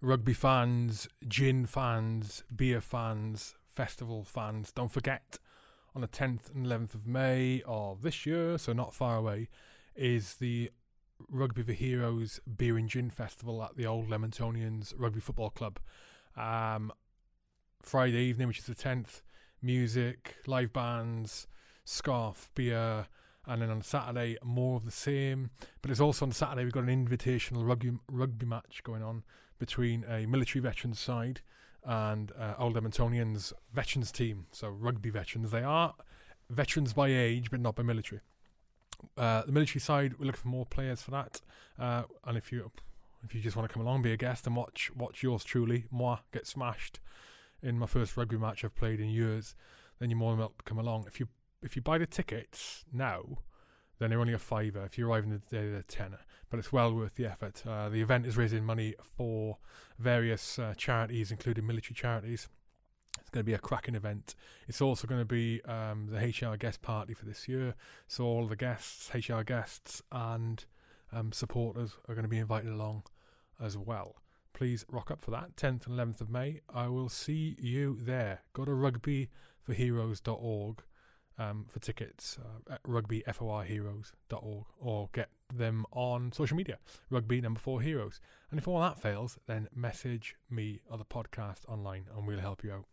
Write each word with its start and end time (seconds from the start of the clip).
rugby 0.00 0.34
fans, 0.34 1.08
gin 1.26 1.66
fans, 1.66 2.44
beer 2.54 2.80
fans, 2.80 3.54
festival 3.66 4.24
fans, 4.24 4.72
don't 4.72 4.90
forget 4.90 5.38
on 5.94 6.02
the 6.02 6.08
10th 6.08 6.54
and 6.54 6.66
11th 6.66 6.94
of 6.94 7.06
May 7.06 7.62
of 7.66 8.02
this 8.02 8.26
year, 8.26 8.58
so 8.58 8.72
not 8.72 8.94
far 8.94 9.16
away, 9.16 9.48
is 9.94 10.34
the 10.34 10.70
Rugby 11.30 11.62
for 11.62 11.72
Heroes 11.72 12.40
Beer 12.56 12.76
and 12.76 12.88
Gin 12.88 13.08
Festival 13.08 13.62
at 13.62 13.76
the 13.76 13.86
Old 13.86 14.08
Leamingtonians 14.08 14.92
Rugby 14.98 15.20
Football 15.20 15.50
Club. 15.50 15.78
Um, 16.36 16.92
Friday 17.80 18.18
evening, 18.18 18.48
which 18.48 18.58
is 18.58 18.66
the 18.66 18.74
10th, 18.74 19.22
music, 19.62 20.36
live 20.46 20.72
bands, 20.74 21.46
scarf, 21.84 22.50
beer, 22.54 23.06
and 23.46 23.62
then 23.62 23.70
on 23.70 23.80
Saturday, 23.80 24.36
more 24.44 24.76
of 24.76 24.84
the 24.84 24.90
same. 24.90 25.50
But 25.80 25.90
it's 25.90 26.00
also 26.00 26.26
on 26.26 26.32
Saturday, 26.32 26.64
we've 26.64 26.72
got 26.72 26.84
an 26.84 27.06
invitational 27.06 27.66
rugby, 27.66 27.92
rugby 28.10 28.44
match 28.44 28.82
going 28.82 29.02
on 29.02 29.22
between 29.58 30.04
a 30.04 30.26
military 30.26 30.62
veterans 30.62 31.00
side 31.00 31.40
and 31.84 32.32
uh, 32.38 32.54
Old 32.58 32.74
Leamingtonians 32.74 33.52
veterans 33.72 34.10
team. 34.10 34.46
So 34.52 34.68
rugby 34.68 35.10
veterans. 35.10 35.50
They 35.50 35.62
are 35.62 35.94
veterans 36.50 36.92
by 36.92 37.08
age, 37.08 37.50
but 37.50 37.60
not 37.60 37.76
by 37.76 37.82
military. 37.82 38.20
Uh, 39.16 39.42
the 39.44 39.52
military 39.52 39.80
side, 39.80 40.14
we're 40.18 40.26
looking 40.26 40.40
for 40.40 40.48
more 40.48 40.66
players 40.66 41.02
for 41.02 41.10
that. 41.12 41.40
Uh, 41.78 42.02
and 42.24 42.36
if 42.36 42.50
you 42.50 42.70
if 43.24 43.34
you 43.34 43.40
just 43.40 43.56
want 43.56 43.68
to 43.68 43.72
come 43.72 43.84
along, 43.84 44.02
be 44.02 44.12
a 44.12 44.16
guest 44.16 44.46
and 44.46 44.56
watch 44.56 44.90
watch 44.94 45.22
yours 45.22 45.44
truly, 45.44 45.86
moi, 45.90 46.18
get 46.32 46.46
smashed 46.46 47.00
in 47.62 47.78
my 47.78 47.86
first 47.86 48.16
rugby 48.16 48.36
match 48.36 48.64
I've 48.64 48.74
played 48.74 49.00
in 49.00 49.08
years, 49.08 49.54
then 49.98 50.10
you're 50.10 50.18
more 50.18 50.32
than 50.32 50.38
welcome 50.38 50.58
to 50.58 50.64
come 50.64 50.78
along. 50.78 51.04
If 51.06 51.20
you 51.20 51.28
if 51.62 51.76
you 51.76 51.82
buy 51.82 51.98
the 51.98 52.06
tickets 52.06 52.84
now, 52.92 53.38
then 53.98 54.10
they're 54.10 54.20
only 54.20 54.34
a 54.34 54.38
fiver. 54.38 54.84
If 54.84 54.98
you 54.98 55.08
arrive 55.08 55.24
in 55.24 55.30
the 55.30 55.38
day, 55.38 55.68
they're 55.68 55.78
a 55.78 55.82
tenner. 55.82 56.20
But 56.50 56.58
it's 56.58 56.72
well 56.72 56.94
worth 56.94 57.16
the 57.16 57.26
effort. 57.26 57.62
Uh, 57.66 57.88
the 57.88 58.00
event 58.00 58.26
is 58.26 58.36
raising 58.36 58.64
money 58.64 58.94
for 59.16 59.58
various 59.98 60.58
uh, 60.58 60.74
charities, 60.76 61.30
including 61.30 61.66
military 61.66 61.94
charities. 61.94 62.48
It's 63.20 63.30
going 63.30 63.42
to 63.42 63.46
be 63.46 63.54
a 63.54 63.58
cracking 63.58 63.94
event. 63.94 64.34
It's 64.68 64.80
also 64.80 65.08
going 65.08 65.20
to 65.20 65.24
be 65.24 65.62
um, 65.64 66.08
the 66.10 66.18
HR 66.18 66.56
guest 66.56 66.82
party 66.82 67.14
for 67.14 67.24
this 67.24 67.48
year. 67.48 67.74
So 68.06 68.24
all 68.24 68.46
the 68.46 68.56
guests, 68.56 69.10
HR 69.12 69.42
guests, 69.42 70.02
and 70.12 70.64
um, 71.12 71.32
supporters 71.32 71.96
are 72.08 72.14
going 72.14 72.24
to 72.24 72.28
be 72.28 72.38
invited 72.38 72.70
along 72.70 73.04
as 73.60 73.76
well. 73.76 74.16
Please 74.52 74.84
rock 74.88 75.10
up 75.10 75.20
for 75.20 75.32
that. 75.32 75.56
10th 75.56 75.86
and 75.86 75.98
11th 75.98 76.20
of 76.20 76.30
May. 76.30 76.60
I 76.72 76.88
will 76.88 77.08
see 77.08 77.56
you 77.58 77.98
there. 78.00 78.42
Go 78.52 78.64
to 78.64 78.70
rugbyforheroes.org 78.70 80.82
um, 81.38 81.66
for 81.68 81.80
tickets 81.80 82.38
uh, 82.40 82.74
at 82.74 82.82
rugbyforheroes.org 82.84 84.64
or 84.78 85.08
get 85.12 85.28
them 85.54 85.84
on 85.92 86.32
social 86.32 86.56
media, 86.56 86.78
rugby 87.10 87.40
number 87.40 87.60
four 87.60 87.80
heroes. 87.80 88.20
And 88.50 88.58
if 88.58 88.66
all 88.66 88.80
that 88.80 89.00
fails, 89.00 89.38
then 89.46 89.68
message 89.74 90.36
me 90.50 90.80
or 90.90 90.98
the 90.98 91.04
podcast 91.04 91.68
online 91.68 92.06
and 92.14 92.26
we'll 92.26 92.40
help 92.40 92.64
you 92.64 92.72
out. 92.72 92.84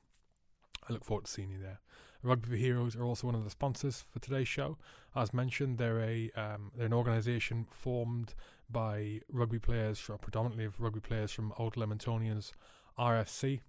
I 0.89 0.93
look 0.93 1.05
forward 1.05 1.25
to 1.25 1.31
seeing 1.31 1.49
you 1.49 1.59
there. 1.59 1.79
Rugby 2.23 2.49
for 2.49 2.55
Heroes 2.55 2.95
are 2.95 3.03
also 3.03 3.27
one 3.27 3.35
of 3.35 3.43
the 3.43 3.49
sponsors 3.49 4.03
for 4.09 4.19
today's 4.19 4.47
show. 4.47 4.77
As 5.13 5.33
mentioned, 5.33 5.77
they're 5.77 5.99
a 5.99 6.31
um, 6.35 6.71
they're 6.73 6.85
an 6.85 6.93
organisation 6.93 7.65
formed 7.69 8.33
by 8.69 9.19
rugby 9.29 9.59
players, 9.59 9.99
from, 9.99 10.17
predominantly 10.19 10.63
of 10.63 10.79
rugby 10.79 11.01
players 11.01 11.33
from 11.33 11.53
Old 11.57 11.75
Leamingtonians 11.75 12.53
RFC. 12.97 13.59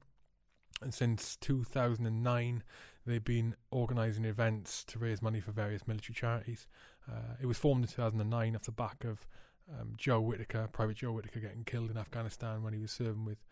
And 0.83 0.95
since 0.95 1.37
2009, 1.37 2.63
they've 3.07 3.25
been 3.25 3.55
organising 3.71 4.25
events 4.25 4.85
to 4.85 4.99
raise 4.99 5.23
money 5.23 5.41
for 5.41 5.53
various 5.53 5.87
military 5.87 6.15
charities. 6.15 6.67
Uh, 7.11 7.35
it 7.41 7.47
was 7.47 7.59
formed 7.59 7.85
in 7.85 7.89
2009 7.89 8.57
off 8.57 8.63
the 8.63 8.73
back 8.73 9.05
of 9.05 9.27
um, 9.71 9.95
Joe 9.97 10.21
Whitaker, 10.21 10.69
Private 10.73 10.97
Joe 10.97 11.13
Whitaker, 11.13 11.41
getting 11.41 11.65
killed 11.65 11.91
in 11.91 11.97
Afghanistan 11.97 12.63
when 12.63 12.73
he 12.73 12.81
was 12.81 12.93
serving 12.93 13.25
with 13.25 13.45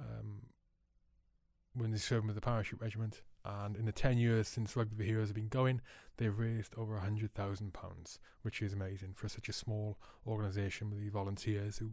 um, 0.00 0.42
when 1.74 1.92
he 1.92 1.98
served 1.98 2.26
with 2.26 2.34
the 2.34 2.40
parachute 2.40 2.80
regiment. 2.80 3.22
And 3.44 3.76
in 3.76 3.86
the 3.86 3.92
10 3.92 4.18
years 4.18 4.46
since 4.46 4.76
Rugby 4.76 4.96
for 4.96 5.02
Heroes 5.02 5.28
have 5.28 5.34
been 5.34 5.48
going, 5.48 5.80
they've 6.16 6.38
raised 6.38 6.74
over 6.76 6.94
£100,000, 6.94 8.18
which 8.42 8.62
is 8.62 8.72
amazing 8.72 9.14
for 9.14 9.28
such 9.28 9.48
a 9.48 9.52
small 9.52 9.98
organisation 10.26 10.90
with 10.90 11.00
the 11.00 11.08
volunteers 11.08 11.78
who 11.78 11.90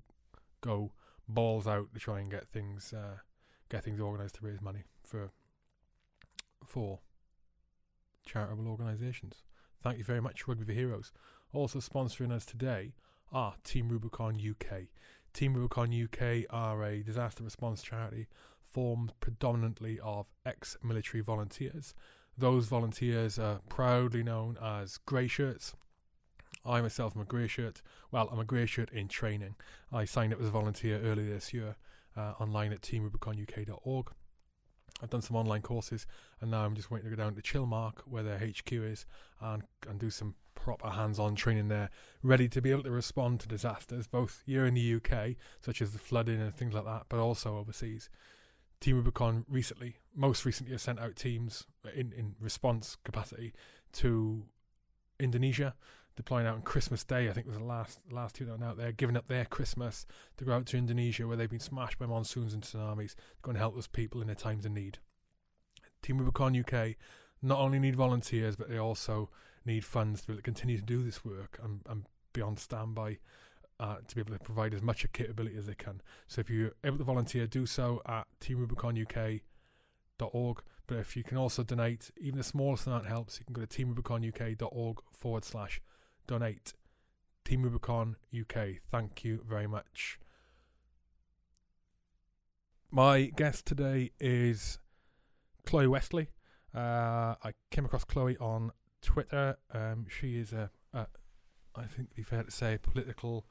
go 0.61 0.91
balls 1.27 1.67
out 1.67 1.93
to 1.93 1.99
try 1.99 2.19
and 2.19 2.29
get 2.29 2.47
things 2.47 2.93
uh, 2.93 3.17
get 3.69 3.83
things 3.83 3.99
organised 3.99 4.35
to 4.35 4.45
raise 4.45 4.61
money 4.61 4.83
for 5.05 5.31
for 6.65 6.99
charitable 8.25 8.67
organisations. 8.67 9.43
Thank 9.81 9.97
you 9.97 10.03
very 10.03 10.21
much, 10.21 10.47
Rugby 10.47 10.65
for 10.65 10.71
Heroes. 10.73 11.11
Also 11.53 11.79
sponsoring 11.79 12.31
us 12.31 12.45
today 12.45 12.93
are 13.31 13.55
Team 13.63 13.89
Rubicon 13.89 14.35
UK. 14.35 14.87
Team 15.33 15.53
Rubicon 15.53 15.91
UK 15.91 16.45
are 16.49 16.83
a 16.83 17.01
disaster 17.01 17.43
response 17.43 17.81
charity 17.81 18.27
formed 18.63 19.13
predominantly 19.19 19.99
of 20.03 20.27
ex 20.45 20.77
military 20.83 21.21
volunteers. 21.21 21.93
Those 22.37 22.67
volunteers 22.67 23.39
are 23.39 23.61
proudly 23.69 24.23
known 24.23 24.57
as 24.61 24.97
Grey 24.97 25.27
Shirts. 25.27 25.73
I 26.65 26.81
myself 26.81 27.15
am 27.15 27.21
a 27.21 27.25
grey 27.25 27.47
shirt. 27.47 27.81
Well, 28.11 28.29
I'm 28.31 28.39
a 28.39 28.45
grey 28.45 28.65
shirt 28.65 28.91
in 28.91 29.07
training. 29.07 29.55
I 29.91 30.05
signed 30.05 30.33
up 30.33 30.41
as 30.41 30.47
a 30.47 30.51
volunteer 30.51 30.99
earlier 30.99 31.33
this 31.33 31.53
year 31.53 31.75
uh, 32.17 32.33
online 32.39 32.73
at 32.73 32.81
teamrubiconuk.org. 32.81 34.11
I've 35.01 35.09
done 35.09 35.21
some 35.21 35.37
online 35.37 35.61
courses 35.61 36.05
and 36.41 36.51
now 36.51 36.65
I'm 36.65 36.75
just 36.75 36.91
waiting 36.91 37.09
to 37.09 37.15
go 37.15 37.21
down 37.21 37.35
to 37.35 37.41
Chilmark 37.41 37.99
where 38.05 38.23
their 38.23 38.37
HQ 38.37 38.71
is 38.71 39.05
and, 39.41 39.63
and 39.87 39.99
do 39.99 40.09
some 40.09 40.35
proper 40.55 40.89
hands 40.89 41.19
on 41.19 41.35
training 41.35 41.69
there, 41.69 41.89
ready 42.21 42.49
to 42.49 42.61
be 42.61 42.71
able 42.71 42.83
to 42.83 42.91
respond 42.91 43.39
to 43.39 43.47
disasters, 43.47 44.07
both 44.07 44.43
here 44.45 44.65
in 44.65 44.73
the 44.73 44.95
UK, 44.95 45.35
such 45.61 45.81
as 45.81 45.91
the 45.91 45.99
flooding 45.99 46.41
and 46.41 46.53
things 46.53 46.73
like 46.73 46.85
that, 46.85 47.05
but 47.09 47.19
also 47.19 47.57
overseas. 47.57 48.09
Team 48.81 48.97
Rubicon 48.97 49.45
recently, 49.49 49.97
most 50.15 50.45
recently, 50.45 50.73
has 50.73 50.81
sent 50.81 50.99
out 50.99 51.15
teams 51.15 51.65
in, 51.93 52.13
in 52.13 52.35
response 52.39 52.97
capacity 53.03 53.53
to 53.93 54.43
Indonesia, 55.19 55.75
deploying 56.19 56.45
out 56.45 56.55
on 56.55 56.61
Christmas 56.61 57.05
Day. 57.05 57.29
I 57.29 57.31
think 57.31 57.47
was 57.47 57.55
the 57.55 57.63
last 57.63 58.01
last 58.11 58.35
two 58.35 58.43
that 58.43 58.51
went 58.51 58.63
out 58.65 58.75
there, 58.75 58.91
giving 58.91 59.15
up 59.15 59.29
their 59.29 59.45
Christmas 59.45 60.05
to 60.35 60.43
go 60.43 60.51
out 60.51 60.65
to 60.65 60.77
Indonesia, 60.77 61.25
where 61.25 61.37
they've 61.37 61.49
been 61.49 61.61
smashed 61.61 61.97
by 61.97 62.07
monsoons 62.07 62.53
and 62.53 62.61
tsunamis, 62.61 63.15
to 63.15 63.21
go 63.41 63.51
and 63.51 63.57
help 63.57 63.73
those 63.73 63.87
people 63.87 64.19
in 64.19 64.27
their 64.27 64.35
times 64.35 64.65
of 64.65 64.73
need. 64.73 64.97
Team 66.01 66.17
Rubicon 66.17 66.59
UK 66.59 66.97
not 67.41 67.59
only 67.59 67.79
need 67.79 67.95
volunteers, 67.95 68.57
but 68.57 68.67
they 68.67 68.77
also 68.77 69.29
need 69.63 69.85
funds 69.85 70.21
to 70.23 70.35
continue 70.41 70.75
to 70.75 70.83
do 70.83 71.01
this 71.01 71.23
work 71.23 71.57
and, 71.63 71.79
and 71.89 72.03
be 72.33 72.41
on 72.41 72.57
standby 72.57 73.19
uh, 73.79 73.95
to 74.05 74.15
be 74.15 74.19
able 74.19 74.33
to 74.33 74.39
provide 74.39 74.73
as 74.73 74.81
much 74.81 75.09
capability 75.13 75.55
as 75.55 75.67
they 75.67 75.73
can. 75.73 76.01
So 76.27 76.41
if 76.41 76.49
you're 76.49 76.73
able 76.83 76.97
to 76.97 77.05
volunteer, 77.05 77.47
do 77.47 77.65
so 77.65 78.01
at 78.05 78.27
teamrubiconuk.org. 78.41 80.63
But 80.85 80.97
if 80.97 81.15
you 81.15 81.23
can 81.23 81.37
also 81.37 81.63
donate, 81.63 82.11
even 82.19 82.39
the 82.39 82.43
smallest 82.43 82.87
amount 82.87 83.05
helps. 83.05 83.39
You 83.39 83.45
can 83.45 83.53
go 83.53 83.63
to 83.63 83.67
teamrubiconuk.org 83.67 84.97
forward 85.13 85.45
slash 85.45 85.79
donate. 86.29 86.73
Team 87.43 87.63
Rubicon 87.63 88.15
UK, 88.39 88.77
thank 88.91 89.23
you 89.23 89.43
very 89.49 89.65
much. 89.65 90.19
My 92.91 93.31
guest 93.35 93.65
today 93.65 94.11
is 94.19 94.77
Chloe 95.65 95.87
Westley. 95.87 96.27
Uh, 96.75 97.33
I 97.43 97.53
came 97.71 97.83
across 97.85 98.03
Chloe 98.03 98.37
on 98.37 98.71
Twitter. 99.01 99.57
Um, 99.73 100.05
she 100.07 100.37
is 100.37 100.53
a, 100.53 100.69
a, 100.93 101.07
I 101.75 101.85
think, 101.85 102.13
be 102.13 102.21
fair 102.21 102.43
to 102.43 102.51
say, 102.51 102.77
political 102.77 103.47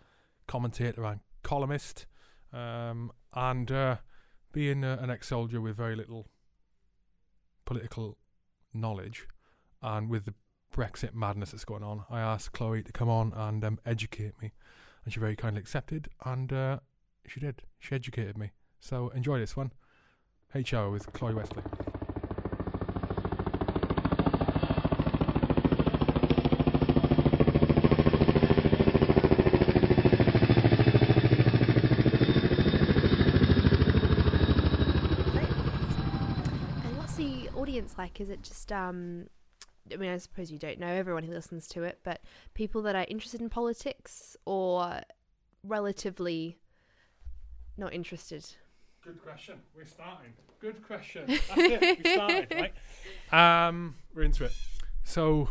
commentator 0.47 1.05
and 1.05 1.19
columnist, 1.43 2.07
um, 2.53 3.11
and 3.35 3.73
uh, 3.73 3.97
being 4.53 4.85
uh, 4.85 4.99
an 5.01 5.11
ex-soldier 5.11 5.61
with 5.61 5.77
very 5.77 5.97
little 5.97 6.29
political 7.65 8.19
knowledge, 8.73 9.27
and 9.83 10.09
with 10.09 10.27
the 10.27 10.35
Brexit 10.79 11.13
madness 11.13 11.51
that's 11.51 11.65
going 11.65 11.83
on, 11.83 12.05
I 12.09 12.21
asked 12.21 12.53
Chloe 12.53 12.85
to 12.85 12.93
come 12.93 13.09
on 13.09 13.33
and 13.35 13.65
um, 13.65 13.81
educate 13.85 14.41
me, 14.41 14.53
and 15.05 15.13
she 15.13 15.19
very 15.19 15.35
kindly 15.35 15.61
accepted, 15.61 16.07
and 16.25 16.53
uh, 16.53 16.79
she 17.27 17.41
did. 17.41 17.63
She 17.81 17.97
educated 17.97 18.39
me. 18.39 18.53
So 18.79 19.09
enjoy 19.09 19.41
this 19.41 19.57
one. 19.57 19.73
HR 20.55 20.89
with 20.91 21.13
Chloe 21.13 21.35
Westley. 21.35 21.65
And 36.85 36.97
what's 36.97 37.17
the 37.17 37.49
audience 37.57 37.97
like? 37.99 38.21
Is 38.21 38.31
it 38.31 38.45
just 38.45 38.71
um 38.71 39.27
I 39.93 39.97
mean, 39.97 40.11
I 40.11 40.19
suppose 40.19 40.51
you 40.51 40.59
don't 40.59 40.79
know 40.79 40.89
everyone 40.89 41.25
who 41.25 41.33
listens 41.33 41.69
to 41.69 41.83
it, 41.83 42.01
but 42.05 42.21
people 42.55 42.83
that 42.83 42.95
are 42.95 43.07
interested 43.09 43.41
in 43.41 43.49
politics 43.51 44.37
or 44.45 45.03
relatively 45.63 46.59
not 47.77 47.93
interested? 47.93 48.45
Good 49.03 49.23
question. 49.23 49.61
We're 49.77 49.85
starting. 49.85 50.33
Good 50.61 50.85
question. 50.87 51.27
That's 51.27 51.51
it. 51.57 51.99
We 52.05 52.11
started, 52.13 52.73
right? 53.33 53.69
Um, 53.69 53.95
we're 54.15 54.23
into 54.23 54.45
it. 54.45 54.53
So, 55.05 55.49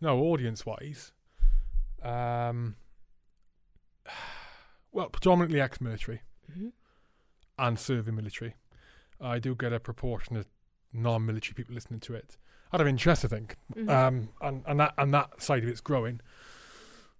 no, 0.00 0.18
audience 0.20 0.64
wise, 0.64 1.12
um, 2.02 2.76
well, 4.92 5.08
predominantly 5.10 5.60
ex 5.60 5.80
military 5.80 6.22
hmm 6.52 6.68
and 7.60 7.78
serving 7.78 8.14
military. 8.14 8.54
I 9.20 9.38
do 9.38 9.54
get 9.54 9.70
a 9.70 9.78
proportion 9.78 10.34
of 10.36 10.46
non-military 10.92 11.54
people 11.54 11.74
listening 11.74 12.00
to 12.00 12.14
it 12.14 12.36
out 12.72 12.80
of 12.80 12.86
interest, 12.86 13.24
I 13.24 13.28
think, 13.28 13.56
hmm 13.74 13.88
um, 13.88 14.28
and 14.40 14.62
and 14.66 14.80
that 14.80 14.94
and 14.98 15.12
that 15.14 15.42
side 15.42 15.62
of 15.62 15.68
it's 15.68 15.80
growing. 15.80 16.20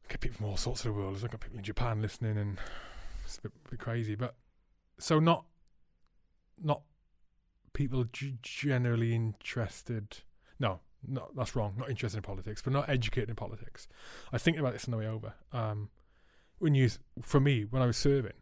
I 0.04 0.12
Get 0.12 0.20
people 0.20 0.38
from 0.38 0.46
all 0.46 0.56
sorts 0.56 0.84
of 0.84 0.92
the 0.92 1.00
world. 1.00 1.16
I've 1.22 1.30
got 1.30 1.40
people 1.40 1.58
in 1.58 1.64
Japan 1.64 2.02
listening, 2.02 2.36
and 2.36 2.58
it's 3.24 3.38
a 3.38 3.42
bit, 3.42 3.52
bit 3.70 3.78
crazy. 3.80 4.14
But 4.16 4.34
so 4.98 5.18
not 5.20 5.44
not 6.62 6.82
people 7.72 8.04
g- 8.12 8.38
generally 8.42 9.14
interested. 9.14 10.18
No, 10.58 10.80
no, 11.06 11.30
that's 11.36 11.54
wrong. 11.56 11.74
Not 11.78 11.88
interested 11.90 12.18
in 12.18 12.22
politics, 12.22 12.60
but 12.62 12.72
not 12.72 12.88
educated 12.88 13.30
in 13.30 13.36
politics. 13.36 13.88
I 14.32 14.38
think 14.38 14.58
about 14.58 14.72
this 14.72 14.84
on 14.86 14.90
the 14.92 14.98
way 14.98 15.06
over. 15.06 15.34
Um, 15.52 15.90
when 16.58 16.74
you, 16.74 16.90
for 17.22 17.40
me, 17.40 17.64
when 17.64 17.80
I 17.82 17.86
was 17.86 17.96
serving, 17.96 18.34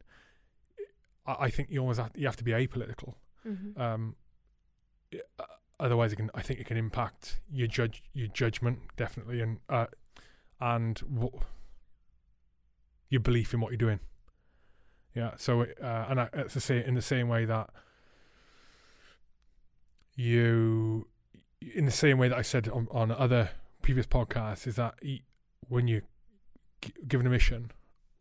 I, 1.26 1.36
I 1.40 1.50
think 1.50 1.68
you 1.70 1.80
always 1.80 1.98
have, 1.98 2.10
you 2.16 2.26
have 2.26 2.36
to 2.36 2.44
be 2.44 2.52
apolitical. 2.52 3.14
hmm 3.44 3.80
Um, 3.80 4.16
uh, 5.14 5.44
otherwise, 5.80 6.12
it 6.12 6.16
can. 6.16 6.30
I 6.34 6.42
think 6.42 6.60
it 6.60 6.66
can 6.66 6.76
impact 6.76 7.40
your 7.50 7.66
judge 7.66 8.02
your 8.12 8.28
judgment 8.28 8.80
definitely, 8.96 9.40
and 9.40 9.58
uh, 9.68 9.86
and 10.60 11.00
your 13.10 13.20
belief 13.20 13.54
in 13.54 13.60
what 13.60 13.70
you're 13.70 13.78
doing. 13.78 14.00
Yeah. 15.14 15.32
So, 15.36 15.62
uh, 15.62 16.06
and 16.08 16.20
I, 16.20 16.28
it's 16.34 16.54
the 16.54 16.60
same 16.60 16.82
in 16.82 16.94
the 16.94 17.02
same 17.02 17.28
way 17.28 17.44
that 17.44 17.70
you, 20.14 21.08
in 21.74 21.84
the 21.84 21.90
same 21.90 22.18
way 22.18 22.28
that 22.28 22.36
I 22.36 22.42
said 22.42 22.68
on, 22.68 22.88
on 22.90 23.10
other 23.10 23.50
previous 23.82 24.06
podcasts, 24.06 24.66
is 24.66 24.76
that 24.76 24.94
when 25.68 25.88
you 25.88 26.02
given 27.06 27.26
a 27.26 27.30
mission 27.30 27.70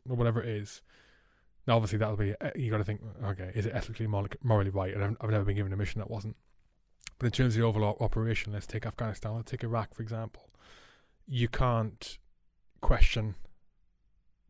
or 0.10 0.16
whatever 0.16 0.42
it 0.42 0.50
is. 0.50 0.82
Now, 1.68 1.76
obviously, 1.76 1.98
that'll 1.98 2.16
be 2.16 2.34
uh, 2.40 2.52
you 2.56 2.72
got 2.72 2.78
to 2.78 2.84
think. 2.84 3.02
Okay, 3.24 3.52
is 3.54 3.66
it 3.66 3.76
ethically 3.76 4.08
morally 4.08 4.70
right? 4.70 4.94
And 4.94 5.04
I've, 5.04 5.18
I've 5.20 5.30
never 5.30 5.44
been 5.44 5.56
given 5.56 5.74
a 5.74 5.78
mission 5.78 6.00
that 6.00 6.10
wasn't. 6.10 6.36
But 7.20 7.26
in 7.26 7.32
terms 7.32 7.56
of 7.56 7.62
the 7.62 7.68
overall 7.68 7.98
operation, 8.00 8.54
let's 8.54 8.68
take 8.68 8.86
Afghanistan. 8.86 9.34
Let's 9.36 9.52
take 9.52 9.64
Iraq, 9.64 9.94
for 9.94 10.04
example. 10.04 10.50
You 11.28 11.48
can't 11.48 12.18
question 12.82 13.36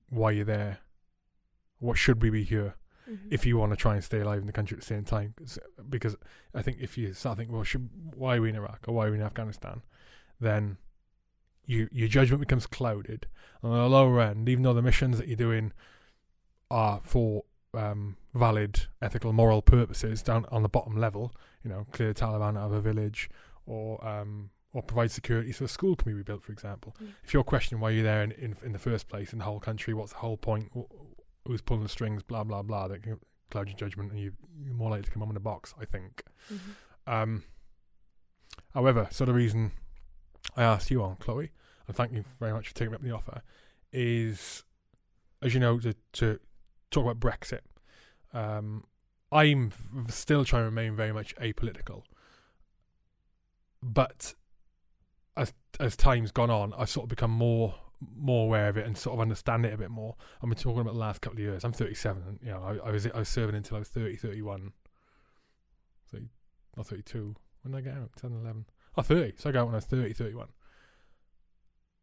why 0.10 0.32
you're 0.32 0.46
there. 0.46 0.80
What 1.80 1.98
should 1.98 2.22
we 2.22 2.30
be 2.30 2.44
here? 2.44 2.76
hmm 3.08 3.16
if 3.32 3.46
you 3.46 3.58
want 3.58 3.72
to 3.72 3.78
try 3.78 3.94
and 3.96 4.04
stay 4.04 4.20
alive 4.20 4.42
in 4.42 4.48
the 4.48 4.52
country 4.52 4.76
at 4.76 4.82
the 4.82 4.86
same 4.86 5.06
time, 5.06 5.34
Because 5.90 6.18
I 6.54 6.62
think 6.62 6.78
if 6.82 6.98
you 6.98 7.14
start 7.14 7.38
thinking, 7.38 7.56
well, 7.56 7.64
should, 7.64 7.90
why 8.14 8.36
are 8.36 8.42
we 8.42 8.50
in 8.50 8.56
Iraq 8.58 8.84
or 8.86 8.96
why 8.96 9.08
are 9.08 9.12
we 9.12 9.18
in 9.18 9.24
Afghanistan, 9.24 9.82
then 10.42 10.78
you, 11.66 11.88
your 11.92 12.10
judgment 12.10 12.42
becomes 12.42 12.68
clouded. 12.68 13.28
And 13.62 13.72
on 13.72 13.80
the 13.80 13.90
lower 13.90 14.20
end, 14.20 14.50
even 14.50 14.64
though 14.64 14.74
the 14.74 14.82
missions 14.82 15.18
that 15.20 15.28
you're 15.28 15.38
doing 15.38 15.72
are 16.70 17.00
for 17.02 17.44
um, 17.74 18.18
valid, 18.34 18.88
ethical, 19.02 19.32
moral 19.32 19.62
purposes, 19.62 20.22
down 20.22 20.46
on 20.52 20.64
the 20.64 20.70
bottom 20.70 20.98
level, 20.98 21.34
you 21.68 21.74
know, 21.74 21.86
clear 21.92 22.14
the 22.14 22.20
Taliban 22.20 22.58
out 22.58 22.68
of 22.68 22.72
a 22.72 22.82
village 22.82 23.30
or 23.66 24.06
um, 24.08 24.52
or 24.74 24.82
provide 24.82 25.12
security 25.12 25.52
so 25.52 25.66
a 25.66 25.68
school 25.68 25.96
can 25.98 26.10
be 26.10 26.14
rebuilt, 26.14 26.44
for 26.44 26.54
example. 26.54 26.96
Yeah. 27.00 27.08
If 27.26 27.34
you're 27.34 27.44
questioning 27.44 27.82
why 27.82 27.90
you're 27.90 28.04
there 28.04 28.24
in, 28.24 28.32
in, 28.32 28.56
in 28.64 28.72
the 28.72 28.80
first 28.80 29.10
place 29.10 29.34
in 29.34 29.40
the 29.40 29.46
whole 29.46 29.60
country, 29.60 29.94
what's 29.94 30.14
the 30.14 30.20
whole 30.20 30.38
point? 30.38 30.72
Who's 31.46 31.62
pulling 31.62 31.84
the 31.84 31.90
strings? 31.90 32.24
Blah 32.24 32.46
blah 32.46 32.62
blah. 32.62 32.88
That 32.88 33.04
can 33.04 33.20
cloud 33.52 33.68
your 33.68 33.76
judgment, 33.76 34.12
and 34.12 34.20
you, 34.20 34.32
you're 34.64 34.74
more 34.74 34.92
likely 34.92 35.04
to 35.04 35.12
come 35.12 35.22
home 35.22 35.32
in 35.32 35.38
a 35.38 35.42
box. 35.42 35.74
I 35.80 35.84
think. 35.86 36.24
hmm 36.48 36.58
Um, 37.06 37.44
however, 38.74 39.08
so 39.12 39.26
the 39.26 39.34
reason 39.34 39.72
I 40.56 40.64
asked 40.64 40.90
you 40.90 41.04
on 41.04 41.18
Chloe, 41.18 41.52
and 41.88 41.96
thank 41.98 42.14
you 42.14 42.24
very 42.40 42.54
much 42.54 42.70
for 42.70 42.76
taking 42.76 42.96
up 42.96 43.02
the 43.02 43.12
offer, 43.12 43.42
is 43.92 44.64
as 45.42 45.54
you 45.54 45.60
know 45.60 45.80
to 45.80 45.94
to 46.14 46.40
talk 46.92 47.04
about 47.04 47.20
Brexit. 47.20 47.62
Um, 48.34 48.86
I'm 49.32 49.74
still 50.10 50.46
trying 50.46 50.62
to 50.62 50.66
remain 50.66 50.96
very 50.96 51.12
much 51.12 51.36
apolitical, 51.36 52.04
but 53.84 54.36
as 55.36 55.54
as 55.80 55.96
time's 55.96 56.32
gone 56.32 56.50
on, 56.50 56.74
I've 56.78 56.90
sort 56.90 57.06
of 57.06 57.10
become 57.10 57.32
more 57.32 57.76
more 58.16 58.46
aware 58.46 58.70
of 58.70 58.78
it 58.78 58.86
and 58.86 58.98
sort 58.98 59.16
of 59.16 59.20
understand 59.20 59.66
it 59.66 59.74
a 59.74 59.78
bit 59.78 59.90
more. 59.90 60.16
I've 60.42 60.50
been 60.50 60.58
talking 60.58 60.82
about 60.82 60.94
the 60.94 61.00
last 61.00 61.22
couple 61.22 61.38
of 61.38 61.44
years. 61.44 61.64
I'm 61.64 61.74
37, 61.74 62.24
and 62.28 62.40
you 62.42 62.52
know, 62.52 62.62
I, 62.64 62.90
I 62.90 62.92
was 62.92 63.08
I 63.08 63.20
was 63.20 63.30
serving 63.30 63.56
until 63.56 63.78
I 63.78 63.80
was 63.80 63.90
30, 63.90 64.16
31, 64.18 64.72
30, 66.12 66.26
not 66.76 66.88
32. 66.88 67.36
When 67.64 67.72
did 67.72 67.78
I 67.78 67.82
get 67.82 68.02
out? 68.02 68.12
10, 68.20 68.32
11. 68.32 68.66
Oh, 68.98 69.02
30. 69.02 69.34
So 69.38 69.50
I 69.50 69.54
got 69.54 69.62
out 69.62 69.66
when 69.66 69.76
I 69.76 69.78
was 69.78 69.86
30, 69.86 70.14
31. 70.14 70.48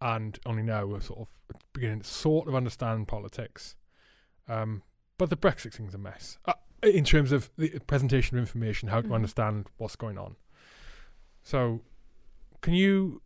And 0.01 0.39
only 0.45 0.63
now 0.63 0.85
we're 0.87 1.01
sort 1.01 1.21
of 1.21 1.29
beginning 1.73 2.01
to 2.01 2.07
sort 2.07 2.49
of 2.49 2.55
understand 2.55 3.09
politics. 3.09 3.77
Um, 4.49 4.83
but 5.17 5.31
the 5.31 5.37
Brexit 5.37 5.73
thing's 5.73 5.95
a 5.95 5.99
mess. 5.99 6.39
Uh, 6.45 6.53
in 6.85 7.05
terms 7.05 7.33
of 7.33 7.51
the 7.57 7.79
presentation 7.87 8.37
of 8.37 8.43
information, 8.43 8.89
how 8.89 9.01
to 9.01 9.09
Mhm. 9.09 9.15
understand 9.15 9.67
what's 9.79 9.97
going 9.97 10.19
on. 10.19 10.37
So, 11.43 11.83
can 12.61 12.75
you 12.75 13.21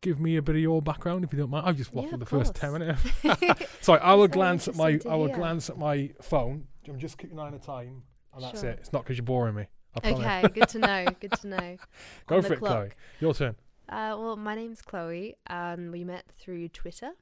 give 0.00 0.20
me 0.20 0.36
a 0.36 0.42
bit 0.42 0.54
of 0.56 0.60
your 0.62 0.82
background 0.82 1.24
if 1.24 1.32
you 1.32 1.38
don't 1.38 1.50
mind? 1.50 1.66
I've 1.66 1.76
just 1.76 1.92
Yeah, 1.94 2.02
waffled 2.02 2.12
of 2.14 2.20
the 2.20 2.26
first 2.26 2.54
10 2.54 2.72
minutes. 2.72 3.02
Sorry, 3.80 4.00
I 4.00 4.14
will 4.14 4.28
glance 4.28 4.68
at 4.68 4.74
my 4.76 4.98
I 5.08 5.14
will 5.16 5.26
hear. 5.26 5.36
glance 5.36 5.70
at 5.70 5.78
my 5.78 6.12
phone. 6.22 6.66
I'm 6.88 6.98
just 6.98 7.16
keeping 7.18 7.38
an 7.38 7.44
eye 7.44 7.46
on 7.46 7.52
the 7.52 7.58
time, 7.58 8.02
and 8.34 8.42
that's 8.42 8.60
Sure. 8.60 8.70
it. 8.70 8.78
It's 8.80 8.92
not 8.92 9.02
because 9.04 9.16
you're 9.18 9.24
boring 9.24 9.54
me. 9.54 9.66
Okay, 10.04 10.42
good 10.52 10.68
to 10.70 10.78
know. 10.78 11.06
Good 11.20 11.32
to 11.32 11.46
know. 11.46 11.76
Go 12.26 12.36
On 12.38 12.42
for 12.42 12.52
it, 12.54 12.58
Chloe. 12.58 12.90
Your 13.20 13.32
turn. 13.32 13.54
Uh, 13.88 14.16
well, 14.18 14.36
my 14.36 14.54
name's 14.54 14.82
Chloe. 14.82 15.36
and 15.46 15.92
we 15.92 16.04
met 16.04 16.24
through 16.38 16.68
Twitter, 16.70 17.12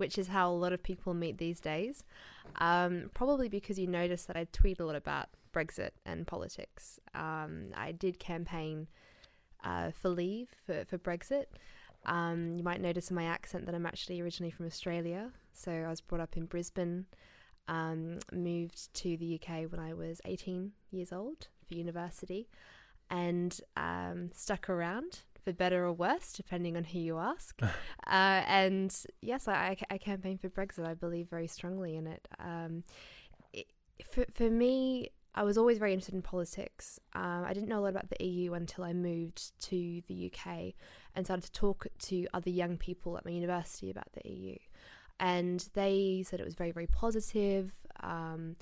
which 0.00 0.16
is 0.16 0.28
how 0.28 0.50
a 0.50 0.54
lot 0.54 0.72
of 0.72 0.82
people 0.82 1.12
meet 1.12 1.36
these 1.36 1.60
days. 1.60 2.04
Um, 2.56 3.10
probably 3.12 3.48
because 3.50 3.78
you 3.78 3.86
noticed 3.86 4.26
that 4.28 4.36
I 4.36 4.46
tweet 4.50 4.80
a 4.80 4.86
lot 4.86 4.96
about 4.96 5.28
Brexit 5.52 5.90
and 6.06 6.26
politics. 6.26 6.98
Um, 7.14 7.64
I 7.76 7.92
did 7.92 8.18
campaign 8.18 8.88
uh, 9.62 9.90
for 9.90 10.08
Leave 10.08 10.48
for, 10.64 10.84
for 10.86 10.96
Brexit. 10.96 11.44
Um, 12.06 12.54
you 12.56 12.64
might 12.64 12.80
notice 12.80 13.10
in 13.10 13.16
my 13.16 13.24
accent 13.24 13.66
that 13.66 13.74
I'm 13.74 13.84
actually 13.84 14.22
originally 14.22 14.50
from 14.50 14.64
Australia. 14.66 15.32
So 15.52 15.70
I 15.70 15.90
was 15.90 16.00
brought 16.00 16.22
up 16.22 16.34
in 16.36 16.46
Brisbane, 16.46 17.04
um, 17.68 18.20
moved 18.32 18.94
to 18.94 19.18
the 19.18 19.38
UK 19.38 19.70
when 19.70 19.80
I 19.80 19.92
was 19.92 20.22
18 20.24 20.72
years 20.90 21.12
old 21.12 21.48
for 21.68 21.74
university, 21.74 22.48
and 23.10 23.60
um, 23.76 24.30
stuck 24.32 24.70
around 24.70 25.20
for 25.44 25.52
better 25.52 25.84
or 25.84 25.92
worse, 25.92 26.32
depending 26.32 26.76
on 26.76 26.84
who 26.84 26.98
you 26.98 27.18
ask. 27.18 27.60
uh, 27.62 27.68
and 28.06 28.94
yes, 29.20 29.48
I, 29.48 29.76
I, 29.90 29.94
I 29.94 29.98
campaigned 29.98 30.40
for 30.40 30.48
Brexit. 30.48 30.86
I 30.86 30.94
believe 30.94 31.28
very 31.28 31.46
strongly 31.46 31.96
in 31.96 32.06
it. 32.06 32.28
Um, 32.38 32.84
it 33.52 33.66
for, 34.04 34.24
for 34.32 34.50
me, 34.50 35.10
I 35.34 35.44
was 35.44 35.56
always 35.56 35.78
very 35.78 35.92
interested 35.92 36.14
in 36.14 36.22
politics. 36.22 36.98
Um, 37.14 37.44
I 37.46 37.52
didn't 37.52 37.68
know 37.68 37.78
a 37.78 37.82
lot 37.82 37.90
about 37.90 38.10
the 38.10 38.24
EU 38.24 38.54
until 38.54 38.84
I 38.84 38.92
moved 38.92 39.52
to 39.66 40.02
the 40.08 40.32
UK 40.32 40.74
and 41.14 41.24
started 41.24 41.44
to 41.44 41.52
talk 41.52 41.86
to 42.06 42.26
other 42.34 42.50
young 42.50 42.76
people 42.76 43.16
at 43.16 43.24
my 43.24 43.30
university 43.30 43.90
about 43.90 44.12
the 44.12 44.28
EU. 44.28 44.56
And 45.20 45.68
they 45.74 46.24
said 46.26 46.40
it 46.40 46.44
was 46.44 46.54
very, 46.54 46.72
very 46.72 46.86
positive. 46.86 47.72
Um, 48.02 48.56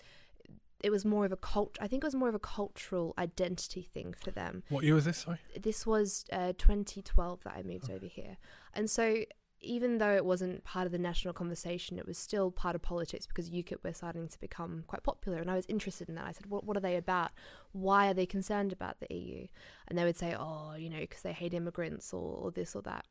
it 0.81 0.91
was 0.91 1.05
more 1.05 1.25
of 1.25 1.33
a 1.33 1.37
cult. 1.37 1.77
I 1.81 1.89
think 1.89 2.05
it 2.05 2.07
was 2.07 2.15
more 2.15 2.29
of 2.29 2.35
a 2.35 2.39
cultural 2.41 3.15
identity 3.19 3.83
thing 3.83 4.15
for 4.23 4.31
them 4.31 4.63
What 4.69 4.85
year 4.85 4.95
was 4.95 5.05
this? 5.05 5.19
Sorry. 5.19 5.39
this 5.61 5.87
was 5.87 6.25
uh, 6.33 6.53
2012 6.57 7.45
that 7.45 7.55
I 7.57 7.63
moved 7.63 7.91
over 7.91 8.07
here. 8.07 8.37
And 8.75 8.89
so 8.89 9.25
even 9.61 9.99
though 9.99 10.15
it 10.15 10.25
wasn't 10.25 10.63
part 10.63 10.87
of 10.87 10.93
the 10.93 10.99
national 10.99 11.35
conversation, 11.35 11.99
it 11.99 12.07
was 12.07 12.17
still 12.17 12.51
part 12.51 12.77
of 12.77 12.83
politics 12.83 13.27
because 13.27 13.51
UKIP 13.51 13.83
were 13.83 13.93
starting 13.93 14.29
to 14.29 14.41
become 14.41 14.85
quite 14.87 15.03
popular. 15.03 15.39
And 15.39 15.51
I 15.51 15.57
was 15.57 15.67
interested 15.69 16.09
in 16.09 16.15
that. 16.15 16.27
I 16.27 16.33
said, 16.33 16.47
what, 16.47 16.65
what 16.65 16.77
are 16.77 16.81
they 16.81 16.97
about? 16.97 17.33
Why 17.73 18.09
are 18.09 18.15
they 18.15 18.27
concerned 18.27 18.73
about 18.73 19.01
the 19.01 19.13
EU? 19.15 19.47
And 19.89 19.99
they 19.99 20.05
would 20.05 20.17
say, 20.17 20.37
oh, 20.39 20.75
you 20.79 20.89
know, 20.89 21.01
because 21.01 21.23
they 21.23 21.33
hate 21.33 21.55
immigrants 21.55 22.13
or, 22.13 22.37
or 22.37 22.51
this 22.53 22.77
or 22.77 22.83
that. 22.83 23.05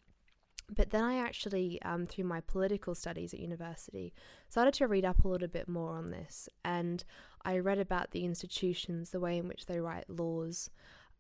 But 0.70 0.90
then 0.90 1.04
I 1.04 1.18
actually, 1.18 1.82
um, 1.84 2.06
through 2.06 2.26
my 2.26 2.42
political 2.42 2.94
studies 2.94 3.34
at 3.34 3.40
university, 3.40 4.14
started 4.50 4.74
to 4.76 4.88
read 4.88 5.06
up 5.06 5.24
a 5.24 5.28
little 5.28 5.48
bit 5.48 5.70
more 5.70 5.96
on 5.96 6.12
this. 6.12 6.50
And 6.66 7.04
I 7.46 7.60
read 7.60 7.80
about 7.80 8.12
the 8.12 8.26
institutions, 8.26 9.12
the 9.12 9.20
way 9.20 9.38
in 9.38 9.48
which 9.48 9.66
they 9.66 9.80
write 9.80 10.10
laws, 10.10 10.70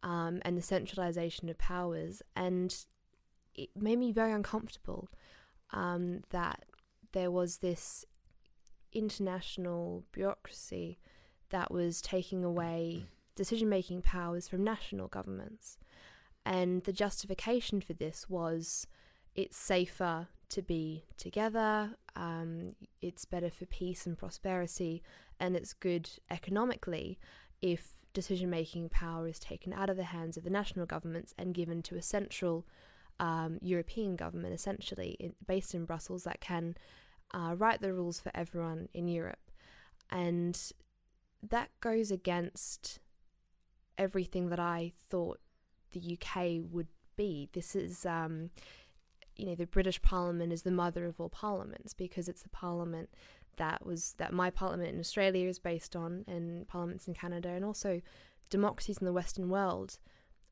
um, 0.03 0.41
and 0.43 0.57
the 0.57 0.61
centralization 0.61 1.47
of 1.49 1.57
powers. 1.57 2.21
And 2.35 2.75
it 3.55 3.69
made 3.75 3.99
me 3.99 4.11
very 4.11 4.33
uncomfortable 4.33 5.07
um, 5.71 6.23
that 6.31 6.65
there 7.13 7.31
was 7.31 7.57
this 7.57 8.05
international 8.91 10.03
bureaucracy 10.11 10.99
that 11.49 11.71
was 11.71 12.01
taking 12.01 12.43
away 12.43 13.05
decision 13.35 13.69
making 13.69 14.01
powers 14.01 14.47
from 14.47 14.63
national 14.63 15.07
governments. 15.07 15.77
And 16.45 16.83
the 16.83 16.93
justification 16.93 17.81
for 17.81 17.93
this 17.93 18.29
was 18.29 18.87
it's 19.37 19.55
safer 19.55 20.27
to 20.49 20.61
be 20.61 21.05
together, 21.17 21.91
um, 22.15 22.75
it's 23.01 23.23
better 23.23 23.49
for 23.49 23.65
peace 23.67 24.05
and 24.05 24.17
prosperity, 24.17 25.03
and 25.39 25.55
it's 25.55 25.73
good 25.73 26.09
economically 26.29 27.19
if 27.61 27.93
decision 28.13 28.49
making 28.49 28.89
power 28.89 29.27
is 29.27 29.39
taken 29.39 29.71
out 29.71 29.89
of 29.89 29.97
the 29.97 30.05
hands 30.05 30.37
of 30.37 30.43
the 30.43 30.49
national 30.49 30.85
governments 30.85 31.33
and 31.37 31.53
given 31.53 31.83
to 31.83 31.95
a 31.95 32.01
central 32.01 32.65
um, 33.19 33.59
European 33.61 34.15
government, 34.15 34.53
essentially 34.53 35.15
in, 35.19 35.33
based 35.45 35.75
in 35.75 35.85
Brussels, 35.85 36.23
that 36.23 36.41
can 36.41 36.75
uh, 37.31 37.53
write 37.55 37.81
the 37.81 37.93
rules 37.93 38.19
for 38.19 38.31
everyone 38.33 38.89
in 38.93 39.07
Europe. 39.07 39.51
And 40.09 40.59
that 41.47 41.69
goes 41.81 42.09
against 42.11 42.99
everything 43.97 44.49
that 44.49 44.59
I 44.59 44.93
thought 45.09 45.39
the 45.91 46.17
UK 46.19 46.61
would 46.71 46.87
be. 47.15 47.49
This 47.53 47.75
is, 47.75 48.05
um, 48.05 48.49
you 49.37 49.45
know, 49.45 49.55
the 49.55 49.65
British 49.65 50.01
Parliament 50.01 50.51
is 50.51 50.63
the 50.63 50.71
mother 50.71 51.05
of 51.05 51.19
all 51.19 51.29
parliaments 51.29 51.93
because 51.93 52.27
it's 52.27 52.43
the 52.43 52.49
parliament 52.49 53.09
that 53.57 53.85
was 53.85 54.13
that 54.17 54.33
my 54.33 54.49
parliament 54.49 54.93
in 54.93 54.99
Australia 54.99 55.47
is 55.47 55.59
based 55.59 55.95
on, 55.95 56.23
and 56.27 56.67
parliaments 56.67 57.07
in 57.07 57.13
Canada, 57.13 57.49
and 57.49 57.65
also 57.65 58.01
democracies 58.49 58.99
in 58.99 59.05
the 59.05 59.13
Western 59.13 59.49
world 59.49 59.97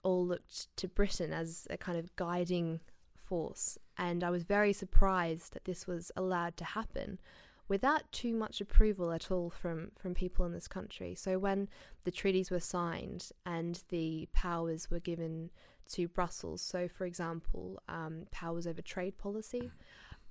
all 0.03 0.25
looked 0.25 0.75
to 0.77 0.87
Britain 0.87 1.31
as 1.31 1.67
a 1.69 1.77
kind 1.77 1.97
of 1.97 2.15
guiding 2.15 2.79
force. 3.15 3.77
And 3.97 4.23
I 4.23 4.29
was 4.29 4.43
very 4.43 4.73
surprised 4.73 5.53
that 5.53 5.65
this 5.65 5.87
was 5.87 6.11
allowed 6.15 6.57
to 6.57 6.63
happen 6.63 7.19
without 7.67 8.11
too 8.11 8.33
much 8.33 8.61
approval 8.61 9.11
at 9.11 9.31
all 9.31 9.49
from, 9.49 9.91
from 9.97 10.13
people 10.13 10.45
in 10.45 10.53
this 10.53 10.67
country. 10.67 11.15
So 11.15 11.39
when 11.39 11.67
the 12.03 12.11
treaties 12.11 12.51
were 12.51 12.59
signed 12.59 13.29
and 13.45 13.81
the 13.89 14.27
powers 14.33 14.91
were 14.91 14.99
given 14.99 15.49
to 15.89 16.07
Brussels, 16.07 16.61
so 16.61 16.87
for 16.87 17.05
example, 17.05 17.81
um, 17.87 18.27
powers 18.31 18.67
over 18.67 18.81
trade 18.81 19.17
policy, 19.17 19.71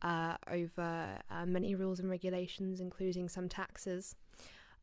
uh, 0.02 0.36
over 0.50 1.18
uh, 1.30 1.46
many 1.46 1.74
rules 1.74 2.00
and 2.00 2.10
regulations, 2.10 2.80
including 2.80 3.28
some 3.28 3.48
taxes, 3.48 4.14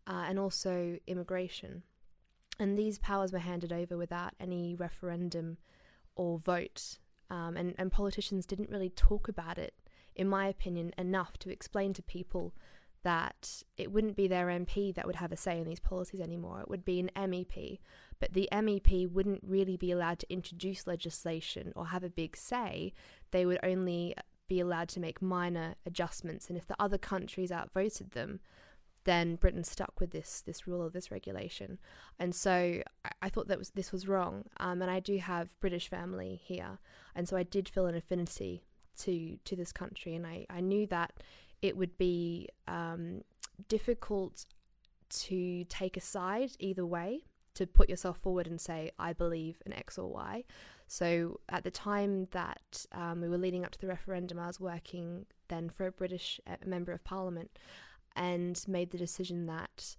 uh, 0.07 0.25
and 0.27 0.39
also 0.39 0.97
immigration. 1.07 1.83
And 2.59 2.77
these 2.77 2.99
powers 2.99 3.31
were 3.31 3.39
handed 3.39 3.73
over 3.73 3.97
without 3.97 4.33
any 4.39 4.75
referendum 4.75 5.57
or 6.15 6.37
vote. 6.37 6.99
Um, 7.29 7.55
and, 7.55 7.73
and 7.77 7.91
politicians 7.91 8.45
didn't 8.45 8.69
really 8.69 8.89
talk 8.89 9.27
about 9.27 9.57
it 9.57 9.73
in 10.15 10.27
my 10.27 10.47
opinion, 10.47 10.93
enough 10.97 11.37
to 11.39 11.49
explain 11.49 11.93
to 11.93 12.01
people 12.01 12.53
that 13.03 13.63
it 13.77 13.91
wouldn't 13.91 14.15
be 14.15 14.27
their 14.27 14.47
MP 14.47 14.93
that 14.93 15.07
would 15.07 15.15
have 15.15 15.31
a 15.31 15.37
say 15.37 15.59
in 15.59 15.67
these 15.67 15.79
policies 15.79 16.21
anymore. 16.21 16.61
It 16.61 16.69
would 16.69 16.85
be 16.85 16.99
an 16.99 17.09
MEP. 17.15 17.79
But 18.21 18.33
the 18.33 18.47
MEP 18.51 19.11
wouldn't 19.11 19.41
really 19.45 19.75
be 19.75 19.91
allowed 19.91 20.19
to 20.19 20.31
introduce 20.31 20.87
legislation 20.87 21.73
or 21.75 21.87
have 21.87 22.03
a 22.03 22.09
big 22.09 22.37
say. 22.37 22.93
They 23.31 23.45
would 23.45 23.59
only 23.63 24.15
be 24.47 24.59
allowed 24.59 24.89
to 24.89 24.99
make 24.99 25.21
minor 25.21 25.73
adjustments. 25.85 26.47
And 26.47 26.57
if 26.57 26.67
the 26.67 26.75
other 26.79 26.99
countries 26.99 27.51
outvoted 27.51 28.11
them, 28.11 28.39
then 29.05 29.35
Britain 29.35 29.63
stuck 29.63 29.99
with 29.99 30.11
this 30.11 30.43
this 30.45 30.67
rule 30.67 30.81
or 30.81 30.89
this 30.91 31.09
regulation. 31.09 31.79
And 32.19 32.35
so 32.35 32.83
I, 33.21 33.29
thought 33.29 33.47
that 33.47 33.57
was 33.57 33.71
this 33.71 33.91
was 33.91 34.07
wrong. 34.07 34.45
Um, 34.57 34.81
and 34.83 34.91
I 34.91 34.99
do 34.99 35.17
have 35.17 35.59
British 35.59 35.89
family 35.89 36.39
here, 36.43 36.77
and 37.15 37.27
so 37.27 37.35
I 37.35 37.43
did 37.43 37.67
feel 37.67 37.87
an 37.87 37.95
affinity 37.95 38.63
to 38.99 39.37
to 39.43 39.55
this 39.55 39.71
country, 39.71 40.13
and 40.15 40.27
I, 40.27 40.45
I 40.49 40.61
knew 40.61 40.85
that 40.87 41.13
it 41.63 41.75
would 41.75 41.97
be 41.97 42.49
um, 42.67 43.23
difficult 43.67 44.45
to 45.09 45.65
take 45.65 45.97
a 45.97 46.01
side 46.01 46.51
either 46.59 46.85
way, 46.85 47.23
to 47.55 47.67
put 47.67 47.89
yourself 47.89 48.17
forward 48.17 48.47
and 48.47 48.59
say, 48.59 48.91
I 48.97 49.13
believe 49.13 49.61
in 49.65 49.73
X 49.73 49.97
or 49.97 50.11
Y. 50.11 50.43
So 50.87 51.39
at 51.49 51.63
the 51.63 51.71
time 51.71 52.27
that 52.31 52.85
um, 52.91 53.21
we 53.21 53.29
were 53.29 53.37
leading 53.37 53.63
up 53.63 53.71
to 53.71 53.79
the 53.79 53.87
referendum, 53.87 54.39
I 54.39 54.47
was 54.47 54.59
working 54.59 55.25
then 55.47 55.69
for 55.69 55.87
a 55.87 55.91
British 55.91 56.39
uh, 56.47 56.55
member 56.65 56.91
of 56.91 57.03
parliament 57.03 57.57
and 58.15 58.61
made 58.67 58.91
the 58.91 58.97
decision 58.97 59.45
that 59.45 59.95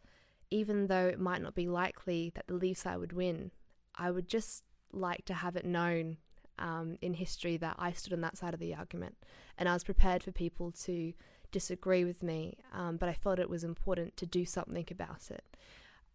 even 0.50 0.87
though 0.88 1.06
it 1.06 1.18
might 1.18 1.40
not 1.40 1.54
be 1.54 1.66
likely 1.66 2.30
that 2.35 2.47
the 2.47 2.54
Leave 2.54 2.76
side 2.76 2.99
would 2.99 3.14
win, 3.14 3.50
I 3.97 4.11
would 4.11 4.28
just 4.28 4.64
like 4.92 5.25
to 5.25 5.35
have 5.35 5.56
it 5.56 5.64
known 5.64 6.18
um, 6.59 6.99
in 7.00 7.14
history 7.14 7.56
that 7.56 7.76
I 7.78 7.92
stood 7.92 8.12
on 8.12 8.21
that 8.21 8.37
side 8.37 8.52
of 8.52 8.61
the 8.61 8.75
argument, 8.75 9.16
and 9.56 9.68
I 9.68 9.73
was 9.73 9.85
prepared 9.85 10.23
for 10.23 10.30
people 10.30 10.71
to 10.85 11.14
disagree 11.50 12.04
with 12.04 12.23
me, 12.23 12.59
um, 12.73 12.99
but 12.99 13.09
I 13.09 13.14
felt 13.14 13.38
it 13.38 13.49
was 13.49 13.64
important 13.64 14.16
to 14.18 14.26
do 14.26 14.44
something 14.44 14.87
about 14.90 15.30
it. 15.30 15.44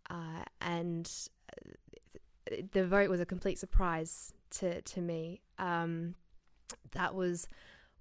Uh, 0.10 0.44
and 0.62 1.12
uh, 2.52 2.56
the 2.72 2.86
vote 2.86 3.10
was 3.10 3.20
a 3.20 3.26
complete 3.26 3.60
surprise 3.60 4.34
to 4.52 4.82
to 4.82 5.02
me. 5.02 5.42
Um, 5.60 6.16
that 6.92 7.14
was 7.16 7.48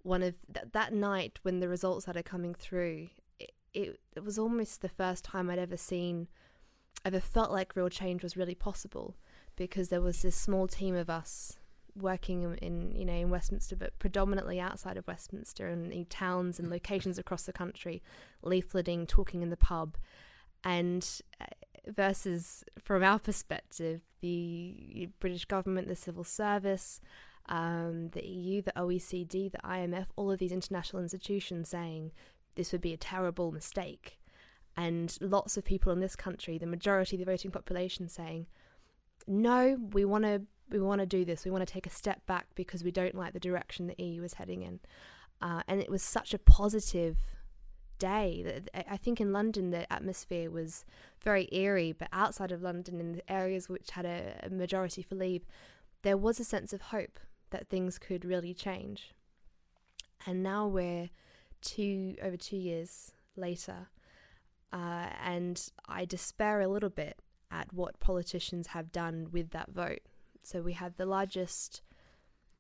one 0.02 0.22
of 0.22 0.34
th- 0.52 0.66
that 0.72 0.92
night 0.92 1.38
when 1.42 1.60
the 1.60 1.68
results 1.68 2.04
started 2.04 2.24
coming 2.24 2.54
through. 2.54 3.08
It, 3.74 4.00
it, 4.14 4.24
was 4.24 4.38
almost 4.38 4.80
the 4.80 4.88
first 4.88 5.24
time 5.24 5.50
I'd 5.50 5.58
ever 5.58 5.76
seen, 5.76 6.28
ever 7.04 7.20
felt 7.20 7.50
like 7.50 7.76
real 7.76 7.90
change 7.90 8.22
was 8.22 8.36
really 8.36 8.54
possible, 8.54 9.16
because 9.56 9.88
there 9.88 10.00
was 10.00 10.22
this 10.22 10.36
small 10.36 10.66
team 10.66 10.94
of 10.94 11.10
us 11.10 11.58
working 11.94 12.42
in, 12.42 12.54
in, 12.56 12.94
you 12.94 13.04
know 13.04 13.14
in 13.14 13.30
Westminster, 13.30 13.76
but 13.76 13.98
predominantly 13.98 14.60
outside 14.60 14.96
of 14.96 15.06
Westminster 15.06 15.66
and 15.66 15.92
in 15.92 16.04
towns 16.06 16.58
and 16.58 16.70
locations 16.70 17.18
across 17.18 17.42
the 17.42 17.52
country, 17.52 18.02
leafleting, 18.44 19.06
talking 19.06 19.42
in 19.42 19.50
the 19.50 19.56
pub, 19.56 19.96
and 20.64 21.20
uh, 21.40 21.46
versus 21.86 22.64
from 22.78 23.02
our 23.02 23.18
perspective, 23.18 24.00
the 24.20 25.08
British 25.20 25.44
government, 25.44 25.88
the 25.88 25.96
civil 25.96 26.24
service, 26.24 27.00
um, 27.48 28.10
the 28.10 28.26
EU, 28.26 28.62
the 28.62 28.72
OECD, 28.76 29.50
the 29.50 29.58
IMF, 29.58 30.06
all 30.16 30.30
of 30.30 30.38
these 30.38 30.52
international 30.52 31.02
institutions 31.02 31.68
saying 31.68 32.12
this 32.56 32.72
would 32.72 32.80
be 32.80 32.92
a 32.92 32.98
terrible 32.98 33.52
mistake. 33.52 34.18
And 34.76 35.16
lots 35.20 35.56
of 35.56 35.64
people 35.64 35.92
in 35.92 36.00
this 36.00 36.16
country, 36.16 36.58
the 36.58 36.66
majority 36.66 37.16
of 37.16 37.20
the 37.20 37.30
voting 37.30 37.50
population, 37.50 38.08
saying, 38.08 38.46
no, 39.26 39.78
we 39.92 40.04
want 40.04 40.24
to 40.24 40.42
we 40.68 40.80
want 40.80 41.00
to 41.00 41.06
do 41.06 41.24
this. 41.24 41.44
We 41.44 41.52
want 41.52 41.66
to 41.66 41.72
take 41.72 41.86
a 41.86 41.90
step 41.90 42.26
back 42.26 42.46
because 42.56 42.82
we 42.82 42.90
don't 42.90 43.14
like 43.14 43.32
the 43.32 43.40
direction 43.40 43.86
the 43.86 44.02
EU 44.02 44.24
is 44.24 44.34
heading 44.34 44.62
in. 44.62 44.80
Uh, 45.40 45.62
and 45.68 45.80
it 45.80 45.88
was 45.88 46.02
such 46.02 46.34
a 46.34 46.38
positive 46.38 47.16
day. 47.98 48.62
I 48.74 48.96
think 48.96 49.20
in 49.20 49.32
London 49.32 49.70
the 49.70 49.90
atmosphere 49.92 50.50
was 50.50 50.84
very 51.22 51.48
eerie, 51.52 51.92
but 51.92 52.08
outside 52.12 52.52
of 52.52 52.62
London, 52.62 53.00
in 53.00 53.12
the 53.12 53.32
areas 53.32 53.68
which 53.68 53.90
had 53.92 54.04
a, 54.06 54.48
majority 54.50 55.02
for 55.02 55.14
Leave, 55.14 55.46
there 56.02 56.16
was 56.16 56.38
a 56.38 56.44
sense 56.44 56.72
of 56.72 56.80
hope 56.80 57.18
that 57.50 57.68
things 57.68 57.98
could 57.98 58.24
really 58.24 58.54
change. 58.54 59.12
And 60.26 60.42
now 60.42 60.66
we're 60.66 61.10
two 61.60 62.16
over 62.22 62.36
two 62.36 62.56
years 62.56 63.12
later, 63.36 63.88
uh, 64.72 65.08
and 65.22 65.70
I 65.88 66.04
despair 66.04 66.60
a 66.60 66.68
little 66.68 66.90
bit 66.90 67.18
at 67.50 67.72
what 67.72 68.00
politicians 68.00 68.68
have 68.68 68.92
done 68.92 69.28
with 69.30 69.50
that 69.50 69.70
vote. 69.70 70.00
So 70.42 70.62
we 70.62 70.74
had 70.74 70.96
the 70.96 71.06
largest 71.06 71.82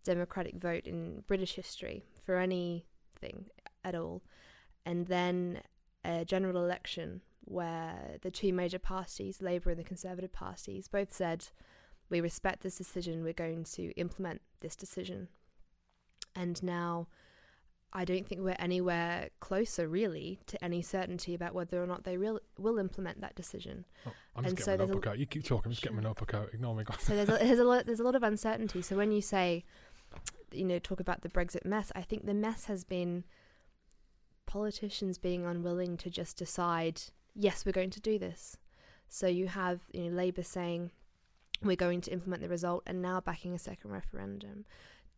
democratic 0.04 0.56
vote 0.56 0.86
in 0.86 1.24
British 1.26 1.54
history 1.54 2.04
for 2.24 2.36
anything 2.36 3.46
at 3.84 3.94
all. 3.94 4.22
And 4.86 5.08
then 5.08 5.60
a 6.04 6.24
general 6.24 6.56
election 6.56 7.20
where 7.44 8.16
the 8.22 8.30
two 8.30 8.52
major 8.52 8.78
parties, 8.78 9.42
Labour 9.42 9.70
and 9.70 9.78
the 9.78 9.84
Conservative 9.84 10.32
parties, 10.32 10.88
both 10.88 11.12
said, 11.12 11.48
We 12.08 12.20
respect 12.20 12.62
this 12.62 12.78
decision, 12.78 13.24
we're 13.24 13.32
going 13.32 13.64
to 13.74 13.92
implement 13.96 14.40
this 14.60 14.76
decision. 14.76 15.28
And 16.34 16.62
now 16.62 17.08
I 17.92 18.04
don't 18.04 18.26
think 18.26 18.42
we're 18.42 18.56
anywhere 18.58 19.30
closer, 19.40 19.88
really, 19.88 20.38
to 20.46 20.62
any 20.62 20.82
certainty 20.82 21.34
about 21.34 21.54
whether 21.54 21.82
or 21.82 21.86
not 21.86 22.04
they 22.04 22.16
will 22.16 22.40
will 22.58 22.78
implement 22.78 23.20
that 23.22 23.34
decision. 23.34 23.86
Oh, 24.06 24.12
I'm 24.36 24.44
just 24.44 24.50
and 24.50 24.56
getting 24.58 24.64
so 24.64 24.70
my 24.72 24.84
notebook 24.84 25.06
out. 25.08 25.18
You 25.18 25.26
keep 25.26 25.44
talking. 25.44 25.66
I'm 25.66 25.72
just 25.72 25.82
getting 25.82 25.96
my 25.96 26.02
notebook 26.02 26.34
out. 26.34 26.50
Ignore 26.52 26.76
me. 26.76 26.84
so 27.00 27.16
there's 27.16 27.28
a, 27.28 27.32
there's 27.44 27.58
a 27.58 27.64
lot 27.64 27.86
there's 27.86 28.00
a 28.00 28.04
lot 28.04 28.14
of 28.14 28.22
uncertainty. 28.22 28.82
So 28.82 28.96
when 28.96 29.10
you 29.10 29.22
say, 29.22 29.64
you 30.52 30.64
know, 30.64 30.78
talk 30.78 31.00
about 31.00 31.22
the 31.22 31.28
Brexit 31.28 31.64
mess, 31.64 31.90
I 31.96 32.02
think 32.02 32.26
the 32.26 32.34
mess 32.34 32.66
has 32.66 32.84
been 32.84 33.24
politicians 34.46 35.18
being 35.18 35.44
unwilling 35.44 35.96
to 35.98 36.10
just 36.10 36.36
decide, 36.36 37.02
yes, 37.34 37.64
we're 37.64 37.72
going 37.72 37.90
to 37.90 38.00
do 38.00 38.18
this. 38.18 38.56
So 39.08 39.26
you 39.26 39.46
have 39.48 39.82
you 39.92 40.04
know 40.04 40.16
Labour 40.16 40.42
saying 40.42 40.90
we're 41.62 41.76
going 41.76 42.00
to 42.02 42.12
implement 42.12 42.42
the 42.42 42.48
result, 42.48 42.82
and 42.86 43.00
now 43.02 43.20
backing 43.20 43.54
a 43.54 43.58
second 43.58 43.90
referendum 43.90 44.64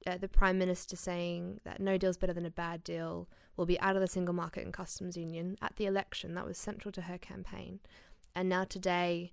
uh, 0.06 0.16
the 0.16 0.28
prime 0.28 0.56
minister 0.56 0.94
saying 0.94 1.60
that 1.64 1.80
no 1.80 1.98
deal's 1.98 2.16
better 2.16 2.32
than 2.32 2.46
a 2.46 2.50
bad 2.50 2.84
deal, 2.84 3.28
We'll 3.58 3.66
be 3.66 3.80
out 3.80 3.96
of 3.96 4.00
the 4.00 4.06
single 4.06 4.36
market 4.36 4.64
and 4.64 4.72
customs 4.72 5.16
union 5.16 5.58
at 5.60 5.74
the 5.74 5.86
election. 5.86 6.34
That 6.34 6.46
was 6.46 6.56
central 6.56 6.92
to 6.92 7.02
her 7.02 7.18
campaign. 7.18 7.80
And 8.32 8.48
now 8.48 8.62
today, 8.62 9.32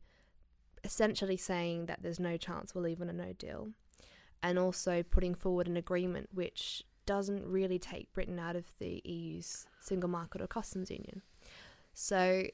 essentially 0.83 1.37
saying 1.37 1.85
that 1.85 2.01
there's 2.01 2.19
no 2.19 2.35
chance 2.35 2.73
we'll 2.73 2.85
leave 2.85 3.03
on 3.03 3.09
a 3.09 3.13
no 3.13 3.33
deal. 3.33 3.69
And 4.41 4.57
also 4.57 5.03
putting 5.03 5.35
forward 5.35 5.67
an 5.67 5.77
agreement 5.77 6.29
which 6.33 6.81
doesn't 7.05 7.45
really 7.45 7.79
take 7.79 8.11
Britain 8.13 8.39
out 8.39 8.55
of 8.55 8.65
the 8.79 9.01
EU's 9.05 9.65
single 9.81 10.09
market 10.09 10.41
or 10.41 10.47
customs 10.47 10.89
union. 10.89 11.21
So 11.93 12.45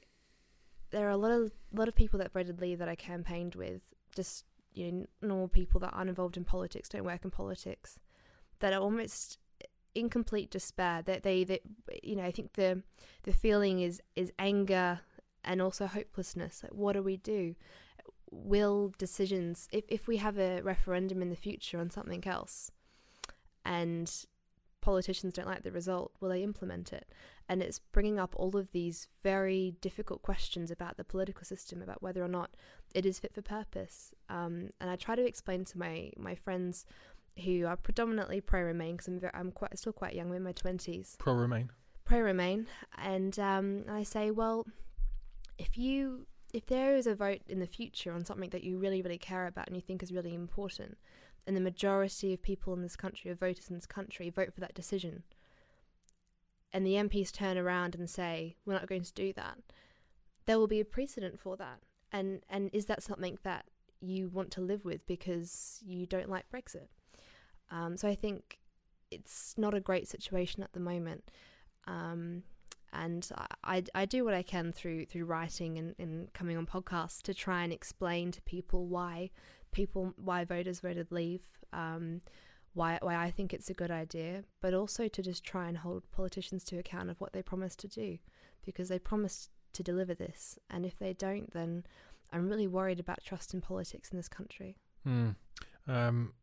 there 0.91 1.07
are 1.07 1.11
a 1.11 1.17
lot 1.17 1.31
of 1.31 1.51
lot 1.73 1.87
of 1.87 1.95
people 1.95 2.19
that 2.19 2.31
voted 2.31 2.61
Leave 2.61 2.79
that 2.79 2.89
I 2.89 2.95
campaigned 2.95 3.55
with, 3.55 3.81
just 4.15 4.45
you 4.73 4.91
know 4.91 5.05
normal 5.21 5.47
people 5.47 5.79
that 5.81 5.91
aren't 5.93 6.09
involved 6.09 6.37
in 6.37 6.43
politics, 6.43 6.89
don't 6.89 7.03
work 7.03 7.23
in 7.23 7.31
politics, 7.31 7.97
that 8.59 8.73
are 8.73 8.81
almost 8.81 9.39
in 9.95 10.09
complete 10.09 10.51
despair. 10.51 11.01
That 11.01 11.23
they, 11.23 11.43
that 11.45 11.61
you 12.03 12.15
know, 12.15 12.23
I 12.23 12.31
think 12.31 12.53
the 12.53 12.83
the 13.23 13.33
feeling 13.33 13.79
is 13.79 14.01
is 14.15 14.31
anger 14.37 15.01
and 15.43 15.61
also 15.61 15.87
hopelessness. 15.87 16.63
Like, 16.63 16.73
what 16.73 16.93
do 16.93 17.01
we 17.01 17.17
do? 17.17 17.55
Will 18.29 18.93
decisions, 18.97 19.67
if 19.71 19.85
if 19.89 20.07
we 20.07 20.17
have 20.17 20.37
a 20.37 20.61
referendum 20.61 21.21
in 21.21 21.29
the 21.29 21.35
future 21.35 21.79
on 21.79 21.89
something 21.89 22.25
else, 22.25 22.71
and 23.65 24.25
politicians 24.81 25.33
don't 25.33 25.47
like 25.47 25.63
the 25.63 25.71
result, 25.71 26.11
will 26.19 26.29
they 26.29 26.43
implement 26.43 26.91
it? 26.91 27.07
And 27.47 27.61
it's 27.61 27.79
bringing 27.79 28.19
up 28.19 28.33
all 28.35 28.55
of 28.57 28.71
these 28.71 29.07
very 29.23 29.75
difficult 29.81 30.21
questions 30.21 30.71
about 30.71 30.97
the 30.97 31.03
political 31.03 31.45
system, 31.45 31.81
about 31.81 32.01
whether 32.01 32.23
or 32.23 32.27
not 32.27 32.51
it 32.93 33.05
is 33.05 33.19
fit 33.19 33.33
for 33.33 33.41
purpose. 33.41 34.11
Um, 34.29 34.71
and 34.79 34.89
I 34.89 34.95
try 34.95 35.15
to 35.15 35.25
explain 35.25 35.65
to 35.65 35.77
my 35.77 36.11
my 36.17 36.35
friends 36.35 36.85
who 37.45 37.65
are 37.65 37.77
predominantly 37.77 38.41
pro 38.41 38.61
Remain 38.61 38.95
because 38.95 39.07
I'm 39.07 39.19
very, 39.19 39.33
I'm 39.33 39.51
quite 39.51 39.77
still 39.77 39.93
quite 39.93 40.15
young, 40.15 40.29
I'm 40.29 40.35
in 40.35 40.43
my 40.43 40.51
twenties. 40.51 41.15
Pro 41.19 41.33
Remain. 41.33 41.69
Pro 42.03 42.19
Remain, 42.19 42.67
and 42.97 43.37
um, 43.39 43.85
I 43.89 44.03
say, 44.03 44.31
well, 44.31 44.65
if 45.57 45.77
you 45.77 46.27
if 46.53 46.65
there 46.65 46.95
is 46.97 47.07
a 47.07 47.15
vote 47.15 47.41
in 47.47 47.59
the 47.59 47.67
future 47.67 48.11
on 48.11 48.25
something 48.25 48.49
that 48.49 48.63
you 48.63 48.77
really 48.77 49.01
really 49.01 49.17
care 49.17 49.47
about 49.47 49.67
and 49.67 49.75
you 49.75 49.81
think 49.81 50.03
is 50.03 50.11
really 50.11 50.33
important, 50.33 50.97
and 51.47 51.55
the 51.55 51.61
majority 51.61 52.33
of 52.33 52.41
people 52.41 52.73
in 52.73 52.81
this 52.81 52.95
country, 52.95 53.31
of 53.31 53.39
voters 53.39 53.69
in 53.69 53.75
this 53.75 53.85
country, 53.85 54.29
vote 54.29 54.53
for 54.53 54.61
that 54.61 54.73
decision, 54.73 55.23
and 56.73 56.85
the 56.85 56.93
MPs 56.93 57.31
turn 57.31 57.57
around 57.57 57.95
and 57.95 58.09
say, 58.09 58.55
we're 58.65 58.73
not 58.73 58.87
going 58.87 59.03
to 59.03 59.13
do 59.13 59.33
that, 59.33 59.57
there 60.45 60.57
will 60.57 60.67
be 60.67 60.79
a 60.79 60.85
precedent 60.85 61.39
for 61.39 61.57
that. 61.57 61.79
And 62.11 62.41
and 62.49 62.69
is 62.73 62.85
that 62.85 63.03
something 63.03 63.37
that 63.43 63.65
you 64.01 64.29
want 64.29 64.51
to 64.51 64.61
live 64.61 64.83
with 64.83 65.05
because 65.05 65.79
you 65.85 66.05
don't 66.05 66.29
like 66.29 66.45
Brexit? 66.51 66.87
Um, 67.69 67.95
so 67.95 68.07
I 68.07 68.15
think 68.15 68.59
it's 69.09 69.55
not 69.57 69.73
a 69.73 69.79
great 69.79 70.07
situation 70.07 70.63
at 70.63 70.73
the 70.73 70.79
moment. 70.79 71.29
Um, 71.87 72.43
and 72.93 73.29
I, 73.63 73.83
I 73.95 74.05
do 74.05 74.25
what 74.25 74.33
I 74.33 74.43
can 74.43 74.73
through 74.73 75.05
through 75.05 75.25
writing 75.25 75.77
and, 75.77 75.95
and 75.97 76.33
coming 76.33 76.57
on 76.57 76.65
podcasts 76.65 77.21
to 77.23 77.33
try 77.33 77.63
and 77.63 77.71
explain 77.71 78.31
to 78.31 78.41
people 78.41 78.85
why 78.87 79.29
people 79.71 80.13
why 80.17 80.45
voters 80.45 80.79
voted 80.79 81.11
leave, 81.11 81.41
um, 81.73 82.21
why 82.73 82.99
why 83.01 83.15
I 83.15 83.31
think 83.31 83.53
it's 83.53 83.69
a 83.69 83.73
good 83.73 83.91
idea, 83.91 84.43
but 84.61 84.73
also 84.73 85.07
to 85.07 85.21
just 85.21 85.43
try 85.43 85.67
and 85.67 85.77
hold 85.77 86.09
politicians 86.11 86.63
to 86.65 86.77
account 86.77 87.09
of 87.09 87.19
what 87.19 87.33
they 87.33 87.41
promised 87.41 87.79
to 87.79 87.87
do, 87.87 88.17
because 88.65 88.89
they 88.89 88.99
promised 88.99 89.49
to 89.73 89.83
deliver 89.83 90.13
this, 90.13 90.59
and 90.69 90.85
if 90.85 90.97
they 90.97 91.13
don't, 91.13 91.51
then 91.51 91.83
I'm 92.31 92.49
really 92.49 92.67
worried 92.67 92.99
about 92.99 93.23
trust 93.23 93.53
in 93.53 93.61
politics 93.61 94.11
in 94.11 94.17
this 94.17 94.29
country. 94.29 94.77
Mm. 95.07 95.35
Um, 95.87 96.33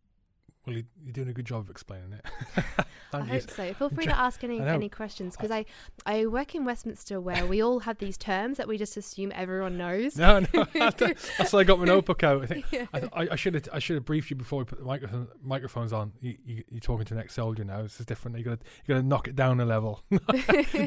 well, 0.66 0.76
you, 0.76 0.84
are 1.08 1.12
doing 1.12 1.28
a 1.28 1.32
good 1.32 1.46
job 1.46 1.62
of 1.62 1.70
explaining 1.70 2.12
it. 2.12 2.64
I 3.12 3.20
hope 3.22 3.50
so. 3.50 3.72
Feel 3.74 3.90
free 3.90 4.06
to 4.06 4.18
ask 4.18 4.42
any 4.44 4.60
any 4.60 4.88
questions 4.88 5.36
because 5.36 5.50
I, 5.50 5.64
I 6.04 6.26
work 6.26 6.54
in 6.54 6.64
Westminster 6.64 7.20
where 7.20 7.46
we 7.46 7.62
all 7.62 7.80
have 7.80 7.98
these 7.98 8.16
terms 8.16 8.58
that 8.58 8.68
we 8.68 8.76
just 8.78 8.96
assume 8.96 9.32
everyone 9.34 9.76
knows. 9.76 10.16
No, 10.16 10.40
no, 10.40 10.66
that's 10.74 11.52
why 11.52 11.60
I 11.60 11.64
got 11.64 11.78
my 11.78 11.86
notebook 11.86 12.22
out. 12.22 12.42
I 12.42 12.46
think 12.46 12.66
yeah. 12.70 12.86
I, 12.92 13.28
I, 13.32 13.36
should 13.36 13.54
have 13.54 13.68
I 13.72 13.78
should 13.78 13.94
have 13.94 14.04
briefed 14.04 14.30
you 14.30 14.36
before 14.36 14.60
we 14.60 14.64
put 14.64 14.78
the 14.78 14.84
microphone, 14.84 15.28
microphones 15.42 15.92
on. 15.92 16.12
You, 16.20 16.36
you, 16.44 16.64
are 16.76 16.80
talking 16.80 17.06
to 17.06 17.14
an 17.14 17.20
ex 17.20 17.34
soldier 17.34 17.64
now. 17.64 17.82
This 17.82 18.00
is 18.00 18.06
different. 18.06 18.38
You 18.38 18.44
got 18.44 18.58
you 18.86 18.94
got 18.94 19.00
to 19.00 19.06
knock 19.06 19.28
it 19.28 19.36
down 19.36 19.60
a 19.60 19.64
level. 19.64 20.02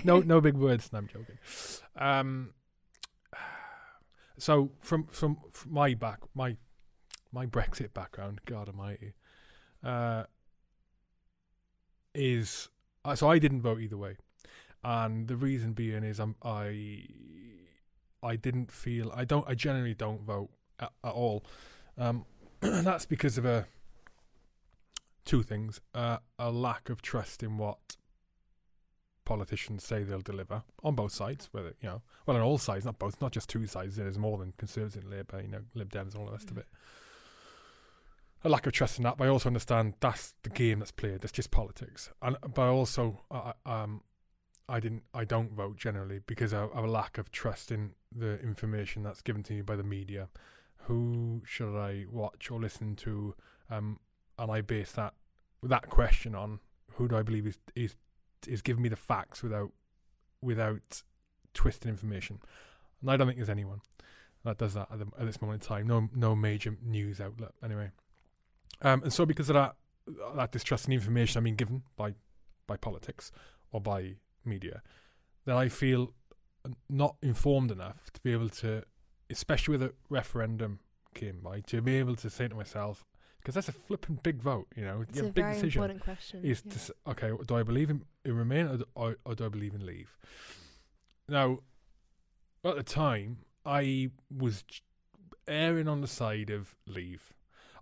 no, 0.03 0.19
no 0.19 0.41
big 0.41 0.55
words. 0.55 0.91
No, 0.91 0.99
I'm 0.99 1.07
joking. 1.07 1.37
Um, 1.95 2.53
so 4.37 4.71
from, 4.79 5.07
from 5.07 5.37
from 5.51 5.73
my 5.73 5.93
back 5.93 6.19
my 6.33 6.57
my 7.31 7.45
Brexit 7.45 7.93
background, 7.93 8.41
God 8.45 8.67
Almighty 8.67 9.13
uh, 9.83 10.23
is 12.13 12.69
uh, 13.03 13.15
so 13.15 13.29
I 13.29 13.39
didn't 13.39 13.61
vote 13.61 13.79
either 13.79 13.97
way, 13.97 14.17
and 14.83 15.27
the 15.27 15.35
reason 15.35 15.73
being 15.73 16.03
is 16.03 16.19
I'm, 16.19 16.35
I 16.43 17.05
I 18.23 18.35
didn't 18.35 18.71
feel 18.71 19.11
I 19.15 19.25
don't 19.25 19.47
I 19.47 19.55
generally 19.55 19.93
don't 19.93 20.21
vote 20.21 20.49
at, 20.79 20.91
at 21.03 21.11
all. 21.11 21.43
Um, 21.97 22.25
that's 22.59 23.05
because 23.05 23.37
of 23.37 23.45
a 23.45 23.67
two 25.25 25.43
things: 25.43 25.81
uh, 25.95 26.17
a 26.37 26.51
lack 26.51 26.89
of 26.89 27.01
trust 27.01 27.43
in 27.43 27.57
what 27.57 27.97
politicians 29.23 29.83
say 29.83 30.03
they'll 30.03 30.21
deliver 30.21 30.63
on 30.83 30.95
both 30.95 31.11
sides, 31.11 31.49
whether 31.51 31.73
you 31.81 31.89
know, 31.89 32.01
well, 32.25 32.37
on 32.37 32.43
all 32.43 32.57
sides, 32.57 32.85
not 32.85 32.99
both, 32.99 33.21
not 33.21 33.31
just 33.31 33.49
two 33.49 33.65
sides. 33.65 33.95
There's 33.95 34.17
more 34.17 34.37
than 34.37 34.53
Conservatives 34.57 35.03
and 35.03 35.09
Labour, 35.11 35.41
you 35.41 35.47
know, 35.47 35.61
Lib 35.73 35.91
Dems 35.91 36.13
and 36.13 36.17
all 36.17 36.25
the 36.25 36.33
rest 36.33 36.47
mm. 36.47 36.51
of 36.51 36.57
it 36.59 36.67
a 38.43 38.49
lack 38.49 38.65
of 38.67 38.73
trust 38.73 38.97
in 38.97 39.03
that, 39.03 39.17
but 39.17 39.25
I 39.25 39.29
also 39.29 39.49
understand 39.49 39.95
that's 39.99 40.33
the 40.43 40.49
game 40.49 40.79
that's 40.79 40.91
played. 40.91 41.21
That's 41.21 41.31
just 41.31 41.51
politics, 41.51 42.09
and 42.21 42.37
but 42.53 42.69
also, 42.69 43.21
uh, 43.29 43.53
um, 43.65 44.01
I 44.67 44.79
didn't, 44.79 45.03
I 45.13 45.25
don't 45.25 45.51
vote 45.51 45.77
generally 45.77 46.21
because 46.25 46.53
of, 46.53 46.71
of 46.71 46.83
a 46.83 46.87
lack 46.87 47.17
of 47.17 47.31
trust 47.31 47.71
in 47.71 47.91
the 48.15 48.39
information 48.39 49.03
that's 49.03 49.21
given 49.21 49.43
to 49.43 49.53
me 49.53 49.61
by 49.61 49.75
the 49.75 49.83
media. 49.83 50.29
Who 50.85 51.41
should 51.45 51.79
I 51.79 52.05
watch 52.09 52.49
or 52.49 52.59
listen 52.59 52.95
to? 52.97 53.35
Um, 53.69 53.99
and 54.39 54.51
I 54.51 54.61
base 54.61 54.91
that 54.93 55.13
that 55.63 55.89
question 55.89 56.33
on 56.33 56.59
who 56.93 57.07
do 57.07 57.15
I 57.17 57.21
believe 57.21 57.45
is 57.45 57.59
is 57.75 57.95
is 58.47 58.61
giving 58.61 58.81
me 58.81 58.89
the 58.89 58.95
facts 58.95 59.43
without 59.43 59.71
without 60.41 61.03
twisting 61.53 61.89
information. 61.89 62.39
And 63.01 63.11
I 63.11 63.17
don't 63.17 63.27
think 63.27 63.37
there's 63.37 63.49
anyone 63.49 63.81
that 64.43 64.57
does 64.57 64.73
that 64.73 64.87
at, 64.91 64.99
the, 64.99 65.05
at 65.19 65.25
this 65.25 65.41
moment 65.41 65.63
in 65.63 65.67
time. 65.67 65.87
No, 65.87 66.09
no 66.15 66.35
major 66.35 66.75
news 66.83 67.21
outlet. 67.21 67.51
Anyway, 67.63 67.91
um, 68.81 69.03
and 69.03 69.13
so 69.13 69.25
because 69.25 69.50
of 69.50 69.55
that, 69.55 69.75
that 70.35 70.51
distrust 70.51 70.87
in 70.87 70.94
information 70.94 71.37
I'm 71.39 71.44
being 71.44 71.55
given 71.55 71.83
by 71.96 72.13
by 72.67 72.77
politics 72.77 73.31
or 73.72 73.81
by 73.81 74.15
media, 74.46 74.81
then 75.46 75.55
I 75.55 75.67
feel 75.67 76.13
not 76.89 77.15
informed 77.22 77.72
enough 77.72 78.11
to 78.13 78.22
be 78.22 78.31
able 78.31 78.50
to, 78.50 78.83
especially 79.29 79.74
with 79.74 79.83
a 79.83 79.94
referendum 80.09 80.79
came 81.13 81.39
by, 81.41 81.61
to 81.61 81.81
be 81.81 81.96
able 81.98 82.15
to 82.15 82.29
say 82.29 82.48
to 82.48 82.55
myself, 82.55 83.05
because 83.39 83.55
that's 83.55 83.70
a 83.70 83.74
flipping 83.74 84.20
big 84.22 84.41
vote, 84.41 84.67
you 84.75 84.83
know, 84.83 85.01
it's 85.01 85.20
a, 85.20 85.24
big 85.24 85.44
very 85.44 85.53
decision. 85.53 85.81
important 85.81 86.03
question. 86.03 86.46
Is 86.46 86.63
yeah. 86.65 86.74
to, 86.74 86.96
okay, 87.11 87.44
do 87.46 87.55
I 87.55 87.63
believe 87.63 87.89
in, 87.89 88.03
in 88.24 88.35
Remain 88.35 88.67
or, 88.67 88.79
or, 88.96 89.17
or 89.25 89.35
do 89.35 89.46
I 89.46 89.50
believe 89.50 89.74
in 89.74 89.85
Leave? 89.85 90.15
Now, 91.27 91.59
at 92.63 92.75
the 92.75 92.83
time, 92.83 93.39
I 93.65 94.11
was 94.35 94.63
erring 95.48 95.87
on 95.87 96.01
the 96.01 96.07
side 96.07 96.50
of 96.50 96.75
Leave 96.85 97.33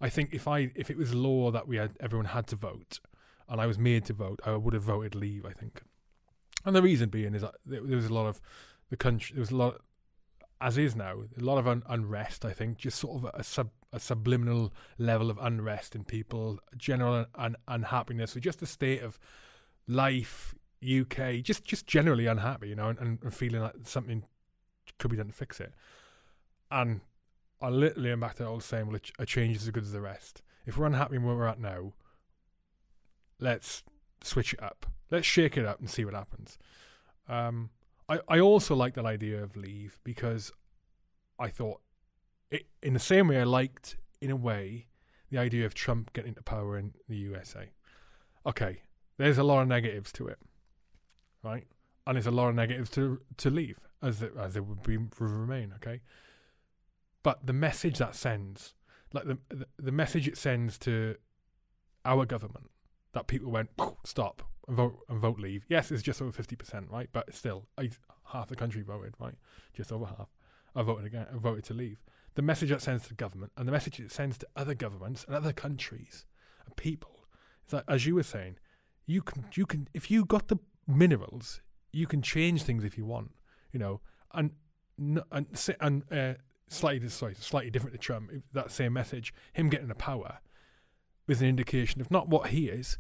I 0.02 0.10
think 0.10 0.34
if 0.34 0.48
I 0.48 0.72
if 0.76 0.90
it 0.90 0.98
was 0.98 1.14
law 1.14 1.52
that 1.52 1.68
we 1.68 1.78
had 1.78 1.92
everyone 2.00 2.28
had 2.28 2.48
to 2.48 2.56
vote, 2.56 3.00
and 3.48 3.60
I 3.60 3.66
was 3.66 3.78
made 3.78 4.06
to 4.06 4.14
vote, 4.14 4.40
I 4.46 4.56
would 4.56 4.74
have 4.74 4.84
voted 4.84 5.16
Leave. 5.16 5.46
I 5.46 5.52
think, 5.52 5.82
and 6.66 6.76
the 6.76 6.82
reason 6.82 7.10
being 7.10 7.36
is 7.36 7.42
that 7.42 7.56
there 7.66 7.82
was 7.82 8.06
a 8.06 8.14
lot 8.14 8.28
of 8.28 8.42
the 8.90 8.98
country. 8.98 9.36
There 9.36 9.42
was 9.42 9.52
a 9.52 9.56
lot, 9.56 9.82
as 10.62 10.78
is 10.78 10.96
now, 10.96 11.24
a 11.38 11.44
lot 11.44 11.58
of 11.58 11.68
un- 11.68 11.84
unrest. 11.88 12.46
I 12.46 12.54
think 12.54 12.78
just 12.78 13.00
sort 13.00 13.24
of 13.24 13.32
a 13.34 13.44
sub 13.44 13.72
a 13.92 14.00
subliminal 14.00 14.72
level 14.98 15.30
of 15.30 15.38
unrest 15.42 15.96
in 15.96 16.04
people, 16.04 16.60
general 16.78 17.14
un- 17.14 17.26
un- 17.36 17.56
unhappiness 17.68 18.36
with 18.36 18.44
just 18.44 18.60
the 18.60 18.68
state 18.68 19.02
of 19.02 19.20
life, 19.88 20.56
UK, 20.82 21.42
just 21.42 21.66
just 21.66 21.88
generally 21.88 22.26
unhappy, 22.26 22.70
you 22.70 22.76
know, 22.76 22.90
and, 22.90 23.20
and 23.22 23.34
feeling 23.34 23.62
like 23.62 23.74
something 23.84 24.24
could 24.98 25.12
be 25.12 25.18
done 25.18 25.28
to 25.28 25.34
fix 25.34 25.60
it. 25.60 25.74
And 26.72 27.02
I 27.62 27.70
literally 27.70 28.12
am 28.12 28.22
back 28.22 28.36
to 28.36 28.44
the 28.44 28.50
old 28.50 28.64
saying, 28.64 28.88
well, 28.88 29.00
a 29.18 29.26
change 29.26 29.58
is 29.58 29.64
as 29.64 29.72
good 29.72 29.84
as 29.84 29.92
the 29.92 30.02
rest. 30.02 30.42
If 30.66 30.78
we're 30.78 30.86
unhappy 30.86 31.18
where 31.18 31.36
we're 31.36 31.48
at 31.48 31.60
now, 31.60 31.94
let's 33.40 33.84
switch 34.24 34.54
it 34.54 34.64
up. 34.64 34.86
Let's 35.12 35.26
shake 35.26 35.58
it 35.58 35.66
up 35.66 35.80
and 35.80 35.90
see 35.90 36.06
what 36.06 36.14
happens. 36.14 36.58
Um, 37.28 37.70
I, 38.08 38.20
I 38.28 38.40
also 38.40 38.76
like 38.76 38.94
that 38.96 39.06
idea 39.06 39.44
of 39.44 39.56
leave 39.56 40.00
because 40.04 40.52
I 41.38 41.50
thought, 41.50 41.82
it, 42.52 42.68
in 42.82 42.94
the 42.94 43.00
same 43.00 43.28
way 43.28 43.40
I 43.40 43.44
liked, 43.44 43.98
in 44.22 44.32
a 44.32 44.36
way, 44.36 44.88
the 45.30 45.38
idea 45.38 45.66
of 45.66 45.74
Trump 45.74 46.14
getting 46.14 46.30
into 46.30 46.44
power 46.44 46.78
in 46.78 46.94
the 47.08 47.16
USA. 47.18 47.70
Okay, 48.46 48.82
there's 49.18 49.38
a 49.38 49.44
lot 49.44 49.62
of 49.62 49.68
negatives 49.68 50.12
to 50.14 50.28
it, 50.28 50.40
right? 51.44 51.68
And 52.08 52.16
there's 52.16 52.26
a 52.26 52.32
lot 52.32 52.50
of 52.50 52.56
negatives 52.56 52.90
to 52.92 53.22
to 53.38 53.50
leave, 53.50 53.80
as 54.02 54.24
it, 54.24 54.34
as 54.40 54.56
it 54.56 54.66
would 54.66 54.82
be 54.82 54.98
Remain. 55.20 55.74
Okay, 55.76 56.02
but 57.24 57.46
the 57.46 57.54
message 57.54 57.98
that 58.00 58.16
sends, 58.16 58.74
like 59.14 59.26
the, 59.26 59.38
the, 59.78 59.92
message 59.92 60.28
it 60.28 60.38
sends 60.38 60.78
to 60.80 61.16
our 62.06 62.26
government, 62.26 62.70
that 63.14 63.28
people 63.28 63.52
went 63.52 63.70
stop 64.06 64.44
and 64.68 64.78
vote 64.78 65.00
and 65.10 65.20
vote 65.20 65.40
leave. 65.40 65.66
Yes, 65.68 65.92
it's 65.92 66.04
just 66.04 66.22
over 66.22 66.32
fifty 66.32 66.56
percent, 66.56 66.88
right? 66.90 67.10
But 67.12 67.34
still, 67.34 67.68
half 68.26 68.48
the 68.48 68.56
country 68.56 68.82
voted, 68.82 69.16
right? 69.20 69.36
Just 69.74 69.92
over 69.92 70.06
half. 70.06 70.30
I 70.76 70.84
voted 70.84 71.06
again. 71.06 71.28
I 71.34 71.38
voted 71.38 71.64
to 71.66 71.74
leave. 71.74 72.02
The 72.36 72.42
message 72.42 72.70
that 72.70 72.82
sends 72.82 73.08
to 73.08 73.14
government 73.16 73.52
and 73.58 73.68
the 73.68 73.72
message 73.72 74.00
it 74.00 74.12
sends 74.12 74.38
to 74.38 74.48
other 74.56 74.74
governments 74.74 75.26
and 75.26 75.36
other 75.36 75.52
countries 75.52 76.26
and 76.66 76.76
people 76.76 77.26
is 77.66 77.72
that, 77.72 77.84
as 77.88 78.06
you 78.06 78.16
were 78.16 78.24
saying, 78.24 78.58
you 79.06 79.22
can 79.22 79.46
you 79.54 79.66
can 79.66 79.88
if 79.94 80.12
you 80.12 80.24
got 80.24 80.48
the 80.48 80.58
minerals, 80.88 81.62
you 81.92 82.08
can 82.08 82.22
change 82.22 82.64
things 82.64 82.84
if 82.84 82.98
you 82.98 83.06
want, 83.06 83.32
you 83.72 83.80
know, 83.80 84.02
and 84.34 84.52
and 84.98 85.48
and 85.80 86.04
uh, 86.12 86.34
slightly 86.70 87.10
sorry, 87.10 87.36
slightly 87.36 87.70
different 87.70 87.94
to 87.94 88.00
Trump, 88.00 88.32
that 88.54 88.72
same 88.72 88.94
message, 88.94 89.34
him 89.54 89.70
getting 89.70 89.88
the 89.88 89.96
power 89.96 90.40
was 91.28 91.42
an 91.42 91.48
indication 91.48 92.02
of 92.02 92.10
not 92.10 92.28
what 92.28 92.50
he 92.50 92.70
is, 92.70 92.98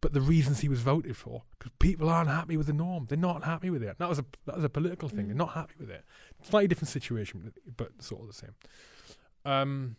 but 0.00 0.12
the 0.12 0.20
reasons 0.20 0.60
he 0.60 0.68
was 0.68 0.80
voted 0.80 1.16
for. 1.16 1.42
Because 1.58 1.72
people 1.78 2.08
aren't 2.08 2.28
happy 2.30 2.56
with 2.56 2.66
the 2.66 2.72
norm; 2.72 3.06
they're 3.08 3.18
not 3.18 3.44
happy 3.44 3.70
with 3.70 3.82
it. 3.82 3.98
That 3.98 4.08
was 4.08 4.18
a 4.18 4.24
that 4.46 4.56
was 4.56 4.64
a 4.64 4.68
political 4.68 5.08
thing. 5.08 5.24
Mm. 5.24 5.28
They're 5.28 5.36
not 5.36 5.54
happy 5.54 5.74
with 5.78 5.90
it. 5.90 6.04
Slightly 6.42 6.68
different 6.68 6.90
situation, 6.90 7.52
but 7.76 8.02
sort 8.02 8.22
of 8.22 8.28
the 8.28 8.34
same. 8.34 8.54
Um, 9.44 9.96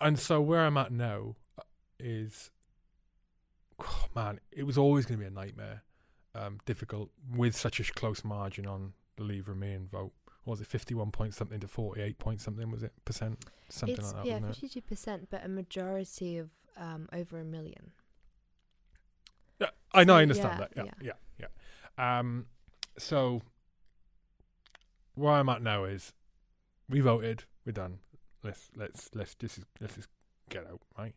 and 0.00 0.18
so 0.18 0.40
where 0.40 0.60
I'm 0.60 0.76
at 0.76 0.92
now 0.92 1.36
uh, 1.58 1.62
is 1.98 2.50
oh, 3.80 4.06
man, 4.14 4.40
it 4.52 4.64
was 4.64 4.78
always 4.78 5.06
going 5.06 5.18
to 5.18 5.24
be 5.24 5.28
a 5.28 5.30
nightmare. 5.30 5.82
Um, 6.36 6.58
difficult 6.64 7.10
with 7.32 7.54
such 7.54 7.78
a 7.78 7.84
close 7.92 8.24
margin 8.24 8.66
on 8.66 8.94
the 9.16 9.22
Leave 9.22 9.48
Remain 9.48 9.86
vote. 9.86 10.12
Was 10.46 10.60
it 10.60 10.66
51 10.66 11.10
point 11.10 11.34
something 11.34 11.60
to 11.60 11.68
48 11.68 12.18
point 12.18 12.40
something? 12.40 12.70
Was 12.70 12.82
it 12.82 12.92
percent? 13.04 13.44
Something 13.70 13.96
it's 13.96 14.12
like 14.12 14.24
that. 14.24 14.26
yeah 14.26 14.38
52 14.40 14.80
percent 14.82 15.28
but 15.30 15.44
a 15.44 15.48
majority 15.48 16.38
of 16.38 16.50
um, 16.76 17.08
over 17.12 17.38
a 17.38 17.44
million. 17.44 17.92
Yeah, 19.60 19.68
I 19.92 20.04
know, 20.04 20.14
So, 20.14 20.18
I 20.18 20.22
understand 20.22 20.58
yeah, 20.58 20.66
that. 20.82 20.92
Yeah, 21.00 21.12
yeah, 21.38 21.46
yeah. 21.98 22.18
Um, 22.18 22.46
so 22.98 23.42
where 25.14 25.32
I'm 25.34 25.48
at 25.48 25.62
now 25.62 25.84
is 25.84 26.12
we 26.88 27.00
voted, 27.00 27.44
we're 27.64 27.72
done. 27.72 27.98
Let's 28.42 28.70
let's 28.76 29.10
let's 29.14 29.34
just 29.34 29.60
let's 29.80 29.94
just 29.94 30.08
get 30.50 30.66
out, 30.66 30.80
right? 30.98 31.14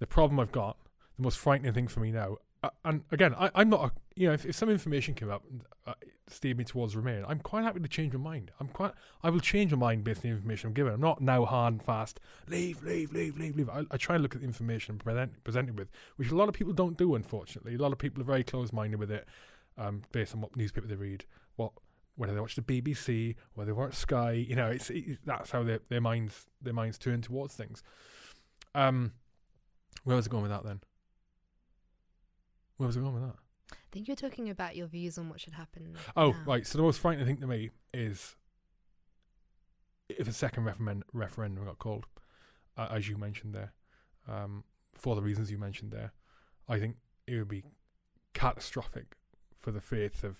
The 0.00 0.06
problem 0.06 0.38
I've 0.38 0.52
got, 0.52 0.76
the 1.16 1.22
most 1.22 1.38
frightening 1.38 1.72
thing 1.72 1.88
for 1.88 2.00
me 2.00 2.12
now, 2.12 2.36
uh, 2.62 2.70
and 2.84 3.02
again, 3.12 3.34
I, 3.34 3.50
I'm 3.54 3.70
not, 3.70 3.84
a, 3.84 3.92
you 4.16 4.28
know, 4.28 4.34
if, 4.34 4.44
if 4.44 4.56
some 4.56 4.68
information 4.68 5.14
came 5.14 5.30
up 5.30 5.44
and 5.48 5.62
uh, 5.86 5.94
steered 6.26 6.58
me 6.58 6.64
towards 6.64 6.96
Remain, 6.96 7.24
I'm 7.28 7.38
quite 7.38 7.62
happy 7.62 7.80
to 7.80 7.88
change 7.88 8.12
my 8.14 8.18
mind. 8.18 8.50
I'm 8.58 8.68
quite, 8.68 8.92
I 9.22 9.30
will 9.30 9.40
change 9.40 9.72
my 9.72 9.78
mind 9.78 10.04
based 10.04 10.18
on 10.18 10.30
the 10.30 10.36
information 10.36 10.68
I'm 10.68 10.74
given. 10.74 10.92
I'm 10.92 11.00
not 11.00 11.20
now 11.20 11.44
hard 11.44 11.74
and 11.74 11.82
fast, 11.82 12.18
leave, 12.48 12.82
leave, 12.82 13.12
leave, 13.12 13.38
leave, 13.38 13.56
leave. 13.56 13.68
I, 13.68 13.84
I 13.90 13.96
try 13.96 14.16
and 14.16 14.22
look 14.22 14.34
at 14.34 14.40
the 14.40 14.46
information 14.46 14.98
present, 14.98 15.44
presented 15.44 15.78
with, 15.78 15.88
which 16.16 16.30
a 16.30 16.36
lot 16.36 16.48
of 16.48 16.54
people 16.54 16.72
don't 16.72 16.98
do, 16.98 17.14
unfortunately. 17.14 17.74
A 17.74 17.78
lot 17.78 17.92
of 17.92 17.98
people 17.98 18.20
are 18.22 18.26
very 18.26 18.42
close-minded 18.42 18.98
with 18.98 19.12
it, 19.12 19.28
um, 19.76 20.02
based 20.10 20.34
on 20.34 20.40
what 20.40 20.56
newspaper 20.56 20.88
they 20.88 20.96
read, 20.96 21.24
what 21.56 21.72
whether 22.16 22.34
they 22.34 22.40
watch 22.40 22.56
the 22.56 22.62
BBC, 22.62 23.36
whether 23.54 23.72
they 23.72 23.72
watch 23.72 23.94
Sky. 23.94 24.32
You 24.32 24.56
know, 24.56 24.66
it's 24.66 24.90
it, 24.90 25.18
that's 25.24 25.52
how 25.52 25.62
their 25.62 25.78
their 25.88 26.00
minds 26.00 26.46
their 26.60 26.72
minds 26.72 26.98
turn 26.98 27.22
towards 27.22 27.54
things. 27.54 27.84
Um, 28.74 29.12
where 30.02 30.16
was 30.16 30.26
I 30.26 30.30
going 30.30 30.42
with 30.42 30.50
that 30.50 30.64
then? 30.64 30.80
Where 32.78 32.86
was 32.86 32.96
I 32.96 33.00
going 33.00 33.14
with 33.14 33.24
that? 33.24 33.36
I 33.72 33.76
think 33.92 34.08
you're 34.08 34.16
talking 34.16 34.48
about 34.48 34.76
your 34.76 34.86
views 34.86 35.18
on 35.18 35.28
what 35.28 35.40
should 35.40 35.52
happen. 35.52 35.96
Oh, 36.16 36.30
now. 36.30 36.36
right. 36.46 36.66
So 36.66 36.78
the 36.78 36.84
most 36.84 37.00
frightening 37.00 37.26
thing 37.26 37.36
to 37.38 37.46
me 37.46 37.70
is 37.92 38.36
if 40.08 40.26
a 40.26 40.32
second 40.32 40.64
referendum 40.64 41.04
referendum 41.12 41.64
got 41.64 41.78
called, 41.78 42.06
uh, 42.76 42.88
as 42.90 43.08
you 43.08 43.16
mentioned 43.16 43.54
there, 43.54 43.72
um, 44.26 44.64
for 44.94 45.14
the 45.14 45.22
reasons 45.22 45.50
you 45.50 45.58
mentioned 45.58 45.92
there, 45.92 46.12
I 46.68 46.78
think 46.78 46.96
it 47.26 47.36
would 47.36 47.48
be 47.48 47.64
catastrophic 48.32 49.16
for 49.58 49.70
the 49.70 49.80
faith 49.80 50.24
of 50.24 50.38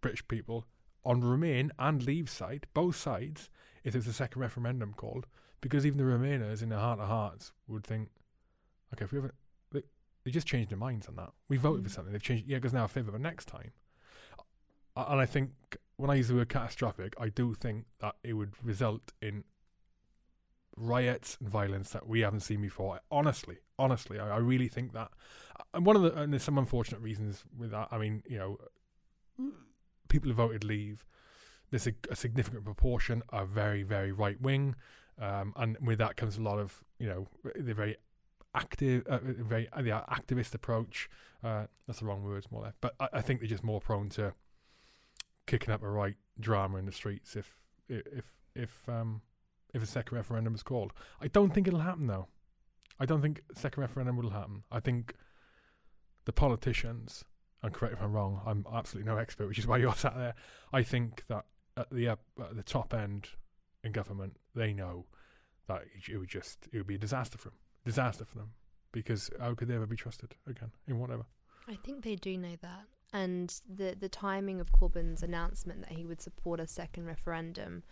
British 0.00 0.26
people 0.28 0.66
on 1.04 1.20
Remain 1.20 1.72
and 1.78 2.02
Leave 2.02 2.30
side, 2.30 2.66
both 2.74 2.96
sides, 2.96 3.50
if 3.84 3.92
there's 3.92 4.06
a 4.06 4.12
second 4.12 4.40
referendum 4.40 4.94
called, 4.94 5.26
because 5.60 5.84
even 5.84 5.98
the 5.98 6.04
Remainers 6.04 6.62
in 6.62 6.68
their 6.68 6.78
heart 6.78 7.00
of 7.00 7.08
hearts 7.08 7.52
would 7.66 7.84
think, 7.84 8.10
okay, 8.94 9.04
if 9.04 9.12
we 9.12 9.18
ever, 9.18 9.34
they, 10.24 10.30
just 10.30 10.46
changed 10.46 10.70
their 10.70 10.78
minds 10.78 11.06
on 11.08 11.16
that. 11.16 11.30
We 11.48 11.56
voted 11.56 11.84
for 11.84 11.90
Mm. 11.90 11.94
something, 11.94 12.12
they've 12.12 12.22
changed, 12.22 12.46
yeah, 12.46 12.58
because 12.58 12.72
now 12.72 12.84
a 12.84 12.88
favour, 12.88 13.12
but 13.12 13.20
next 13.20 13.46
time. 13.46 13.72
And 14.96 15.20
I 15.20 15.26
think 15.26 15.52
when 15.96 16.10
I 16.10 16.14
use 16.14 16.28
the 16.28 16.34
word 16.34 16.48
catastrophic, 16.48 17.14
I 17.18 17.28
do 17.28 17.54
think 17.54 17.86
that 18.00 18.16
it 18.22 18.34
would 18.34 18.52
result 18.62 19.12
in 19.22 19.44
riots 20.76 21.36
and 21.40 21.48
violence 21.48 21.90
that 21.90 22.06
we 22.06 22.20
haven't 22.20 22.40
seen 22.40 22.60
before. 22.60 23.00
Honestly, 23.10 23.58
honestly, 23.78 24.18
I, 24.18 24.36
I 24.36 24.38
really 24.38 24.68
think 24.68 24.92
that. 24.92 25.10
And 25.74 25.84
one 25.86 25.96
of 25.96 26.02
the 26.02 26.14
and 26.18 26.32
there's 26.32 26.42
some 26.42 26.58
unfortunate 26.58 27.00
reasons 27.00 27.44
with 27.56 27.70
that. 27.70 27.88
I 27.90 27.98
mean, 27.98 28.22
you 28.26 28.38
know, 28.38 28.58
people 30.08 30.28
who 30.28 30.34
voted 30.34 30.64
Leave, 30.64 31.04
there's 31.70 31.86
a, 31.86 31.92
a 32.10 32.16
significant 32.16 32.64
proportion 32.64 33.22
are 33.30 33.46
very, 33.46 33.82
very 33.82 34.12
right 34.12 34.40
wing, 34.40 34.74
um, 35.20 35.52
and 35.56 35.76
with 35.80 35.98
that 35.98 36.16
comes 36.16 36.36
a 36.36 36.42
lot 36.42 36.58
of 36.58 36.82
you 36.98 37.06
know 37.08 37.28
the 37.54 37.74
very 37.74 37.96
active, 38.54 39.06
uh, 39.06 39.18
very 39.22 39.68
uh, 39.72 39.82
the 39.82 39.90
activist 39.90 40.54
approach. 40.54 41.08
Uh, 41.42 41.66
that's 41.86 42.00
the 42.00 42.06
wrong 42.06 42.22
words, 42.22 42.50
more 42.50 42.62
or 42.62 42.64
less. 42.64 42.74
But 42.80 42.94
I, 43.00 43.08
I 43.14 43.20
think 43.20 43.40
they're 43.40 43.48
just 43.48 43.64
more 43.64 43.80
prone 43.80 44.08
to 44.10 44.34
kicking 45.46 45.72
up 45.72 45.82
a 45.82 45.90
right 45.90 46.16
drama 46.38 46.78
in 46.78 46.86
the 46.86 46.92
streets 46.92 47.36
if 47.36 47.58
if 47.88 48.32
if 48.54 48.88
um 48.88 49.20
if 49.74 49.82
a 49.82 49.86
second 49.86 50.16
referendum 50.16 50.54
is 50.54 50.62
called. 50.62 50.92
I 51.20 51.28
don't 51.28 51.52
think 51.52 51.66
it'll 51.66 51.80
happen 51.80 52.06
though. 52.06 52.28
I 53.00 53.06
don't 53.06 53.22
think 53.22 53.40
second 53.54 53.80
referendum 53.80 54.16
will 54.16 54.30
happen. 54.30 54.64
I 54.70 54.80
think 54.80 55.14
the 56.24 56.32
politicians, 56.32 57.24
and 57.62 57.72
correct 57.72 57.94
if 57.94 58.02
I'm 58.02 58.12
wrong, 58.12 58.40
I'm 58.46 58.64
absolutely 58.72 59.10
no 59.10 59.18
expert, 59.18 59.48
which 59.48 59.58
is 59.58 59.66
why 59.66 59.78
you're 59.78 59.94
sat 59.96 60.16
there. 60.16 60.34
I 60.72 60.82
think 60.82 61.24
that 61.28 61.46
at 61.76 61.90
the 61.90 62.08
up, 62.08 62.20
at 62.38 62.54
the 62.54 62.62
top 62.62 62.94
end 62.94 63.28
in 63.82 63.92
government, 63.92 64.36
they 64.54 64.72
know 64.72 65.06
that 65.68 65.82
it 66.08 66.18
would 66.18 66.28
just 66.28 66.68
it 66.72 66.78
would 66.78 66.86
be 66.86 66.96
a 66.96 66.98
disaster 66.98 67.38
for 67.38 67.48
them, 67.48 67.58
disaster 67.84 68.24
for 68.24 68.38
them, 68.38 68.52
because 68.92 69.30
how 69.40 69.54
could 69.54 69.68
they 69.68 69.74
ever 69.74 69.86
be 69.86 69.96
trusted 69.96 70.34
again 70.46 70.70
in 70.86 70.98
whatever? 70.98 71.24
I 71.68 71.74
think 71.76 72.02
they 72.02 72.16
do 72.16 72.36
know 72.38 72.56
that. 72.60 72.84
And 73.12 73.54
the 73.68 73.94
the 73.98 74.08
timing 74.08 74.60
of 74.60 74.72
Corbyn's 74.72 75.22
announcement 75.22 75.80
that 75.82 75.92
he 75.92 76.06
would 76.06 76.20
support 76.22 76.60
a 76.60 76.66
second 76.66 77.06
referendum, 77.06 77.82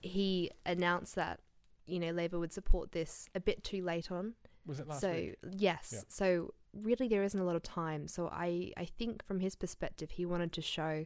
he 0.00 0.50
announced 0.64 1.14
that 1.16 1.40
you 1.86 1.98
know 1.98 2.10
Labour 2.12 2.38
would 2.38 2.52
support 2.52 2.92
this 2.92 3.28
a 3.34 3.40
bit 3.40 3.64
too 3.64 3.82
late 3.82 4.10
on. 4.12 4.34
Was 4.66 4.80
it 4.80 4.86
last 4.88 5.00
so 5.00 5.12
week? 5.12 5.36
yes, 5.50 5.90
Yeah. 5.92 6.00
so 6.08 6.54
really 6.72 7.06
there 7.08 7.22
isn't 7.22 7.38
a 7.38 7.44
lot 7.44 7.56
of 7.56 7.62
time. 7.62 8.06
So 8.08 8.28
I 8.28 8.72
I 8.76 8.84
think 8.84 9.24
from 9.24 9.40
his 9.40 9.56
perspective, 9.56 10.12
he 10.12 10.24
wanted 10.24 10.52
to 10.52 10.62
show 10.62 11.04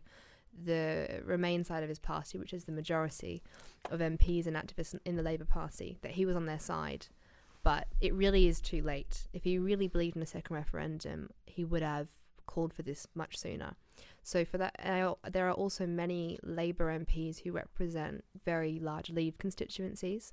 the 0.64 1.22
Remain 1.24 1.64
side 1.64 1.82
of 1.82 1.88
his 1.88 1.98
party, 1.98 2.38
which 2.38 2.52
is 2.52 2.64
the 2.64 2.72
majority 2.72 3.42
of 3.90 4.00
MPs 4.00 4.46
and 4.46 4.56
activists 4.56 4.98
in 5.04 5.16
the 5.16 5.22
Labour 5.22 5.44
Party, 5.44 5.98
that 6.02 6.12
he 6.12 6.26
was 6.26 6.36
on 6.36 6.46
their 6.46 6.58
side. 6.58 7.06
But 7.68 7.86
it 8.00 8.14
really 8.14 8.48
is 8.48 8.62
too 8.62 8.80
late. 8.80 9.28
If 9.34 9.44
he 9.44 9.58
really 9.58 9.88
believed 9.88 10.16
in 10.16 10.22
a 10.22 10.26
second 10.26 10.56
referendum, 10.56 11.28
he 11.44 11.66
would 11.66 11.82
have 11.82 12.08
called 12.46 12.72
for 12.72 12.80
this 12.80 13.06
much 13.14 13.36
sooner. 13.36 13.74
So 14.22 14.46
for 14.46 14.56
that, 14.56 14.74
there 15.30 15.48
are 15.50 15.52
also 15.52 15.86
many 15.86 16.38
Labour 16.42 16.98
MPs 16.98 17.42
who 17.42 17.52
represent 17.52 18.24
very 18.42 18.78
large 18.78 19.10
Leave 19.10 19.36
constituencies, 19.36 20.32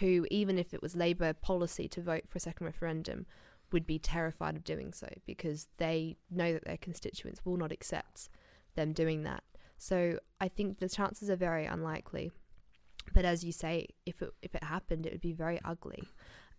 who 0.00 0.26
even 0.32 0.58
if 0.58 0.74
it 0.74 0.82
was 0.82 0.96
Labour 0.96 1.32
policy 1.32 1.86
to 1.86 2.00
vote 2.02 2.24
for 2.28 2.38
a 2.38 2.40
second 2.40 2.66
referendum, 2.66 3.26
would 3.70 3.86
be 3.86 4.00
terrified 4.00 4.56
of 4.56 4.64
doing 4.64 4.92
so 4.92 5.08
because 5.26 5.68
they 5.76 6.16
know 6.28 6.52
that 6.54 6.64
their 6.64 6.76
constituents 6.76 7.42
will 7.44 7.56
not 7.56 7.70
accept 7.70 8.28
them 8.74 8.92
doing 8.92 9.22
that. 9.22 9.44
So 9.78 10.18
I 10.40 10.48
think 10.48 10.80
the 10.80 10.88
chances 10.88 11.30
are 11.30 11.36
very 11.36 11.66
unlikely. 11.66 12.32
But 13.12 13.24
as 13.24 13.44
you 13.44 13.52
say, 13.52 13.86
if 14.06 14.22
it 14.22 14.30
if 14.42 14.56
it 14.56 14.64
happened, 14.64 15.06
it 15.06 15.12
would 15.12 15.20
be 15.20 15.34
very 15.34 15.60
ugly. 15.64 16.02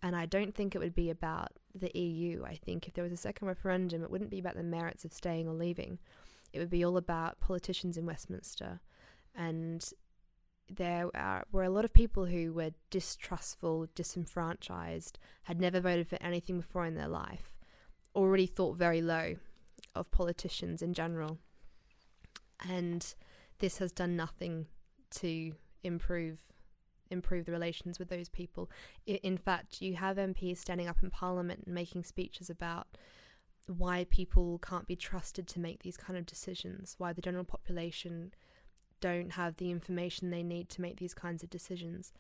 And 0.05 0.15
I 0.15 0.27
don't 0.27 0.53
think 0.53 0.75
it 0.75 0.77
would 0.77 0.93
be 0.93 1.09
about 1.09 1.53
the 1.73 1.89
EU. 1.99 2.43
I 2.45 2.53
think 2.53 2.87
if 2.87 2.93
there 2.93 3.03
was 3.03 3.11
a 3.11 3.17
second 3.17 3.47
referendum, 3.47 4.03
it 4.03 4.11
wouldn't 4.11 4.29
be 4.29 4.37
about 4.37 4.55
the 4.55 4.61
merits 4.61 5.03
of 5.03 5.11
staying 5.11 5.47
or 5.47 5.55
leaving. 5.55 5.97
It 6.53 6.59
would 6.59 6.69
be 6.69 6.85
all 6.85 6.95
about 6.95 7.39
politicians 7.39 7.97
in 7.97 8.05
Westminster. 8.05 8.81
And 9.33 9.83
there 10.69 11.09
are, 11.15 11.45
were 11.51 11.63
a 11.63 11.71
lot 11.71 11.85
of 11.85 11.93
people 11.93 12.25
who 12.27 12.53
were 12.53 12.69
distrustful, 12.91 13.87
disenfranchised, 13.95 15.17
had 15.45 15.59
never 15.59 15.79
voted 15.79 16.07
for 16.07 16.21
anything 16.21 16.59
before 16.59 16.85
in 16.85 16.93
their 16.93 17.07
life, 17.07 17.55
already 18.13 18.45
thought 18.45 18.77
very 18.77 19.01
low 19.01 19.37
of 19.95 20.11
politicians 20.11 20.83
in 20.83 20.93
general. 20.93 21.39
And 22.69 23.15
this 23.57 23.79
has 23.79 23.91
done 23.91 24.15
nothing 24.15 24.67
to 25.15 25.53
improve 25.83 26.37
improve 27.15 27.45
the 27.45 27.51
relations 27.51 27.97
with 27.97 28.09
those 28.09 28.29
people. 28.29 28.69
In 29.05 29.37
fact, 29.37 29.81
you 29.81 29.95
have 29.95 30.17
MPs 30.17 30.57
standing 30.57 30.87
up 30.87 31.01
in 31.01 31.09
Parliament 31.09 31.63
and 31.65 31.73
making 31.73 32.03
speeches 32.03 32.49
about 32.49 32.87
why 33.67 34.05
people 34.09 34.59
can't 34.59 34.87
be 34.87 34.95
trusted 34.95 35.47
to 35.47 35.59
make 35.59 35.81
these 35.81 35.97
kind 35.97 36.17
of 36.17 36.25
decisions, 36.25 36.95
why 36.97 37.13
the 37.13 37.21
general 37.21 37.43
population 37.43 38.33
don't 39.01 39.31
have 39.33 39.57
the 39.57 39.71
information 39.71 40.29
they 40.29 40.43
need 40.43 40.69
to 40.69 40.81
make 40.81 40.97
these 40.97 41.13
kinds 41.13 41.43
of 41.43 41.49
decisions. 41.49 42.13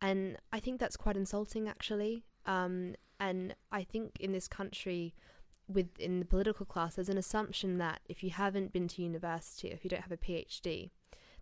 And 0.00 0.36
I 0.52 0.58
think 0.58 0.80
that's 0.80 0.96
quite 0.96 1.16
insulting, 1.16 1.68
actually. 1.68 2.24
Um, 2.46 2.96
and 3.20 3.54
I 3.70 3.84
think 3.84 4.16
in 4.18 4.32
this 4.32 4.48
country, 4.48 5.14
within 5.68 6.18
the 6.18 6.26
political 6.26 6.66
class, 6.66 6.96
there's 6.96 7.08
an 7.08 7.18
assumption 7.18 7.78
that 7.78 8.00
if 8.08 8.24
you 8.24 8.30
haven't 8.30 8.72
been 8.72 8.88
to 8.88 9.02
university, 9.02 9.68
if 9.68 9.84
you 9.84 9.90
don't 9.90 10.02
have 10.02 10.12
a 10.12 10.16
PhD, 10.16 10.90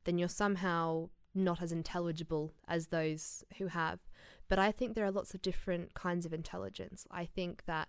then 0.04 0.18
you're 0.18 0.28
somehow 0.28 1.08
not 1.34 1.62
as 1.62 1.72
intelligible 1.72 2.52
as 2.68 2.88
those 2.88 3.44
who 3.58 3.66
have. 3.68 4.00
But 4.48 4.58
I 4.58 4.72
think 4.72 4.94
there 4.94 5.04
are 5.04 5.12
lots 5.12 5.34
of 5.34 5.42
different 5.42 5.94
kinds 5.94 6.26
of 6.26 6.32
intelligence. 6.32 7.06
I 7.10 7.24
think 7.24 7.64
that, 7.66 7.88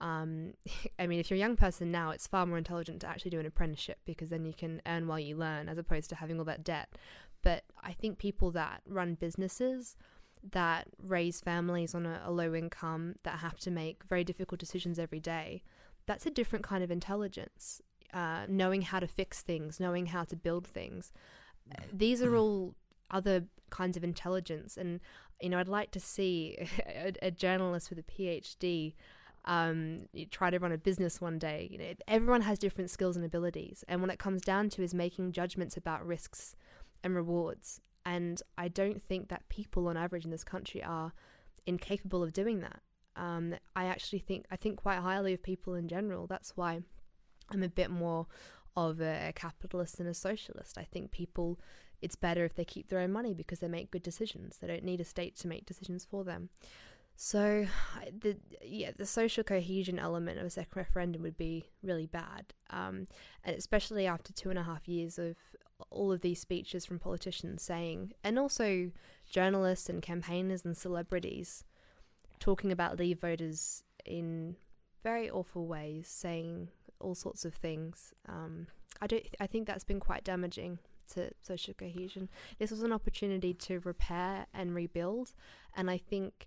um, 0.00 0.54
I 0.98 1.06
mean, 1.06 1.18
if 1.18 1.30
you're 1.30 1.36
a 1.36 1.40
young 1.40 1.56
person 1.56 1.90
now, 1.90 2.10
it's 2.10 2.26
far 2.26 2.46
more 2.46 2.58
intelligent 2.58 3.00
to 3.00 3.08
actually 3.08 3.30
do 3.30 3.40
an 3.40 3.46
apprenticeship 3.46 3.98
because 4.04 4.30
then 4.30 4.44
you 4.44 4.52
can 4.52 4.82
earn 4.86 5.06
while 5.06 5.20
you 5.20 5.36
learn 5.36 5.68
as 5.68 5.78
opposed 5.78 6.10
to 6.10 6.16
having 6.16 6.38
all 6.38 6.44
that 6.44 6.64
debt. 6.64 6.94
But 7.42 7.64
I 7.82 7.92
think 7.92 8.18
people 8.18 8.50
that 8.52 8.82
run 8.86 9.14
businesses, 9.14 9.96
that 10.52 10.88
raise 11.02 11.40
families 11.40 11.94
on 11.94 12.04
a, 12.06 12.22
a 12.24 12.30
low 12.30 12.54
income, 12.54 13.14
that 13.22 13.38
have 13.38 13.58
to 13.60 13.70
make 13.70 14.04
very 14.04 14.24
difficult 14.24 14.60
decisions 14.60 14.98
every 14.98 15.20
day, 15.20 15.62
that's 16.06 16.26
a 16.26 16.30
different 16.30 16.64
kind 16.64 16.84
of 16.84 16.90
intelligence. 16.90 17.80
Uh, 18.14 18.46
knowing 18.48 18.82
how 18.82 19.00
to 19.00 19.06
fix 19.06 19.42
things, 19.42 19.80
knowing 19.80 20.06
how 20.06 20.24
to 20.24 20.36
build 20.36 20.66
things. 20.66 21.12
These 21.92 22.22
are 22.22 22.36
all 22.36 22.74
other 23.10 23.44
kinds 23.70 23.96
of 23.96 24.04
intelligence. 24.04 24.76
And, 24.76 25.00
you 25.40 25.48
know, 25.48 25.58
I'd 25.58 25.68
like 25.68 25.90
to 25.92 26.00
see 26.00 26.56
a, 26.86 27.12
a 27.22 27.30
journalist 27.30 27.90
with 27.90 27.98
a 27.98 28.02
PhD 28.02 28.94
um, 29.46 30.08
try 30.30 30.50
to 30.50 30.58
run 30.58 30.72
a 30.72 30.78
business 30.78 31.20
one 31.20 31.38
day. 31.38 31.68
You 31.70 31.78
know, 31.78 31.92
everyone 32.08 32.42
has 32.42 32.58
different 32.58 32.90
skills 32.90 33.16
and 33.16 33.24
abilities, 33.24 33.84
and 33.88 34.00
when 34.00 34.10
it 34.10 34.18
comes 34.18 34.42
down 34.42 34.70
to 34.70 34.82
is 34.82 34.92
making 34.92 35.32
judgments 35.32 35.76
about 35.76 36.06
risks 36.06 36.56
and 37.04 37.14
rewards. 37.14 37.80
And 38.04 38.40
I 38.56 38.68
don't 38.68 39.02
think 39.02 39.28
that 39.28 39.48
people 39.48 39.88
on 39.88 39.96
average 39.96 40.24
in 40.24 40.30
this 40.30 40.44
country 40.44 40.82
are 40.82 41.12
incapable 41.66 42.22
of 42.22 42.32
doing 42.32 42.60
that. 42.60 42.80
Um, 43.16 43.54
I 43.74 43.86
actually 43.86 44.18
think 44.18 44.46
I 44.50 44.56
think 44.56 44.76
quite 44.76 44.98
highly 44.98 45.32
of 45.34 45.42
people 45.42 45.74
in 45.74 45.88
general. 45.88 46.26
That's 46.26 46.56
why 46.56 46.80
I'm 47.50 47.62
a 47.62 47.68
bit 47.68 47.90
more 47.90 48.26
of 48.76 49.00
a, 49.00 49.32
capitalist 49.34 49.98
and 50.00 50.08
a 50.08 50.14
socialist. 50.14 50.78
I 50.78 50.84
think 50.84 51.10
people 51.10 51.58
it's 52.02 52.16
better 52.16 52.44
if 52.44 52.54
they 52.54 52.64
keep 52.64 52.88
their 52.88 53.00
own 53.00 53.10
money 53.10 53.32
because 53.32 53.60
they 53.60 53.68
make 53.68 53.90
good 53.90 54.02
decisions. 54.02 54.58
They 54.58 54.66
don't 54.66 54.84
need 54.84 55.00
a 55.00 55.04
state 55.04 55.34
to 55.36 55.48
make 55.48 55.64
decisions 55.64 56.04
for 56.04 56.24
them. 56.24 56.50
So, 57.18 57.66
the 58.20 58.36
yeah, 58.62 58.90
the 58.94 59.06
social 59.06 59.42
cohesion 59.42 59.98
element 59.98 60.38
of 60.38 60.44
a 60.44 60.50
second 60.50 60.76
referendum 60.76 61.22
would 61.22 61.38
be 61.38 61.64
really 61.82 62.06
bad, 62.06 62.52
um, 62.68 63.08
and 63.42 63.56
especially 63.56 64.06
after 64.06 64.34
two 64.34 64.50
and 64.50 64.58
a 64.58 64.64
half 64.64 64.86
years 64.86 65.18
of 65.18 65.36
all 65.90 66.12
of 66.12 66.20
these 66.20 66.40
speeches 66.40 66.84
from 66.84 66.98
politicians 66.98 67.62
saying, 67.62 68.12
and 68.22 68.38
also 68.38 68.90
journalists 69.30 69.88
and 69.88 70.02
campaigners 70.02 70.64
and 70.66 70.76
celebrities 70.76 71.64
talking 72.38 72.70
about 72.70 72.98
Leave 72.98 73.20
voters 73.20 73.82
in 74.04 74.56
very 75.02 75.30
awful 75.30 75.66
ways, 75.66 76.06
saying 76.08 76.68
all 77.00 77.14
sorts 77.14 77.44
of 77.44 77.54
things. 77.54 78.12
Um, 78.28 78.66
I 79.00 79.06
don't. 79.06 79.26
I 79.40 79.46
think 79.46 79.66
that's 79.66 79.84
been 79.84 80.00
quite 80.00 80.24
damaging 80.24 80.78
to 81.14 81.30
social 81.42 81.74
cohesion. 81.74 82.28
This 82.58 82.70
was 82.70 82.82
an 82.82 82.92
opportunity 82.92 83.54
to 83.54 83.80
repair 83.80 84.46
and 84.52 84.74
rebuild, 84.74 85.32
and 85.74 85.90
I 85.90 85.98
think 85.98 86.46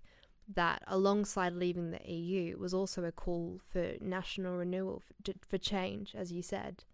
that 0.52 0.82
alongside 0.86 1.52
leaving 1.52 1.90
the 1.90 2.10
EU 2.12 2.58
was 2.58 2.74
also 2.74 3.04
a 3.04 3.12
call 3.12 3.60
for 3.72 3.92
national 4.00 4.56
renewal 4.56 5.00
for, 5.00 5.32
for 5.46 5.58
change, 5.58 6.14
as 6.14 6.32
you 6.32 6.42
said, 6.42 6.84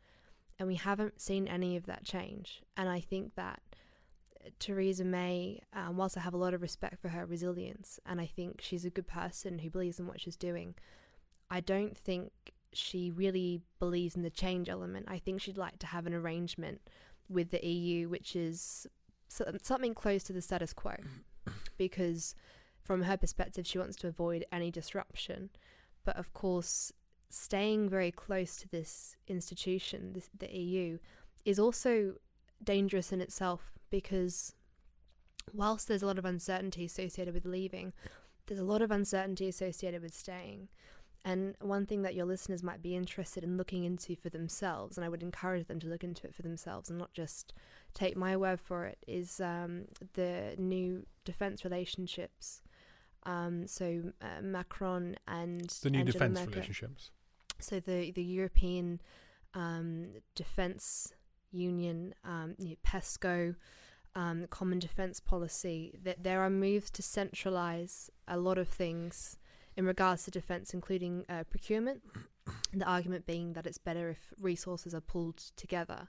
and 0.58 0.68
we 0.68 0.74
haven't 0.74 1.20
seen 1.20 1.48
any 1.48 1.76
of 1.76 1.86
that 1.86 2.04
change. 2.04 2.62
And 2.76 2.88
I 2.88 3.00
think 3.00 3.34
that 3.34 3.60
Theresa 4.58 5.04
May, 5.04 5.60
um, 5.72 5.96
whilst 5.96 6.16
I 6.16 6.20
have 6.20 6.34
a 6.34 6.38
lot 6.38 6.54
of 6.54 6.62
respect 6.62 7.00
for 7.00 7.08
her 7.08 7.26
resilience, 7.26 7.98
and 8.06 8.20
I 8.20 8.26
think 8.26 8.60
she's 8.62 8.84
a 8.84 8.90
good 8.90 9.06
person 9.06 9.60
who 9.60 9.70
believes 9.70 9.98
in 9.98 10.06
what 10.06 10.20
she's 10.20 10.36
doing, 10.36 10.74
I 11.50 11.60
don't 11.60 11.96
think 11.96 12.32
she 12.72 13.10
really 13.10 13.62
believes 13.78 14.16
in 14.16 14.22
the 14.22 14.30
change 14.30 14.68
element. 14.68 15.06
I 15.08 15.18
think 15.18 15.40
she'd 15.40 15.58
like 15.58 15.78
to 15.80 15.86
have 15.86 16.06
an 16.06 16.14
arrangement 16.14 16.80
with 17.28 17.50
the 17.50 17.64
EU 17.66 18.08
which 18.08 18.36
is 18.36 18.86
something 19.28 19.94
close 19.94 20.22
to 20.24 20.32
the 20.32 20.42
status 20.42 20.72
quo, 20.72 20.94
because 21.78 22.34
from 22.82 23.02
her 23.02 23.16
perspective, 23.16 23.66
she 23.66 23.78
wants 23.78 23.96
to 23.96 24.08
avoid 24.08 24.44
any 24.52 24.70
disruption. 24.70 25.50
But 26.04 26.16
of 26.16 26.32
course, 26.32 26.92
staying 27.30 27.88
very 27.88 28.12
close 28.12 28.56
to 28.56 28.68
this 28.68 29.16
institution, 29.26 30.12
this, 30.12 30.30
the 30.38 30.54
EU, 30.54 30.98
is 31.44 31.58
also 31.58 32.14
dangerous 32.62 33.12
in 33.12 33.20
itself 33.20 33.72
because 33.90 34.54
whilst 35.52 35.88
there's 35.88 36.02
a 36.02 36.06
lot 36.06 36.18
of 36.18 36.24
uncertainty 36.24 36.84
associated 36.84 37.34
with 37.34 37.44
leaving, 37.44 37.92
there's 38.46 38.60
a 38.60 38.64
lot 38.64 38.82
of 38.82 38.90
uncertainty 38.90 39.48
associated 39.48 40.02
with 40.02 40.14
staying. 40.14 40.68
And 41.26 41.56
one 41.60 41.86
thing 41.86 42.02
that 42.02 42.14
your 42.14 42.24
listeners 42.24 42.62
might 42.62 42.80
be 42.80 42.94
interested 42.94 43.42
in 43.42 43.56
looking 43.56 43.82
into 43.82 44.14
for 44.14 44.30
themselves, 44.30 44.96
and 44.96 45.04
I 45.04 45.08
would 45.08 45.24
encourage 45.24 45.66
them 45.66 45.80
to 45.80 45.88
look 45.88 46.04
into 46.04 46.24
it 46.28 46.32
for 46.36 46.42
themselves 46.42 46.88
and 46.88 46.96
not 47.00 47.12
just 47.12 47.52
take 47.94 48.16
my 48.16 48.36
word 48.36 48.60
for 48.60 48.84
it, 48.84 48.98
is 49.08 49.40
um, 49.40 49.86
the 50.14 50.54
new 50.56 51.04
defense 51.24 51.64
relationships. 51.64 52.62
Um, 53.24 53.66
so 53.66 54.12
uh, 54.22 54.40
Macron 54.40 55.16
and 55.26 55.68
the 55.82 55.90
new 55.90 55.98
Angela 55.98 56.12
defense 56.12 56.38
Merkel. 56.38 56.52
relationships. 56.52 57.10
So 57.58 57.80
the 57.80 58.12
the 58.12 58.22
European 58.22 59.00
um, 59.52 60.04
Defense 60.36 61.12
Union, 61.50 62.14
um, 62.24 62.54
you 62.56 62.68
know, 62.68 62.76
PESCO, 62.86 63.56
um, 64.14 64.46
Common 64.50 64.78
Defense 64.78 65.18
Policy, 65.18 65.98
that 66.04 66.22
there 66.22 66.40
are 66.42 66.50
moves 66.50 66.88
to 66.92 67.02
centralize 67.02 68.12
a 68.28 68.38
lot 68.38 68.58
of 68.58 68.68
things 68.68 69.38
in 69.76 69.86
regards 69.86 70.24
to 70.24 70.30
defense, 70.30 70.72
including 70.72 71.24
uh, 71.28 71.44
procurement. 71.50 72.02
the 72.72 72.84
argument 72.84 73.26
being 73.26 73.54
that 73.54 73.66
it's 73.66 73.78
better 73.78 74.10
if 74.10 74.32
resources 74.40 74.94
are 74.94 75.00
pulled 75.00 75.38
together. 75.56 76.08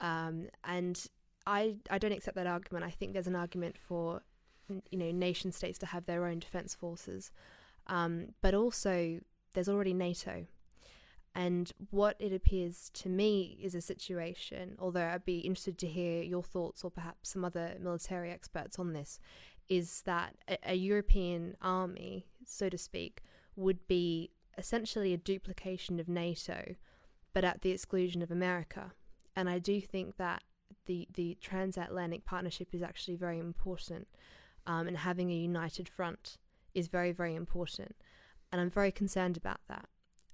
Um, 0.00 0.48
and 0.64 1.06
I, 1.46 1.76
I 1.90 1.98
don't 1.98 2.12
accept 2.12 2.36
that 2.36 2.46
argument. 2.46 2.84
I 2.84 2.90
think 2.90 3.12
there's 3.12 3.26
an 3.26 3.36
argument 3.36 3.76
for, 3.78 4.22
you 4.68 4.98
know, 4.98 5.10
nation 5.10 5.52
states 5.52 5.78
to 5.78 5.86
have 5.86 6.06
their 6.06 6.26
own 6.26 6.38
defense 6.38 6.74
forces, 6.74 7.30
um, 7.86 8.34
but 8.42 8.54
also 8.54 9.20
there's 9.54 9.68
already 9.68 9.94
NATO. 9.94 10.46
And 11.34 11.70
what 11.90 12.16
it 12.18 12.32
appears 12.32 12.90
to 12.94 13.10
me 13.10 13.58
is 13.62 13.74
a 13.74 13.82
situation, 13.82 14.76
although 14.78 15.06
I'd 15.06 15.26
be 15.26 15.40
interested 15.40 15.76
to 15.78 15.86
hear 15.86 16.22
your 16.22 16.42
thoughts 16.42 16.82
or 16.82 16.90
perhaps 16.90 17.30
some 17.30 17.44
other 17.44 17.76
military 17.78 18.30
experts 18.30 18.78
on 18.78 18.94
this, 18.94 19.20
is 19.68 20.02
that 20.02 20.34
a, 20.48 20.58
a 20.72 20.74
European 20.74 21.56
army, 21.60 22.26
so 22.44 22.68
to 22.68 22.78
speak, 22.78 23.22
would 23.54 23.86
be 23.88 24.30
essentially 24.58 25.12
a 25.12 25.18
duplication 25.18 26.00
of 26.00 26.08
NATO, 26.08 26.76
but 27.32 27.44
at 27.44 27.62
the 27.62 27.70
exclusion 27.70 28.22
of 28.22 28.30
America. 28.30 28.92
And 29.34 29.48
I 29.48 29.58
do 29.58 29.80
think 29.80 30.16
that 30.16 30.42
the, 30.86 31.08
the 31.12 31.36
transatlantic 31.40 32.24
partnership 32.24 32.68
is 32.72 32.82
actually 32.82 33.16
very 33.16 33.38
important, 33.38 34.08
um, 34.66 34.88
and 34.88 34.96
having 34.98 35.30
a 35.30 35.34
united 35.34 35.88
front 35.88 36.38
is 36.74 36.88
very, 36.88 37.12
very 37.12 37.34
important. 37.34 37.96
And 38.52 38.60
I'm 38.60 38.70
very 38.70 38.92
concerned 38.92 39.36
about 39.36 39.60
that. 39.68 39.88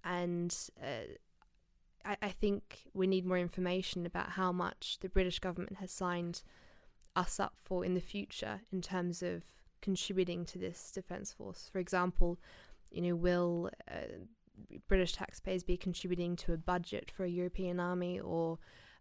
And 0.04 0.54
uh, 0.80 1.14
I, 2.04 2.16
I 2.22 2.28
think 2.28 2.82
we 2.92 3.06
need 3.06 3.24
more 3.24 3.38
information 3.38 4.06
about 4.06 4.30
how 4.30 4.52
much 4.52 4.98
the 5.00 5.08
British 5.08 5.38
government 5.38 5.78
has 5.78 5.90
signed 5.90 6.42
us 7.14 7.38
up 7.38 7.54
for 7.56 7.84
in 7.84 7.94
the 7.94 8.00
future 8.00 8.60
in 8.72 8.80
terms 8.80 9.22
of 9.22 9.44
contributing 9.80 10.44
to 10.46 10.58
this 10.58 10.90
defence 10.90 11.32
force. 11.32 11.68
For 11.72 11.78
example, 11.78 12.38
you 12.90 13.02
know, 13.02 13.14
will 13.14 13.70
uh, 13.90 14.24
British 14.88 15.12
taxpayers 15.12 15.64
be 15.64 15.76
contributing 15.76 16.36
to 16.36 16.52
a 16.52 16.56
budget 16.56 17.10
for 17.10 17.24
a 17.24 17.28
European 17.28 17.80
army, 17.80 18.20
or 18.20 18.58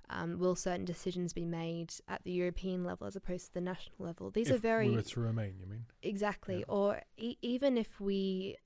um, 0.10 0.39
will 0.39 0.56
certain 0.56 0.86
decisions 0.86 1.34
be 1.34 1.45
made 1.45 1.93
at 2.08 2.24
the 2.24 2.32
European 2.32 2.84
level 2.84 3.08
as 3.08 3.15
opposed 3.15 3.47
to 3.47 3.54
the 3.54 3.62
national 3.62 3.95
level? 4.00 4.32
These 4.32 4.50
if 4.50 4.56
are 4.56 4.60
very 4.60 4.89
we 4.89 4.95
were 4.95 5.02
to 5.02 5.19
remain. 5.19 5.56
You 5.60 5.67
mean? 5.67 5.86
exactly. 6.02 6.60
Yeah. 6.60 6.65
Or 6.67 7.02
e- 7.17 7.38
even 7.41 7.78
if 7.78 8.00
we 8.00 8.58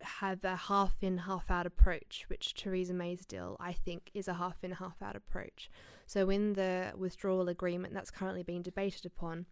have 0.00 0.44
a 0.44 0.56
half 0.56 0.96
in, 1.02 1.18
half 1.18 1.50
out 1.50 1.66
approach, 1.66 2.24
which 2.28 2.54
Theresa 2.54 2.94
May's 2.94 3.24
deal, 3.24 3.56
I 3.60 3.72
think, 3.72 4.10
is 4.14 4.28
a 4.28 4.34
half 4.34 4.62
in, 4.62 4.72
half 4.72 5.02
out 5.02 5.16
approach. 5.16 5.70
So, 6.06 6.30
in 6.30 6.54
the 6.54 6.92
withdrawal 6.96 7.48
agreement 7.48 7.94
that's 7.94 8.10
currently 8.10 8.42
being 8.42 8.62
debated 8.62 9.04
upon, 9.04 9.46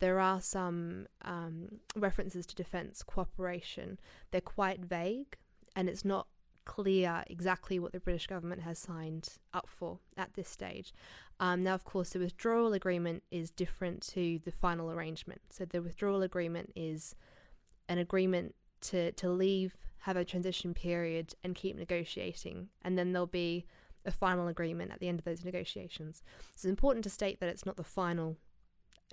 there 0.00 0.18
are 0.18 0.40
some 0.40 1.06
um, 1.22 1.80
references 1.94 2.46
to 2.46 2.54
defence 2.54 3.02
cooperation. 3.02 3.98
They're 4.30 4.40
quite 4.40 4.80
vague, 4.80 5.36
and 5.76 5.88
it's 5.88 6.04
not 6.04 6.26
clear 6.64 7.24
exactly 7.26 7.78
what 7.78 7.92
the 7.92 8.00
British 8.00 8.26
government 8.26 8.62
has 8.62 8.78
signed 8.78 9.28
up 9.52 9.68
for 9.68 9.98
at 10.16 10.34
this 10.34 10.48
stage. 10.48 10.92
Um, 11.38 11.62
now, 11.62 11.74
of 11.74 11.84
course, 11.84 12.10
the 12.10 12.18
withdrawal 12.18 12.72
agreement 12.72 13.22
is 13.30 13.50
different 13.50 14.02
to 14.08 14.40
the 14.44 14.52
final 14.52 14.90
arrangement. 14.90 15.42
So, 15.50 15.64
the 15.64 15.82
withdrawal 15.82 16.22
agreement 16.22 16.72
is 16.74 17.14
an 17.88 17.98
agreement 17.98 18.54
to, 18.82 19.12
to 19.12 19.30
leave, 19.30 19.76
have 20.00 20.16
a 20.16 20.24
transition 20.24 20.74
period, 20.74 21.34
and 21.44 21.54
keep 21.54 21.76
negotiating. 21.76 22.68
And 22.82 22.96
then 22.98 23.12
there'll 23.12 23.26
be 23.26 23.66
a 24.04 24.10
final 24.10 24.48
agreement 24.48 24.92
at 24.92 25.00
the 25.00 25.08
end 25.08 25.18
of 25.18 25.24
those 25.24 25.44
negotiations. 25.44 26.22
It's 26.54 26.64
important 26.64 27.04
to 27.04 27.10
state 27.10 27.40
that 27.40 27.48
it's 27.48 27.66
not 27.66 27.76
the 27.76 27.84
final 27.84 28.38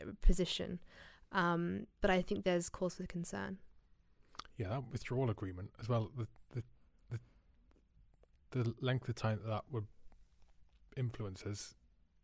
uh, 0.02 0.12
position, 0.22 0.80
um, 1.32 1.88
but 2.02 2.10
I 2.10 2.22
think 2.22 2.46
there's 2.46 2.70
cause 2.70 2.96
for 2.96 3.06
concern. 3.06 3.58
Yeah, 4.58 4.70
that 4.70 4.84
withdrawal 4.92 5.30
agreement 5.30 5.72
as 5.80 5.90
well. 5.90 6.10
The 6.18 6.28
the 6.54 6.64
the, 7.12 8.64
the 8.64 8.74
length 8.82 9.10
of 9.10 9.16
time 9.16 9.40
that, 9.44 9.50
that 9.50 9.64
would 9.72 9.88
influence 10.96 11.44
us 11.44 11.76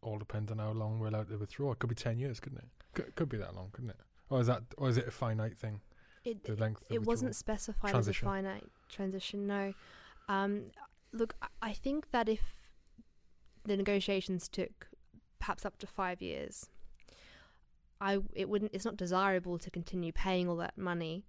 all 0.01 0.17
depends 0.17 0.51
on 0.51 0.59
how 0.59 0.71
long 0.71 0.99
we're 0.99 1.07
allowed 1.07 1.29
to 1.29 1.37
withdraw. 1.37 1.73
It 1.73 1.79
could 1.79 1.89
be 1.89 1.95
ten 1.95 2.17
years, 2.17 2.39
couldn't 2.39 2.59
it? 2.59 2.67
Could, 2.93 3.15
could 3.15 3.29
be 3.29 3.37
that 3.37 3.55
long, 3.55 3.69
couldn't 3.71 3.91
it? 3.91 3.99
Or 4.29 4.39
is 4.39 4.47
that 4.47 4.63
or 4.77 4.89
is 4.89 4.97
it 4.97 5.07
a 5.07 5.11
finite 5.11 5.57
thing? 5.57 5.81
It, 6.23 6.43
The 6.43 6.55
length. 6.55 6.83
It 6.89 7.03
wasn't 7.03 7.35
specified 7.35 7.91
Transition. 7.91 8.27
as 8.27 8.31
a 8.31 8.35
finite 8.35 8.71
transition. 8.89 9.45
No, 9.47 9.73
um, 10.29 10.65
look, 11.11 11.35
I- 11.41 11.47
I 11.61 11.73
think 11.73 12.11
that 12.11 12.29
if 12.29 12.41
the 13.65 13.75
negotiations 13.77 14.47
took 14.47 14.89
perhaps 15.39 15.65
up 15.65 15.77
to 15.79 15.87
five 15.87 16.21
years, 16.21 16.69
I 17.99 18.19
it 18.33 18.49
wouldn't. 18.49 18.73
It's 18.73 18.85
not 18.85 18.97
desirable 18.97 19.57
to 19.59 19.69
continue 19.71 20.11
paying 20.11 20.47
all 20.47 20.57
that 20.57 20.77
money 20.77 21.25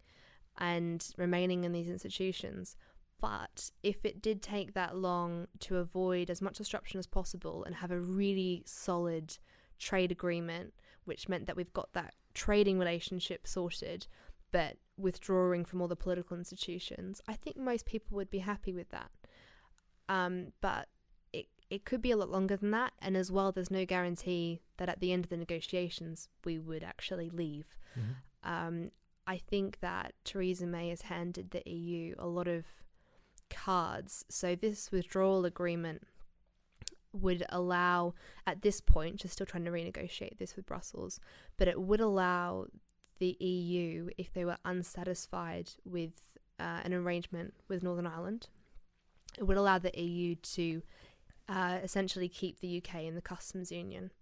and 0.59 1.07
remaining 1.17 1.65
in 1.65 1.73
these 1.73 1.89
institutions. 1.89 2.77
But 3.21 3.71
if 3.83 4.05
it 4.05 4.21
did 4.21 4.43
take 4.43 4.75
that 4.75 4.97
long 4.97 5.47
to 5.61 5.79
avoid 5.79 6.29
as 6.31 6.43
much 6.43 6.59
disruption 6.59 6.99
as 6.99 7.07
possible 7.07 7.65
and 7.65 7.77
have 7.77 7.91
a 7.91 7.99
really 8.01 8.63
solid 8.67 9.39
trade 9.79 10.13
agreement, 10.13 10.75
which 11.05 11.29
meant 11.29 11.47
that 11.47 11.57
we've 11.57 11.73
got 11.73 11.93
that 11.95 12.15
trading 12.35 12.79
relationship 12.79 13.47
sorted, 13.47 14.07
but 14.53 14.77
withdrawing 14.97 15.65
from 15.65 15.81
all 15.81 15.89
the 15.89 15.97
political 15.97 16.37
institutions, 16.37 17.21
I 17.27 17.35
think 17.35 17.57
most 17.57 17.87
people 17.87 18.17
would 18.17 18.31
be 18.31 18.39
happy 18.39 18.73
with 18.73 18.91
that. 18.91 19.11
Um, 20.09 20.53
but 20.61 20.89
it 21.33 21.47
it 21.71 21.85
could 21.85 22.03
be 22.03 22.11
a 22.11 22.17
lot 22.17 22.31
longer 22.31 22.57
than 22.57 22.71
that, 22.73 22.93
and 23.01 23.17
as 23.17 23.33
well, 23.33 23.53
there's 23.53 23.71
no 23.71 23.85
guarantee 23.85 24.61
that 24.77 24.89
at 24.89 25.01
the 25.01 25.13
end 25.13 25.25
of 25.25 25.31
the 25.31 25.37
negotiations 25.37 26.29
we 26.45 26.59
would 26.59 26.83
actually 26.83 27.31
leave. 27.31 27.79
Mhm. 27.97 28.17
Um, 28.43 28.91
I 29.27 29.39
think 29.39 29.81
that 29.81 30.15
Theresa 30.25 30.67
May 30.67 30.91
has 30.91 31.03
handed 31.03 31.51
the 31.51 31.69
EU 31.69 32.15
a 32.19 32.27
lot 32.27 32.47
of 32.47 32.67
cards. 33.51 34.25
So 34.29 34.55
this 34.55 34.93
withdrawal 34.93 35.45
agreement 35.45 36.03
would 37.13 37.45
allow, 37.49 38.15
at 38.47 38.63
this 38.63 38.81
point, 38.81 39.21
she's 39.21 39.33
still 39.33 39.47
trying 39.47 39.65
to 39.65 39.71
renegotiate 39.71 40.39
this 40.39 40.57
with 40.57 40.67
Brussels, 40.67 41.21
but 41.57 41.69
it 41.69 41.81
would 41.81 42.01
allow 42.01 42.67
the 43.25 43.43
EU, 43.43 44.11
if 44.19 44.35
they 44.35 44.45
were 44.45 44.59
unsatisfied 44.67 45.71
with 45.87 46.13
uh, 46.61 46.81
an 46.85 46.93
arrangement 46.93 47.55
with 47.69 47.83
Northern 47.83 48.07
Ireland, 48.07 48.49
it 49.39 49.45
would 49.45 49.57
allow 49.57 49.79
the 49.79 49.99
EU 49.99 50.35
to 50.35 50.83
uh, 51.49 51.79
essentially 51.83 52.29
keep 52.29 52.61
the 52.61 52.83
UK 52.83 53.05
in 53.05 53.15
the 53.15 53.23
customs 53.23 53.73
union 53.73 54.13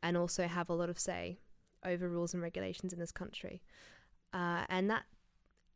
and 0.00 0.16
also 0.16 0.46
have 0.46 0.68
a 0.68 0.74
lot 0.74 0.88
of 0.88 0.96
say 0.96 1.38
over 1.84 2.08
rules 2.08 2.34
and 2.34 2.42
regulations 2.42 2.92
in 2.92 3.00
this 3.00 3.10
country. 3.10 3.62
Uh, 4.32 4.64
and 4.68 4.88
that 4.88 5.02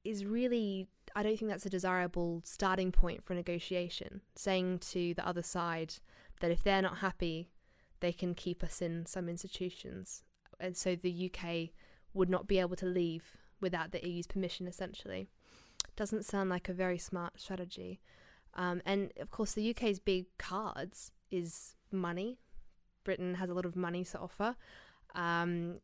is 0.05 0.25
really, 0.25 0.87
I 1.17 1.25
don't 1.25 1.37
think 1.37 1.51
that's 1.51 1.67
a 1.67 1.71
desirable 1.71 2.41
starting 2.45 2.93
point 2.93 3.25
for 3.25 3.35
negotiation. 3.35 4.21
Saying 4.37 4.79
to 4.91 5.13
the 5.15 5.27
other 5.27 5.43
side 5.43 5.95
that 6.41 6.53
if 6.53 6.63
they're 6.63 6.83
not 6.83 6.99
happy, 6.99 7.51
they 7.99 8.13
can 8.13 8.33
keep 8.33 8.63
us 8.63 8.81
in 8.81 9.07
some 9.07 9.29
institutions. 9.29 10.23
And 10.61 10.77
so 10.77 10.95
the 10.95 11.33
UK 11.35 11.71
would 12.15 12.29
not 12.31 12.47
be 12.47 12.59
able 12.59 12.77
to 12.77 12.87
leave 12.87 13.37
without 13.61 13.93
the 13.93 14.07
EU's 14.07 14.27
permission, 14.27 14.67
essentially. 14.67 15.29
Doesn't 15.97 16.25
sound 16.25 16.51
like 16.51 16.69
a 16.69 16.73
very 16.73 16.99
smart 16.99 17.41
strategy. 17.41 18.01
Um, 18.55 18.81
and 18.85 19.13
of 19.21 19.31
course, 19.31 19.53
the 19.53 19.71
UK's 19.71 19.99
big 20.01 20.27
cards 20.39 21.13
is 21.31 21.75
money. 21.93 22.39
Britain 23.05 23.35
has 23.35 23.49
a 23.51 23.55
lot 23.55 23.65
of 23.65 23.77
money 23.77 24.05
to 24.05 24.19
offer, 24.19 24.57
um, 25.15 25.81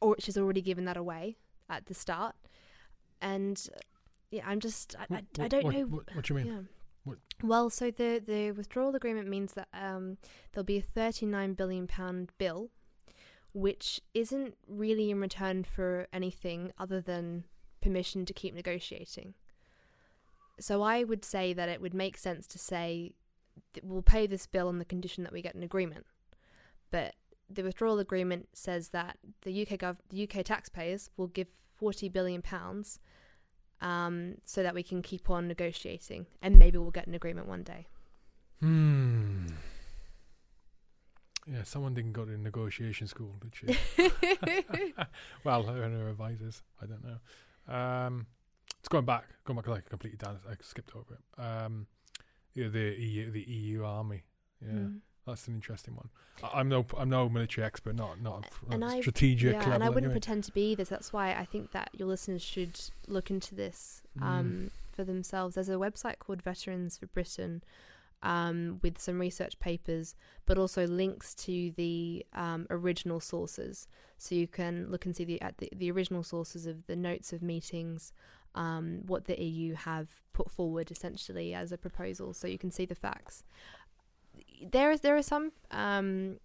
or 0.00 0.16
she's 0.18 0.38
already 0.38 0.62
given 0.62 0.84
that 0.86 0.96
away 0.96 1.36
at 1.68 1.86
the 1.86 1.94
start. 1.94 2.34
And 3.20 3.60
uh, 3.74 3.80
yeah, 4.30 4.42
I'm 4.46 4.60
just, 4.60 4.96
I, 4.98 5.02
I, 5.02 5.06
What- 5.08 5.24
I 5.40 5.48
don't 5.48 5.64
what, 5.64 5.74
know. 5.74 5.82
What, 5.86 6.14
what 6.14 6.24
do 6.24 6.34
you 6.34 6.40
mean? 6.40 6.46
Yeah. 6.52 6.60
What- 7.04 7.18
Well, 7.42 7.68
so 7.70 7.90
the 7.90 8.22
the 8.24 8.52
withdrawal 8.52 8.94
agreement 8.94 9.28
means 9.28 9.54
that 9.54 9.68
um, 9.74 10.18
there'll 10.52 10.64
be 10.64 10.78
a 10.78 10.82
39 10.82 11.54
billion 11.54 11.86
pound 11.86 12.30
bill, 12.38 12.70
which 13.52 14.00
isn't 14.14 14.56
really 14.66 15.10
in 15.10 15.20
return 15.20 15.64
for 15.64 16.08
anything 16.12 16.72
other 16.78 17.00
than 17.00 17.44
permission 17.80 18.24
to 18.24 18.32
keep 18.32 18.54
negotiating. 18.54 19.34
So 20.60 20.82
I 20.82 21.04
would 21.04 21.24
say 21.24 21.52
that 21.52 21.68
it 21.68 21.80
would 21.80 21.94
make 21.94 22.16
sense 22.16 22.46
to 22.48 22.58
say 22.58 23.12
we'll 23.82 24.02
pay 24.02 24.26
this 24.26 24.46
bill 24.46 24.68
on 24.68 24.78
the 24.78 24.84
condition 24.84 25.24
that 25.24 25.32
we 25.32 25.42
get 25.42 25.54
an 25.54 25.62
agreement, 25.62 26.06
but 26.90 27.14
the 27.50 27.62
withdrawal 27.62 27.98
agreement 27.98 28.48
says 28.54 28.90
that 28.90 29.18
the 29.42 29.62
UK 29.62 29.78
gov- 29.78 29.98
the 30.08 30.22
UK 30.22 30.44
taxpayers 30.44 31.10
will 31.16 31.26
give 31.26 31.48
40 31.76 32.08
billion 32.08 32.42
pounds 32.42 32.98
um, 33.80 34.36
so 34.46 34.62
that 34.62 34.74
we 34.74 34.82
can 34.82 35.02
keep 35.02 35.28
on 35.28 35.48
negotiating 35.48 36.26
and 36.40 36.58
maybe 36.58 36.78
we'll 36.78 36.90
get 36.90 37.06
an 37.06 37.14
agreement 37.14 37.48
one 37.48 37.62
day. 37.62 37.86
Hmm. 38.60 39.48
Yeah, 41.46 41.64
someone 41.64 41.94
didn't 41.94 42.12
go 42.12 42.24
to 42.24 42.36
negotiation 42.38 43.06
school, 43.08 43.34
did 43.40 43.52
she? 43.54 43.76
well, 45.44 45.62
her 45.64 45.82
and 45.82 46.00
her 46.00 46.08
advisors. 46.08 46.62
I 46.80 46.86
don't 46.86 47.02
know. 47.04 47.74
Um, 47.74 48.26
it's 48.78 48.88
going 48.88 49.04
back, 49.04 49.24
going 49.44 49.56
back 49.56 49.66
like 49.68 49.88
completely 49.88 50.18
down. 50.18 50.38
I 50.48 50.54
skipped 50.60 50.92
over 50.94 51.14
it. 51.14 51.40
Um, 51.42 51.86
yeah, 52.54 52.68
the 52.68 52.94
EU, 52.98 53.30
the 53.30 53.40
EU 53.42 53.84
army. 53.84 54.22
Yeah, 54.64 54.72
Mm. 54.72 54.98
that's 55.26 55.48
an 55.48 55.54
interesting 55.54 55.96
one. 55.96 56.08
I, 56.42 56.60
I'm 56.60 56.68
no, 56.68 56.86
I'm 56.96 57.08
no 57.10 57.28
military 57.28 57.66
expert, 57.66 57.96
not 57.96 58.20
not 58.20 58.48
And 58.70 58.84
I- 58.84 59.00
strategic 59.00 59.54
yeah, 59.54 59.74
and 59.74 59.82
I 59.82 59.88
wouldn't 59.88 60.04
anyway. 60.06 60.14
pretend 60.14 60.44
to 60.44 60.52
be 60.52 60.70
either. 60.72 60.84
So 60.84 60.94
that's 60.94 61.12
why 61.12 61.32
I 61.34 61.44
think 61.44 61.72
that 61.72 61.90
your 61.92 62.06
listeners 62.08 62.42
should 62.42 62.78
look 63.08 63.30
into 63.30 63.54
this 63.54 64.02
Mm. 64.18 64.22
um, 64.22 64.70
for 64.92 65.02
themselves. 65.04 65.54
There's 65.56 65.68
a 65.68 65.72
website 65.74 66.18
called 66.18 66.42
Veterans 66.42 66.98
for 66.98 67.06
Britain 67.06 67.62
um, 68.22 68.78
with 68.82 69.00
some 69.00 69.18
research 69.18 69.58
papers, 69.58 70.14
but 70.46 70.58
also 70.58 70.86
links 70.86 71.34
to 71.34 71.72
the 71.76 72.24
um, 72.34 72.66
original 72.70 73.20
sources, 73.20 73.88
so 74.18 74.34
you 74.34 74.46
can 74.46 74.90
look 74.90 75.04
and 75.04 75.16
see 75.16 75.24
the 75.24 75.40
at 75.42 75.58
the, 75.58 75.68
the 75.74 75.90
original 75.90 76.22
sources 76.22 76.66
of 76.66 76.86
the 76.86 76.96
notes 76.96 77.32
of 77.32 77.42
meetings. 77.42 78.12
Um, 78.54 79.00
what 79.06 79.24
the 79.24 79.42
EU 79.42 79.74
have 79.74 80.08
put 80.34 80.50
forward 80.50 80.90
essentially 80.90 81.54
as 81.54 81.72
a 81.72 81.78
proposal, 81.78 82.34
so 82.34 82.46
you 82.46 82.58
can 82.58 82.70
see 82.70 82.84
the 82.84 82.94
facts. 82.94 83.42
There 84.70 84.90
is 84.90 85.00
there 85.00 85.16
are 85.16 85.22
some 85.22 85.52
um, 85.70 86.38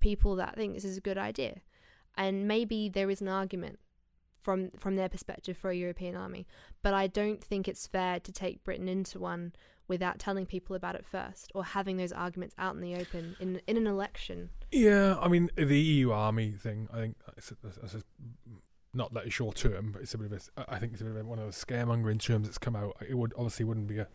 people 0.00 0.36
that 0.36 0.54
think 0.54 0.74
this 0.74 0.84
is 0.84 0.96
a 0.96 1.00
good 1.00 1.18
idea, 1.18 1.60
and 2.16 2.46
maybe 2.46 2.88
there 2.88 3.10
is 3.10 3.20
an 3.20 3.28
argument 3.28 3.80
from 4.40 4.70
from 4.76 4.96
their 4.96 5.08
perspective 5.08 5.56
for 5.56 5.70
a 5.70 5.76
European 5.76 6.16
army. 6.16 6.46
But 6.82 6.94
I 6.94 7.06
don't 7.06 7.42
think 7.42 7.68
it's 7.68 7.86
fair 7.86 8.20
to 8.20 8.32
take 8.32 8.64
Britain 8.64 8.88
into 8.88 9.18
one 9.18 9.52
without 9.88 10.18
telling 10.18 10.46
people 10.46 10.76
about 10.76 10.94
it 10.94 11.04
first, 11.04 11.50
or 11.54 11.64
having 11.64 11.96
those 11.96 12.12
arguments 12.12 12.54
out 12.58 12.74
in 12.74 12.80
the 12.80 12.94
open 12.94 13.36
in 13.40 13.60
in 13.66 13.76
an 13.76 13.86
election. 13.86 14.50
Yeah, 14.70 15.16
I 15.20 15.28
mean 15.28 15.50
the 15.56 15.78
EU 15.78 16.10
army 16.10 16.52
thing. 16.52 16.88
I 16.92 16.96
think 16.96 17.16
it's, 17.36 17.52
not 18.94 19.14
that 19.14 19.32
short 19.32 19.56
term, 19.56 19.92
but 19.92 20.02
it's 20.02 20.14
a 20.14 20.18
bit 20.18 20.32
of 20.32 20.50
a. 20.56 20.70
I 20.72 20.78
think 20.78 20.92
it's 20.92 21.00
a 21.00 21.04
bit 21.04 21.16
of 21.16 21.26
one 21.26 21.38
of 21.38 21.44
those 21.44 21.62
scaremongering 21.62 22.20
terms 22.20 22.46
that's 22.46 22.58
come 22.58 22.76
out. 22.76 22.96
It 23.06 23.16
would 23.16 23.32
obviously 23.36 23.64
wouldn't 23.64 23.86
be 23.86 23.98
a, 23.98 24.08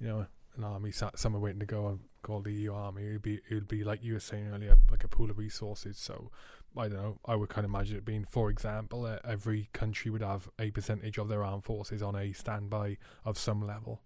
you 0.00 0.08
know, 0.08 0.26
an 0.56 0.64
army 0.64 0.90
sat 0.90 1.18
somewhere 1.18 1.40
waiting 1.40 1.60
to 1.60 1.66
go 1.66 1.86
and 1.86 2.00
called 2.22 2.44
the 2.44 2.52
EU 2.52 2.74
army. 2.74 3.06
It'd 3.06 3.22
be 3.22 3.40
it 3.48 3.54
would 3.54 3.68
be 3.68 3.84
like 3.84 4.02
you 4.02 4.14
were 4.14 4.20
saying 4.20 4.50
earlier, 4.52 4.76
like 4.90 5.04
a 5.04 5.08
pool 5.08 5.30
of 5.30 5.38
resources. 5.38 5.98
So 5.98 6.30
I 6.76 6.88
don't 6.88 6.98
know. 6.98 7.18
I 7.24 7.36
would 7.36 7.48
kind 7.48 7.64
of 7.64 7.70
imagine 7.70 7.96
it 7.96 8.04
being, 8.04 8.24
for 8.24 8.50
example, 8.50 9.04
uh, 9.04 9.18
every 9.24 9.68
country 9.72 10.10
would 10.10 10.22
have 10.22 10.48
a 10.58 10.70
percentage 10.70 11.18
of 11.18 11.28
their 11.28 11.44
armed 11.44 11.64
forces 11.64 12.02
on 12.02 12.16
a 12.16 12.32
standby 12.32 12.98
of 13.24 13.38
some 13.38 13.66
level, 13.66 14.02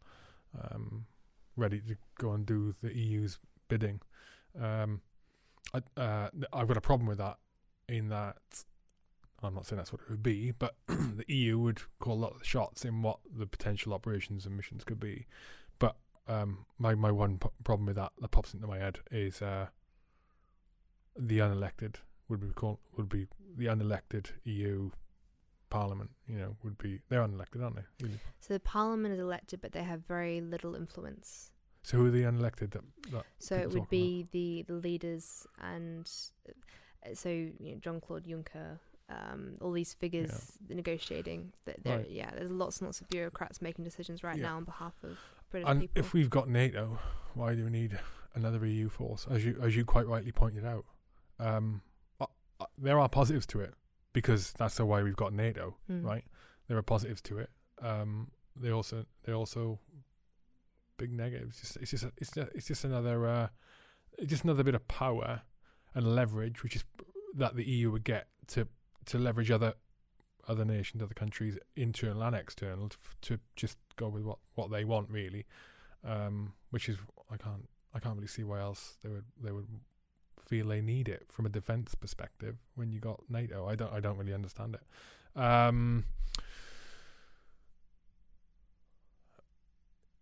um, 0.61 1.07
ready 1.57 1.81
to 1.81 1.97
go 2.19 2.33
and 2.33 2.47
do 2.47 2.75
the 2.83 2.97
EU's 2.97 3.39
bidding. 3.69 4.01
Um, 4.61 5.01
I, 5.75 6.01
uh, 6.01 6.29
I've 6.53 6.69
got 6.69 6.77
a 6.77 6.83
problem 6.83 7.07
with 7.07 7.19
that 7.19 7.39
in 7.89 8.09
that 8.09 8.37
I'm 9.43 9.55
not 9.55 9.67
saying 9.67 9.79
that's 9.79 9.93
what 9.93 10.03
it 10.03 10.11
would 10.11 10.23
be, 10.23 10.53
but 10.53 10.75
the 10.87 11.25
EU 11.29 11.59
would 11.59 11.83
call 11.99 12.15
a 12.15 12.23
lot 12.23 12.33
of 12.33 12.39
the 12.39 12.45
shots 12.45 12.85
in 12.85 13.03
what 13.03 13.19
the 13.37 13.47
potential 13.47 13.93
operations 13.93 14.47
and 14.47 14.57
missions 14.57 14.85
could 14.85 15.01
be. 15.01 15.27
But 15.79 15.97
um, 16.29 16.65
my 16.79 16.95
my 16.95 17.11
one 17.11 17.39
p- 17.39 17.49
problem 17.65 17.87
with 17.87 17.97
that 17.97 18.13
that 18.21 18.31
pops 18.31 18.55
into 18.55 18.67
my 18.67 18.79
head 18.79 19.01
is 19.11 19.43
uh, 19.43 19.67
the 21.19 21.39
unelected 21.39 21.97
would 22.29 22.41
be 22.41 22.53
called 22.55 22.79
would 22.97 23.09
be 23.09 23.27
the 23.57 23.67
unelected 23.67 24.27
EU 24.45 24.91
Parliament. 25.73 26.11
You 26.29 26.39
know, 26.39 26.57
would 26.63 26.79
be 26.79 27.01
they're 27.09 27.23
unelected, 27.27 27.63
aren't 27.63 27.77
they? 27.77 27.83
Really? 28.03 28.21
So 28.41 28.55
the 28.55 28.61
parliament 28.61 29.15
is 29.15 29.21
elected, 29.21 29.61
but 29.61 29.73
they 29.73 29.83
have 29.83 30.07
very 30.07 30.41
little 30.41 30.75
influence. 30.75 31.51
So 31.83 31.97
who 31.99 32.07
are 32.07 32.11
the 32.11 32.23
unelected? 32.23 32.71
That, 32.73 32.83
that 33.11 33.25
So 33.39 33.57
it 33.57 33.71
would 33.73 33.89
be 33.89 34.27
the, 34.31 34.65
the 34.69 34.75
leaders 34.75 35.47
and 35.61 36.09
uh, 36.49 37.15
so 37.15 37.29
you 37.29 37.55
know, 37.61 37.75
John 37.81 38.01
Claude 38.01 38.25
Juncker, 38.25 38.79
um, 39.09 39.57
all 39.61 39.73
these 39.73 39.93
figures 39.95 40.53
negotiating. 40.69 41.53
That 41.65 41.77
Right. 41.85 42.09
yeah, 42.09 42.31
there's 42.37 42.51
lots 42.53 42.79
and 42.79 42.87
lots 42.89 43.01
of 43.01 43.09
bureaucrats 43.09 43.61
making 43.61 43.85
decisions 43.85 44.23
right 44.23 44.37
Yeah. 44.37 44.45
now 44.49 44.57
on 44.59 44.65
behalf 44.65 44.95
of 45.03 45.19
British 45.51 45.69
And 45.69 45.81
people. 45.81 46.01
if 46.01 46.13
we've 46.13 46.31
got 46.31 46.49
NATO, 46.49 46.99
why 47.35 47.55
do 47.57 47.65
we 47.65 47.71
need 47.71 47.99
another 48.35 48.65
EU 48.65 48.89
force? 48.89 49.27
As 49.29 49.45
you 49.45 49.59
as 49.61 49.75
you 49.75 49.85
quite 49.85 50.07
rightly 50.07 50.31
pointed 50.33 50.65
out, 50.65 50.85
um, 51.41 51.83
uh, 52.21 52.27
uh, 52.61 52.67
there 52.79 53.01
are 53.01 53.09
positives 53.09 53.47
to 53.47 53.61
it 53.61 53.75
because 54.13 54.53
that's 54.53 54.77
the 54.77 54.85
why 54.87 55.03
we've 55.03 55.17
got 55.17 55.33
NATO, 55.33 55.77
Mm. 55.91 56.05
right? 56.05 56.25
There 56.69 56.77
are 56.79 56.83
positives 56.83 57.21
to 57.23 57.39
it. 57.39 57.51
Um, 57.81 58.31
they 58.57 58.71
also 58.71 59.05
they 59.25 59.33
also 59.33 59.79
big 60.99 61.13
negatives. 61.13 61.61
Just, 61.61 61.77
it's 61.79 61.91
just 61.91 62.05
a, 62.05 62.13
it's 62.17 62.31
just, 62.31 62.51
it's 62.55 62.67
just 62.67 62.85
another 62.85 63.27
uh, 63.27 63.49
it's 64.19 64.31
just 64.31 64.45
another 64.45 64.63
bit 64.63 64.75
of 64.75 64.87
power 64.89 65.43
and 65.95 66.15
leverage, 66.15 66.63
which 66.63 66.77
is 66.77 66.85
that 67.35 67.57
the 67.57 67.65
EU 67.65 67.91
would 67.91 68.05
get 68.05 68.29
to 68.49 68.69
to 69.07 69.19
leverage 69.19 69.51
other 69.51 69.75
other 70.49 70.65
nations, 70.65 71.03
other 71.03 71.15
countries, 71.15 71.57
internal 71.77 72.23
and 72.23 72.35
external, 72.35 72.89
to, 72.89 72.97
to 73.23 73.39
just 73.55 73.79
go 73.95 74.09
with 74.09 74.25
what, 74.25 74.39
what 74.55 74.73
they 74.73 74.85
want, 74.85 75.09
really. 75.09 75.47
Um, 76.05 76.55
which 76.71 76.89
is 76.89 76.97
I 77.31 77.37
can't 77.37 77.69
I 77.95 77.99
can't 78.01 78.17
really 78.17 78.27
see 78.27 78.43
why 78.45 78.61
else 78.61 78.97
they 79.03 79.09
would 79.09 79.25
they 79.43 79.53
would 79.53 79.69
feel 80.53 80.69
they 80.69 80.83
need 80.83 81.09
it 81.09 81.25
from 81.31 81.47
a 81.47 81.49
defense 81.49 81.95
perspective 81.95 82.57
when 82.75 82.93
you 82.93 83.01
got 83.01 83.23
NATO. 83.31 83.67
I 83.67 83.75
don't 83.75 83.91
I 83.91 84.01
don't 84.01 84.19
really 84.19 84.35
understand 84.35 84.77
it. 84.77 85.41
Um, 85.41 86.05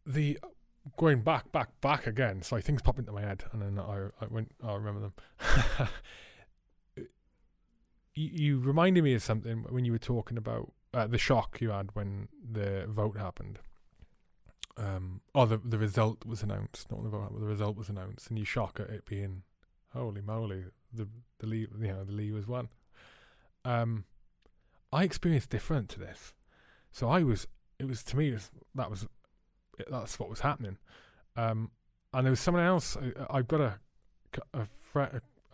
the 0.07 0.39
going 0.97 1.23
back 1.23 1.51
back 1.51 1.81
back 1.81 2.07
again. 2.07 2.43
So 2.43 2.61
things 2.61 2.81
pop 2.81 3.01
into 3.01 3.11
my 3.11 3.23
head, 3.23 3.43
and 3.53 3.61
then 3.61 3.81
I 3.81 4.11
I 4.21 4.27
went 4.31 4.53
I 4.65 4.73
remember 4.75 5.01
them. 5.01 5.89
you, 8.15 8.61
reminded 8.61 9.03
me 9.03 9.15
of 9.15 9.23
something 9.25 9.65
when 9.69 9.85
you 9.85 9.91
were 9.91 9.99
talking 9.99 10.39
about 10.39 10.73
uh, 10.95 11.09
the 11.09 11.19
shock 11.19 11.61
you 11.61 11.71
had 11.71 11.89
when 11.95 12.29
the 12.53 12.87
vote 12.87 13.19
happened. 13.19 13.59
Um, 14.77 15.23
or 15.35 15.49
the 15.49 15.57
the 15.57 15.77
result 15.77 16.25
was 16.25 16.45
announced, 16.45 16.89
not 16.89 17.03
the 17.03 17.09
vote, 17.09 17.31
but 17.33 17.41
the 17.41 17.47
result 17.47 17.77
was 17.77 17.89
announced, 17.89 18.29
and 18.29 18.39
you 18.39 18.45
shock 18.45 18.79
at 18.79 18.91
it 18.91 19.07
being, 19.07 19.43
holy 19.93 20.21
moly, 20.21 20.65
the 20.93 21.09
the 21.39 21.47
leave, 21.47 21.69
you 21.81 21.89
know, 21.89 22.05
the 22.05 22.13
leave 22.13 22.35
was 22.35 22.47
won. 22.47 22.69
Um, 23.65 24.05
I 24.93 25.05
experienced 25.05 25.51
different 25.51 25.89
to 25.91 26.01
this, 26.01 26.35
so 26.93 27.09
I 27.09 27.23
was, 27.23 27.47
it 27.79 27.87
was 27.87 28.03
to 28.05 28.17
me, 28.17 28.33
was, 28.33 28.51
that 28.75 28.91
was, 28.91 29.07
that's 29.89 30.19
what 30.19 30.29
was 30.29 30.41
happening. 30.41 30.79
Um, 31.37 31.71
and 32.13 32.27
there 32.27 32.31
was 32.31 32.41
someone 32.41 32.65
else. 32.65 32.97
I, 32.97 33.39
I've 33.39 33.49
got 33.49 33.61
a 33.61 33.81
a, 34.55 34.67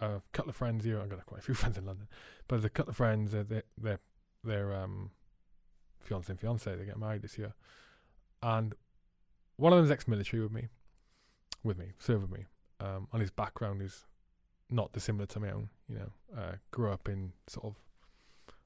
a, 0.00 0.22
couple 0.32 0.50
of 0.50 0.56
friends 0.56 0.84
here. 0.84 1.00
I've 1.00 1.08
got 1.08 1.24
quite 1.26 1.40
a 1.40 1.44
few 1.44 1.54
friends 1.54 1.78
in 1.78 1.86
London, 1.86 2.08
but 2.48 2.64
a 2.64 2.68
couple 2.68 2.90
of 2.90 2.96
friends. 2.96 3.34
Uh, 3.34 3.44
they 3.46 3.62
they 3.78 3.96
they're 4.44 4.74
um 4.74 5.10
fiance 6.00 6.30
and 6.30 6.40
fiance. 6.40 6.74
They 6.74 6.84
get 6.84 6.98
married 6.98 7.22
this 7.22 7.38
year, 7.38 7.54
and 8.42 8.74
one 9.56 9.72
of 9.72 9.78
them's 9.78 9.90
ex-military 9.90 10.42
with 10.42 10.52
me, 10.52 10.68
with 11.64 11.78
me, 11.78 11.92
served 11.98 12.22
with 12.22 12.38
me. 12.38 12.46
Um, 12.78 13.08
and 13.12 13.22
his 13.22 13.30
background 13.30 13.80
is 13.80 14.04
not 14.70 14.92
dissimilar 14.92 15.26
to 15.26 15.40
my 15.40 15.50
own. 15.50 15.68
You 15.88 15.98
know, 15.98 16.12
uh, 16.36 16.52
grew 16.70 16.90
up 16.90 17.08
in 17.08 17.32
sort 17.46 17.66
of 17.66 17.74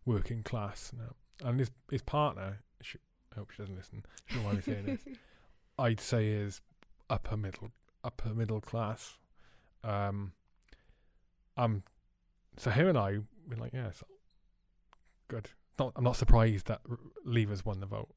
working 0.04 0.42
class, 0.42 0.92
know. 0.96 1.48
and 1.48 1.58
his 1.58 1.70
his 1.90 2.02
partner. 2.02 2.60
She, 2.82 2.98
I 3.32 3.38
hope 3.38 3.50
she 3.50 3.62
doesn't 3.62 3.76
listen. 3.76 4.04
She 4.26 4.36
don't 4.36 4.44
mind 4.44 4.56
me 4.56 4.62
saying 4.62 4.86
this. 4.86 5.16
I'd 5.78 6.00
say 6.00 6.28
is 6.28 6.60
upper 7.08 7.36
middle 7.36 7.70
upper 8.02 8.30
middle 8.30 8.60
class. 8.60 9.18
Um, 9.82 10.32
um, 11.56 11.82
so 12.56 12.70
him 12.70 12.88
and 12.88 12.98
I 12.98 13.18
were 13.48 13.56
like, 13.56 13.72
yes, 13.72 14.02
good. 15.28 15.50
Not, 15.78 15.92
I'm 15.96 16.04
not 16.04 16.16
surprised 16.16 16.66
that 16.66 16.80
Leavers 17.26 17.64
won 17.64 17.80
the 17.80 17.86
vote 17.86 18.10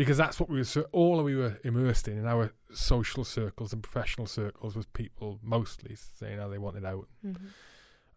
because 0.00 0.16
that's 0.16 0.40
what 0.40 0.48
we 0.48 0.58
were 0.58 0.82
all 0.92 1.22
we 1.22 1.36
were 1.36 1.58
immersed 1.62 2.08
in 2.08 2.16
in 2.16 2.24
our 2.26 2.54
social 2.72 3.22
circles 3.22 3.74
and 3.74 3.82
professional 3.82 4.26
circles 4.26 4.74
was 4.74 4.86
people 4.86 5.38
mostly 5.42 5.94
saying 5.94 6.38
how 6.38 6.48
they 6.48 6.56
wanted 6.56 6.86
out. 6.86 7.06
Mm-hmm. 7.22 7.48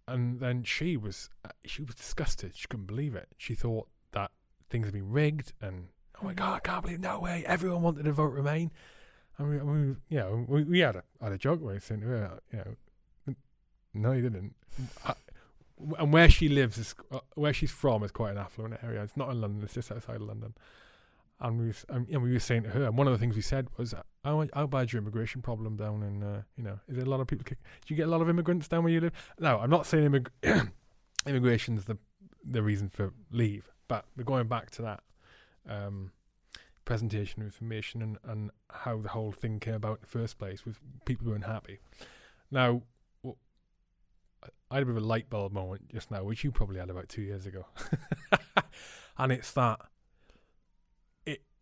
And 0.08 0.40
then 0.40 0.64
she 0.64 0.96
was 0.96 1.30
uh, 1.44 1.50
she 1.66 1.82
was 1.82 1.96
disgusted. 1.96 2.56
She 2.56 2.68
couldn't 2.70 2.86
believe 2.86 3.16
it. 3.16 3.28
She 3.38 3.54
thought 3.54 3.90
that 4.14 4.32
things 4.70 4.86
had 4.86 4.94
been 4.94 5.10
rigged 5.12 5.52
and 5.62 5.90
oh 6.22 6.24
my 6.24 6.30
Mm-hmm. 6.30 6.38
god, 6.38 6.54
I 6.56 6.60
can't 6.60 6.84
believe 6.84 7.02
no 7.02 7.20
way. 7.20 7.44
Everyone 7.46 7.82
wanted 7.82 8.06
to 8.06 8.14
vote 8.14 8.32
Remain. 8.32 8.72
And 9.38 9.50
we, 9.50 9.58
we 9.58 9.96
you 10.08 10.20
know, 10.20 10.46
we, 10.48 10.64
we 10.64 10.80
had 10.80 10.96
a 10.96 11.04
had 11.22 11.34
a 11.34 11.38
joke 11.38 11.62
where 11.62 11.74
we 11.74 11.82
said, 11.82 12.00
you 12.00 12.30
know, 12.54 13.36
no, 13.94 14.14
he 14.14 14.22
didn't. 14.22 14.56
I, 15.06 15.16
and 16.00 16.14
where 16.14 16.30
she 16.30 16.48
lives 16.48 16.78
is 16.78 16.96
uh, 17.12 17.20
where 17.36 17.52
she's 17.52 17.72
from 17.72 18.04
is 18.06 18.12
quite 18.12 18.32
an 18.32 18.38
affluent 18.38 18.78
area. 18.82 19.04
It's 19.04 19.18
not 19.18 19.32
in 19.32 19.42
London; 19.42 19.64
it's 19.66 19.74
just 19.74 19.92
outside 19.92 20.16
of 20.16 20.22
London. 20.22 20.54
And 21.40 21.60
we, 21.60 21.68
was, 21.68 21.86
um, 21.90 22.08
and 22.10 22.22
we 22.22 22.32
were 22.32 22.40
saying 22.40 22.64
to 22.64 22.70
her, 22.70 22.86
and 22.86 22.98
one 22.98 23.08
of 23.08 23.14
the 23.14 23.20
things 23.20 23.36
we 23.36 23.42
said 23.42 23.68
was, 23.78 23.94
"How, 24.24 24.46
how 24.54 24.68
bad's 24.68 24.94
your 24.94 25.02
immigration 25.02 25.42
problem 25.42 25.76
down 25.76 26.02
in, 26.04 26.24
uh, 26.24 26.44
you 26.56 26.64
know, 26.64 26.80
is 26.88 26.96
there 26.96 27.06
a 27.06 27.10
lot 27.10 27.20
of 27.20 27.28
people? 27.28 27.44
Kick, 27.44 27.58
do 27.86 27.94
you 27.94 27.98
get 27.98 28.08
a 28.08 28.12
lot 28.12 28.22
of 28.22 28.30
immigrants 28.30 28.68
down 28.68 28.84
where 28.84 28.94
you 28.94 29.02
live?" 29.02 29.14
No, 29.40 29.60
I'm 29.60 29.70
not 29.70 29.86
saying 29.86 30.10
immig- 30.10 30.72
immigration's 31.28 31.86
the 31.86 31.98
the 32.46 32.64
reason 32.64 32.88
for 32.90 33.14
leave, 33.32 33.70
but 33.88 34.06
we're 34.16 34.24
going 34.24 34.48
back 34.48 34.70
to 34.72 34.82
that 34.84 35.04
um, 35.68 36.12
presentation 36.86 37.42
of 37.42 37.48
information 37.48 38.02
and, 38.02 38.18
and 38.24 38.52
how 38.70 38.98
the 39.00 39.10
whole 39.10 39.32
thing 39.32 39.60
came 39.60 39.74
about 39.74 39.98
in 39.98 40.02
the 40.02 40.08
first 40.08 40.38
place 40.38 40.66
with 40.66 40.80
people 41.06 41.26
who 41.26 41.32
were 41.32 41.36
unhappy. 41.36 41.80
Now, 42.52 42.84
I 44.70 44.76
had 44.76 44.84
a 44.84 44.86
bit 44.88 44.98
of 44.98 45.04
a 45.04 45.06
light 45.06 45.30
bulb 45.30 45.54
moment 45.54 45.90
just 45.90 46.12
now, 46.12 46.24
which 46.24 46.44
you 46.44 46.52
probably 46.52 46.80
had 46.80 46.90
about 46.90 47.08
two 47.08 47.22
years 47.22 47.46
ago, 47.46 47.66
and 49.18 49.32
it's 49.32 49.52
that. 49.54 49.80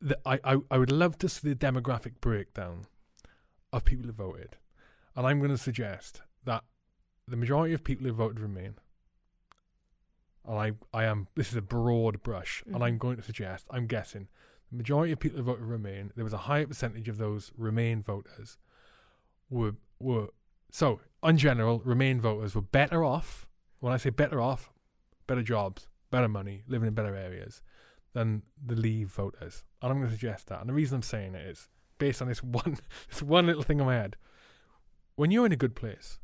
The, 0.02 0.18
I, 0.26 0.40
I 0.44 0.58
I 0.72 0.78
would 0.78 0.92
love 0.92 1.18
to 1.20 1.30
see 1.30 1.50
the 1.50 1.56
demographic 1.56 2.14
breakdown 2.22 2.86
of 3.72 3.86
people 3.86 4.08
who 4.08 4.12
voted, 4.14 4.58
and 5.16 5.28
I'm 5.28 5.40
going 5.40 5.52
to 5.52 5.58
suggest 5.58 6.22
that 6.46 6.64
the 7.28 7.38
majority 7.38 7.74
of 7.74 7.84
people 7.84 8.08
who 8.08 8.14
voted 8.14 8.40
Remain, 8.40 8.76
and 10.46 10.58
I 10.58 10.72
I 10.94 11.04
am 11.06 11.28
this 11.36 11.50
is 11.52 11.56
a 11.56 11.62
broad 11.62 12.24
brush, 12.24 12.64
and 12.66 12.84
I'm 12.84 12.96
Mhm. 12.96 13.00
going 13.00 13.18
to 13.18 13.24
suggest 13.24 13.68
I'm 13.70 13.86
guessing 13.86 14.28
the 14.72 14.78
majority 14.78 15.12
of 15.14 15.20
people 15.20 15.38
who 15.38 15.44
voted 15.44 15.66
Remain, 15.66 16.12
there 16.16 16.24
was 16.24 16.34
a 16.34 16.38
higher 16.50 16.66
percentage 16.66 17.08
of 17.08 17.18
those 17.18 17.52
Remain 17.56 18.02
voters 18.02 18.58
were 19.50 19.76
were 20.00 20.30
so 20.72 21.00
in 21.24 21.38
general 21.38 21.80
Remain 21.82 22.20
voters 22.20 22.56
were 22.56 22.62
better 22.62 23.04
off. 23.04 23.48
When 23.80 23.94
I 23.94 23.98
say 23.98 24.10
better 24.10 24.40
off, 24.42 24.72
better 25.28 25.44
jobs, 25.44 25.90
better 26.10 26.28
money, 26.28 26.64
living 26.68 26.88
in 26.88 26.94
better 26.96 27.16
areas 27.16 27.62
than 28.14 28.44
the 28.64 28.76
Leave 28.76 29.10
voters. 29.10 29.64
And 29.82 29.92
I'm 29.92 29.98
going 29.98 30.10
to 30.10 30.16
suggest 30.16 30.48
that. 30.48 30.60
And 30.60 30.70
the 30.70 30.74
reason 30.74 30.98
I'm 30.98 31.02
saying 31.02 31.36
it 31.36 31.48
is 31.48 31.68
based 31.98 32.22
on 32.22 32.28
this 32.28 32.44
one 32.44 32.78
this 33.10 33.22
one 33.22 33.48
little 33.48 33.64
thing 33.64 33.80
in 33.80 33.86
my 33.86 33.96
head. 33.96 34.16
When 35.16 35.32
you're 35.32 35.46
in 35.46 35.52
a 35.52 35.58
good 35.58 35.76
place, 35.76 36.20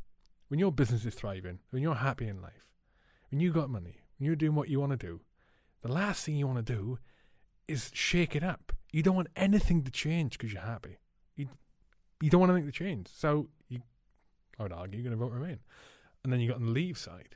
when 0.47 0.59
your 0.59 0.71
business 0.71 1.05
is 1.05 1.13
thriving, 1.13 1.59
when 1.71 1.81
you're 1.83 1.95
happy 1.95 2.27
in 2.27 2.41
life, 2.41 2.71
when 3.29 3.39
you 3.39 3.51
got 3.51 3.69
money, 3.69 3.97
when 4.17 4.25
you're 4.25 4.35
doing 4.35 4.55
what 4.55 4.69
you 4.69 4.79
want 4.79 4.91
to 4.91 4.97
do, 4.97 5.21
the 5.81 5.91
last 5.91 6.25
thing 6.25 6.35
you 6.35 6.47
want 6.47 6.65
to 6.65 6.73
do 6.73 6.99
is 7.67 7.91
shake 7.93 8.35
it 8.35 8.43
up. 8.43 8.73
You 8.91 9.03
don't 9.03 9.15
want 9.15 9.27
anything 9.35 9.83
to 9.83 9.91
change 9.91 10.37
because 10.37 10.53
you're 10.53 10.61
happy. 10.61 10.97
You 11.35 11.49
you 12.21 12.29
don't 12.29 12.41
want 12.41 12.51
anything 12.51 12.71
to 12.71 12.77
change. 12.77 13.07
So 13.13 13.49
you, 13.67 13.81
I 14.57 14.63
would 14.63 14.71
argue, 14.71 14.99
you're 14.99 15.09
going 15.09 15.19
to 15.19 15.23
vote 15.23 15.33
Remain. 15.33 15.59
And 16.23 16.33
then 16.33 16.39
you 16.39 16.47
got 16.47 16.57
on 16.57 16.65
the 16.65 16.71
Leave 16.71 16.97
side. 16.97 17.35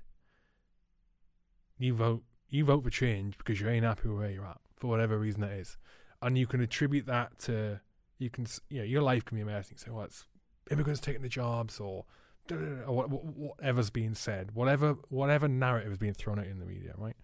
You 1.78 1.94
vote 1.94 2.24
you 2.50 2.66
vote 2.66 2.84
for 2.84 2.90
change 2.90 3.38
because 3.38 3.60
you 3.60 3.70
ain't 3.70 3.86
happy 3.86 4.08
with 4.08 4.18
where 4.18 4.32
you're 4.32 4.46
at 4.46 4.60
for 4.78 4.88
whatever 4.88 5.18
reason 5.18 5.44
it 5.44 5.58
is, 5.60 5.78
and 6.22 6.38
you 6.38 6.48
can 6.48 6.62
attribute 6.62 7.06
that 7.08 7.38
to 7.40 7.80
you 8.20 8.30
can 8.30 8.46
you 8.70 8.80
know 8.80 8.84
your 8.86 9.02
life 9.02 9.26
can 9.26 9.38
be 9.38 9.42
amazing. 9.42 9.78
So 9.78 9.94
well, 9.94 10.06
it's 10.06 10.26
immigrants 10.70 11.02
taking 11.02 11.22
the 11.22 11.30
jobs 11.30 11.80
or. 11.80 12.06
Or 12.50 12.96
what- 12.96 13.10
what- 13.10 13.24
whatever's 13.24 13.92
being 13.92 14.14
said, 14.16 14.56
whatever 14.56 14.96
whatever 15.10 15.48
narrative 15.48 15.92
is 15.94 15.98
being 16.00 16.14
thrown 16.16 16.40
out 16.40 16.48
in 16.48 16.60
the 16.60 16.66
media, 16.66 16.94
right? 16.98 17.16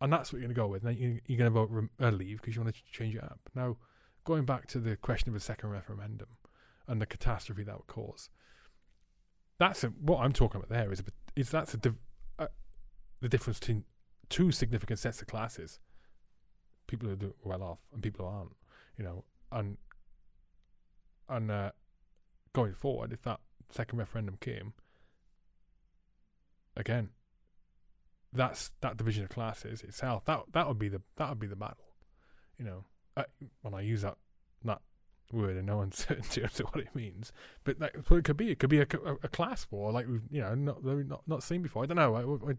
and 0.00 0.12
that's 0.12 0.32
what 0.32 0.38
you're 0.38 0.46
going 0.46 0.54
to 0.54 0.60
go 0.60 0.68
with. 0.68 0.84
Now 0.84 0.90
you, 0.90 1.20
you're 1.26 1.38
going 1.38 1.52
to 1.52 1.66
vote 1.66 1.90
uh, 2.00 2.10
leave 2.10 2.40
because 2.40 2.54
you 2.54 2.62
want 2.62 2.74
to 2.74 2.82
change 2.92 3.16
it 3.16 3.24
up. 3.24 3.40
Now, 3.54 3.78
going 4.24 4.44
back 4.44 4.66
to 4.68 4.78
the 4.78 4.96
question 4.96 5.30
of 5.30 5.34
a 5.34 5.40
second 5.40 5.70
referendum 5.70 6.28
and 6.86 7.00
the 7.00 7.06
catastrophe 7.06 7.64
that 7.64 7.76
would 7.76 7.86
cause, 7.88 8.28
that's 9.58 9.82
a, 9.82 9.88
what 9.88 10.20
I'm 10.20 10.32
talking 10.32 10.60
about. 10.60 10.68
There 10.68 10.92
is 10.92 11.00
a, 11.00 11.04
is 11.34 11.50
that's 11.50 11.74
a 11.74 11.94
uh, 12.38 12.46
the 13.20 13.28
difference 13.28 13.58
between 13.58 13.84
two 14.28 14.52
significant 14.52 15.00
sets 15.00 15.20
of 15.20 15.26
classes: 15.26 15.80
people 16.88 17.08
who 17.08 17.14
are 17.14 17.32
well 17.44 17.62
off 17.62 17.78
and 17.92 18.02
people 18.02 18.26
who 18.26 18.36
aren't. 18.36 18.56
You 18.96 19.04
know, 19.04 19.24
and 19.52 19.76
and 21.28 21.50
uh, 21.50 21.70
going 22.52 22.74
forward, 22.74 23.12
if 23.12 23.22
that 23.22 23.38
second 23.70 23.98
referendum 23.98 24.38
came 24.40 24.72
again, 26.76 27.10
that's 28.32 28.72
that 28.80 28.96
division 28.96 29.24
of 29.24 29.30
classes 29.30 29.82
itself. 29.82 30.24
That 30.24 30.40
that 30.52 30.66
would 30.66 30.78
be 30.78 30.88
the 30.88 31.02
that 31.16 31.28
would 31.28 31.38
be 31.38 31.46
the 31.46 31.56
battle. 31.56 31.84
You 32.58 32.64
know, 32.64 32.84
uh, 33.16 33.24
when 33.62 33.74
I 33.74 33.82
use 33.82 34.02
that 34.02 34.16
that 34.64 34.80
word 35.32 35.56
in 35.56 35.66
no 35.66 35.80
uncertainty 35.80 36.42
as 36.44 36.54
to 36.54 36.64
what 36.64 36.80
it 36.80 36.94
means, 36.94 37.32
but 37.64 37.78
that's 37.78 38.10
what 38.10 38.16
it 38.16 38.24
could 38.24 38.36
be. 38.36 38.50
It 38.50 38.58
could 38.58 38.70
be 38.70 38.80
a, 38.80 38.86
a, 39.04 39.14
a 39.24 39.28
class 39.28 39.66
war, 39.70 39.92
like 39.92 40.08
we've 40.08 40.22
you 40.30 40.40
know 40.40 40.54
not 40.54 40.84
not 40.84 41.22
not 41.26 41.42
seen 41.42 41.62
before. 41.62 41.84
I 41.84 41.86
don't 41.86 41.96
know. 41.96 42.14
I, 42.14 42.50
I, 42.50 42.54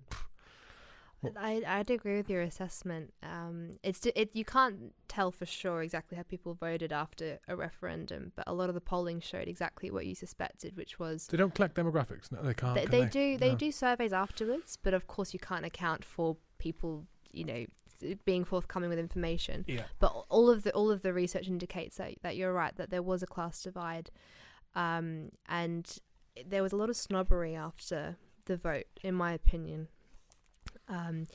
I 1.38 1.62
I'd 1.68 1.90
agree 1.90 2.16
with 2.18 2.30
your 2.30 2.42
assessment. 2.42 3.14
Um, 3.24 3.72
it's 3.84 4.06
it 4.06 4.32
you 4.34 4.46
can't 4.46 4.94
tell 5.08 5.32
for 5.32 5.46
sure 5.46 5.82
exactly 5.82 6.16
how 6.18 6.24
people 6.24 6.54
voted 6.54 6.92
after 6.94 7.40
a 7.48 7.56
referendum, 7.56 8.32
but 8.36 8.46
a 8.48 8.54
lot 8.54 8.70
of 8.70 8.76
the 8.76 8.82
polling 8.82 9.20
showed 9.20 9.48
exactly 9.48 9.92
what 9.92 10.06
you 10.06 10.16
suspected, 10.16 10.78
which 10.78 11.00
was 11.00 11.28
they 11.28 11.38
don't 11.38 11.54
collect 11.54 11.76
demographics. 11.76 12.32
No, 12.32 12.42
they 12.42 12.54
can't. 12.54 12.76
they, 12.76 12.82
can 12.84 12.92
they 12.92 13.02
they 13.02 13.10
do 13.10 13.38
they 13.38 13.50
No. 13.52 13.56
do 13.58 13.72
surveys 13.72 14.14
afterwards, 14.14 14.78
but 14.82 14.94
of 14.94 15.08
course 15.08 15.34
you 15.34 15.40
can't 15.40 15.66
account 15.66 16.04
for 16.06 16.38
people 16.58 17.06
you 17.32 17.44
know 17.46 17.66
being 18.24 18.46
forthcoming 18.46 18.90
with 18.90 19.00
information. 19.00 19.66
Yeah. 19.68 19.84
But 20.00 20.26
all 20.30 20.50
of 20.50 20.64
the 20.64 20.72
all 20.74 20.90
of 20.90 21.02
the 21.02 21.12
research 21.14 21.48
indicates 21.48 21.98
that 21.98 22.14
that 22.22 22.38
you're 22.38 22.54
right 22.54 22.76
that 22.78 22.90
there 22.92 23.04
was 23.04 23.22
a 23.24 23.28
class 23.28 23.62
divide, 23.62 24.10
um, 24.76 25.30
and 25.48 25.98
there 26.46 26.64
was 26.64 26.72
a 26.72 26.78
lot 26.78 26.90
of 26.90 26.96
snobbery 26.96 27.56
after 27.56 28.16
the 28.46 28.56
vote, 28.56 28.86
in 29.04 29.14
my 29.16 29.34
opinion. 29.34 29.90
Um, 30.90 31.28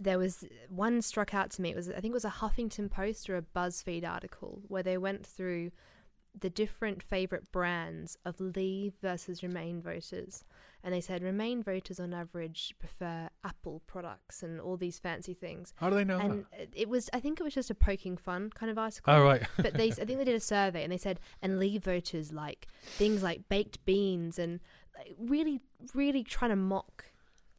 there 0.00 0.18
was 0.18 0.44
one 0.68 1.00
struck 1.02 1.32
out 1.34 1.50
to 1.52 1.62
me. 1.62 1.70
It 1.70 1.76
was 1.76 1.88
I 1.88 2.00
think 2.00 2.06
it 2.06 2.12
was 2.14 2.24
a 2.24 2.30
Huffington 2.30 2.90
Post 2.90 3.28
or 3.30 3.36
a 3.36 3.42
BuzzFeed 3.42 4.08
article 4.08 4.62
where 4.68 4.82
they 4.82 4.98
went 4.98 5.24
through 5.26 5.70
the 6.38 6.48
different 6.48 7.02
favorite 7.02 7.52
brands 7.52 8.16
of 8.24 8.40
Leave 8.40 8.94
versus 9.02 9.42
Remain 9.42 9.82
voters, 9.82 10.44
and 10.82 10.94
they 10.94 11.00
said 11.02 11.22
Remain 11.22 11.62
voters 11.62 12.00
on 12.00 12.14
average 12.14 12.74
prefer 12.78 13.28
Apple 13.44 13.82
products 13.86 14.42
and 14.42 14.58
all 14.58 14.78
these 14.78 14.98
fancy 14.98 15.34
things. 15.34 15.74
How 15.76 15.90
do 15.90 15.96
they 15.96 16.04
know 16.04 16.18
And 16.18 16.46
that? 16.58 16.70
it 16.74 16.88
was 16.88 17.10
I 17.12 17.20
think 17.20 17.38
it 17.38 17.44
was 17.44 17.52
just 17.54 17.70
a 17.70 17.74
poking 17.74 18.16
fun 18.16 18.48
kind 18.54 18.70
of 18.70 18.78
article 18.78 19.12
Oh 19.12 19.22
right. 19.22 19.42
but 19.58 19.74
they 19.74 19.88
I 19.88 19.90
think 20.06 20.18
they 20.18 20.24
did 20.24 20.34
a 20.34 20.40
survey 20.40 20.82
and 20.82 20.90
they 20.90 20.96
said 20.96 21.20
and 21.42 21.60
leave 21.60 21.84
voters 21.84 22.32
like 22.32 22.66
things 22.82 23.22
like 23.22 23.46
baked 23.50 23.84
beans 23.84 24.38
and 24.38 24.58
really 25.18 25.60
really 25.94 26.24
trying 26.24 26.50
to 26.50 26.56
mock 26.56 27.04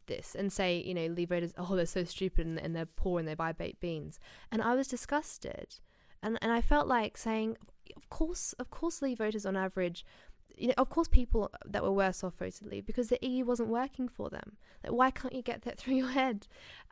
this 0.08 0.36
and 0.36 0.52
say, 0.52 0.82
you 0.82 0.94
know, 0.94 1.08
Leave 1.08 1.30
Voters, 1.30 1.54
oh, 1.58 1.76
they're 1.76 1.86
so 1.86 2.04
stupid 2.04 2.46
and, 2.46 2.60
and 2.60 2.76
they're 2.76 2.86
poor 2.86 3.20
and 3.20 3.28
they 3.28 3.34
buy 3.34 3.52
baked 3.52 3.80
beans. 3.80 4.20
And 4.52 4.62
I 4.62 4.76
was 4.76 4.88
disgusted. 4.88 5.76
And, 6.22 6.38
and 6.42 6.52
I 6.52 6.62
felt 6.62 6.88
like 6.88 7.18
saying, 7.18 7.58
of 7.98 8.10
course, 8.10 8.54
of 8.54 8.70
course, 8.70 9.02
Leave 9.02 9.18
Voters 9.18 9.46
on 9.46 9.58
average, 9.58 10.06
you 10.58 10.68
know, 10.68 10.74
of 10.78 10.90
course, 10.90 11.08
people 11.08 11.52
that 11.66 11.84
were 11.84 11.92
worse 11.92 12.24
off 12.24 12.36
voted 12.36 12.68
Leave 12.68 12.86
because 12.86 13.10
the 13.10 13.20
EU 13.22 13.46
wasn't 13.46 13.70
working 13.70 14.08
for 14.08 14.30
them. 14.30 14.58
Like, 14.84 14.94
why 14.94 15.12
can't 15.12 15.34
you 15.34 15.42
get 15.42 15.64
that 15.64 15.78
through 15.80 15.96
your 15.96 16.10
head? 16.10 16.48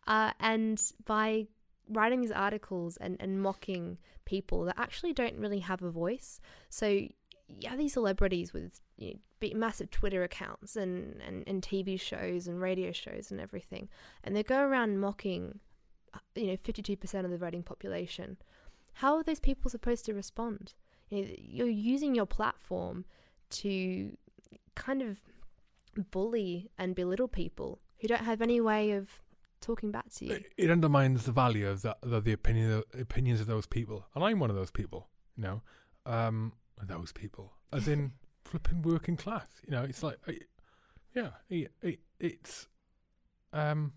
Uh, 0.07 0.31
and 0.39 0.81
by 1.05 1.47
writing 1.89 2.21
these 2.21 2.31
articles 2.31 2.97
and, 2.97 3.17
and 3.19 3.41
mocking 3.41 3.97
people 4.25 4.65
that 4.65 4.79
actually 4.79 5.13
don't 5.13 5.37
really 5.37 5.59
have 5.59 5.81
a 5.81 5.89
voice. 5.89 6.39
So 6.69 7.07
yeah, 7.59 7.75
these 7.75 7.93
celebrities 7.93 8.53
with 8.53 8.81
you 8.97 9.19
know, 9.41 9.49
massive 9.55 9.91
Twitter 9.91 10.23
accounts 10.23 10.75
and, 10.75 11.21
and, 11.25 11.43
and 11.47 11.61
TV 11.61 11.99
shows 11.99 12.47
and 12.47 12.61
radio 12.61 12.91
shows 12.91 13.31
and 13.31 13.39
everything, 13.39 13.89
and 14.23 14.35
they 14.35 14.43
go 14.43 14.61
around 14.61 14.99
mocking, 14.99 15.59
uh, 16.13 16.19
you 16.35 16.47
know, 16.47 16.55
52% 16.55 17.25
of 17.25 17.31
the 17.31 17.37
voting 17.37 17.63
population. 17.63 18.37
How 18.95 19.15
are 19.15 19.23
those 19.23 19.39
people 19.39 19.69
supposed 19.71 20.05
to 20.05 20.13
respond? 20.13 20.73
You 21.09 21.23
know, 21.23 21.31
you're 21.37 21.67
using 21.67 22.15
your 22.15 22.25
platform 22.25 23.05
to 23.51 24.17
kind 24.75 25.01
of 25.01 25.19
bully 26.11 26.69
and 26.77 26.95
belittle 26.95 27.27
people 27.27 27.79
who 27.99 28.07
don't 28.07 28.23
have 28.23 28.41
any 28.41 28.61
way 28.61 28.91
of 28.91 29.21
talking 29.61 29.91
back 29.91 30.09
to 30.15 30.25
you. 30.25 30.39
It, 30.57 30.69
undermines 30.69 31.25
the 31.25 31.31
value 31.31 31.67
of 31.69 31.81
that, 31.83 31.97
the, 32.01 32.19
the 32.19 32.33
opinion, 32.33 32.83
the 32.91 33.01
opinions 33.01 33.39
of 33.39 33.47
those 33.47 33.65
people, 33.65 34.05
and 34.15 34.23
I'm 34.23 34.39
one 34.39 34.49
of 34.49 34.55
those 34.55 34.71
people. 34.71 35.07
You 35.37 35.43
know, 35.43 35.61
um, 36.05 36.53
those 36.87 37.11
people, 37.11 37.53
as 37.71 37.87
in 37.87 38.13
flipping 38.43 38.81
working 38.81 39.17
class. 39.17 39.47
You 39.65 39.71
know, 39.71 39.83
it's 39.83 40.03
like, 40.03 40.17
yeah, 41.15 41.29
it, 41.49 41.71
it, 41.81 41.99
it's 42.19 42.67
um, 43.53 43.93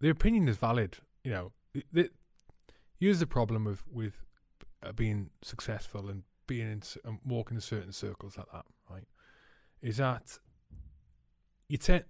the 0.00 0.08
opinion 0.08 0.48
is 0.48 0.56
valid. 0.56 0.98
You 1.24 1.30
know, 1.30 1.52
here's 2.98 3.20
the 3.20 3.26
problem 3.26 3.64
with 3.64 3.82
with 3.90 4.24
uh, 4.82 4.92
being 4.92 5.30
successful 5.42 6.08
and 6.08 6.22
being 6.46 6.70
in 6.70 6.82
and 7.04 7.18
walking 7.24 7.56
in 7.56 7.60
certain 7.60 7.92
circles 7.92 8.36
like 8.36 8.50
that. 8.52 8.64
Right, 8.90 9.08
is 9.82 9.98
that 9.98 10.38
you 11.68 11.76
tend 11.76 12.04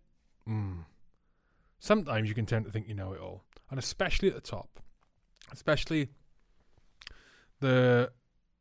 Mm. 0.49 0.85
Sometimes 1.79 2.29
you 2.29 2.35
can 2.35 2.47
tend 2.47 2.65
to 2.65 2.71
think 2.73 2.89
you 2.89 2.95
know 2.95 3.13
it 3.13 3.21
all, 3.21 3.45
and 3.71 3.79
especially 3.79 4.29
at 4.29 4.35
the 4.35 4.41
top, 4.41 4.81
especially 5.53 6.11
the 7.61 8.11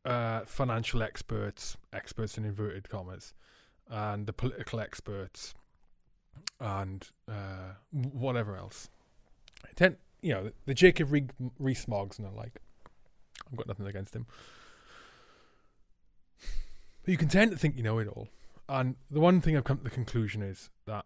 uh, 0.05 0.41
financial 0.45 1.03
experts, 1.03 1.77
experts 1.93 2.37
in 2.37 2.45
inverted 2.45 2.89
commas, 2.89 3.33
and 3.89 4.25
the 4.25 4.33
political 4.33 4.79
experts, 4.79 5.53
and 6.59 7.09
uh, 7.29 7.73
whatever 7.91 8.55
else. 8.55 8.89
I 9.65 9.69
tend, 9.75 9.97
you 10.21 10.33
know, 10.33 10.51
the, 10.65 10.73
Jacob 10.73 11.11
Rees-Moggs 11.59 12.19
and 12.19 12.27
the 12.27 12.31
like. 12.31 12.61
I've 13.49 13.57
got 13.57 13.67
nothing 13.67 13.87
against 13.87 14.15
him. 14.15 14.25
But 17.03 17.11
you 17.11 17.17
can 17.17 17.29
tend 17.29 17.51
to 17.51 17.57
think 17.57 17.77
you 17.77 17.83
know 17.83 17.99
it 17.99 18.07
all. 18.07 18.27
And 18.69 18.95
the 19.09 19.19
one 19.19 19.39
thing 19.39 19.55
I've 19.55 19.63
come 19.63 19.77
to 19.77 19.83
the 19.83 19.89
conclusion 19.89 20.41
is 20.41 20.69
that 20.85 21.05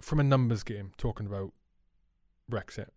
from 0.00 0.18
a 0.20 0.24
numbers 0.24 0.62
game, 0.62 0.92
talking 0.96 1.26
about 1.26 1.52
Brexit, 2.50 2.88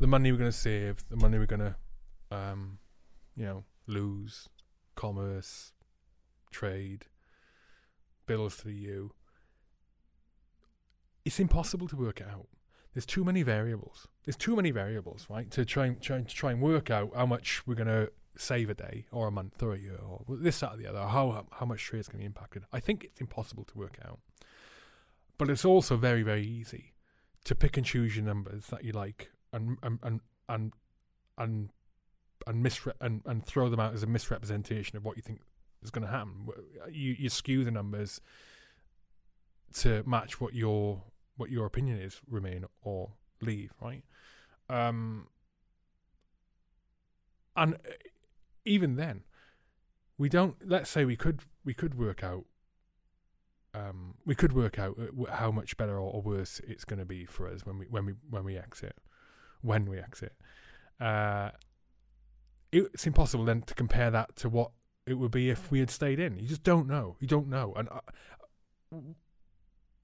the 0.00 0.06
money 0.06 0.32
we're 0.32 0.38
going 0.38 0.50
to 0.50 0.56
save, 0.56 1.04
the 1.08 1.16
money 1.16 1.38
we're 1.38 1.46
going 1.46 1.60
to, 1.60 1.76
um, 2.30 2.78
you 3.36 3.44
know, 3.44 3.64
lose, 3.86 4.48
commerce, 4.96 5.72
trade, 6.50 7.04
bills 8.26 8.56
to 8.56 8.64
the 8.64 8.74
EU. 8.74 9.10
It's 11.24 11.38
impossible 11.38 11.86
to 11.88 11.96
work 11.96 12.20
it 12.20 12.26
out. 12.28 12.48
There's 12.94 13.06
too 13.06 13.24
many 13.24 13.42
variables. 13.42 14.08
There's 14.24 14.36
too 14.36 14.56
many 14.56 14.70
variables, 14.70 15.26
right? 15.28 15.50
To 15.52 15.64
try 15.64 15.86
and 15.86 16.00
try, 16.00 16.18
to 16.18 16.24
try 16.24 16.50
and 16.50 16.62
work 16.62 16.90
out 16.90 17.10
how 17.14 17.26
much 17.26 17.62
we're 17.66 17.74
going 17.74 17.86
to 17.86 18.10
save 18.36 18.70
a 18.70 18.74
day 18.74 19.04
or 19.12 19.28
a 19.28 19.30
month 19.30 19.62
or 19.62 19.74
a 19.74 19.78
year 19.78 19.98
or 20.02 20.24
this, 20.28 20.60
that, 20.60 20.74
or 20.74 20.76
the 20.78 20.86
other. 20.86 21.00
How 21.00 21.46
how 21.52 21.66
much 21.66 21.82
trade 21.84 22.00
is 22.00 22.08
going 22.08 22.18
to 22.18 22.22
be 22.22 22.26
impacted. 22.26 22.64
I 22.72 22.80
think 22.80 23.04
it's 23.04 23.20
impossible 23.20 23.64
to 23.64 23.78
work 23.78 23.98
out. 24.04 24.18
But 25.36 25.50
it's 25.50 25.64
also 25.64 25.96
very, 25.96 26.22
very 26.22 26.46
easy 26.46 26.94
to 27.44 27.54
pick 27.54 27.76
and 27.76 27.86
choose 27.86 28.16
your 28.16 28.24
numbers 28.24 28.66
that 28.68 28.84
you 28.84 28.92
like 28.92 29.30
and 29.52 29.78
and 29.82 30.20
and 30.48 30.72
and 31.38 31.70
and 32.46 32.64
misre- 32.64 32.94
and, 33.00 33.22
and 33.26 33.44
throw 33.44 33.68
them 33.68 33.80
out 33.80 33.94
as 33.94 34.02
a 34.02 34.06
misrepresentation 34.06 34.96
of 34.96 35.04
what 35.04 35.16
you 35.16 35.22
think 35.22 35.40
is 35.82 35.90
going 35.90 36.04
to 36.04 36.10
happen. 36.10 36.48
You 36.90 37.16
you 37.18 37.28
skew 37.28 37.64
the 37.64 37.70
numbers 37.70 38.20
to 39.74 40.02
match 40.06 40.40
what 40.40 40.54
your 40.54 41.02
what 41.36 41.50
your 41.50 41.66
opinion 41.66 41.98
is, 41.98 42.20
remain 42.28 42.64
or 42.82 43.12
leave, 43.40 43.72
right? 43.80 44.04
Um, 44.68 45.28
and 47.56 47.74
uh, 47.74 47.78
even 48.64 48.96
then, 48.96 49.22
we 50.18 50.28
don't. 50.28 50.56
Let's 50.64 50.90
say 50.90 51.04
we 51.04 51.16
could 51.16 51.42
we 51.64 51.74
could 51.74 51.94
work 51.94 52.22
out 52.22 52.44
um, 53.74 54.14
we 54.24 54.34
could 54.34 54.52
work 54.52 54.78
out 54.78 54.98
uh, 54.98 55.32
how 55.32 55.50
much 55.50 55.76
better 55.76 55.98
or 55.98 56.20
worse 56.20 56.60
it's 56.66 56.84
going 56.84 56.98
to 56.98 57.04
be 57.04 57.24
for 57.24 57.48
us 57.48 57.64
when 57.64 57.78
we 57.78 57.86
when 57.86 58.06
we 58.06 58.14
when 58.28 58.44
we 58.44 58.56
exit, 58.56 58.96
when 59.62 59.88
we 59.88 59.98
exit. 59.98 60.34
Uh, 61.00 61.50
it's 62.72 63.06
impossible 63.06 63.44
then 63.44 63.62
to 63.62 63.74
compare 63.74 64.10
that 64.10 64.36
to 64.36 64.48
what 64.48 64.70
it 65.06 65.14
would 65.14 65.30
be 65.30 65.50
if 65.50 65.70
we 65.70 65.80
had 65.80 65.90
stayed 65.90 66.20
in. 66.20 66.38
You 66.38 66.46
just 66.46 66.62
don't 66.62 66.86
know. 66.86 67.16
You 67.18 67.26
don't 67.26 67.48
know, 67.48 67.72
and 67.76 67.88
uh, 67.88 68.98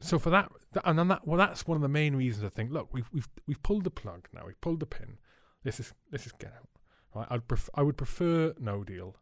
so 0.00 0.18
for 0.18 0.30
that, 0.30 0.50
and 0.84 0.98
then 0.98 1.09
that 1.09 1.26
well, 1.26 1.38
that's 1.38 1.66
one 1.66 1.76
of 1.76 1.82
the 1.82 1.88
main 1.88 2.16
reasons 2.16 2.44
I 2.44 2.48
think. 2.48 2.70
Look, 2.72 2.92
we've 2.92 3.09
we've 3.12 3.28
we've 3.46 3.62
pulled 3.62 3.84
the 3.84 3.90
plug 3.90 4.28
now. 4.34 4.42
We've 4.46 4.61
pulled 4.61 4.80
the 4.80 4.86
pin. 4.86 5.18
This 5.62 5.80
is 5.80 5.92
this 6.11 6.26
is 6.26 6.32
get 6.32 6.52
out. 6.57 6.68
Right? 7.14 7.26
I'd 7.30 7.48
pref- 7.48 7.70
I 7.74 7.82
would 7.82 7.96
prefer 7.96 8.54
no 8.59 8.84
deal. 8.84 9.16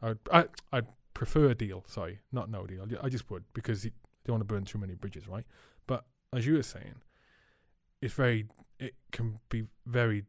I 0.00 0.08
would 0.08 0.18
I, 0.32 0.44
I'd 0.72 0.86
prefer 1.14 1.50
a 1.50 1.54
deal. 1.54 1.84
Sorry, 1.86 2.20
not 2.32 2.50
no 2.50 2.66
deal. 2.66 2.86
I 3.02 3.08
just 3.08 3.30
would 3.30 3.44
because 3.52 3.84
you 3.84 3.90
don't 4.24 4.34
want 4.34 4.48
to 4.48 4.54
burn 4.54 4.64
too 4.64 4.78
many 4.78 4.94
bridges, 4.94 5.28
right? 5.28 5.44
But 5.86 6.04
as 6.32 6.46
you 6.46 6.54
were 6.54 6.62
saying, 6.62 6.96
it's 8.00 8.14
very. 8.14 8.46
It 8.78 8.94
can 9.12 9.40
be 9.48 9.64
very. 9.86 10.24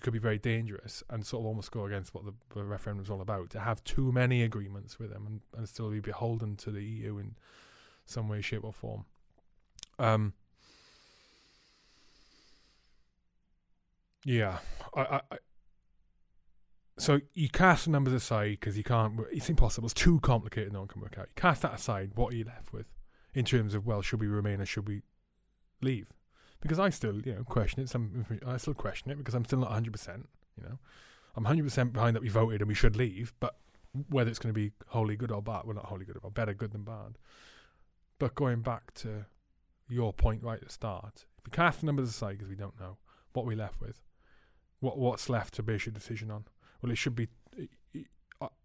Could 0.00 0.12
be 0.12 0.18
very 0.18 0.38
dangerous 0.38 1.04
and 1.08 1.24
sort 1.24 1.42
of 1.42 1.46
almost 1.46 1.70
go 1.70 1.84
against 1.84 2.12
what 2.12 2.24
the, 2.24 2.34
the 2.52 2.64
referendum 2.64 3.04
is 3.04 3.10
all 3.10 3.20
about 3.20 3.50
to 3.50 3.60
have 3.60 3.84
too 3.84 4.10
many 4.10 4.42
agreements 4.42 4.98
with 4.98 5.12
them 5.12 5.24
and, 5.24 5.40
and 5.56 5.68
still 5.68 5.88
be 5.88 6.00
beholden 6.00 6.56
to 6.56 6.72
the 6.72 6.82
EU 6.82 7.18
in 7.18 7.36
some 8.04 8.28
way, 8.28 8.40
shape, 8.40 8.64
or 8.64 8.72
form. 8.72 9.04
Um, 10.00 10.32
yeah, 14.24 14.58
I, 14.96 15.20
I, 15.30 15.36
so 16.98 17.20
you 17.34 17.48
cast 17.48 17.84
the 17.84 17.90
numbers 17.92 18.12
aside 18.12 18.58
because 18.60 18.76
you 18.76 18.84
can't. 18.84 19.20
It's 19.30 19.48
impossible. 19.48 19.86
It's 19.86 19.94
too 19.94 20.20
complicated. 20.20 20.72
No 20.72 20.80
one 20.80 20.88
can 20.88 21.00
work 21.00 21.16
out. 21.18 21.28
You 21.28 21.40
cast 21.40 21.62
that 21.62 21.74
aside. 21.74 22.12
What 22.14 22.32
are 22.32 22.36
you 22.36 22.44
left 22.44 22.72
with 22.72 22.90
in 23.34 23.44
terms 23.44 23.74
of 23.74 23.86
well, 23.86 24.02
should 24.02 24.20
we 24.20 24.26
remain 24.26 24.60
or 24.60 24.66
should 24.66 24.88
we 24.88 25.02
leave? 25.80 26.08
Because 26.60 26.78
I 26.78 26.90
still, 26.90 27.20
you 27.20 27.34
know, 27.34 27.44
question 27.44 27.82
it. 27.82 27.88
Some 27.88 28.26
I 28.46 28.56
still 28.56 28.74
question 28.74 29.10
it 29.10 29.18
because 29.18 29.34
I'm 29.34 29.44
still 29.44 29.60
not 29.60 29.68
100. 29.68 29.92
percent 29.92 30.28
You 30.56 30.64
know, 30.64 30.78
I'm 31.36 31.44
100 31.44 31.64
percent 31.64 31.92
behind 31.92 32.16
that 32.16 32.22
we 32.22 32.28
voted 32.28 32.60
and 32.60 32.68
we 32.68 32.74
should 32.74 32.96
leave. 32.96 33.32
But 33.40 33.56
whether 34.08 34.28
it's 34.28 34.38
going 34.38 34.54
to 34.54 34.58
be 34.58 34.72
wholly 34.88 35.16
good 35.16 35.30
or 35.30 35.42
bad, 35.42 35.62
well, 35.64 35.76
not 35.76 35.86
wholly 35.86 36.04
good 36.04 36.16
or 36.16 36.20
bad, 36.20 36.34
better 36.34 36.54
good 36.54 36.72
than 36.72 36.82
bad. 36.82 37.18
But 38.18 38.34
going 38.34 38.62
back 38.62 38.92
to 38.94 39.26
your 39.88 40.12
point 40.12 40.42
right 40.42 40.58
at 40.60 40.66
the 40.66 40.72
start, 40.72 41.26
if 41.38 41.46
we 41.46 41.50
cast 41.50 41.80
the 41.80 41.86
numbers 41.86 42.08
aside 42.08 42.32
because 42.32 42.48
we 42.48 42.56
don't 42.56 42.78
know 42.78 42.98
what 43.32 43.46
we're 43.46 43.56
left 43.56 43.80
with, 43.80 44.02
what 44.80 44.98
what's 44.98 45.28
left 45.28 45.54
to 45.54 45.62
base 45.62 45.86
your 45.86 45.92
decision 45.92 46.30
on 46.30 46.44
well, 46.82 46.92
it 46.92 46.98
should 46.98 47.16
be. 47.16 47.28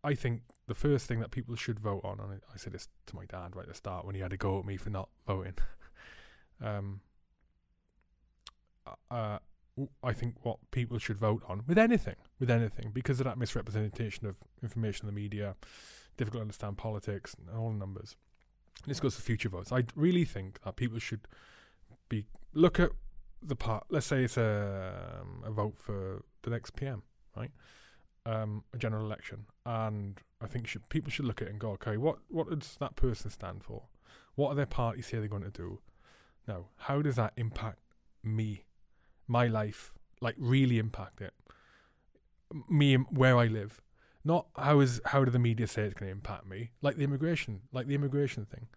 I 0.03 0.13
think 0.13 0.41
the 0.67 0.75
first 0.75 1.07
thing 1.07 1.19
that 1.21 1.31
people 1.31 1.55
should 1.55 1.79
vote 1.79 2.01
on, 2.03 2.19
and 2.19 2.41
I 2.53 2.57
said 2.57 2.73
this 2.73 2.87
to 3.07 3.15
my 3.15 3.25
dad 3.25 3.55
right 3.55 3.63
at 3.63 3.69
the 3.69 3.73
start 3.73 4.05
when 4.05 4.13
he 4.13 4.21
had 4.21 4.29
to 4.29 4.37
go 4.37 4.59
at 4.59 4.65
me 4.65 4.77
for 4.77 4.91
not 4.91 5.09
voting. 5.25 5.55
um, 6.61 7.01
uh, 9.11 9.39
I 10.03 10.13
think 10.13 10.35
what 10.43 10.57
people 10.71 10.99
should 10.99 11.17
vote 11.17 11.43
on 11.47 11.63
with 11.67 11.77
anything, 11.77 12.15
with 12.39 12.51
anything, 12.51 12.91
because 12.93 13.19
of 13.19 13.25
that 13.25 13.37
misrepresentation 13.37 14.27
of 14.27 14.37
information 14.61 15.07
in 15.07 15.13
the 15.13 15.19
media, 15.19 15.55
difficult 16.17 16.39
to 16.39 16.43
understand 16.43 16.77
politics 16.77 17.35
and 17.35 17.57
all 17.57 17.71
the 17.71 17.77
numbers. 17.77 18.15
And 18.83 18.91
this 18.91 18.99
goes 18.99 19.15
to 19.15 19.21
future 19.21 19.49
votes. 19.49 19.71
I 19.71 19.83
really 19.95 20.25
think 20.25 20.61
that 20.63 20.75
people 20.75 20.99
should 20.99 21.21
be 22.09 22.25
look 22.53 22.79
at 22.79 22.91
the 23.41 23.55
part. 23.55 23.85
Let's 23.89 24.05
say 24.05 24.23
it's 24.23 24.37
a, 24.37 25.21
um, 25.21 25.43
a 25.45 25.51
vote 25.51 25.75
for 25.77 26.23
the 26.43 26.49
next 26.49 26.75
PM, 26.75 27.03
right? 27.35 27.51
um, 28.25 28.63
a 28.73 28.77
general 28.77 29.05
election, 29.05 29.45
and 29.65 30.19
I 30.41 30.47
think 30.47 30.67
should, 30.67 30.87
people 30.89 31.11
should 31.11 31.25
look 31.25 31.41
at 31.41 31.47
it 31.47 31.51
and 31.51 31.59
go, 31.59 31.71
okay, 31.71 31.97
what 31.97 32.19
what 32.29 32.49
does 32.49 32.77
that 32.79 32.95
person 32.95 33.29
stand 33.29 33.63
for? 33.63 33.83
What 34.35 34.49
are 34.49 34.55
their 34.55 34.65
parties 34.65 35.07
say 35.07 35.19
they're 35.19 35.27
going 35.27 35.43
to 35.43 35.49
do? 35.49 35.79
Now, 36.47 36.67
how 36.77 37.01
does 37.01 37.15
that 37.17 37.33
impact 37.37 37.79
me, 38.23 38.63
my 39.27 39.47
life? 39.47 39.93
Like 40.21 40.35
really 40.37 40.79
impact 40.79 41.21
it? 41.21 41.33
Me, 42.69 42.95
where 42.95 43.37
I 43.37 43.47
live, 43.47 43.81
Not 44.23 44.47
how 44.55 44.79
is 44.79 45.01
how 45.05 45.25
do 45.25 45.31
the 45.31 45.39
media 45.39 45.67
say 45.67 45.83
it's 45.83 45.93
going 45.93 46.07
to 46.09 46.11
impact 46.11 46.47
me? 46.47 46.71
Like 46.81 46.95
the 46.95 47.03
immigration, 47.03 47.61
like 47.73 47.87
the 47.87 47.95
immigration 47.95 48.45
thing. 48.45 48.67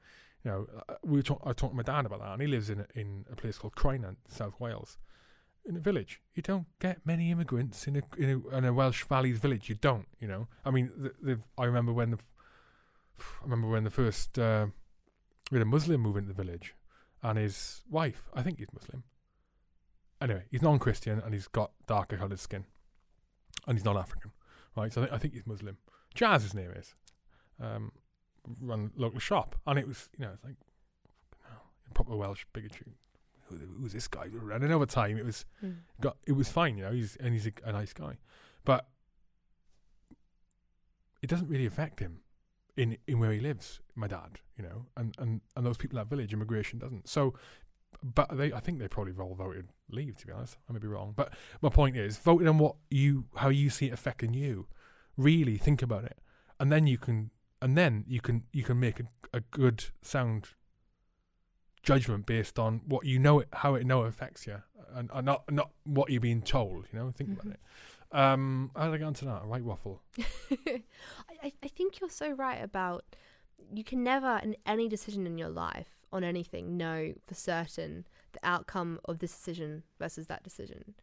You 0.44 0.50
know, 0.50 0.66
uh, 0.88 0.94
we 1.04 1.18
were 1.18 1.22
talk, 1.22 1.40
I 1.44 1.52
talking 1.52 1.70
to 1.70 1.76
my 1.76 1.82
dad 1.82 2.06
about 2.06 2.20
that, 2.20 2.32
and 2.32 2.42
he 2.42 2.48
lives 2.48 2.70
in 2.70 2.80
a, 2.80 2.86
in 2.94 3.24
a 3.30 3.36
place 3.36 3.58
called 3.58 3.74
Croynan, 3.76 4.16
South 4.28 4.54
Wales, 4.60 4.98
in 5.64 5.76
a 5.76 5.80
village. 5.80 6.20
You 6.34 6.42
don't 6.42 6.66
get 6.80 7.04
many 7.04 7.30
immigrants 7.30 7.86
in 7.86 7.96
a 7.96 8.02
in 8.16 8.30
a, 8.30 8.56
in 8.56 8.64
a 8.64 8.72
Welsh 8.72 9.04
Valleys 9.04 9.38
village. 9.38 9.68
You 9.68 9.76
don't. 9.76 10.06
You 10.20 10.28
know, 10.28 10.48
I 10.64 10.70
mean, 10.70 10.90
the, 10.96 11.14
the, 11.22 11.40
I 11.56 11.64
remember 11.64 11.92
when 11.92 12.10
the 12.10 12.18
I 13.18 13.44
remember 13.44 13.68
when 13.68 13.84
the 13.84 13.90
first 13.90 14.38
uh, 14.38 14.66
we 15.50 15.58
had 15.58 15.66
a 15.66 15.70
Muslim 15.70 16.00
move 16.00 16.16
into 16.16 16.32
the 16.32 16.42
village, 16.42 16.74
and 17.22 17.38
his 17.38 17.82
wife, 17.88 18.28
I 18.34 18.42
think 18.42 18.58
he's 18.58 18.72
Muslim. 18.72 19.04
Anyway, 20.20 20.44
he's 20.50 20.62
non-Christian 20.62 21.20
and 21.24 21.34
he's 21.34 21.48
got 21.48 21.72
darker 21.86 22.16
coloured 22.16 22.38
skin, 22.40 22.64
and 23.66 23.76
he's 23.76 23.84
not 23.84 23.96
African, 23.96 24.30
right? 24.76 24.92
So 24.92 25.02
I, 25.02 25.04
th- 25.06 25.14
I 25.14 25.18
think 25.18 25.34
he's 25.34 25.46
Muslim. 25.46 25.76
Jazz, 26.14 26.42
his 26.42 26.54
name 26.54 26.70
is. 26.70 26.94
Um, 27.60 27.92
run 28.60 28.92
local 28.96 29.18
shop, 29.18 29.56
and 29.66 29.78
it 29.78 29.86
was 29.88 30.08
you 30.18 30.24
know 30.24 30.32
it's 30.34 30.44
like 30.44 30.54
no, 31.50 31.56
proper 31.94 32.16
Welsh 32.16 32.44
bigotry. 32.52 32.94
Who, 33.48 33.56
who's 33.80 33.92
this 33.92 34.08
guy? 34.08 34.24
And 34.52 34.72
over 34.72 34.86
time, 34.86 35.16
it 35.18 35.24
was 35.24 35.44
Mm. 35.64 35.76
got 36.00 36.16
it 36.26 36.32
was 36.32 36.48
fine, 36.48 36.76
you 36.78 36.84
know. 36.84 36.92
He's 36.92 37.16
and 37.16 37.32
he's 37.34 37.46
a, 37.46 37.52
a 37.64 37.72
nice 37.72 37.92
guy, 37.92 38.16
but 38.64 38.88
it 41.22 41.28
doesn't 41.28 41.48
really 41.48 41.66
affect 41.66 42.00
him 42.00 42.20
in 42.76 42.96
in 43.06 43.18
where 43.18 43.32
he 43.32 43.40
lives. 43.40 43.80
My 43.94 44.06
dad, 44.06 44.40
you 44.56 44.64
know, 44.64 44.86
and 44.96 45.14
and 45.18 45.40
and 45.56 45.66
those 45.66 45.76
people 45.76 45.98
in 45.98 46.04
that 46.04 46.10
village, 46.10 46.32
immigration 46.32 46.78
doesn't. 46.78 47.08
So, 47.08 47.34
but 48.02 48.36
they, 48.36 48.52
I 48.52 48.60
think 48.60 48.78
they 48.78 48.88
probably 48.88 49.12
all 49.20 49.34
voted 49.34 49.68
leave. 49.90 50.16
To 50.18 50.26
be 50.26 50.32
honest, 50.32 50.56
I 50.68 50.72
may 50.72 50.78
be 50.78 50.86
wrong, 50.88 51.12
but 51.16 51.32
my 51.62 51.68
point 51.70 51.96
is, 51.96 52.18
voting 52.18 52.48
on 52.48 52.58
what 52.58 52.76
you 52.90 53.26
how 53.36 53.48
you 53.48 53.70
see 53.70 53.86
it 53.86 53.92
affecting 53.92 54.34
you. 54.34 54.66
Really 55.16 55.56
think 55.56 55.82
about 55.82 56.04
it, 56.04 56.18
and 56.60 56.70
then 56.70 56.86
you 56.86 56.98
can 56.98 57.30
and 57.62 57.76
then 57.76 58.04
you 58.06 58.20
can 58.20 58.44
you 58.52 58.62
can 58.62 58.78
make 58.78 59.00
a, 59.00 59.04
a 59.32 59.40
good 59.40 59.86
sound 60.02 60.48
judgment 61.82 62.26
based 62.26 62.58
on 62.58 62.80
what 62.86 63.06
you 63.06 63.18
know 63.18 63.40
it 63.40 63.48
how 63.52 63.74
it 63.76 63.86
know 63.86 64.04
it 64.04 64.08
affects 64.08 64.46
you 64.46 64.60
and, 64.94 65.08
and 65.14 65.24
not 65.24 65.44
not 65.52 65.70
what 65.84 66.10
you're 66.10 66.20
being 66.20 66.42
told 66.42 66.84
you 66.92 66.98
know 66.98 67.12
think 67.12 67.30
Mhm. 67.30 67.32
about 67.40 67.52
it 67.52 67.60
um 68.10 68.70
how 68.76 68.86
did 68.86 68.94
i 68.94 68.98
get 68.98 69.04
onto 69.04 69.24
that 69.26 69.44
right 69.44 69.62
waffle 69.62 70.02
I- 70.66 71.52
I 71.62 71.68
think 71.68 72.00
you're 72.00 72.10
so 72.10 72.32
right 72.32 72.60
about 72.62 73.04
you 73.72 73.84
can 73.84 74.02
never 74.02 74.40
in 74.42 74.56
any 74.66 74.88
decision 74.88 75.26
in 75.26 75.38
your 75.38 75.48
life 75.48 75.95
on 76.12 76.24
anything 76.24 76.76
know 76.76 77.12
for 77.26 77.34
certain 77.34 78.06
the 78.32 78.38
outcome 78.42 78.98
of 79.06 79.18
this 79.18 79.32
decision 79.32 79.82
versus 79.98 80.26
that 80.28 80.42
decision. 80.42 80.94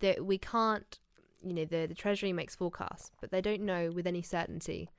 That 0.00 0.24
we 0.24 0.38
can't, 0.38 0.98
you 1.42 1.52
know, 1.54 1.64
the 1.64 1.86
the 1.86 1.94
treasury 1.94 2.32
makes 2.32 2.54
forecasts, 2.54 3.10
but 3.20 3.30
they 3.30 3.40
don't 3.40 3.62
know 3.62 3.90
with 3.90 4.06
any 4.06 4.22
certainty 4.22 4.90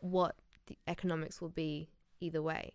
what 0.00 0.36
the 0.66 0.76
economics 0.86 1.40
will 1.40 1.48
be 1.50 1.88
either 2.20 2.42
way. 2.42 2.72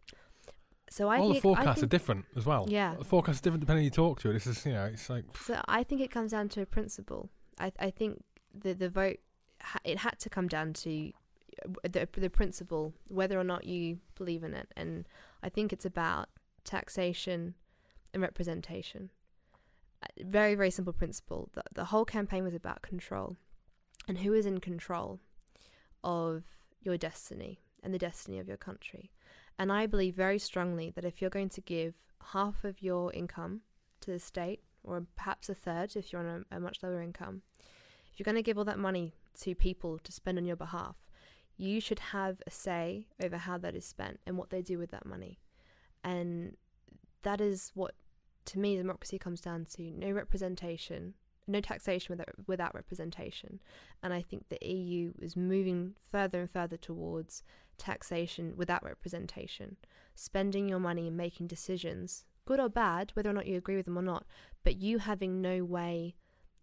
So 0.90 1.10
I 1.10 1.20
all 1.20 1.28
the 1.28 1.34
think 1.34 1.44
forecasts 1.44 1.84
are 1.84 1.88
different 1.88 2.26
as 2.38 2.46
well 2.46 2.66
Yeah. 2.70 2.96
the 2.96 3.04
forecasts 3.04 3.40
are 3.40 3.44
different 3.44 3.60
depending 3.62 3.82
who 3.84 3.86
you 3.86 3.92
talk 3.92 4.22
to 4.22 4.32
this 4.32 4.48
is 4.48 4.66
you 4.66 4.72
know 4.72 4.86
it's 4.86 5.10
like 5.10 5.26
So 5.38 5.60
I 5.68 5.84
think 5.84 6.00
it 6.00 6.10
comes 6.12 6.32
down 6.32 6.48
to 6.50 6.62
a 6.62 6.66
principle. 6.66 7.30
I 7.60 7.72
I 7.80 7.90
think 7.92 8.24
the 8.54 8.74
the 8.74 8.90
vote 8.90 9.18
it 9.84 9.98
had 10.00 10.18
to 10.20 10.30
come 10.30 10.48
down 10.48 10.72
to 10.74 11.12
uh, 11.66 11.90
the 11.92 12.08
the 12.14 12.30
principle 12.30 12.94
whether 13.10 13.38
or 13.38 13.44
not 13.44 13.66
you 13.66 14.00
believe 14.16 14.44
in 14.46 14.54
it, 14.54 14.70
and 14.78 15.06
I 15.44 15.50
think 15.50 15.72
it's 15.72 15.86
about 15.86 16.30
taxation 16.64 17.56
and 18.14 18.22
representation. 18.22 19.10
Uh, 20.04 20.08
Very 20.26 20.56
very 20.56 20.72
simple 20.72 20.94
principle. 20.94 21.50
The 21.54 21.64
the 21.74 21.86
whole 21.86 22.06
campaign 22.06 22.44
was 22.44 22.54
about 22.54 22.82
control, 22.82 23.38
and 24.08 24.20
who 24.20 24.34
is 24.34 24.46
in 24.46 24.60
control 24.60 25.20
of 26.04 26.44
your 26.82 26.98
destiny 26.98 27.60
and 27.84 27.94
the 27.94 28.00
destiny 28.00 28.40
of 28.40 28.48
your 28.48 28.58
country. 28.58 29.12
And 29.60 29.72
I 29.72 29.88
believe 29.88 30.16
very 30.16 30.40
strongly 30.40 30.92
that 30.92 31.06
if 31.06 31.20
you're 31.20 31.30
going 31.30 31.50
to 31.50 31.62
give 31.62 31.96
half 32.34 32.64
of 32.64 32.82
your 32.82 33.12
income 33.14 33.62
to 34.02 34.12
the 34.12 34.20
state, 34.20 34.62
or 34.84 35.06
perhaps 35.16 35.50
a 35.50 35.56
third 35.56 35.96
if 35.96 36.12
you're 36.12 36.22
on 36.22 36.46
a, 36.52 36.58
a 36.58 36.60
much 36.60 36.84
lower 36.84 37.02
income, 37.02 37.42
if 38.12 38.20
you're 38.20 38.26
going 38.26 38.36
to 38.36 38.44
give 38.44 38.58
all 38.58 38.66
that 38.66 38.80
money 38.80 39.14
to 39.42 39.56
people 39.56 40.00
to 40.00 40.12
spend 40.12 40.38
on 40.38 40.46
your 40.46 40.56
behalf, 40.56 40.96
you 41.58 41.82
should 41.82 42.00
have 42.00 42.42
a 42.46 42.52
say 42.52 43.08
over 43.22 43.38
how 43.38 43.58
that 43.58 43.76
is 43.76 43.86
spent 43.86 44.20
and 44.26 44.38
what 44.38 44.50
they 44.50 44.62
do 44.62 44.78
with 44.78 44.92
that 44.92 45.06
money. 45.06 45.40
And 46.04 46.56
that 47.24 47.42
is 47.42 47.72
what, 47.74 47.96
to 48.46 48.60
me, 48.60 48.78
democracy 48.78 49.18
comes 49.18 49.42
down 49.42 49.66
to 49.76 49.92
no 49.92 50.12
representation, 50.12 51.16
no 51.48 51.60
taxation 51.60 52.14
without, 52.14 52.30
without 52.46 52.76
representation. 52.76 53.60
And 54.04 54.14
I 54.14 54.22
think 54.22 54.50
the 54.50 54.66
EU 54.66 55.14
is 55.20 55.36
moving 55.36 55.96
further 56.12 56.42
and 56.42 56.50
further 56.50 56.78
towards 56.78 57.44
taxation 57.78 58.54
without 58.56 58.84
representation, 58.84 59.78
spending 60.16 60.70
your 60.70 60.80
money 60.80 61.08
and 61.08 61.18
making 61.18 61.48
decisions, 61.48 62.26
good 62.46 62.60
or 62.60 62.70
bad, 62.70 63.12
whether 63.14 63.30
or 63.30 63.34
not 63.34 63.48
you 63.48 63.58
agree 63.58 63.76
with 63.76 63.86
them 63.86 63.98
or 63.98 64.04
not, 64.04 64.26
but 64.64 64.78
you 64.78 65.00
having 65.00 65.42
no 65.42 65.64
way 65.64 66.16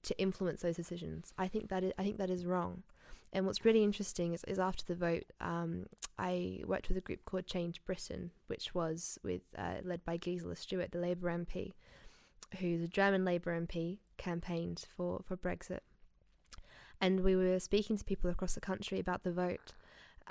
to 0.03 0.19
influence 0.21 0.63
those 0.63 0.77
decisions. 0.77 1.33
I 1.37 1.49
think 1.49 1.69
that 1.71 1.83
is, 1.83 1.93
I 1.99 2.03
think 2.03 2.19
that 2.19 2.31
is 2.31 2.47
wrong. 2.47 2.83
And 3.35 3.47
what's 3.47 3.65
really 3.65 3.83
interesting 3.83 4.33
is, 4.33 4.45
is 4.45 4.61
after 4.61 4.85
the 4.85 4.95
vote, 4.95 5.25
um, 5.41 5.87
I 6.21 6.61
worked 6.67 6.89
with 6.89 6.97
a 6.97 7.01
group 7.01 7.25
called 7.25 7.47
Change 7.47 7.85
Britain, 7.85 8.31
which 8.47 8.75
was 8.75 9.19
with 9.25 9.43
uh, 9.59 9.79
led 9.83 10.05
by 10.05 10.17
Gisela 10.17 10.55
Stuart, 10.55 10.93
the 10.93 11.01
Labour 11.01 11.29
MP, 11.29 11.73
who's 12.61 12.83
a 12.83 12.89
German 12.89 13.25
Labour 13.25 13.61
MP, 13.61 13.99
campaigned 14.19 14.87
for, 14.97 15.25
for 15.27 15.37
Brexit. 15.37 15.81
And 17.01 17.21
we 17.25 17.35
were 17.35 17.59
speaking 17.59 17.99
to 17.99 18.05
people 18.05 18.31
across 18.31 18.55
the 18.55 18.61
country 18.61 19.01
about 19.01 19.25
the 19.25 19.33
vote. 19.33 19.75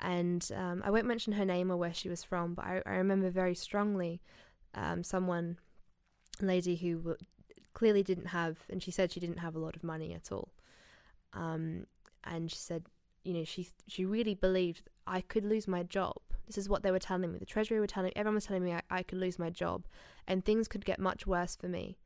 And 0.00 0.50
um, 0.56 0.82
I 0.82 0.90
won't 0.90 1.06
mention 1.06 1.34
her 1.34 1.44
name 1.44 1.70
or 1.70 1.76
where 1.76 1.92
she 1.92 2.08
was 2.08 2.24
from, 2.24 2.54
but 2.54 2.64
I, 2.64 2.82
I 2.86 2.92
remember 2.92 3.28
very 3.28 3.54
strongly 3.54 4.22
um, 4.74 5.04
someone, 5.04 5.58
a 6.40 6.46
lady 6.46 6.76
who 6.76 6.96
w- 6.96 7.16
clearly 7.74 8.02
didn't 8.02 8.28
have, 8.28 8.60
and 8.70 8.82
she 8.82 8.90
said 8.90 9.12
she 9.12 9.20
didn't 9.20 9.38
have 9.38 9.54
a 9.54 9.60
lot 9.60 9.76
of 9.76 9.84
money 9.84 10.14
at 10.14 10.32
all. 10.32 10.48
Um, 11.34 11.86
and 12.24 12.50
she 12.50 12.56
said, 12.56 12.86
you 13.24 13.32
know, 13.32 13.44
she 13.44 13.68
she 13.88 14.04
really 14.04 14.34
believed 14.34 14.88
I 15.06 15.20
could 15.20 15.44
lose 15.44 15.66
my 15.66 15.82
job. 15.82 16.16
This 16.46 16.58
is 16.58 16.68
what 16.68 16.82
they 16.82 16.90
were 16.90 16.98
telling 16.98 17.32
me. 17.32 17.38
The 17.38 17.46
Treasury 17.46 17.80
were 17.80 17.86
telling 17.86 18.08
me, 18.08 18.12
everyone 18.14 18.34
was 18.34 18.46
telling 18.46 18.64
me 18.64 18.72
I, 18.72 18.82
I 18.90 19.02
could 19.02 19.18
lose 19.18 19.38
my 19.38 19.50
job, 19.50 19.86
and 20.28 20.44
things 20.44 20.68
could 20.68 20.84
get 20.84 21.00
much 21.00 21.26
worse 21.26 21.56
for 21.56 21.68
me. 21.68 21.98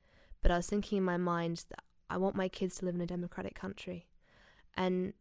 But 0.43 0.53
I 0.53 0.57
was 0.57 0.69
thinking 0.69 0.99
in 0.99 1.05
my 1.05 1.17
mind 1.17 1.65
that 1.71 1.83
I 2.09 2.17
want 2.17 2.37
my 2.37 2.49
kids 2.49 2.77
to 2.77 2.87
live 2.87 2.95
in 2.95 3.01
a 3.01 3.07
democratic 3.07 3.55
country, 3.55 4.07
and 4.77 5.13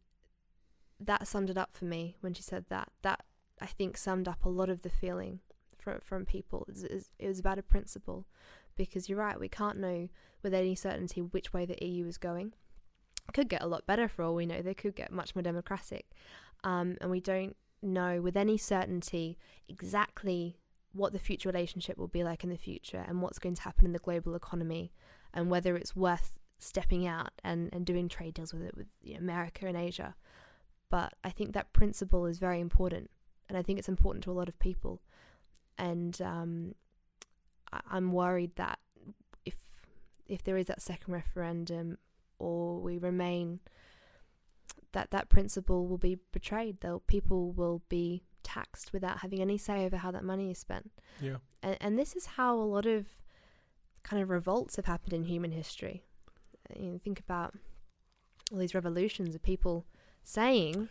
that 1.00 1.26
summed 1.26 1.50
it 1.50 1.58
up 1.58 1.74
for 1.74 1.84
me 1.84 2.16
when 2.20 2.32
she 2.32 2.42
said 2.42 2.66
that. 2.68 2.90
That 3.02 3.24
I 3.60 3.66
think 3.66 3.96
summed 3.96 4.28
up 4.28 4.44
a 4.44 4.48
lot 4.48 4.70
of 4.70 4.82
the 4.82 4.90
feeling 4.90 5.40
from 5.76 5.98
from 6.00 6.24
people. 6.24 6.64
It 6.68 6.92
was, 6.92 7.10
it 7.18 7.26
was 7.26 7.40
about 7.40 7.58
a 7.58 7.62
principle, 7.62 8.26
because 8.76 9.08
you're 9.08 9.18
right. 9.18 9.38
We 9.38 9.48
can't 9.48 9.78
know 9.78 10.08
with 10.42 10.54
any 10.54 10.76
certainty 10.76 11.20
which 11.20 11.52
way 11.52 11.66
the 11.66 11.84
EU 11.84 12.06
is 12.06 12.18
going. 12.18 12.54
Could 13.34 13.48
get 13.48 13.62
a 13.62 13.66
lot 13.66 13.86
better 13.86 14.08
for 14.08 14.22
all 14.24 14.34
we 14.34 14.46
know. 14.46 14.62
They 14.62 14.74
could 14.74 14.96
get 14.96 15.12
much 15.12 15.34
more 15.34 15.42
democratic, 15.42 16.06
um, 16.64 16.96
and 17.00 17.10
we 17.10 17.20
don't 17.20 17.56
know 17.82 18.20
with 18.20 18.36
any 18.36 18.58
certainty 18.58 19.38
exactly 19.68 20.56
what 20.92 21.12
the 21.12 21.18
future 21.18 21.48
relationship 21.48 21.96
will 21.96 22.08
be 22.08 22.24
like 22.24 22.42
in 22.42 22.50
the 22.50 22.56
future 22.56 23.04
and 23.06 23.22
what's 23.22 23.38
going 23.38 23.54
to 23.54 23.62
happen 23.62 23.84
in 23.86 23.92
the 23.92 23.98
global 24.00 24.34
economy 24.34 24.90
and 25.32 25.50
whether 25.50 25.76
it's 25.76 25.94
worth 25.94 26.38
stepping 26.58 27.06
out 27.06 27.30
and, 27.44 27.68
and 27.72 27.86
doing 27.86 28.08
trade 28.08 28.34
deals 28.34 28.52
with 28.52 28.62
it 28.62 28.76
with 28.76 28.88
you 29.02 29.14
know, 29.14 29.20
America 29.20 29.66
and 29.66 29.76
Asia. 29.76 30.16
But 30.90 31.12
I 31.22 31.30
think 31.30 31.52
that 31.52 31.72
principle 31.72 32.26
is 32.26 32.38
very 32.38 32.60
important, 32.60 33.10
and 33.48 33.56
I 33.58 33.62
think 33.62 33.78
it's 33.78 33.88
important 33.90 34.24
to 34.24 34.30
a 34.30 34.32
lot 34.32 34.48
of 34.48 34.58
people. 34.58 35.02
And 35.76 36.20
um, 36.22 36.74
I- 37.72 37.82
I'm 37.90 38.10
worried 38.12 38.56
that 38.56 38.78
if 39.44 39.54
if 40.26 40.42
there 40.42 40.56
is 40.56 40.66
that 40.66 40.82
second 40.82 41.12
referendum, 41.12 41.98
or 42.38 42.80
we 42.80 42.98
remain, 42.98 43.60
that 44.92 45.10
that 45.10 45.28
principle 45.28 45.86
will 45.86 45.98
be 45.98 46.18
betrayed. 46.32 46.80
Though 46.80 47.02
people 47.06 47.52
will 47.52 47.82
be 47.88 48.22
taxed 48.42 48.92
without 48.92 49.18
having 49.18 49.40
any 49.40 49.58
say 49.58 49.84
over 49.84 49.98
how 49.98 50.10
that 50.10 50.24
money 50.24 50.50
is 50.50 50.58
spent. 50.58 50.90
yeah 51.20 51.36
And, 51.62 51.76
and 51.80 51.98
this 51.98 52.16
is 52.16 52.26
how 52.26 52.54
a 52.56 52.64
lot 52.64 52.86
of 52.86 53.06
kind 54.02 54.22
of 54.22 54.30
revolts 54.30 54.76
have 54.76 54.86
happened 54.86 55.12
in 55.12 55.24
human 55.24 55.52
history. 55.52 56.04
You 56.74 56.92
know, 56.92 56.98
think 56.98 57.20
about 57.20 57.54
all 58.52 58.58
these 58.58 58.74
revolutions 58.74 59.34
of 59.34 59.42
people 59.42 59.86
saying, 60.22 60.88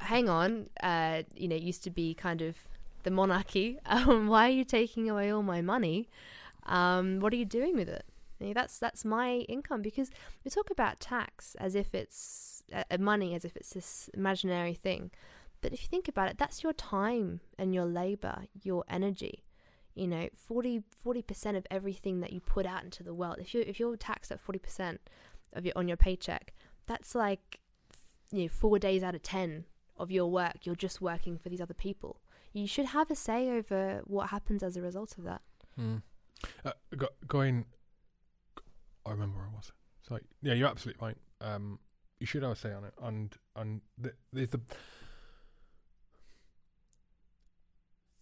"Hang 0.00 0.28
on, 0.28 0.70
uh, 0.82 1.22
you 1.34 1.48
know, 1.48 1.56
it 1.56 1.62
used 1.62 1.82
to 1.84 1.90
be 1.90 2.14
kind 2.14 2.42
of 2.42 2.56
the 3.02 3.10
monarchy. 3.10 3.78
Um, 3.86 4.28
why 4.28 4.48
are 4.48 4.52
you 4.52 4.64
taking 4.64 5.08
away 5.08 5.30
all 5.32 5.42
my 5.42 5.62
money? 5.62 6.08
Um, 6.66 7.20
what 7.20 7.32
are 7.32 7.36
you 7.36 7.46
doing 7.46 7.74
with 7.74 7.88
it? 7.88 8.04
You 8.40 8.48
know, 8.48 8.52
that's 8.54 8.78
that's 8.78 9.04
my 9.04 9.38
income." 9.48 9.82
Because 9.82 10.10
we 10.44 10.50
talk 10.50 10.70
about 10.70 11.00
tax 11.00 11.54
as 11.56 11.74
if 11.74 11.94
it's 11.94 12.62
uh, 12.72 12.84
uh, 12.90 12.98
money, 12.98 13.34
as 13.34 13.44
if 13.44 13.56
it's 13.56 13.70
this 13.70 14.10
imaginary 14.14 14.74
thing. 14.74 15.10
But 15.60 15.72
if 15.72 15.82
you 15.82 15.88
think 15.88 16.08
about 16.08 16.30
it, 16.30 16.38
that's 16.38 16.62
your 16.62 16.72
time 16.72 17.40
and 17.58 17.74
your 17.74 17.84
labor, 17.86 18.42
your 18.62 18.84
energy. 18.88 19.44
You 19.94 20.06
know, 20.06 20.28
40 20.32 20.84
percent 21.26 21.56
of 21.56 21.66
everything 21.72 22.20
that 22.20 22.32
you 22.32 22.40
put 22.40 22.66
out 22.66 22.84
into 22.84 23.02
the 23.02 23.14
world. 23.14 23.36
If 23.40 23.52
you 23.54 23.64
if 23.66 23.80
you're 23.80 23.96
taxed 23.96 24.30
at 24.30 24.40
forty 24.40 24.60
percent 24.60 25.00
of 25.52 25.64
your 25.64 25.72
on 25.76 25.88
your 25.88 25.96
paycheck, 25.96 26.54
that's 26.86 27.14
like 27.14 27.58
you 28.30 28.42
know 28.42 28.48
four 28.48 28.78
days 28.78 29.02
out 29.02 29.14
of 29.14 29.22
ten 29.22 29.64
of 29.98 30.10
your 30.10 30.30
work 30.30 30.58
you're 30.62 30.76
just 30.76 31.00
working 31.00 31.38
for 31.38 31.48
these 31.48 31.60
other 31.60 31.74
people. 31.74 32.20
You 32.52 32.66
should 32.66 32.86
have 32.86 33.10
a 33.10 33.14
say 33.14 33.50
over 33.50 34.02
what 34.04 34.30
happens 34.30 34.62
as 34.62 34.76
a 34.76 34.82
result 34.82 35.18
of 35.18 35.24
that. 35.24 35.42
Mm. 35.78 36.02
Uh, 36.64 36.72
go, 36.96 37.08
going, 37.26 37.66
I 39.08 39.12
remember 39.12 39.38
where 39.38 39.46
I 39.46 39.54
was. 39.54 39.72
So 40.02 40.18
yeah, 40.42 40.54
you're 40.54 40.68
absolutely 40.68 41.04
right. 41.06 41.16
Um, 41.40 41.78
you 42.20 42.26
should 42.26 42.42
have 42.42 42.52
a 42.52 42.56
say 42.56 42.72
on 42.72 42.84
it, 42.84 42.94
and 43.02 43.34
and 43.56 43.80
the, 43.96 44.12
there's 44.32 44.50
the 44.50 44.60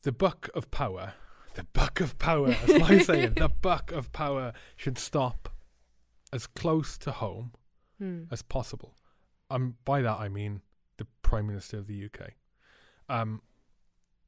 the 0.03 0.13
buck 0.13 0.49
of 0.55 0.71
power. 0.71 1.15
The 1.55 1.65
buck 1.65 2.01
of 2.01 2.19
power, 2.19 2.49
as 2.49 2.69
my 2.81 2.99
saying, 2.99 3.35
the 3.35 3.49
buck 3.49 3.91
of 3.91 4.13
power 4.13 4.53
should 4.77 4.99
stop 4.99 5.49
as 6.33 6.47
close 6.47 6.99
to 6.99 7.13
home 7.13 7.53
Hmm. 7.99 8.25
as 8.31 8.43
possible. 8.43 8.95
Um, 9.49 9.77
by 9.87 10.03
that 10.03 10.19
I 10.21 10.29
mean 10.29 10.61
the 10.99 11.07
Prime 11.23 11.47
Minister 11.47 11.79
of 11.79 11.87
the 11.87 12.05
UK. 12.05 12.33
Um, 13.09 13.41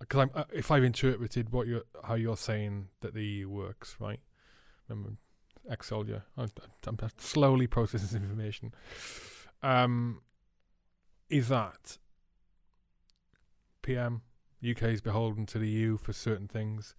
because 0.00 0.20
I'm, 0.20 0.30
uh, 0.34 0.44
if 0.54 0.70
I've 0.70 0.84
interpreted 0.84 1.52
what 1.52 1.66
you're, 1.66 1.82
how 2.02 2.14
you're 2.14 2.38
saying 2.38 2.88
that 3.00 3.12
the 3.12 3.22
EU 3.22 3.48
works, 3.50 3.96
right? 4.00 4.20
Remember, 4.88 5.18
ex-soldier. 5.68 6.24
I'm, 6.36 6.50
I'm 6.86 6.98
slowly 7.18 7.66
processing 7.66 8.06
this 8.06 8.14
information. 8.14 8.74
Um, 9.62 10.22
is 11.28 11.48
that 11.48 11.98
PM 13.82 14.22
UK 14.68 14.84
is 14.84 15.00
beholden 15.00 15.46
to 15.46 15.58
the 15.58 15.68
EU 15.68 15.96
for 15.96 16.12
certain 16.12 16.48
things. 16.48 16.94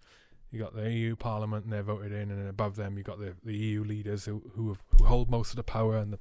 You 0.51 0.59
got 0.59 0.76
the 0.76 0.91
EU 0.91 1.15
Parliament 1.15 1.65
and 1.65 1.74
they're 1.74 1.84
voted 1.84 2.11
in, 2.11 2.32
and 2.32 2.49
above 2.49 2.76
them 2.76 2.97
you 2.97 3.03
got 3.03 3.20
the, 3.20 3.36
the 3.43 3.55
EU 3.55 3.84
leaders 3.84 4.26
who 4.26 4.51
who, 4.55 4.70
have, 4.70 4.84
who 4.97 5.05
hold 5.05 5.30
most 5.30 5.51
of 5.51 5.57
the 5.57 5.63
power 5.63 5.97
and 5.97 6.13
the 6.13 6.20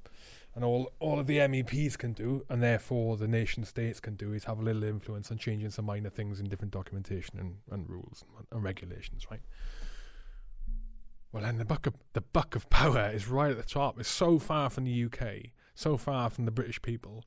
and 0.54 0.64
all 0.64 0.92
all 0.98 1.18
of 1.18 1.26
the 1.26 1.38
MEPs 1.38 1.96
can 1.96 2.12
do, 2.12 2.44
and 2.50 2.62
therefore 2.62 3.16
the 3.16 3.28
nation 3.28 3.64
states 3.64 4.00
can 4.00 4.16
do 4.16 4.32
is 4.32 4.44
have 4.44 4.58
a 4.58 4.62
little 4.62 4.84
influence 4.84 5.30
on 5.30 5.38
changing 5.38 5.70
some 5.70 5.86
minor 5.86 6.10
things 6.10 6.40
in 6.40 6.48
different 6.48 6.72
documentation 6.72 7.38
and, 7.38 7.56
and 7.70 7.88
rules 7.88 8.24
and, 8.36 8.46
and 8.50 8.62
regulations, 8.62 9.26
right? 9.30 9.40
Well, 11.32 11.42
then 11.42 11.58
the 11.58 11.64
buck 11.64 11.86
of 11.86 11.94
the 12.14 12.20
buck 12.20 12.56
of 12.56 12.70
power 12.70 13.10
is 13.12 13.28
right 13.28 13.50
at 13.50 13.56
the 13.56 13.62
top. 13.62 14.00
It's 14.00 14.08
so 14.08 14.38
far 14.38 14.70
from 14.70 14.84
the 14.84 15.04
UK, 15.04 15.52
so 15.74 15.96
far 15.96 16.30
from 16.30 16.46
the 16.46 16.50
British 16.50 16.80
people, 16.80 17.24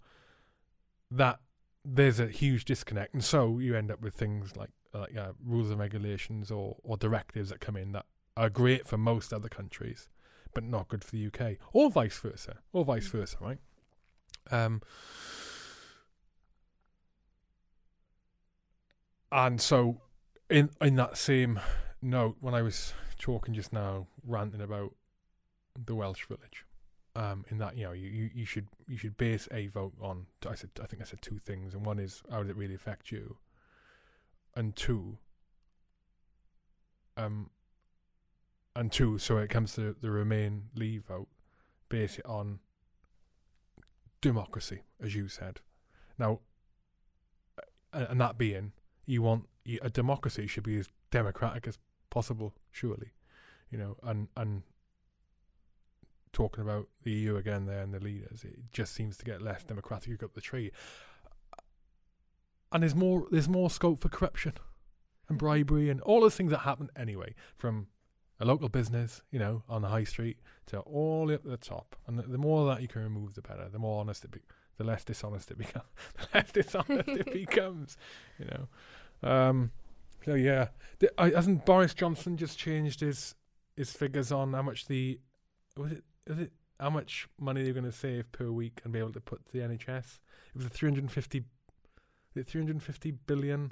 that 1.12 1.39
there's 1.86 2.20
a 2.20 2.28
huge 2.28 2.66
disconnect, 2.66 3.14
and 3.14 3.24
so 3.24 3.60
you 3.60 3.76
end 3.76 3.91
up 3.91 4.02
with 4.02 4.16
things 4.16 4.56
like 4.56 4.72
like 4.93 5.16
uh, 5.16 5.32
rules 5.43 5.70
and 5.70 5.80
regulations 5.80 6.52
or 6.52 6.78
or 6.84 6.97
directives 6.97 7.49
that 7.49 7.60
come 7.60 7.78
in 7.78 7.91
that 7.91 8.06
are 8.36 8.49
great 8.49 8.88
for 8.88 8.97
most 8.97 9.32
other 9.34 9.49
countries, 9.49 10.10
but 10.54 10.64
not 10.64 10.88
good 10.88 11.04
for 11.04 11.12
the 11.12 11.28
UK, 11.28 11.58
or 11.74 11.91
vice 11.91 12.18
versa, 12.18 12.58
or 12.74 12.84
vice 12.86 13.08
Mm. 13.08 13.12
versa, 13.12 13.38
right? 13.39 13.60
Um, 14.49 14.82
and 19.32 19.62
so, 19.62 20.02
in 20.49 20.72
in 20.82 20.95
that 20.95 21.18
same 21.18 21.60
note, 22.02 22.38
when 22.39 22.54
I 22.54 22.62
was 22.62 22.93
talking 23.20 23.54
just 23.54 23.74
now, 23.74 24.08
ranting 24.26 24.62
about 24.62 24.93
the 25.84 25.95
Welsh 25.95 26.26
village, 26.26 26.66
um, 27.16 27.45
in 27.49 27.58
that 27.58 27.78
you 27.78 27.84
know 27.84 27.91
you, 27.91 28.10
you, 28.10 28.30
you 28.34 28.45
should 28.45 28.68
you 28.88 28.97
should 28.97 29.18
base 29.18 29.47
a 29.52 29.68
vote 29.68 29.93
on. 30.02 30.28
I 30.47 30.56
said 30.56 30.70
I 30.82 30.86
think 30.86 31.02
I 31.02 31.06
said 31.06 31.22
two 31.22 31.39
things, 31.39 31.74
and 31.74 31.86
one 31.86 31.99
is 31.99 32.24
how 32.32 32.41
does 32.41 32.49
it 32.49 32.56
really 32.56 32.76
affect 32.76 33.12
you, 33.12 33.38
and 34.56 34.76
two. 34.76 35.18
Um, 37.18 37.49
and 38.74 38.89
two, 38.89 39.18
so 39.18 39.36
when 39.36 39.43
it 39.43 39.49
comes 39.49 39.74
to 39.74 39.95
the 39.99 40.10
Remain 40.10 40.70
Leave 40.76 41.04
vote, 41.04 41.28
base 41.89 42.18
it 42.18 42.26
on 42.26 42.60
democracy, 44.22 44.84
as 45.04 45.14
you 45.14 45.28
said. 45.28 45.60
Now, 46.18 46.39
and 47.91 48.22
that 48.22 48.38
being, 48.38 48.72
you 49.06 49.22
want 49.22 49.49
a 49.82 49.89
democracy 49.89 50.47
should 50.47 50.64
be 50.64 50.80
as 50.80 50.88
democratic 51.12 51.68
as 51.68 51.78
possible, 52.12 52.53
surely, 52.70 53.14
you 53.72 53.80
know, 53.80 53.97
and 54.03 54.28
and 54.38 54.62
talking 56.32 56.62
about 56.62 56.88
the 57.03 57.12
EU 57.12 57.36
again 57.36 57.66
there 57.66 57.82
and 57.82 57.93
the 57.93 57.99
leaders, 57.99 58.43
it 58.43 58.59
just 58.72 58.93
seems 58.93 59.18
to 59.18 59.26
get 59.26 59.41
less 59.41 59.64
democratic 59.64 60.22
up 60.22 60.36
the 60.36 60.41
tree. 60.41 60.72
And 62.72 62.84
there's 62.84 62.95
more 62.95 63.28
there's 63.32 63.49
more 63.49 63.72
scope 63.72 63.99
for 63.99 64.09
corruption 64.09 64.53
and 65.28 65.39
bribery 65.39 65.89
and 65.89 65.99
all 66.01 66.22
those 66.22 66.36
things 66.36 66.51
that 66.51 66.59
happen 66.59 66.89
anyway, 66.95 67.34
from 67.57 67.88
a 68.39 68.45
local 68.45 68.70
business, 68.70 69.22
you 69.32 69.39
know, 69.39 69.64
on 69.70 69.82
the 69.82 69.88
high 69.88 70.03
street 70.03 70.38
to 70.68 70.80
all 70.80 71.26
the 71.26 71.30
way 71.30 71.36
up 71.36 71.43
to 71.43 71.49
the 71.49 71.57
top. 71.57 71.95
And 72.07 72.18
the, 72.18 72.24
the 72.24 72.38
more 72.38 72.68
that 72.68 72.82
you 72.82 72.88
can 72.88 73.03
remove, 73.03 73.36
the 73.36 73.41
better. 73.41 73.70
The 73.70 73.80
more 73.80 74.01
honest 74.01 74.26
it 74.26 74.32
be, 74.32 74.41
the 74.78 74.84
less 74.84 75.03
dishonest 75.03 75.51
it 75.51 75.57
becomes. 75.57 75.86
the 76.18 76.28
less 76.34 76.51
dishonest 76.51 77.09
it 77.09 77.34
becomes, 77.34 77.97
you 78.39 78.45
know. 78.45 78.68
Um, 79.30 79.72
so 80.26 80.36
yeah, 80.36 80.69
the, 80.99 81.11
I, 81.17 81.30
hasn't 81.30 81.65
Boris 81.65 81.93
Johnson 81.93 82.38
just 82.38 82.57
changed 82.57 82.99
his 82.99 83.36
his 83.76 83.91
figures 83.91 84.32
on 84.32 84.53
how 84.53 84.61
much 84.61 84.88
the 84.88 85.19
was 85.78 85.91
it 85.91 86.03
was 86.28 86.39
it 86.39 86.51
how 86.80 86.89
much 86.89 87.28
money 87.39 87.63
they're 87.63 87.74
going 87.74 87.86
to 87.86 87.91
save 87.91 88.32
per 88.32 88.49
week 88.49 88.82
and 88.84 88.91
be 88.91 88.99
able 88.99 89.13
to 89.13 89.22
put 89.22 89.45
to 89.45 89.51
the 89.51 89.59
NHS? 89.59 90.19
It 90.49 90.57
was 90.57 90.65
a 90.65 90.69
350 90.69 91.43
is 92.36 92.45
350 92.45 93.11
billion 93.11 93.72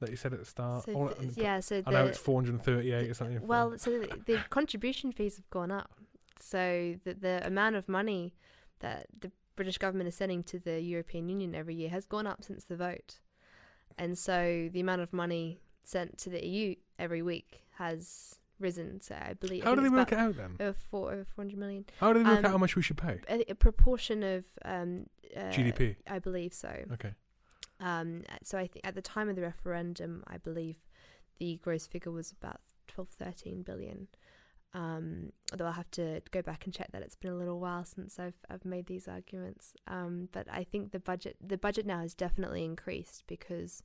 that 0.00 0.10
you 0.10 0.16
said 0.16 0.32
at 0.32 0.38
the 0.38 0.44
start. 0.44 0.84
So 0.84 1.08
th- 1.08 1.18
and, 1.18 1.36
yeah, 1.36 1.60
so 1.60 1.76
and 1.76 1.94
now 1.94 2.04
it's 2.04 2.18
438 2.18 3.10
or 3.10 3.14
something. 3.14 3.46
well, 3.46 3.76
so 3.78 3.90
the, 3.90 4.18
the 4.26 4.38
contribution 4.50 5.12
fees 5.12 5.36
have 5.36 5.48
gone 5.50 5.70
up. 5.70 5.92
So 6.40 6.96
the 7.04 7.14
the 7.14 7.46
amount 7.46 7.76
of 7.76 7.88
money 7.88 8.34
that 8.80 9.06
the 9.18 9.30
British 9.56 9.76
government 9.78 10.08
is 10.08 10.14
sending 10.14 10.42
to 10.44 10.58
the 10.58 10.80
European 10.80 11.28
Union 11.28 11.54
every 11.54 11.74
year 11.74 11.90
has 11.90 12.06
gone 12.06 12.26
up 12.26 12.42
since 12.42 12.64
the 12.64 12.76
vote, 12.76 13.20
and 13.98 14.16
so 14.16 14.68
the 14.72 14.80
amount 14.80 15.00
of 15.00 15.12
money 15.12 15.60
sent 15.84 16.18
to 16.18 16.30
the 16.30 16.44
EU 16.44 16.74
every 16.98 17.22
week 17.22 17.62
has 17.78 18.38
risen. 18.58 19.00
So 19.00 19.14
I 19.14 19.34
believe 19.34 19.62
I 19.64 19.66
how 19.66 19.74
do 19.74 19.82
they 19.82 19.88
work 19.88 20.12
it 20.12 20.18
out 20.18 20.36
then? 20.36 20.56
Over 20.60 20.76
four 20.90 21.12
over 21.12 21.24
four 21.24 21.44
hundred 21.44 21.58
million. 21.58 21.84
How 21.98 22.12
do 22.12 22.20
they 22.22 22.28
work 22.28 22.38
um, 22.38 22.44
out 22.44 22.50
how 22.52 22.58
much 22.58 22.76
we 22.76 22.82
should 22.82 22.98
pay? 22.98 23.20
A, 23.28 23.50
a 23.50 23.54
proportion 23.54 24.22
of 24.22 24.44
um, 24.64 25.06
uh, 25.36 25.40
GDP. 25.50 25.96
I 26.06 26.18
believe 26.18 26.52
so. 26.52 26.74
Okay. 26.92 27.12
Um, 27.80 28.22
so 28.42 28.58
I 28.58 28.66
think 28.66 28.86
at 28.86 28.94
the 28.94 29.02
time 29.02 29.28
of 29.28 29.36
the 29.36 29.42
referendum, 29.42 30.22
I 30.26 30.36
believe 30.36 30.76
the 31.38 31.58
gross 31.62 31.86
figure 31.86 32.12
was 32.12 32.30
about 32.30 32.60
12, 32.88 33.08
13 33.08 33.62
billion. 33.62 34.08
Um, 34.72 35.32
although 35.50 35.66
I'll 35.66 35.72
have 35.72 35.90
to 35.92 36.22
go 36.30 36.42
back 36.42 36.64
and 36.64 36.72
check 36.72 36.92
that. 36.92 37.02
It's 37.02 37.16
been 37.16 37.32
a 37.32 37.36
little 37.36 37.58
while 37.58 37.84
since 37.84 38.18
I've 38.18 38.38
I've 38.48 38.64
made 38.64 38.86
these 38.86 39.08
arguments. 39.08 39.74
Um, 39.88 40.28
but 40.32 40.46
I 40.50 40.64
think 40.64 40.92
the 40.92 41.00
budget 41.00 41.36
the 41.44 41.58
budget 41.58 41.86
now 41.86 42.00
has 42.00 42.14
definitely 42.14 42.64
increased 42.64 43.24
because 43.26 43.82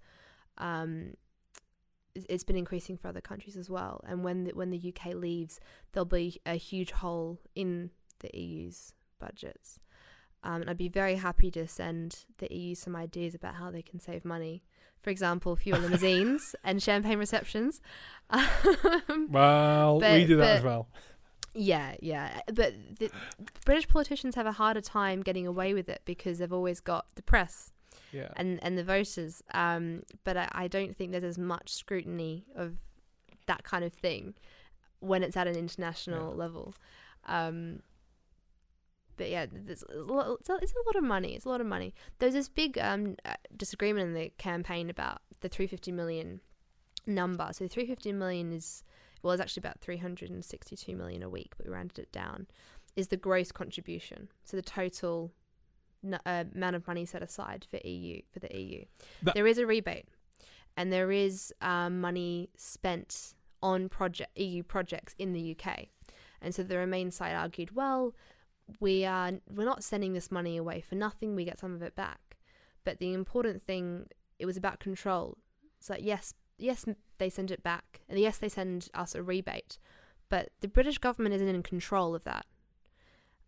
um, 0.57 1.15
it's- 2.15 2.43
been 2.43 2.55
increasing 2.55 2.97
for 2.97 3.07
other 3.07 3.21
countries 3.21 3.57
as 3.57 3.69
well. 3.69 4.01
And 4.05 4.23
when 4.23 4.45
the, 4.45 4.51
when 4.53 4.69
the 4.69 4.93
UK 4.95 5.15
leaves, 5.15 5.59
there'll 5.91 6.05
be 6.05 6.39
a 6.45 6.55
huge 6.55 6.91
hole 6.91 7.39
in 7.55 7.89
the 8.19 8.29
EU's 8.38 8.93
budgets. 9.19 9.79
Um, 10.43 10.61
and 10.61 10.69
I'd 10.69 10.77
be 10.77 10.89
very 10.89 11.15
happy 11.15 11.49
to 11.51 11.67
send 11.67 12.25
the 12.38 12.53
EU 12.53 12.75
some 12.75 12.95
ideas 12.95 13.33
about 13.33 13.55
how 13.55 13.71
they 13.71 13.81
can 13.81 13.99
save 13.99 14.23
money. 14.23 14.63
For 15.05 15.11
example, 15.11 15.55
fewer 15.55 15.77
limousines 15.77 16.55
and 16.63 16.81
champagne 16.81 17.19
receptions. 17.19 17.79
Um, 18.33 19.27
Well, 19.29 19.99
we 19.99 20.25
do 20.25 20.37
that 20.37 20.57
as 20.57 20.63
well. 20.63 20.87
yeah, 21.53 21.93
yeah. 22.01 22.39
But 22.51 22.73
the 22.97 23.11
British 23.65 23.87
politicians 23.87 24.33
have 24.33 24.47
a 24.47 24.51
harder 24.53 24.81
time 24.81 25.21
getting 25.21 25.45
away 25.45 25.75
with 25.75 25.89
it 25.89 26.01
because 26.05 26.39
they've 26.39 26.51
always 26.51 26.79
got 26.79 27.05
the 27.13 27.21
press 27.21 27.71
Yeah. 28.11 28.29
and, 28.35 28.57
and 28.63 28.79
the 28.79 28.83
voters. 28.83 29.43
Um, 29.53 30.01
but 30.23 30.37
I, 30.37 30.49
I 30.53 30.67
don't 30.67 30.97
think 30.97 31.11
there's 31.11 31.23
as 31.23 31.37
much 31.37 31.71
scrutiny 31.71 32.45
of 32.55 32.77
that 33.45 33.63
kind 33.63 33.83
of 33.85 33.93
thing 33.93 34.33
when 35.01 35.21
it's 35.21 35.37
at 35.37 35.45
an 35.45 35.55
international 35.55 36.31
Yeah. 36.31 36.35
level. 36.43 36.73
Um, 37.27 37.81
but 39.18 39.30
yeah, 39.30 39.45
there's 39.51 39.84
a 39.84 39.97
lot, 39.97 40.38
it's, 40.39 40.49
a, 40.49 40.57
it's 40.61 40.74
a 40.74 40.86
lot 40.86 40.95
of 40.95 41.03
money. 41.03 41.36
It's 41.36 41.45
a 41.45 41.49
lot 41.49 41.61
of 41.61 41.68
money. 41.68 41.93
There's 42.20 42.34
this 42.34 42.49
big 42.49 42.78
um, 42.78 43.16
uh, 43.26 43.36
disagreement 43.55 44.07
in 44.07 44.13
the 44.13 44.32
campaign 44.38 44.89
about 44.89 45.22
the 45.41 45.49
350 45.49 45.91
million 45.91 46.41
number. 47.07 47.47
So 47.51 47.68
350 47.68 48.13
million 48.13 48.51
is 48.51 48.84
well, 49.26 49.34
it's 49.34 49.41
actually 49.41 49.61
about 49.61 49.80
362 49.80 50.95
million 50.95 51.24
a 51.24 51.30
week, 51.30 51.53
but 51.57 51.66
we 51.66 51.74
rounded 51.74 51.97
it 51.97 52.11
down. 52.11 52.45
Is 52.95 53.07
the 53.07 53.18
gross 53.18 53.51
contribution? 53.51 54.30
So 54.43 54.55
the 54.55 54.61
total 54.61 55.32
n- 56.03 56.20
uh, 56.28 56.43
amount 56.53 56.76
of 56.76 56.86
money 56.86 57.05
set 57.05 57.24
aside 57.24 57.66
for 57.72 57.80
EU 57.84 58.22
for 58.32 58.39
the 58.39 58.55
EU. 58.55 58.86
That- 59.24 59.34
there 59.34 59.47
is 59.47 59.57
a 59.57 59.66
rebate, 59.66 60.05
and 60.78 60.93
there 60.93 61.11
is 61.11 61.51
um, 61.61 62.01
money 62.01 62.49
spent 62.55 63.34
on 63.63 63.89
project 63.89 64.38
EU 64.38 64.61
projects 64.61 65.16
in 65.18 65.34
the 65.34 65.57
UK, 65.57 65.88
and 66.39 66.53
so 66.53 66.61
the 66.61 66.78
Remain 66.78 67.09
side 67.09 67.34
argued, 67.34 67.76
well, 67.76 68.13
we 68.80 69.05
are 69.05 69.34
we're 69.49 69.66
not 69.66 69.84
sending 69.84 70.13
this 70.13 70.32
money 70.32 70.57
away 70.57 70.82
for 70.82 70.95
nothing. 70.95 71.36
We 71.36 71.45
get 71.45 71.59
some 71.59 71.74
of 71.76 71.82
it 71.82 71.95
back, 71.95 72.38
but 72.84 72.99
the 72.99 73.13
important 73.13 73.63
thing 73.63 74.07
it 74.39 74.45
was 74.45 74.57
about 74.57 74.80
control. 74.80 75.38
It's 75.80 75.89
like 75.89 76.03
yes, 76.03 76.34
yes, 76.57 76.86
they 77.18 77.30
send 77.30 77.51
it 77.51 77.63
back, 77.63 78.01
and 78.09 78.20
yes, 78.20 78.38
they 78.38 78.49
send 78.49 78.89
us 78.93 79.16
a 79.16 79.24
rebate, 79.24 79.78
but 80.30 80.49
the 80.61 80.68
British 80.68 80.97
government 80.97 81.36
isn't 81.36 81.47
in 81.47 81.63
control 81.63 82.16
of 82.16 82.24
that. 82.24 82.45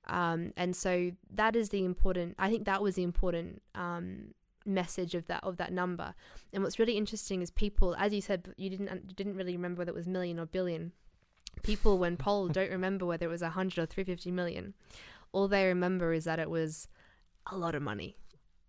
Um, 0.08 0.54
and 0.56 0.76
so 0.76 1.12
that 1.34 1.56
is 1.56 1.70
the 1.70 1.84
important. 1.84 2.36
I 2.40 2.50
think 2.50 2.66
that 2.66 2.82
was 2.82 2.96
the 2.96 3.04
important 3.04 3.62
um, 3.76 4.34
message 4.66 5.16
of 5.16 5.28
that 5.28 5.44
of 5.44 5.58
that 5.58 5.74
number. 5.74 6.14
And 6.54 6.64
what's 6.64 6.80
really 6.80 6.98
interesting 6.98 7.42
is 7.42 7.52
people, 7.52 7.96
as 7.98 8.14
you 8.14 8.22
said, 8.22 8.54
you 8.58 8.70
didn't 8.70 8.90
you 9.08 9.16
didn't 9.16 9.36
really 9.36 9.56
remember 9.56 9.80
whether 9.80 9.92
it 9.92 9.96
was 9.96 10.08
million 10.08 10.40
or 10.40 10.46
billion. 10.46 10.94
People, 11.64 11.98
when 11.98 12.18
polled, 12.18 12.54
don't 12.54 12.72
remember 12.72 13.06
whether 13.06 13.26
it 13.26 13.30
was 13.30 13.42
a 13.42 13.50
hundred 13.50 13.84
or 13.84 13.86
three 13.86 14.04
fifty 14.04 14.32
million. 14.32 14.74
All 15.32 15.48
they 15.48 15.66
remember 15.68 16.14
is 16.14 16.24
that 16.26 16.40
it 16.40 16.50
was 16.50 16.88
a 17.52 17.58
lot 17.58 17.76
of 17.76 17.82
money, 17.82 18.18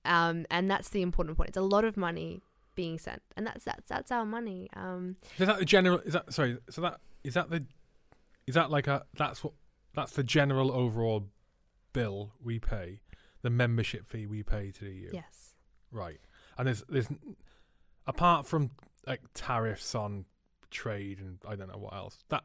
um, 0.05 0.47
and 0.51 0.71
that's 0.71 0.89
the 0.89 1.03
important 1.03 1.37
point. 1.37 1.51
It's 1.51 1.57
a 1.57 1.63
lot 1.63 1.85
of 1.85 1.97
money 1.97 2.43
being 2.75 2.99
sent, 2.99 3.23
and 3.37 3.47
that's 3.47 3.65
that's 3.65 3.89
that's 3.89 4.13
our 4.13 4.25
money. 4.25 4.69
Um, 4.75 5.17
Is 5.39 5.47
that 5.47 5.59
the 5.59 5.65
general? 5.65 5.99
Is 6.01 6.13
that 6.13 6.33
sorry? 6.33 6.59
So 6.71 6.81
that 6.83 7.01
is 7.25 7.35
that 7.35 7.51
the 7.51 7.65
is 8.47 8.55
that 8.55 8.71
like 8.71 8.87
a 8.87 9.05
that's 9.17 9.43
what 9.45 9.55
that's 9.95 10.13
the 10.13 10.23
general 10.23 10.71
overall 10.73 11.29
bill 11.93 12.33
we 12.43 12.59
pay, 12.59 13.01
the 13.43 13.51
membership 13.51 14.07
fee 14.07 14.27
we 14.27 14.43
pay 14.43 14.71
to 14.71 14.85
the 14.85 14.91
EU. 14.93 15.11
yes. 15.13 15.55
Right. 15.91 16.21
And 16.57 16.67
there's 16.67 16.85
there's 16.89 17.09
apart 18.07 18.47
from 18.47 18.71
like 19.07 19.21
tariffs 19.35 19.95
on 19.95 20.25
trade 20.71 21.19
and 21.19 21.39
I 21.49 21.57
don't 21.57 21.69
know 21.71 21.79
what 21.79 21.95
else. 21.95 22.19
That 22.29 22.45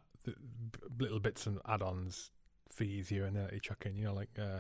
little 1.00 1.20
bits 1.20 1.46
and 1.46 1.60
add-ons, 1.68 2.32
fees 2.70 3.10
here 3.10 3.26
and 3.26 3.36
there 3.36 3.46
that 3.46 3.54
you 3.54 3.60
chuck 3.60 3.86
in. 3.86 3.96
You 3.96 4.06
know, 4.06 4.14
like 4.14 4.32
uh, 4.38 4.60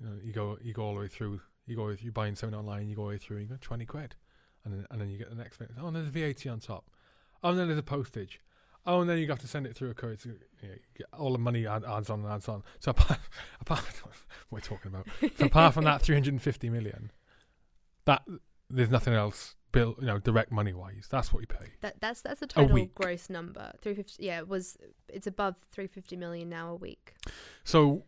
you 0.00 0.06
know, 0.06 0.12
you 0.22 0.32
go 0.32 0.58
you 0.62 0.72
go 0.72 0.82
all 0.82 0.94
the 0.94 1.00
way 1.00 1.08
through. 1.08 1.40
You 1.66 1.76
go 1.76 1.88
you 1.88 2.12
buying 2.12 2.34
something 2.34 2.58
online. 2.58 2.88
You 2.88 2.96
go 2.96 3.02
all 3.02 3.08
the 3.08 3.14
way 3.14 3.18
through. 3.18 3.38
You 3.38 3.46
go 3.46 3.56
twenty 3.60 3.84
quid, 3.84 4.14
and 4.64 4.74
then 4.74 4.86
and 4.90 5.00
then 5.00 5.08
you 5.08 5.18
get 5.18 5.30
the 5.30 5.36
next 5.36 5.58
bit. 5.58 5.70
Oh, 5.80 5.88
and 5.88 5.96
there's 5.96 6.08
VAT 6.08 6.46
on 6.50 6.60
top. 6.60 6.90
Oh, 7.42 7.50
and 7.50 7.58
then 7.58 7.68
there's 7.68 7.78
a 7.78 7.82
postage. 7.82 8.40
Oh, 8.86 9.00
and 9.00 9.10
then 9.10 9.18
you 9.18 9.26
have 9.28 9.40
to 9.40 9.48
send 9.48 9.66
it 9.66 9.74
through 9.74 9.90
a 9.90 9.94
courier. 9.94 10.16
So, 10.16 10.28
you 10.62 10.68
know, 10.68 11.06
all 11.18 11.32
the 11.32 11.38
money 11.38 11.66
add, 11.66 11.84
adds 11.84 12.08
on 12.08 12.20
and 12.20 12.32
adds 12.32 12.48
on. 12.48 12.62
So 12.78 12.92
apart, 12.92 13.18
apart 13.60 13.82
what 14.02 14.14
we're 14.50 14.60
talking 14.60 14.92
about. 14.92 15.06
So 15.36 15.46
apart 15.46 15.74
from 15.74 15.84
that, 15.84 16.02
three 16.02 16.14
hundred 16.14 16.34
and 16.34 16.42
fifty 16.42 16.70
million, 16.70 17.10
that 18.04 18.22
there's 18.70 18.90
nothing 18.90 19.14
else. 19.14 19.55
Bill, 19.72 19.94
you 20.00 20.06
know, 20.06 20.18
direct 20.18 20.50
money 20.52 20.72
wise, 20.72 21.06
that's 21.10 21.32
what 21.32 21.40
you 21.40 21.46
pay. 21.46 21.66
That 21.82 22.00
that's 22.00 22.22
that's 22.22 22.40
the 22.40 22.46
total 22.46 22.86
gross 22.94 23.28
number. 23.28 23.72
Three 23.82 23.94
fifty. 23.94 24.24
Yeah, 24.24 24.38
it 24.38 24.48
was 24.48 24.76
it's 25.08 25.26
above 25.26 25.56
three 25.70 25.86
fifty 25.86 26.16
million 26.16 26.48
now 26.48 26.70
a 26.70 26.76
week. 26.76 27.14
So, 27.64 28.04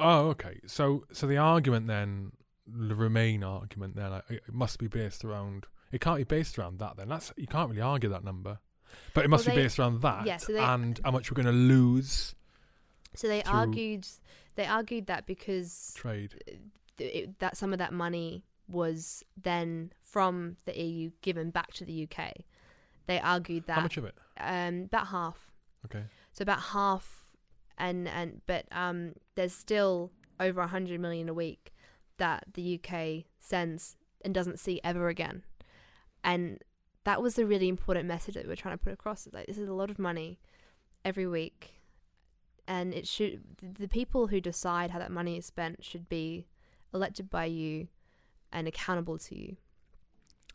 oh, 0.00 0.28
okay. 0.28 0.60
So, 0.66 1.04
so 1.12 1.26
the 1.26 1.36
argument 1.36 1.86
then, 1.86 2.32
the 2.66 2.94
Remain 2.94 3.44
argument 3.44 3.96
then, 3.96 4.10
like, 4.10 4.24
it 4.30 4.52
must 4.52 4.78
be 4.78 4.86
based 4.88 5.24
around. 5.24 5.66
It 5.90 6.00
can't 6.00 6.16
be 6.18 6.24
based 6.24 6.58
around 6.58 6.78
that. 6.78 6.96
Then 6.96 7.08
that's 7.08 7.32
you 7.36 7.46
can't 7.46 7.68
really 7.68 7.82
argue 7.82 8.08
that 8.10 8.24
number, 8.24 8.58
but 9.12 9.24
it 9.24 9.28
must 9.28 9.46
Well, 9.46 9.54
be 9.56 9.62
based 9.62 9.78
around 9.78 10.00
that 10.02 10.26
yeah, 10.26 10.38
so 10.38 10.52
they- 10.52 10.58
and 10.60 10.98
how 11.04 11.10
much 11.10 11.30
we're 11.30 11.42
going 11.42 11.46
to 11.46 11.52
lose 11.52 12.34
So 13.14 13.28
they 13.28 13.42
argued 13.42 14.06
they 14.54 14.64
argued 14.66 15.06
that 15.08 15.26
because 15.26 15.92
trade. 15.94 16.34
th- 16.96 17.14
it, 17.14 17.38
that 17.40 17.56
some 17.56 17.72
of 17.74 17.78
that 17.78 17.92
money 17.92 18.44
was 18.72 19.22
then 19.40 19.92
from 20.00 20.56
the 20.64 20.78
EU 20.78 21.10
given 21.20 21.50
back 21.50 21.72
to 21.74 21.84
the 21.84 22.08
UK. 22.08 22.32
They 23.06 23.20
argued 23.20 23.66
that 23.66 23.74
How 23.74 23.82
much 23.82 23.96
of 23.96 24.04
it? 24.04 24.14
um, 24.38 24.84
about 24.84 25.08
half. 25.08 25.50
Okay. 25.86 26.04
So 26.32 26.42
about 26.42 26.60
half, 26.60 27.26
and 27.78 28.08
and 28.08 28.40
but 28.46 28.64
um, 28.72 29.14
there's 29.34 29.52
still 29.52 30.10
over 30.40 30.60
a 30.60 30.66
hundred 30.66 31.00
million 31.00 31.28
a 31.28 31.34
week 31.34 31.72
that 32.18 32.44
the 32.54 32.78
UK 32.80 33.24
sends 33.40 33.96
and 34.24 34.32
doesn't 34.32 34.58
see 34.60 34.80
ever 34.84 35.08
again, 35.08 35.42
and 36.22 36.62
that 37.04 37.20
was 37.20 37.38
a 37.38 37.44
really 37.44 37.68
important 37.68 38.06
message 38.06 38.34
that 38.36 38.44
we 38.44 38.48
were 38.48 38.56
trying 38.56 38.78
to 38.78 38.82
put 38.84 38.92
across. 38.92 39.28
Like 39.32 39.46
this 39.46 39.58
is 39.58 39.68
a 39.68 39.74
lot 39.74 39.90
of 39.90 39.98
money 39.98 40.38
every 41.04 41.26
week, 41.26 41.74
and 42.68 42.94
it 42.94 43.06
should 43.08 43.42
the 43.60 43.88
people 43.88 44.28
who 44.28 44.40
decide 44.40 44.90
how 44.92 45.00
that 45.00 45.10
money 45.10 45.36
is 45.36 45.44
spent 45.46 45.84
should 45.84 46.08
be 46.08 46.46
elected 46.94 47.28
by 47.28 47.46
you 47.46 47.88
and 48.52 48.68
accountable 48.68 49.18
to 49.18 49.38
you. 49.38 49.56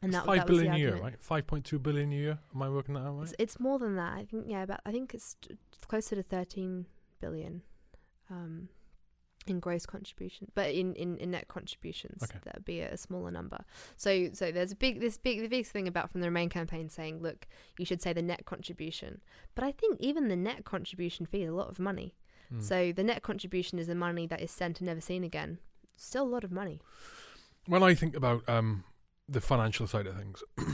And 0.01 0.09
It's 0.09 0.17
that, 0.17 0.25
five 0.25 0.39
that 0.39 0.47
billion 0.47 0.73
a 0.73 0.77
year, 0.77 0.95
right? 0.97 1.15
Five 1.19 1.47
point 1.47 1.65
two 1.65 1.79
billion 1.79 2.11
a 2.11 2.15
year. 2.15 2.39
Am 2.53 2.61
I 2.61 2.69
working 2.69 2.93
that 2.93 3.01
out 3.01 3.17
right? 3.17 3.23
It's, 3.23 3.33
it's 3.39 3.59
more 3.59 3.79
than 3.79 3.95
that. 3.95 4.13
I 4.13 4.25
think 4.25 4.45
yeah, 4.47 4.63
about 4.63 4.81
I 4.85 4.91
think 4.91 5.13
it's, 5.13 5.35
t- 5.41 5.57
it's 5.73 5.85
closer 5.85 6.15
to 6.15 6.21
thirteen 6.23 6.85
billion, 7.19 7.63
um, 8.29 8.69
in 9.47 9.59
gross 9.59 9.85
contribution, 9.85 10.51
but 10.53 10.71
in, 10.71 10.93
in, 10.95 11.17
in 11.17 11.31
net 11.31 11.47
contributions, 11.47 12.21
Okay. 12.23 12.37
that 12.43 12.55
would 12.55 12.65
be 12.65 12.81
a, 12.81 12.95
smaller 12.97 13.31
number. 13.31 13.63
So 13.95 14.29
so 14.33 14.51
there's 14.51 14.71
a 14.71 14.75
big 14.75 14.99
this 14.99 15.17
big 15.17 15.41
the 15.41 15.47
biggest 15.47 15.71
thing 15.71 15.87
about 15.87 16.11
from 16.11 16.21
the 16.21 16.27
Remain 16.27 16.49
campaign 16.49 16.89
saying, 16.89 17.21
look, 17.21 17.47
you 17.79 17.85
should 17.85 18.01
say 18.01 18.13
the 18.13 18.21
net 18.21 18.45
contribution. 18.45 19.21
But 19.55 19.63
I 19.63 19.71
think 19.71 19.97
even 19.99 20.27
the 20.27 20.35
net 20.35 20.63
contribution 20.63 21.25
fee 21.25 21.43
is 21.43 21.49
a 21.49 21.53
lot 21.53 21.69
of 21.69 21.79
money. 21.79 22.13
Hmm. 22.49 22.61
So 22.61 22.91
the 22.91 23.03
net 23.03 23.23
contribution 23.23 23.79
is 23.79 23.87
the 23.87 23.95
money 23.95 24.27
that 24.27 24.41
is 24.41 24.51
sent 24.51 24.79
and 24.79 24.87
never 24.87 25.01
seen 25.01 25.23
again. 25.23 25.57
Still 25.95 26.23
a 26.25 26.29
lot 26.29 26.43
of 26.43 26.51
money. 26.51 26.81
When 27.68 27.84
I 27.84 27.93
think 27.93 28.15
about 28.15 28.47
um, 28.49 28.84
the 29.30 29.41
financial 29.41 29.88
side 29.88 30.07
of 30.07 30.18
things, 30.18 30.43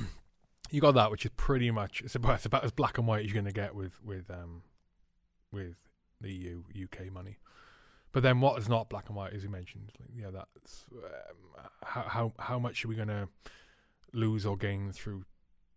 you 0.72 0.82
got 0.82 0.94
that, 0.94 1.12
which 1.12 1.26
is 1.26 1.32
pretty 1.36 1.72
much 1.72 2.02
it's 2.02 2.16
about, 2.16 2.36
it's 2.36 2.46
about 2.46 2.64
as 2.64 2.72
black 2.72 2.98
and 2.98 3.08
white 3.08 3.26
as 3.26 3.26
you're 3.26 3.42
going 3.42 3.46
to 3.46 3.52
get 3.52 3.76
with 3.76 4.02
with 4.04 4.30
um, 4.30 4.64
with 5.52 5.76
the 6.22 6.32
EU 6.32 6.64
UK 6.86 7.12
money. 7.12 7.38
But 8.12 8.24
then 8.24 8.42
what 8.42 8.60
is 8.60 8.70
not 8.70 8.90
black 8.90 9.08
and 9.08 9.16
white, 9.16 9.34
as 9.34 9.44
you 9.44 9.50
mentioned, 9.50 9.92
like, 10.00 10.10
yeah, 10.16 10.30
that's 10.32 10.86
um, 10.94 11.68
how 11.84 12.02
how 12.04 12.34
how 12.40 12.60
much 12.60 12.86
are 12.86 12.88
we 12.88 12.96
going 12.96 13.08
to 13.08 13.28
lose 14.14 14.46
or 14.46 14.56
gain 14.56 14.92
through 14.92 15.26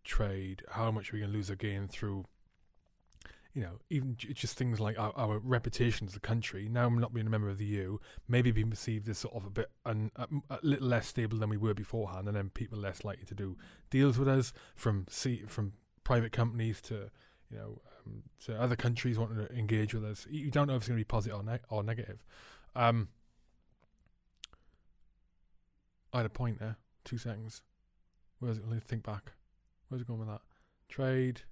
trade? 0.05 0.63
How 0.71 0.91
much 0.91 1.11
are 1.11 1.17
we 1.17 1.21
going 1.21 1.33
to 1.33 1.37
lose 1.37 1.51
or 1.51 1.57
gain 1.57 1.89
through? 1.89 2.27
You 3.57 3.63
know, 3.63 3.79
even 3.89 4.17
just 4.19 4.59
things 4.59 4.81
like 4.81 4.99
our, 4.99 5.15
our 5.17 5.39
reputation 5.39 6.07
as 6.07 6.15
a 6.15 6.21
country. 6.21 6.69
Now, 6.71 6.87
I'm 6.87 6.99
not 6.99 7.15
being 7.15 7.27
a 7.27 7.31
member 7.31 7.49
of 7.49 7.57
the 7.57 7.65
EU, 7.65 7.97
maybe 8.29 8.51
being 8.51 8.69
perceived 8.69 9.09
as 9.09 9.17
sort 9.17 9.35
of 9.35 9.47
a 9.47 9.51
bit 9.51 9.71
un, 9.87 10.11
a, 10.15 10.27
a 10.51 10.59
little 10.63 10.87
less 10.87 11.07
stable 11.07 11.39
than 11.39 11.49
we 11.49 11.57
were 11.57 11.73
beforehand, 11.73 12.29
and 12.29 12.37
then 12.37 12.51
people 12.51 12.79
less 12.79 13.03
likely 13.03 13.25
to 13.25 13.35
do 13.35 13.57
deals 13.89 14.19
with 14.19 14.29
us 14.29 14.53
from 14.75 15.07
see 15.09 15.45
from 15.47 15.73
private 16.05 16.33
companies 16.33 16.83
to 16.83 17.11
you 17.51 17.57
know 17.57 17.81
um, 18.07 18.25
to 18.45 18.61
other 18.61 18.77
countries 18.77 19.19
wanting 19.19 19.39
to 19.39 19.51
engage 19.55 19.95
with 19.95 20.05
us. 20.05 20.27
You 20.29 20.51
don't 20.51 20.67
know 20.67 20.75
if 20.75 20.83
it's 20.83 20.89
going 20.89 20.99
to 20.99 21.01
be 21.01 21.05
positive 21.05 21.39
or, 21.39 21.43
ne- 21.43 21.59
or 21.71 21.83
negative. 21.83 22.23
Um, 22.75 23.09
I 26.13 26.19
had 26.19 26.27
a 26.27 26.31
point 26.31 26.59
there. 26.59 26.77
Two 27.05 27.17
seconds. 27.17 27.63
Where's 28.39 28.59
it? 28.59 28.65
Let 28.67 28.75
me 28.75 28.81
think 28.87 29.03
back. 29.03 29.33
Where's 29.89 30.03
it 30.03 30.09
going 30.09 30.21
with 30.21 30.29
that? 30.29 30.43
Trade. 30.89 31.43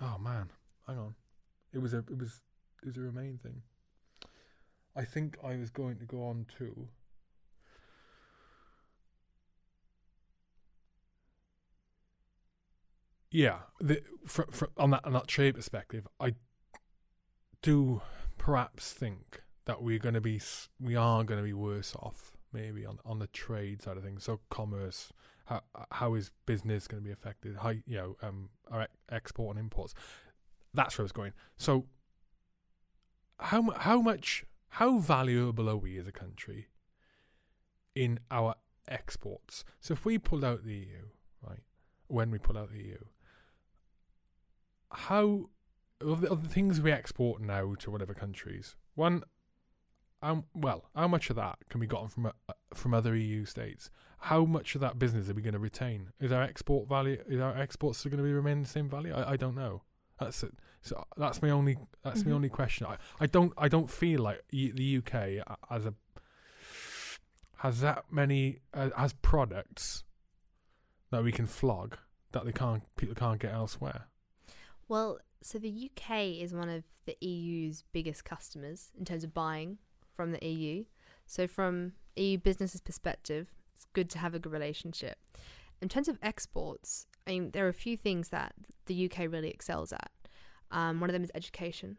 Oh 0.00 0.18
man, 0.18 0.50
hang 0.86 0.98
on. 0.98 1.14
It 1.72 1.78
was 1.78 1.94
a 1.94 1.98
it 1.98 2.18
was 2.18 2.40
it 2.82 2.86
was 2.86 2.96
a 2.96 3.00
remain 3.00 3.38
thing. 3.42 3.62
I 4.94 5.04
think 5.04 5.36
I 5.44 5.56
was 5.56 5.70
going 5.70 5.98
to 5.98 6.04
go 6.04 6.24
on 6.24 6.46
to. 6.58 6.88
Yeah, 13.30 13.58
the, 13.80 14.02
fr 14.26 14.42
fr 14.50 14.66
on 14.78 14.90
that 14.90 15.04
on 15.04 15.12
that 15.12 15.28
trade 15.28 15.56
perspective, 15.56 16.06
I 16.20 16.34
do 17.60 18.00
perhaps 18.38 18.92
think 18.92 19.42
that 19.66 19.82
we're 19.82 19.98
going 19.98 20.14
to 20.14 20.20
be 20.20 20.40
we 20.80 20.96
are 20.96 21.24
going 21.24 21.40
to 21.40 21.44
be 21.44 21.52
worse 21.52 21.94
off 21.96 22.36
maybe 22.52 22.86
on 22.86 22.98
on 23.04 23.18
the 23.18 23.26
trade 23.26 23.82
side 23.82 23.96
of 23.96 24.04
things. 24.04 24.24
So 24.24 24.40
commerce, 24.48 25.12
how 25.46 25.62
how 25.90 26.14
is 26.14 26.30
business 26.44 26.86
going 26.86 27.02
to 27.02 27.06
be 27.06 27.12
affected? 27.12 27.56
How 27.56 27.70
you 27.70 27.82
know 27.96 28.16
um 28.22 28.50
our 28.70 28.88
export 29.10 29.56
and 29.56 29.64
imports. 29.64 29.94
That's 30.74 30.98
where 30.98 31.04
it's 31.04 31.12
going. 31.12 31.32
So 31.56 31.86
how 33.38 33.70
how 33.70 34.00
much 34.00 34.44
how 34.68 34.98
valuable 34.98 35.70
are 35.70 35.76
we 35.76 35.98
as 35.98 36.06
a 36.06 36.12
country 36.12 36.68
in 37.94 38.20
our 38.30 38.54
exports? 38.88 39.64
So 39.80 39.94
if 39.94 40.04
we 40.04 40.18
pulled 40.18 40.44
out 40.44 40.64
the 40.64 40.74
EU, 40.74 41.06
right? 41.46 41.62
When 42.08 42.30
we 42.30 42.38
pull 42.38 42.58
out 42.58 42.70
the 42.70 42.78
EU, 42.78 42.98
how 44.90 45.50
of 46.00 46.20
the, 46.20 46.30
of 46.30 46.42
the 46.42 46.48
things 46.48 46.80
we 46.80 46.92
export 46.92 47.40
now 47.40 47.74
to 47.78 47.90
whatever 47.90 48.14
countries, 48.14 48.76
one, 48.94 49.22
um, 50.22 50.44
well, 50.54 50.88
how 50.94 51.08
much 51.08 51.30
of 51.30 51.36
that 51.36 51.58
can 51.68 51.80
be 51.80 51.86
gotten 51.86 52.08
from 52.08 52.26
uh, 52.26 52.30
from 52.74 52.94
other 52.94 53.14
EU 53.14 53.44
states? 53.44 53.90
How 54.18 54.44
much 54.44 54.74
of 54.74 54.80
that 54.80 54.98
business 54.98 55.28
are 55.28 55.34
we 55.34 55.42
going 55.42 55.52
to 55.54 55.58
retain? 55.60 56.08
Is 56.20 56.32
our 56.32 56.42
export 56.42 56.88
value? 56.88 57.22
Is 57.28 57.40
our 57.40 57.56
exports 57.56 58.02
going 58.04 58.16
to 58.16 58.22
be 58.22 58.32
remain 58.32 58.62
the 58.62 58.68
same 58.68 58.88
value? 58.88 59.12
I, 59.14 59.32
I 59.32 59.36
don't 59.36 59.54
know. 59.54 59.82
That's 60.18 60.42
it. 60.42 60.52
So 60.80 61.04
that's 61.16 61.42
my 61.42 61.50
only 61.50 61.76
that's 62.02 62.24
my 62.24 62.30
Mhm. 62.30 62.34
only 62.36 62.48
question. 62.48 62.86
I, 62.86 62.96
I 63.20 63.26
don't 63.26 63.52
I 63.58 63.68
don't 63.68 63.90
feel 63.90 64.22
like 64.22 64.42
e- 64.50 64.70
the 64.72 64.98
UK 64.98 65.44
as 65.70 65.84
a 65.86 65.94
has 67.58 67.80
that 67.80 68.04
many 68.10 68.58
uh, 68.74 68.90
has 68.96 69.12
products 69.14 70.04
that 71.10 71.22
we 71.22 71.32
can 71.32 71.46
flog 71.46 71.96
that 72.32 72.44
they 72.44 72.52
can't 72.52 72.82
people 72.96 73.14
can't 73.14 73.40
get 73.40 73.52
elsewhere. 73.52 74.06
Well, 74.88 75.18
so 75.42 75.58
the 75.58 75.90
UK 75.90 76.40
is 76.42 76.54
one 76.54 76.68
of 76.68 76.84
the 77.06 77.16
EU's 77.20 77.84
biggest 77.92 78.24
customers 78.24 78.90
in 78.98 79.04
terms 79.04 79.24
of 79.24 79.32
buying 79.34 79.78
from 80.16 80.32
the 80.32 80.44
EU. 80.44 80.84
So 81.26 81.46
from 81.46 81.92
EU 82.16 82.38
businesses' 82.38 82.80
perspective, 82.80 83.48
it's 83.74 83.86
good 83.92 84.08
to 84.10 84.18
have 84.18 84.34
a 84.34 84.38
good 84.38 84.52
relationship. 84.52 85.18
In 85.82 85.88
terms 85.88 86.08
of 86.08 86.18
exports, 86.22 87.06
I 87.26 87.30
mean, 87.32 87.50
there 87.50 87.66
are 87.66 87.70
a 87.70 87.74
few 87.74 87.96
things 87.96 88.30
that 88.30 88.54
the 88.86 89.04
UK 89.04 89.30
really 89.30 89.50
excels 89.50 89.92
at. 89.92 90.10
Um, 90.70 91.00
one 91.00 91.10
of 91.10 91.14
them 91.14 91.24
is 91.24 91.30
education. 91.34 91.98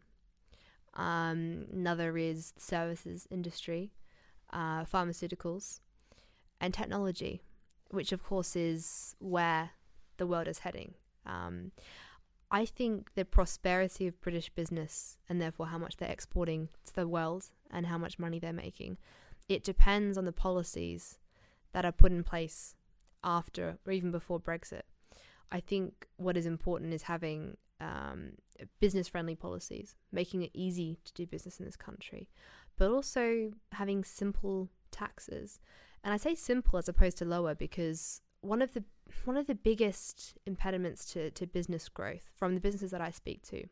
Um, 0.95 1.65
another 1.72 2.18
is 2.18 2.53
services 2.57 3.28
industry, 3.30 3.91
uh, 4.51 4.84
pharmaceuticals, 4.84 5.82
and 6.59 6.74
technology, 6.74 7.41
which 7.91 8.11
of 8.11 8.24
course 8.24 8.55
is 8.55 9.15
where 9.20 9.72
the 10.18 10.26
world 10.26 10.47
is 10.47 10.59
heading. 10.59 10.95
Um, 11.26 11.72
I 12.50 12.66
think 12.66 13.14
the 13.16 13.26
prosperity 13.26 14.08
of 14.08 14.22
British 14.22 14.50
business 14.50 15.18
and 15.28 15.41
therefore 15.41 15.68
how 15.68 15.78
much 15.78 15.98
they're 15.98 16.10
exporting 16.10 16.70
to 16.86 16.95
the 16.95 17.08
world 17.08 17.50
and 17.72 17.86
how 17.86 17.98
much 17.98 18.20
money 18.20 18.39
they're 18.39 18.54
making, 18.54 18.98
it 19.50 19.64
depends 19.64 20.18
on 20.18 20.26
the 20.26 20.32
policies 20.32 21.20
that 21.74 21.86
are 21.86 21.91
put 21.91 22.12
in 22.12 22.24
place 22.24 22.76
after 23.24 23.78
or 23.86 23.91
even 23.91 24.12
before 24.12 24.39
Brexit. 24.39 24.84
I 25.52 25.60
think 25.60 26.08
what 26.18 26.38
is 26.38 26.45
important 26.45 26.93
is 26.93 27.04
having 27.04 27.58
um, 27.80 28.32
business 28.80 29.08
friendly 29.08 29.36
policies, 29.36 29.95
making 30.12 30.41
it 30.41 30.52
easy 30.54 30.98
to 31.06 31.14
do 31.14 31.26
business 31.26 31.60
in 31.60 31.66
this 31.66 31.76
country, 31.76 32.30
but 32.78 32.89
also 32.89 33.52
having 33.74 34.04
simple 34.04 34.70
taxes. 34.91 35.60
And 36.04 36.14
I 36.14 36.18
say 36.18 36.36
simple 36.36 36.80
as 36.80 36.89
opposed 36.89 37.18
to 37.18 37.26
lower 37.26 37.56
because 37.56 38.22
one 38.41 38.62
of 38.62 38.74
the 38.74 38.84
one 39.26 39.38
of 39.38 39.47
the 39.47 39.55
biggest 39.55 40.38
impediments 40.45 41.05
to, 41.14 41.32
to 41.32 41.45
business 41.45 41.89
growth 41.89 42.30
from 42.34 42.55
the 42.55 42.62
businesses 42.62 42.91
that 42.91 43.01
I 43.01 43.12
speak 43.12 43.41
to 43.49 43.64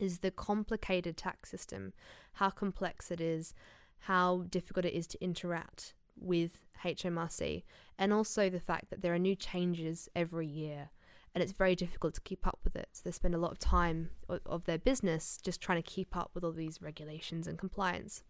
is 0.00 0.18
the 0.18 0.30
complicated 0.30 1.16
tax 1.16 1.50
system, 1.50 1.92
how 2.34 2.50
complex 2.50 3.10
it 3.10 3.20
is, 3.20 3.54
how 4.00 4.44
difficult 4.50 4.84
it 4.84 4.94
is 4.94 5.06
to 5.08 5.22
interact 5.22 5.94
with 6.18 6.58
HMRC, 6.84 7.62
and 7.98 8.12
also 8.12 8.50
the 8.50 8.60
fact 8.60 8.90
that 8.90 9.02
there 9.02 9.14
are 9.14 9.18
new 9.18 9.36
changes 9.36 10.08
every 10.14 10.46
year 10.46 10.90
and 11.34 11.42
it's 11.42 11.52
very 11.52 11.74
difficult 11.74 12.14
to 12.14 12.20
keep 12.20 12.46
up 12.46 12.58
with 12.62 12.76
it. 12.76 12.88
So 12.92 13.02
they 13.04 13.10
spend 13.10 13.34
a 13.34 13.38
lot 13.38 13.52
of 13.52 13.58
time 13.58 14.10
of, 14.28 14.40
of 14.44 14.64
their 14.66 14.78
business 14.78 15.38
just 15.42 15.60
trying 15.60 15.82
to 15.82 15.90
keep 15.90 16.16
up 16.16 16.30
with 16.34 16.44
all 16.44 16.52
these 16.52 16.82
regulations 16.82 17.46
and 17.46 17.58
compliance. 17.58 18.22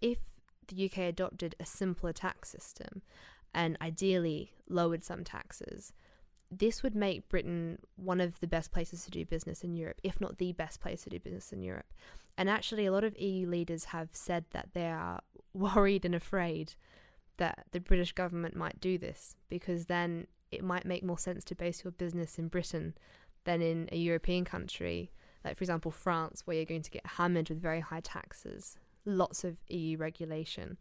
If 0.00 0.18
the 0.68 0.84
UK 0.84 0.98
adopted 0.98 1.54
a 1.58 1.64
simpler 1.64 2.12
tax 2.12 2.50
system 2.50 3.02
and 3.54 3.76
ideally 3.80 4.52
lowered 4.68 5.04
some 5.04 5.24
taxes, 5.24 5.92
this 6.50 6.82
would 6.82 6.94
make 6.94 7.28
Britain 7.28 7.78
one 7.96 8.20
of 8.20 8.38
the 8.40 8.46
best 8.46 8.72
places 8.72 9.04
to 9.04 9.10
do 9.10 9.24
business 9.24 9.64
in 9.64 9.74
Europe, 9.74 10.00
if 10.02 10.20
not 10.20 10.38
the 10.38 10.52
best 10.52 10.80
place 10.80 11.02
to 11.02 11.10
do 11.10 11.18
business 11.18 11.52
in 11.52 11.62
Europe. 11.62 11.86
And 12.36 12.48
actually, 12.48 12.86
a 12.86 12.92
lot 12.92 13.04
of 13.04 13.18
EU 13.18 13.46
leaders 13.46 13.86
have 13.86 14.08
said 14.12 14.44
that 14.50 14.70
they 14.74 14.86
are 14.86 15.20
worried 15.54 16.04
and 16.04 16.14
afraid 16.14 16.74
that 17.38 17.66
the 17.72 17.80
British 17.80 18.12
government 18.12 18.54
might 18.54 18.80
do 18.80 18.98
this 18.98 19.36
because 19.48 19.86
then 19.86 20.26
it 20.50 20.62
might 20.62 20.84
make 20.84 21.02
more 21.02 21.18
sense 21.18 21.44
to 21.44 21.54
base 21.54 21.82
your 21.82 21.92
business 21.92 22.38
in 22.38 22.48
Britain 22.48 22.94
than 23.44 23.62
in 23.62 23.88
a 23.90 23.96
European 23.96 24.44
country, 24.44 25.10
like 25.44 25.56
for 25.56 25.64
example 25.64 25.90
France, 25.90 26.42
where 26.44 26.56
you're 26.56 26.66
going 26.66 26.82
to 26.82 26.90
get 26.90 27.06
hammered 27.06 27.48
with 27.48 27.60
very 27.60 27.80
high 27.80 28.00
taxes, 28.00 28.76
lots 29.04 29.44
of 29.44 29.56
EU 29.68 29.96
regulation. 29.96 30.78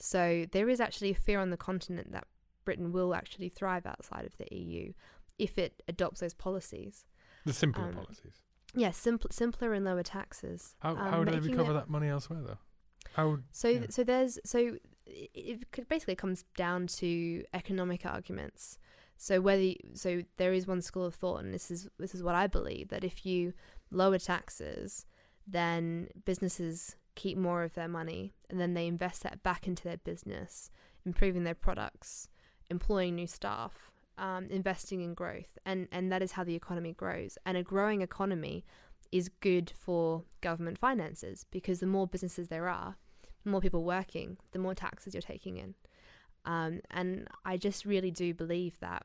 So 0.00 0.46
there 0.50 0.68
is 0.68 0.80
actually 0.80 1.10
a 1.10 1.14
fear 1.14 1.38
on 1.38 1.50
the 1.50 1.56
continent 1.56 2.12
that 2.12 2.26
Britain 2.64 2.92
will 2.92 3.14
actually 3.14 3.48
thrive 3.48 3.86
outside 3.86 4.24
of 4.24 4.36
the 4.38 4.46
EU 4.54 4.92
if 5.38 5.58
it 5.58 5.82
adopts 5.88 6.20
those 6.20 6.34
policies. 6.34 7.04
The 7.44 7.52
simpler 7.52 7.84
um, 7.84 7.94
policies. 7.94 8.40
Yeah, 8.74 8.90
simpl- 8.90 9.32
simpler 9.32 9.72
and 9.72 9.84
lower 9.84 10.02
taxes. 10.02 10.76
How, 10.80 10.90
um, 10.90 10.96
how 10.96 11.24
do 11.24 11.32
they 11.32 11.48
recover 11.48 11.72
that 11.72 11.88
money 11.88 12.08
elsewhere, 12.08 12.40
though? 12.42 12.58
How? 13.14 13.38
So 13.50 13.68
yeah. 13.68 13.86
so 13.88 14.04
there's 14.04 14.38
so 14.44 14.76
it, 15.06 15.64
it 15.76 15.88
basically 15.88 16.14
comes 16.14 16.44
down 16.56 16.86
to 16.86 17.42
economic 17.54 18.06
arguments. 18.06 18.78
So 19.16 19.40
whether 19.40 19.62
you, 19.62 19.76
so 19.94 20.22
there 20.36 20.52
is 20.52 20.66
one 20.66 20.80
school 20.80 21.04
of 21.04 21.14
thought, 21.14 21.42
and 21.42 21.52
this 21.52 21.70
is 21.70 21.88
this 21.98 22.14
is 22.14 22.22
what 22.22 22.34
I 22.34 22.46
believe 22.46 22.88
that 22.88 23.04
if 23.04 23.26
you 23.26 23.52
lower 23.90 24.18
taxes, 24.18 25.06
then 25.46 26.08
businesses 26.24 26.96
keep 27.20 27.36
more 27.36 27.62
of 27.62 27.74
their 27.74 27.88
money, 27.88 28.32
and 28.48 28.58
then 28.58 28.72
they 28.72 28.86
invest 28.86 29.22
that 29.22 29.42
back 29.42 29.66
into 29.66 29.84
their 29.84 29.98
business, 29.98 30.70
improving 31.04 31.44
their 31.44 31.54
products, 31.54 32.28
employing 32.70 33.14
new 33.14 33.26
staff, 33.26 33.90
um, 34.16 34.46
investing 34.48 35.02
in 35.02 35.12
growth, 35.12 35.58
and 35.66 35.86
and 35.92 36.10
that 36.10 36.22
is 36.22 36.32
how 36.32 36.44
the 36.44 36.54
economy 36.54 36.94
grows. 36.94 37.36
And 37.44 37.58
a 37.58 37.62
growing 37.62 38.00
economy 38.00 38.64
is 39.12 39.28
good 39.40 39.70
for 39.76 40.24
government 40.40 40.78
finances 40.78 41.44
because 41.50 41.80
the 41.80 41.86
more 41.86 42.06
businesses 42.06 42.48
there 42.48 42.68
are, 42.68 42.96
the 43.44 43.50
more 43.50 43.60
people 43.60 43.84
working, 43.84 44.38
the 44.52 44.58
more 44.58 44.74
taxes 44.74 45.12
you're 45.12 45.20
taking 45.20 45.58
in. 45.58 45.74
Um, 46.46 46.80
and 46.90 47.28
I 47.44 47.58
just 47.58 47.84
really 47.84 48.10
do 48.10 48.32
believe 48.32 48.78
that 48.80 49.04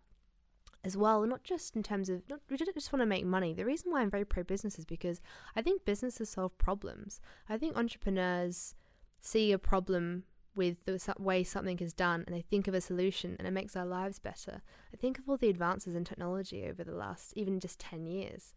as 0.86 0.96
well, 0.96 1.26
not 1.26 1.44
just 1.44 1.76
in 1.76 1.82
terms 1.82 2.10
of, 2.10 2.22
not, 2.30 2.40
we 2.50 2.58
just 2.58 2.94
want 2.94 3.02
to 3.02 3.08
make 3.08 3.26
money. 3.26 3.54
The 3.54 3.66
reason 3.66 3.92
why 3.92 4.02
I'm 4.02 4.12
very 4.12 4.24
pro 4.24 4.44
business 4.44 4.78
is 4.78 4.86
because 4.86 5.20
I 5.56 5.62
think 5.64 5.84
businesses 5.84 6.30
solve 6.30 6.56
problems. 6.60 7.20
I 7.50 7.58
think 7.58 7.76
entrepreneurs 7.76 8.76
see 9.20 9.52
a 9.52 9.58
problem 9.58 10.24
with 10.56 10.78
the 10.86 11.14
way 11.18 11.44
something 11.44 11.80
is 11.80 11.92
done 11.92 12.24
and 12.26 12.36
they 12.36 12.42
think 12.42 12.68
of 12.68 12.76
a 12.76 12.80
solution 12.80 13.36
and 13.40 13.48
it 13.48 13.52
makes 13.52 13.76
our 13.76 13.86
lives 13.86 14.20
better. 14.20 14.62
I 14.94 14.98
think 14.98 15.18
of 15.18 15.28
all 15.28 15.38
the 15.38 15.50
advances 15.50 15.96
in 15.96 16.06
technology 16.06 16.66
over 16.66 16.84
the 16.84 16.96
last 16.96 17.34
even 17.36 17.60
just 17.60 17.80
10 17.80 18.06
years. 18.06 18.54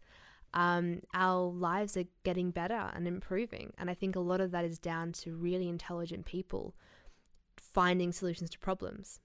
Um, 0.53 1.01
our 1.13 1.51
lives 1.51 1.97
are 1.97 2.05
getting 2.23 2.51
better 2.51 2.91
and 2.93 3.07
improving. 3.07 3.73
And 3.77 3.89
I 3.89 3.95
think 3.95 4.15
a 4.15 4.21
lot 4.21 4.39
of 4.39 4.51
that 4.51 4.65
is 4.65 4.77
down 4.77 5.13
to 5.13 5.35
really 5.35 5.67
intelligent 5.67 6.25
people 6.25 6.75
finding 7.57 8.11
solutions 8.11 8.51
to 8.51 8.59
problems. 8.59 9.19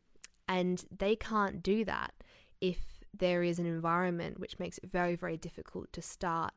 And 0.48 0.84
they 0.90 1.16
can't 1.16 1.62
do 1.62 1.84
that 1.84 2.12
if 2.60 2.78
there 3.18 3.42
is 3.42 3.58
an 3.58 3.66
environment 3.66 4.38
which 4.38 4.58
makes 4.58 4.78
it 4.78 4.90
very, 4.90 5.16
very 5.16 5.36
difficult 5.36 5.92
to 5.92 6.02
start 6.02 6.52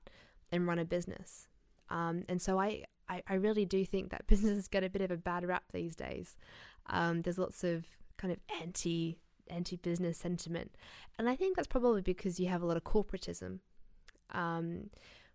and 0.52 0.68
run 0.68 0.80
a 0.80 0.86
business. 0.86 1.48
Um, 1.90 2.24
and 2.28 2.42
so 2.42 2.60
I, 2.60 2.84
I, 3.10 3.24
I, 3.28 3.36
really 3.36 3.66
do 3.66 3.86
think 3.86 4.10
that 4.12 4.28
businesses 4.28 4.68
get 4.68 4.84
a 4.84 4.90
bit 4.90 5.02
of 5.02 5.12
a 5.12 5.18
bad 5.18 5.46
rap 5.46 5.64
these 5.72 5.96
days. 5.96 6.36
Um, 6.88 7.22
there's 7.22 7.38
lots 7.38 7.64
of 7.64 7.86
kind 8.18 8.32
of 8.32 8.40
anti 8.62 9.18
anti 9.50 9.78
business 9.78 10.18
sentiment, 10.18 10.76
and 11.18 11.30
I 11.30 11.36
think 11.36 11.56
that's 11.56 11.68
probably 11.68 12.02
because 12.02 12.40
you 12.40 12.48
have 12.48 12.62
a 12.62 12.66
lot 12.66 12.78
of 12.78 12.84
corporatism, 12.84 13.60
um, 14.32 14.90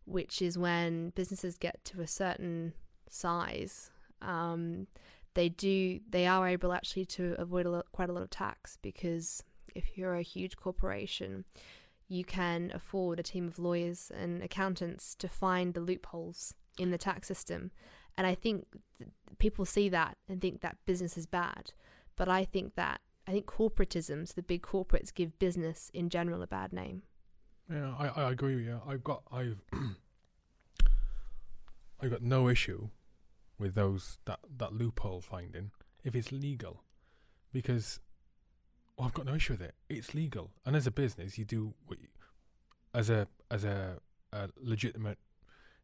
which 0.05 0.43
is 0.43 0.59
when 0.59 1.11
businesses 1.11 1.57
get 1.57 1.83
to 1.87 2.03
a 2.03 2.07
certain 2.07 2.75
size. 3.09 3.91
Um, 4.21 4.87
they 5.35 5.49
do 5.49 6.01
they 6.09 6.27
are 6.27 6.47
able 6.47 6.73
actually 6.73 7.07
to 7.07 7.35
avoid 7.39 7.67
a 7.67 7.71
lot, 7.71 7.87
quite 7.93 8.11
a 8.11 8.13
lot 8.13 8.23
of 8.23 8.31
tax 8.31 8.77
because 8.83 9.43
if 9.75 9.97
you're 9.97 10.15
a 10.15 10.23
huge 10.23 10.57
corporation, 10.57 11.45
you 12.09 12.25
can 12.25 12.71
afford 12.75 13.19
a 13.19 13.23
team 13.23 13.49
of 13.49 13.59
lawyers 13.59 14.11
and 14.15 14.43
accountants 14.43 15.15
to 15.17 15.29
find 15.29 15.75
the 15.75 15.81
loopholes 15.81 16.55
in 16.79 16.91
the 16.91 16.99
tax 16.99 17.29
system. 17.29 17.71
And 18.17 18.27
I 18.27 18.35
think 18.35 18.67
people 19.39 19.65
see 19.65 19.89
that 19.89 20.17
and 20.29 20.41
think 20.41 20.61
that 20.61 20.77
business 20.85 21.17
is 21.17 21.27
bad. 21.27 21.73
But 22.17 22.29
I 22.29 22.45
think 22.45 22.75
that 22.75 23.01
I 23.27 23.31
think 23.31 23.47
corporatisms, 23.47 24.35
the 24.35 24.43
big 24.43 24.63
corporates, 24.63 25.15
give 25.15 25.39
business 25.39 25.91
in 25.95 26.09
general 26.09 26.43
a 26.43 26.47
bad 26.47 26.73
name. 26.73 27.03
Yeah, 27.71 27.95
I, 27.99 28.09
I 28.09 28.31
agree 28.33 28.57
with 28.57 28.65
you. 28.65 28.81
I've 28.87 29.05
got 29.05 29.23
I've 29.33 29.59
I've 32.01 32.11
got 32.11 32.23
no 32.23 32.49
issue 32.49 32.89
with 33.59 33.75
those 33.75 34.19
that 34.25 34.41
that 34.59 34.73
loophole 34.73 35.21
finding 35.21 35.71
if 36.05 36.15
it's 36.15 36.33
legal, 36.33 36.83
because 37.53 38.01
well, 38.97 39.07
I've 39.07 39.15
got 39.15 39.27
no 39.27 39.35
issue 39.35 39.55
with 39.55 39.63
it. 39.63 39.75
It's 39.89 40.15
legal, 40.15 40.51
and 40.67 40.77
as 40.77 40.87
a 40.87 40.91
business, 40.91 41.39
you 41.39 41.45
do 41.45 41.75
what 41.87 42.01
you, 42.01 42.09
as 42.95 43.11
a 43.11 43.27
as 43.51 43.65
a, 43.65 43.99
a 44.33 44.49
legitimate, 44.61 45.19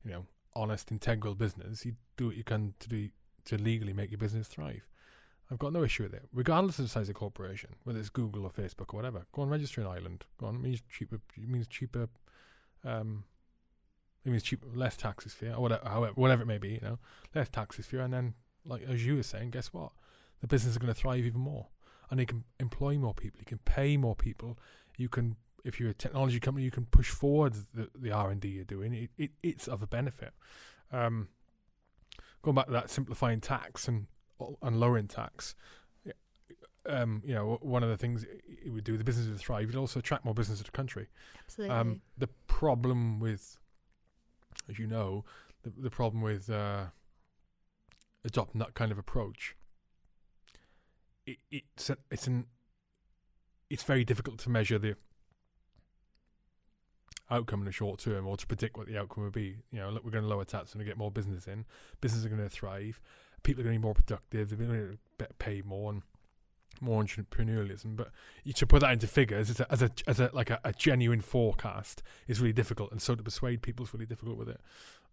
you 0.05 0.11
know, 0.11 0.27
honest, 0.55 0.93
integral 0.93 1.35
business. 1.35 1.85
You 1.87 1.97
do 2.17 2.27
what 2.27 2.37
you 2.37 2.45
can 2.45 2.75
to 2.81 2.89
do 2.89 3.09
to 3.47 3.57
legally 3.57 3.93
make 3.93 4.11
your 4.11 4.19
business 4.19 4.47
thrive. 4.47 4.87
I've 5.51 5.59
got 5.59 5.73
no 5.73 5.83
issue 5.83 6.03
with 6.03 6.13
it, 6.13 6.29
regardless 6.35 6.79
of 6.79 6.85
the 6.85 6.91
size 6.91 7.09
of 7.09 7.15
corporation, 7.15 7.71
whether 7.85 7.99
it's 7.99 8.11
Google 8.11 8.45
or 8.45 8.51
Facebook 8.51 8.93
or 8.93 8.97
whatever. 8.97 9.25
Go 9.33 9.43
and 9.43 9.51
register 9.51 9.81
in 9.81 9.87
Ireland. 9.87 10.25
Go 10.39 10.47
on, 10.47 10.57
it 10.57 10.61
means 10.61 10.83
cheaper. 10.91 11.21
It 11.37 11.49
means 11.49 11.67
cheaper. 11.67 12.09
Um, 12.85 13.25
it 14.27 14.31
means 14.31 14.43
cheaper, 14.43 14.67
less 14.75 14.97
taxes 14.99 15.33
for 15.33 15.47
you, 15.47 15.53
or 15.53 15.63
whatever, 15.63 15.89
however, 15.89 16.13
whatever 16.17 16.43
it 16.43 16.47
may 16.47 16.59
be. 16.59 16.71
You 16.71 16.81
know, 16.83 16.99
less 17.35 17.49
taxes 17.49 17.87
for 17.87 17.97
you, 17.97 18.03
and 18.03 18.13
then, 18.13 18.35
like 18.67 18.83
as 18.83 19.07
you 19.07 19.17
were 19.17 19.23
saying, 19.23 19.51
guess 19.51 19.73
what? 19.73 19.93
The 20.43 20.47
business 20.47 20.73
is 20.73 20.79
going 20.79 20.93
to 20.93 21.01
thrive 21.01 21.25
even 21.25 21.41
more 21.41 21.69
and 22.11 22.21
you 22.21 22.27
can 22.27 22.45
employ 22.59 22.99
more 22.99 23.15
people. 23.15 23.39
You 23.41 23.47
can 23.47 23.59
pay 23.59 23.97
more 23.97 24.15
people. 24.15 24.59
You 24.97 25.09
can, 25.09 25.37
if 25.65 25.79
you're 25.79 25.91
a 25.91 25.95
technology 25.95 26.41
company, 26.41 26.65
you 26.65 26.71
can 26.71 26.87
push 26.87 27.11
forward 27.11 27.55
the, 27.75 27.89
the 27.95 28.11
R 28.11 28.31
and 28.31 28.41
D 28.41 28.49
you're 28.49 28.65
doing. 28.65 28.95
It, 28.95 29.11
it, 29.19 29.31
it's 29.43 29.69
of 29.69 29.83
a 29.83 29.87
benefit. 29.87 30.33
Um, 30.93 31.29
going 32.43 32.55
back 32.55 32.67
to 32.67 32.73
that 32.73 32.91
simplifying 32.91 33.41
tax 33.41 33.89
and 33.89 34.07
and 34.63 34.79
lowering 34.79 35.09
tax. 35.09 35.55
Um, 36.87 37.23
you 37.25 37.35
know, 37.35 37.59
one 37.61 37.83
of 37.83 37.91
the 37.91 37.99
things 37.99 38.25
it 38.25 38.71
would 38.71 38.85
do, 38.85 38.97
the 38.97 39.05
business 39.05 39.29
would 39.29 39.39
thrive. 39.39 39.65
It 39.65 39.67
would 39.67 39.77
also 39.77 39.99
attract 39.99 40.25
more 40.25 40.33
business 40.33 40.59
to 40.59 40.65
the 40.65 40.71
country. 40.71 41.09
Absolutely. 41.45 41.77
Um, 41.77 42.01
the 42.17 42.29
problem 42.47 43.21
with, 43.21 43.59
as 44.71 44.79
you 44.79 44.87
know, 44.87 45.25
the, 45.65 45.73
the 45.77 45.91
problem 45.91 46.23
with 46.23 46.49
uh, 46.49 46.85
adopting 48.25 48.61
that 48.61 48.73
kind 48.73 48.91
of 48.91 48.99
approach 48.99 49.55
it, 51.51 51.63
it's 51.77 51.91
a, 51.91 51.97
it's 52.11 52.27
an 52.27 52.47
it's 53.71 53.83
very 53.83 54.05
difficult 54.05 54.39
to 54.39 54.51
measure 54.51 54.79
the 54.79 54.97
outcome 57.31 57.61
in 57.61 57.67
the 57.67 57.73
short 57.73 58.01
term 58.01 58.27
or 58.27 58.37
to 58.37 58.47
predict 58.47 58.79
what 58.79 58.87
the 58.87 58.99
outcome 58.99 59.25
would 59.25 59.33
be. 59.33 59.57
You 59.71 59.81
know, 59.81 59.91
look, 59.91 60.05
we're 60.05 60.11
going 60.11 60.25
to 60.25 60.31
lower 60.31 60.45
tax 60.45 60.75
and 60.75 60.85
get 60.85 60.97
more 60.97 61.11
business 61.11 61.47
in. 61.47 61.67
Businesses 62.01 62.25
are 62.25 62.31
going 62.31 62.41
to 62.41 62.49
thrive. 62.49 63.01
People 63.43 63.61
are 63.61 63.65
going 63.65 63.75
to 63.75 63.79
be 63.79 63.85
more 63.85 63.95
productive. 63.95 64.49
They're 64.49 64.67
going 64.67 64.99
to 65.19 65.27
pay 65.39 65.63
more 65.65 65.93
and 65.93 66.03
more 66.81 67.03
entrepreneurialism. 67.03 67.97
But 67.97 68.11
to 68.55 68.67
put 68.67 68.81
that 68.81 68.93
into 68.93 69.07
figures 69.07 69.51
as 69.51 69.61
a, 69.61 69.71
as 69.71 69.83
a, 69.83 69.91
as 70.07 70.21
a 70.21 70.31
like 70.33 70.49
a, 70.49 70.61
a, 70.65 70.73
genuine 70.73 71.21
forecast 71.21 72.03
is 72.27 72.41
really 72.41 72.55
difficult, 72.55 72.91
and 72.91 73.03
so 73.03 73.15
to 73.15 73.23
persuade 73.23 73.61
people 73.61 73.85
is 73.85 73.93
really 73.93 74.07
difficult 74.07 74.39
with 74.39 74.49
it. 74.49 74.61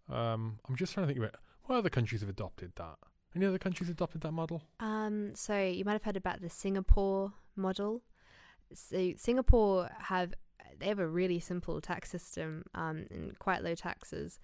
Um, 0.08 0.58
I'm 0.68 0.76
just 0.76 0.94
trying 0.94 1.06
to 1.06 1.12
think 1.12 1.22
about 1.22 1.36
what 1.64 1.76
other 1.76 1.90
countries 1.90 2.22
have 2.22 2.30
adopted 2.30 2.72
that. 2.76 2.96
Any 3.36 3.44
other 3.44 3.58
countries 3.58 3.90
adopted 3.90 4.22
that 4.22 4.32
model? 4.32 4.62
Um, 4.80 5.34
so 5.34 5.60
you 5.60 5.84
might 5.84 5.92
have 5.92 6.04
heard 6.04 6.16
about 6.16 6.40
the 6.40 6.48
Singapore 6.48 7.34
model. 7.54 8.02
So 8.72 9.12
Singapore 9.16 9.90
have 9.98 10.32
they 10.78 10.86
have 10.86 10.98
a 10.98 11.06
really 11.06 11.38
simple 11.38 11.80
tax 11.80 12.10
system 12.10 12.64
um, 12.74 13.06
and 13.10 13.38
quite 13.38 13.62
low 13.62 13.74
taxes. 13.74 14.38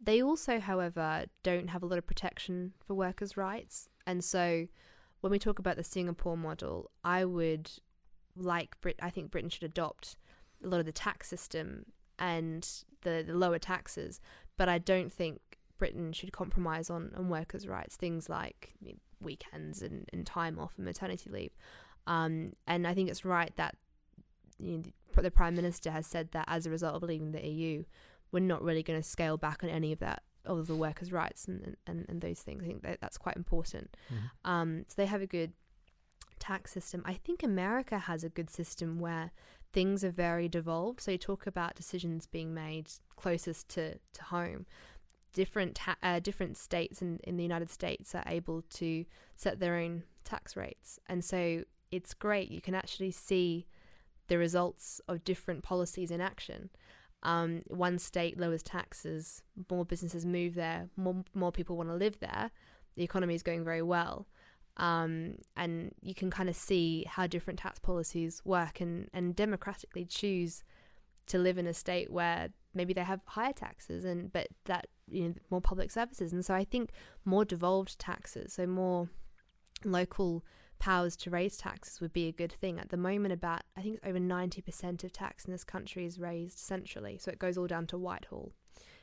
They 0.00 0.22
also, 0.22 0.60
however, 0.60 1.24
don't 1.42 1.70
have 1.70 1.82
a 1.82 1.86
lot 1.86 1.98
of 1.98 2.06
protection 2.06 2.72
for 2.86 2.94
workers' 2.94 3.36
rights, 3.36 3.88
and 4.06 4.22
so 4.22 4.68
when 5.20 5.32
we 5.32 5.38
talk 5.38 5.58
about 5.58 5.76
the 5.76 5.84
Singapore 5.84 6.36
model, 6.36 6.90
I 7.02 7.24
would 7.24 7.70
like 8.36 8.80
Brit. 8.80 8.96
I 9.02 9.10
think 9.10 9.32
Britain 9.32 9.50
should 9.50 9.64
adopt 9.64 10.16
a 10.62 10.68
lot 10.68 10.78
of 10.78 10.86
the 10.86 10.92
tax 10.92 11.28
system 11.28 11.86
and 12.18 12.68
the, 13.02 13.24
the 13.26 13.34
lower 13.34 13.58
taxes, 13.58 14.20
but 14.56 14.68
I 14.68 14.78
don't 14.78 15.12
think 15.12 15.40
Britain 15.78 16.12
should 16.12 16.32
compromise 16.32 16.90
on, 16.90 17.12
on 17.16 17.28
workers' 17.28 17.66
rights, 17.66 17.96
things 17.96 18.28
like 18.28 18.74
weekends 19.20 19.82
and, 19.82 20.08
and 20.12 20.26
time 20.26 20.58
off 20.58 20.74
and 20.76 20.84
maternity 20.84 21.30
leave. 21.30 21.52
Um, 22.06 22.52
and 22.66 22.86
I 22.86 22.94
think 22.94 23.10
it's 23.10 23.24
right 23.24 23.52
that 23.56 23.74
you 24.58 24.78
know, 24.78 25.22
the 25.22 25.30
Prime 25.30 25.54
Minister 25.54 25.90
has 25.90 26.06
said 26.06 26.30
that 26.32 26.44
as 26.48 26.66
a 26.66 26.70
result 26.70 26.94
of 26.94 27.02
leaving 27.02 27.32
the 27.32 27.46
EU, 27.46 27.84
we're 28.32 28.40
not 28.40 28.62
really 28.62 28.82
going 28.82 29.00
to 29.00 29.08
scale 29.08 29.36
back 29.36 29.62
on 29.62 29.70
any 29.70 29.92
of 29.92 29.98
that 30.00 30.22
all 30.48 30.58
of 30.58 30.66
the 30.66 30.76
workers' 30.76 31.12
rights 31.12 31.48
and, 31.48 31.76
and, 31.86 32.06
and 32.08 32.20
those 32.20 32.40
things. 32.40 32.62
I 32.62 32.66
think 32.66 32.82
that 32.82 33.00
that's 33.00 33.18
quite 33.18 33.36
important. 33.36 33.96
Mm-hmm. 34.12 34.50
Um, 34.50 34.84
so 34.86 34.94
they 34.96 35.06
have 35.06 35.22
a 35.22 35.26
good 35.26 35.52
tax 36.38 36.72
system. 36.72 37.02
I 37.04 37.14
think 37.14 37.42
America 37.42 37.98
has 37.98 38.24
a 38.24 38.28
good 38.28 38.50
system 38.50 39.00
where 39.00 39.32
things 39.72 40.04
are 40.04 40.10
very 40.10 40.48
devolved. 40.48 41.00
So 41.00 41.12
you 41.12 41.18
talk 41.18 41.46
about 41.46 41.74
decisions 41.74 42.26
being 42.26 42.54
made 42.54 42.90
closest 43.16 43.68
to, 43.70 43.94
to 43.94 44.24
home. 44.24 44.66
Different 45.36 45.74
ta- 45.74 45.98
uh, 46.02 46.18
different 46.18 46.56
states 46.56 47.02
in, 47.02 47.20
in 47.24 47.36
the 47.36 47.42
United 47.42 47.70
States 47.70 48.14
are 48.14 48.24
able 48.26 48.62
to 48.70 49.04
set 49.36 49.60
their 49.60 49.76
own 49.76 50.04
tax 50.24 50.56
rates, 50.56 50.98
and 51.10 51.22
so 51.22 51.62
it's 51.90 52.14
great. 52.14 52.50
You 52.50 52.62
can 52.62 52.74
actually 52.74 53.10
see 53.10 53.66
the 54.28 54.38
results 54.38 54.98
of 55.08 55.24
different 55.24 55.62
policies 55.62 56.10
in 56.10 56.22
action. 56.22 56.70
Um, 57.22 57.64
one 57.66 57.98
state 57.98 58.40
lowers 58.40 58.62
taxes, 58.62 59.42
more 59.70 59.84
businesses 59.84 60.24
move 60.24 60.54
there, 60.54 60.88
more 60.96 61.22
more 61.34 61.52
people 61.52 61.76
want 61.76 61.90
to 61.90 61.94
live 61.94 62.18
there. 62.20 62.50
The 62.94 63.04
economy 63.04 63.34
is 63.34 63.42
going 63.42 63.62
very 63.62 63.82
well, 63.82 64.26
um, 64.78 65.34
and 65.54 65.94
you 66.00 66.14
can 66.14 66.30
kind 66.30 66.48
of 66.48 66.56
see 66.56 67.04
how 67.06 67.26
different 67.26 67.58
tax 67.58 67.78
policies 67.78 68.40
work, 68.46 68.80
and 68.80 69.10
and 69.12 69.36
democratically 69.36 70.06
choose 70.06 70.64
to 71.26 71.38
live 71.38 71.58
in 71.58 71.66
a 71.66 71.74
state 71.74 72.10
where 72.10 72.48
maybe 72.72 72.94
they 72.94 73.04
have 73.04 73.20
higher 73.26 73.52
taxes 73.52 74.06
and 74.06 74.32
but 74.32 74.48
that 74.64 74.86
you 75.10 75.28
know 75.28 75.34
more 75.50 75.60
public 75.60 75.90
services, 75.90 76.32
and 76.32 76.44
so 76.44 76.54
I 76.54 76.64
think 76.64 76.90
more 77.24 77.44
devolved 77.44 77.98
taxes, 77.98 78.54
so 78.54 78.66
more 78.66 79.08
local 79.84 80.44
powers 80.78 81.16
to 81.16 81.30
raise 81.30 81.56
taxes 81.56 82.00
would 82.00 82.12
be 82.12 82.28
a 82.28 82.32
good 82.32 82.52
thing. 82.52 82.78
At 82.78 82.90
the 82.90 82.96
moment, 82.96 83.32
about 83.32 83.62
I 83.76 83.82
think 83.82 83.96
it's 83.96 84.06
over 84.06 84.18
90% 84.18 85.04
of 85.04 85.12
tax 85.12 85.44
in 85.44 85.52
this 85.52 85.64
country 85.64 86.04
is 86.04 86.18
raised 86.18 86.58
centrally, 86.58 87.18
so 87.18 87.30
it 87.30 87.38
goes 87.38 87.56
all 87.56 87.66
down 87.66 87.86
to 87.88 87.98
Whitehall 87.98 88.52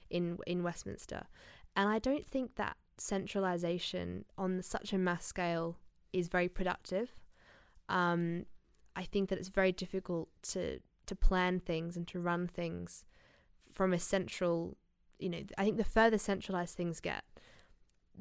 in 0.09 0.37
in 0.47 0.63
Westminster. 0.63 1.23
And 1.75 1.89
I 1.89 1.99
don't 1.99 2.25
think 2.25 2.55
that 2.55 2.77
centralization 2.97 4.25
on 4.37 4.61
such 4.61 4.93
a 4.93 4.97
mass 4.97 5.25
scale 5.25 5.77
is 6.11 6.27
very 6.27 6.47
productive. 6.47 7.15
Um, 7.89 8.45
I 8.95 9.03
think 9.03 9.29
that 9.29 9.39
it's 9.39 9.49
very 9.49 9.71
difficult 9.71 10.29
to 10.51 10.79
to 11.05 11.15
plan 11.15 11.59
things 11.59 11.97
and 11.97 12.07
to 12.07 12.19
run 12.19 12.47
things 12.47 13.03
from 13.71 13.93
a 13.93 13.99
central. 13.99 14.77
You 15.24 15.30
know, 15.30 15.43
I 15.57 15.63
think 15.63 15.78
the 15.78 15.84
further 15.84 16.17
centralized 16.17 16.76
things 16.76 16.99
get, 16.99 17.24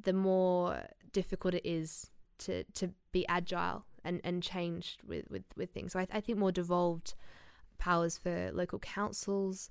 the 0.01 0.13
more 0.13 0.85
difficult 1.13 1.55
it 1.55 1.67
is 1.67 2.11
to 2.39 2.65
to 2.75 2.91
be 3.13 3.27
agile 3.29 3.85
and 4.05 4.21
and 4.25 4.43
changed 4.43 5.03
with 5.07 5.25
with 5.31 5.45
with 5.57 5.71
things. 5.71 5.93
So 5.93 6.01
I, 6.01 6.07
I 6.13 6.21
think 6.21 6.39
more 6.39 6.53
devolved 6.53 7.15
powers 7.79 8.17
for 8.19 8.51
local 8.53 8.79
councils 8.79 9.71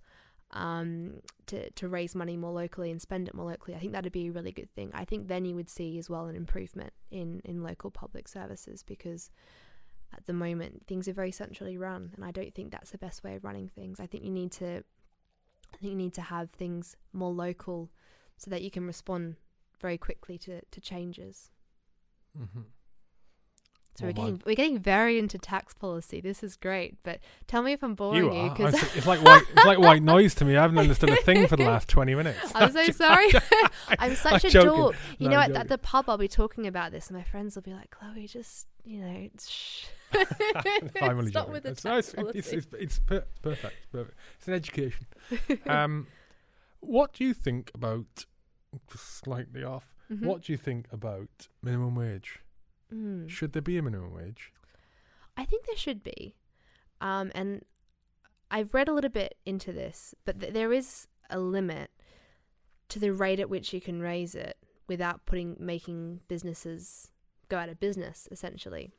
um, 0.52 1.22
to 1.48 1.70
to 1.72 1.88
raise 1.88 2.16
money 2.16 2.38
more 2.38 2.52
locally 2.52 2.92
and 2.92 3.02
spend 3.02 3.28
it 3.28 3.34
more 3.34 3.50
locally. 3.50 3.76
I 3.76 3.80
think 3.80 3.94
that'd 3.94 4.12
be 4.12 4.28
a 4.28 4.32
really 4.32 4.52
good 4.52 4.70
thing. 4.76 4.92
I 4.94 5.06
think 5.06 5.28
then 5.28 5.46
you 5.46 5.56
would 5.56 5.70
see 5.70 5.98
as 5.98 6.10
well 6.10 6.26
an 6.26 6.36
improvement 6.36 6.94
in 7.10 7.42
in 7.46 7.64
local 7.64 7.92
public 7.92 8.28
services 8.28 8.84
because 8.84 9.32
at 10.14 10.26
the 10.26 10.34
moment 10.34 10.86
things 10.88 11.08
are 11.08 11.14
very 11.14 11.32
centrally 11.32 11.78
run, 11.78 12.12
and 12.16 12.26
I 12.26 12.32
don't 12.32 12.54
think 12.54 12.72
that's 12.72 12.92
the 12.92 12.98
best 12.98 13.24
way 13.24 13.36
of 13.36 13.44
running 13.44 13.70
things. 13.70 14.00
I 14.00 14.08
think 14.08 14.24
you 14.26 14.32
need 14.32 14.52
to 14.54 14.84
I 15.74 15.78
think 15.78 15.92
you 15.92 15.98
need 15.98 16.14
to 16.16 16.22
have 16.22 16.50
things 16.52 16.96
more 17.14 17.32
local 17.32 17.90
so 18.38 18.50
that 18.50 18.62
you 18.62 18.72
can 18.72 18.86
respond 18.86 19.36
very 19.80 19.98
quickly 19.98 20.38
to, 20.40 20.62
to 20.62 20.82
changes. 20.82 21.52
Mm-hmm. 22.38 22.62
So 23.96 24.06
we're 24.06 24.14
getting 24.14 24.42
we're 24.46 24.56
getting 24.56 24.80
very 24.80 25.20
into 25.20 25.38
tax 25.38 25.74
policy. 25.74 26.22
This 26.22 26.44
is 26.44 26.56
great, 26.56 26.96
but 27.04 27.20
tell 27.48 27.62
me 27.62 27.74
if 27.74 27.84
I'm 27.84 27.94
boring 27.94 28.34
you. 28.34 28.50
Because 28.50 28.74
it's 28.96 29.06
like 29.06 29.22
white 29.22 29.44
it's 29.54 29.66
like 29.66 29.80
white 29.80 30.02
noise 30.02 30.34
to 30.36 30.46
me. 30.46 30.56
I 30.56 30.62
haven't 30.62 30.78
understood 30.78 31.10
a 31.10 31.18
thing 31.18 31.48
for 31.48 31.58
the 31.58 31.66
last 31.66 31.90
twenty 31.90 32.16
minutes. 32.16 32.52
I'm 32.56 32.72
so 32.72 32.86
sorry. 32.92 33.30
I'm 34.00 34.16
such 34.16 34.46
I'm 34.46 34.62
a 34.62 34.64
dork. 34.64 34.96
You 35.20 35.28
no, 35.28 35.36
know, 35.36 35.42
at, 35.42 35.52
at, 35.52 35.68
the 35.68 35.78
pub, 35.78 36.10
I'll 36.10 36.18
be 36.18 36.30
talking 36.30 36.68
about 36.68 36.92
this, 36.92 37.10
and 37.10 37.18
my 37.18 37.24
friends 37.24 37.56
will 37.56 37.64
be 37.64 37.74
like, 37.74 37.92
"Chloe, 37.92 38.28
just 38.28 38.68
you 38.86 39.02
know, 39.02 39.30
shh." 39.46 39.86
I'm 41.02 41.28
Stop 41.28 41.50
with 41.50 41.64
the 41.64 41.70
it's, 41.72 41.84
tax 41.84 42.14
policy. 42.14 42.40
It's, 42.40 42.52
it's, 42.52 42.68
it's 42.74 43.00
per- 43.00 43.26
perfect. 43.42 43.76
Perfect. 43.92 44.18
It's 44.38 44.48
an 44.48 44.54
education. 44.54 45.06
um, 45.68 46.08
what 46.80 47.14
do 47.14 47.24
you 47.24 47.34
think 47.34 47.72
about 47.74 48.26
slightly 48.96 49.64
off? 49.64 49.96
Mm-hmm. 50.12 50.26
What 50.26 50.42
do 50.42 50.52
you 50.52 50.58
think 50.58 50.88
about 50.92 51.48
minimum 51.62 51.96
wage? 51.96 52.41
Mm. 52.94 53.30
Should 53.30 53.54
there 53.54 53.62
be 53.62 53.78
a 53.78 53.82
minimum 53.82 54.14
wage? 54.14 54.52
I 55.38 55.46
think 55.46 55.66
there 55.66 55.78
should 55.78 56.04
be. 56.04 56.36
Um, 57.00 57.32
and 57.34 57.64
I've 58.50 58.74
read 58.74 58.88
a 58.88 58.94
little 58.94 59.10
bit 59.10 59.38
into 59.46 59.72
this, 59.72 60.14
but 60.26 60.40
th- 60.40 60.54
there 60.54 60.74
is 60.74 61.08
a 61.30 61.40
limit 61.40 61.90
to 62.90 63.00
the 63.00 63.14
rate 63.14 63.40
at 63.40 63.50
which 63.50 63.74
you 63.74 63.80
can 63.80 64.02
raise 64.02 64.36
it 64.36 64.58
without 64.88 65.26
putting 65.26 65.56
making 65.58 66.20
businesses 66.28 67.12
go 67.48 67.58
out 67.58 67.70
of 67.70 67.80
business 67.80 68.28
essentially. 68.32 68.92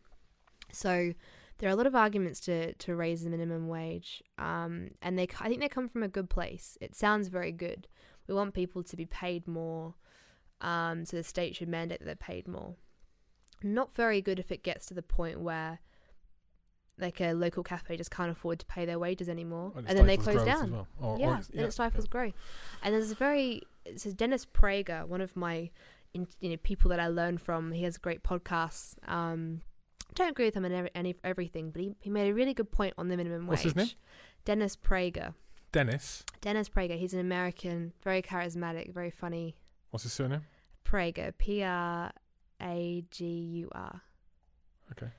So 0.73 1.13
there 1.59 1.69
are 1.69 1.73
a 1.73 1.77
lot 1.77 1.87
of 1.87 1.95
arguments 1.95 2.41
to 2.41 2.73
to 2.73 2.97
raise 2.97 3.23
the 3.23 3.31
minimum 3.31 3.69
wage, 3.69 4.23
um, 4.39 4.93
and 5.03 5.19
they 5.19 5.29
I 5.39 5.49
think 5.49 5.61
they 5.61 5.69
come 5.69 5.89
from 5.89 6.03
a 6.03 6.09
good 6.09 6.31
place. 6.31 6.79
It 6.81 6.97
sounds 6.97 7.29
very 7.29 7.53
good. 7.53 7.87
We 8.27 8.35
want 8.35 8.55
people 8.55 8.83
to 8.83 8.97
be 8.97 9.05
paid 9.05 9.47
more 9.47 9.95
um, 10.63 11.05
so 11.05 11.17
the 11.17 11.25
state 11.25 11.57
should 11.57 11.69
mandate 11.69 11.99
that 11.99 12.07
they're 12.07 12.17
paid 12.17 12.49
more. 12.49 12.77
Not 13.63 13.95
very 13.95 14.21
good 14.21 14.39
if 14.39 14.51
it 14.51 14.63
gets 14.63 14.87
to 14.87 14.95
the 14.95 15.03
point 15.03 15.41
where 15.41 15.81
like 16.99 17.21
a 17.21 17.33
local 17.33 17.63
cafe 17.63 17.97
just 17.97 18.11
can't 18.11 18.31
afford 18.31 18.59
to 18.61 18.67
pay 18.67 18.85
their 18.85 18.99
wages 18.99 19.29
anymore, 19.29 19.73
and, 19.77 19.89
and 19.89 19.99
then 19.99 20.07
they 20.07 20.17
close 20.17 20.45
down. 20.45 20.71
Well. 20.71 20.89
Or, 21.01 21.19
yeah, 21.19 21.27
or 21.27 21.31
yeah, 21.31 21.43
and 21.53 21.61
it 21.67 21.73
stifles 21.73 22.05
yeah. 22.05 22.11
growth. 22.11 22.35
And 22.83 22.95
there's 22.95 23.11
a 23.11 23.15
very 23.15 23.63
so 23.97 24.11
Dennis 24.11 24.47
Prager, 24.47 25.07
one 25.07 25.21
of 25.21 25.35
my 25.35 25.71
in, 26.15 26.29
you 26.41 26.51
know 26.51 26.57
people 26.59 26.91
that 26.91 27.01
I 27.01 27.09
learn 27.09 27.39
from. 27.39 27.73
He 27.73 27.83
has 27.85 27.97
great 27.97 28.23
podcasts. 28.23 28.95
Um, 29.09 29.63
don't 30.15 30.29
agree 30.29 30.45
with 30.45 30.55
him 30.55 30.67
on 30.67 30.73
every, 30.73 30.91
any, 30.95 31.17
everything, 31.25 31.71
but 31.71 31.81
he, 31.81 31.95
he 31.99 32.11
made 32.11 32.29
a 32.29 32.35
really 32.35 32.53
good 32.53 32.71
point 32.71 32.93
on 32.99 33.09
the 33.09 33.17
minimum 33.17 33.47
What's 33.47 33.65
wage. 33.65 33.75
What's 33.75 33.91
his 33.91 33.95
name? 33.95 33.99
Dennis 34.45 34.77
Prager. 34.77 35.35
Dennis. 35.73 36.25
Dennis 36.43 36.69
Prager. 36.69 36.99
He's 36.99 37.15
an 37.15 37.21
American, 37.21 37.95
very 38.05 38.21
charismatic, 38.21 38.93
very 38.93 39.11
funny. 39.11 39.57
What's 39.91 40.03
his 40.03 40.13
surname? 40.13 40.45
Prager, 40.85 41.33
P 41.39 41.63
R 41.63 42.13
A 42.63 43.05
G 43.11 43.25
U 43.27 43.69
R. 43.73 44.03
Okay. 44.93 45.11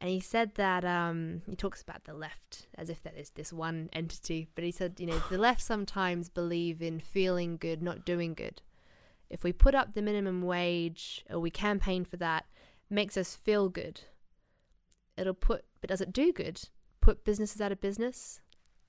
And 0.00 0.10
he 0.10 0.20
said 0.20 0.56
that 0.56 0.84
um, 0.84 1.42
he 1.48 1.56
talks 1.56 1.80
about 1.80 2.04
the 2.04 2.12
left 2.12 2.66
as 2.76 2.90
if 2.90 3.02
that 3.04 3.16
is 3.16 3.30
this 3.30 3.52
one 3.52 3.88
entity, 3.92 4.48
but 4.54 4.62
he 4.62 4.70
said, 4.70 4.96
you 4.98 5.06
know, 5.06 5.18
the 5.30 5.38
left 5.38 5.62
sometimes 5.62 6.28
believe 6.28 6.82
in 6.82 7.00
feeling 7.00 7.56
good, 7.56 7.82
not 7.82 8.04
doing 8.04 8.34
good. 8.34 8.60
If 9.30 9.42
we 9.42 9.52
put 9.52 9.74
up 9.74 9.94
the 9.94 10.02
minimum 10.02 10.42
wage 10.42 11.24
or 11.30 11.40
we 11.40 11.50
campaign 11.50 12.04
for 12.04 12.18
that, 12.18 12.44
makes 12.90 13.16
us 13.16 13.34
feel 13.34 13.70
good. 13.70 14.02
It'll 15.16 15.32
put, 15.32 15.64
but 15.80 15.88
does 15.88 16.02
it 16.02 16.12
do 16.12 16.32
good? 16.32 16.68
Put 17.00 17.24
businesses 17.24 17.60
out 17.60 17.72
of 17.72 17.80
business? 17.80 18.40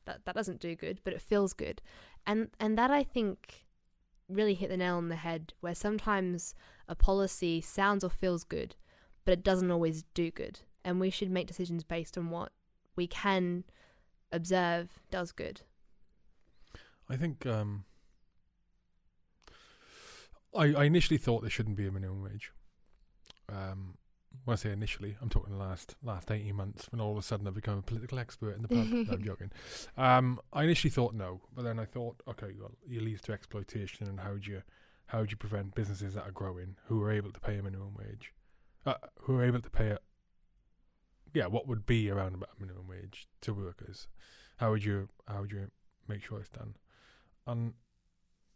That 0.05 0.25
that 0.25 0.35
doesn't 0.35 0.59
do 0.59 0.75
good, 0.75 0.99
but 1.03 1.13
it 1.13 1.21
feels 1.21 1.53
good, 1.53 1.81
and 2.27 2.49
and 2.59 2.77
that 2.77 2.91
I 2.91 3.03
think 3.03 3.65
really 4.29 4.53
hit 4.53 4.69
the 4.69 4.77
nail 4.77 4.97
on 4.97 5.09
the 5.09 5.15
head 5.15 5.53
where 5.61 5.75
sometimes 5.75 6.53
a 6.87 6.95
policy 6.95 7.61
sounds 7.61 8.03
or 8.03 8.09
feels 8.09 8.43
good, 8.43 8.75
but 9.23 9.33
it 9.33 9.43
doesn't 9.43 9.71
always 9.71 10.03
do 10.13 10.31
good. 10.31 10.59
And 10.83 10.99
we 10.99 11.09
should 11.09 11.31
make 11.31 11.47
decisions 11.47 11.83
based 11.83 12.17
on 12.17 12.29
what 12.29 12.51
we 12.95 13.07
can 13.07 13.63
observe 14.31 14.99
does 15.09 15.31
good. 15.31 15.61
I 17.09 17.15
think 17.15 17.45
um, 17.45 17.85
I, 20.55 20.73
I 20.73 20.83
initially 20.85 21.17
thought 21.17 21.41
there 21.41 21.49
shouldn't 21.49 21.77
be 21.77 21.87
a 21.87 21.91
minimum 21.91 22.23
wage. 22.23 22.51
Um, 23.49 23.97
when 24.43 24.53
I 24.53 24.57
say 24.57 24.71
initially, 24.71 25.15
I'm 25.21 25.29
talking 25.29 25.53
the 25.53 25.59
last 25.59 25.95
last 26.03 26.29
18 26.29 26.55
months 26.55 26.87
when 26.91 26.99
all 26.99 27.11
of 27.11 27.17
a 27.17 27.21
sudden 27.21 27.47
I've 27.47 27.55
become 27.55 27.77
a 27.77 27.81
political 27.81 28.19
expert 28.19 28.55
in 28.55 28.61
the 28.61 28.67
pub. 28.67 28.87
no, 28.87 29.13
I'm 29.13 29.23
joking. 29.23 29.51
Um, 29.97 30.39
I 30.51 30.63
initially 30.63 30.91
thought 30.91 31.13
no, 31.13 31.41
but 31.53 31.63
then 31.63 31.79
I 31.79 31.85
thought, 31.85 32.21
okay, 32.27 32.53
well, 32.59 32.71
it 32.89 33.01
leads 33.01 33.21
to 33.23 33.33
exploitation, 33.33 34.07
and 34.07 34.19
how 34.19 34.33
do 34.33 34.51
you 34.51 34.61
how 35.07 35.23
do 35.23 35.29
you 35.29 35.37
prevent 35.37 35.75
businesses 35.75 36.15
that 36.15 36.23
are 36.23 36.31
growing 36.31 36.75
who 36.85 37.01
are 37.03 37.11
able 37.11 37.31
to 37.31 37.39
pay 37.39 37.57
a 37.57 37.63
minimum 37.63 37.93
wage, 37.97 38.33
uh, 38.85 38.95
who 39.21 39.37
are 39.37 39.43
able 39.43 39.61
to 39.61 39.69
pay 39.69 39.89
a 39.89 39.99
yeah, 41.35 41.47
what 41.47 41.67
would 41.67 41.85
be 41.85 42.09
around 42.09 42.33
about 42.33 42.49
minimum 42.59 42.87
wage 42.87 43.27
to 43.41 43.53
workers? 43.53 44.07
How 44.57 44.71
would 44.71 44.85
you 44.85 45.09
how 45.27 45.41
would 45.41 45.51
you 45.51 45.69
make 46.07 46.23
sure 46.23 46.39
it's 46.39 46.49
done? 46.49 46.75
And 47.45 47.73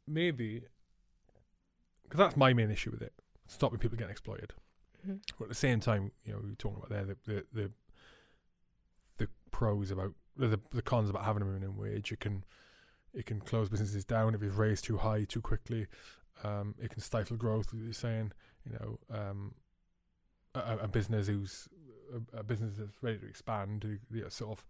maybe 0.08 0.64
because 2.04 2.18
that's 2.18 2.38
my 2.38 2.54
main 2.54 2.72
issue 2.72 2.90
with 2.90 3.02
it, 3.02 3.14
stopping 3.48 3.80
people 3.80 3.98
getting 3.98 4.12
exploited. 4.12 4.54
Mm-hmm. 5.06 5.18
But 5.38 5.46
at 5.46 5.50
the 5.50 5.56
same 5.56 5.80
time, 5.80 6.12
you 6.24 6.34
know, 6.34 6.40
we 6.42 6.50
were 6.50 6.56
talking 6.56 6.78
about 6.78 6.90
there 6.90 7.06
the 7.06 7.18
the 7.26 7.46
the, 7.54 7.72
the 9.18 9.28
pros 9.52 9.92
about 9.92 10.14
the 10.38 10.60
the 10.72 10.82
cons 10.82 11.10
about 11.10 11.26
having 11.26 11.42
a 11.42 11.46
minimum 11.46 11.78
wage. 11.78 12.14
It 12.14 12.22
can 12.22 12.46
it 13.14 13.26
can 13.26 13.42
close 13.42 13.70
businesses 13.70 14.06
down 14.06 14.36
if 14.36 14.42
it's 14.42 14.56
raised 14.56 14.86
too 14.86 14.98
high 14.98 15.26
too 15.26 15.42
quickly. 15.42 15.88
Um, 16.44 16.76
it 16.82 16.90
can 16.92 17.02
stifle 17.02 17.38
growth. 17.38 17.68
You're 17.74 17.94
saying, 17.94 18.32
you 18.66 18.74
know, 18.74 19.00
um, 19.14 19.54
a, 20.56 20.78
a 20.84 20.88
business 20.88 21.28
who's 21.28 21.68
a, 22.14 22.40
a, 22.40 22.44
business 22.44 22.76
that's 22.78 22.92
ready 23.02 23.18
to 23.18 23.28
expand, 23.28 24.00
you 24.12 24.22
know, 24.22 24.30
sort 24.30 24.52
of, 24.52 24.66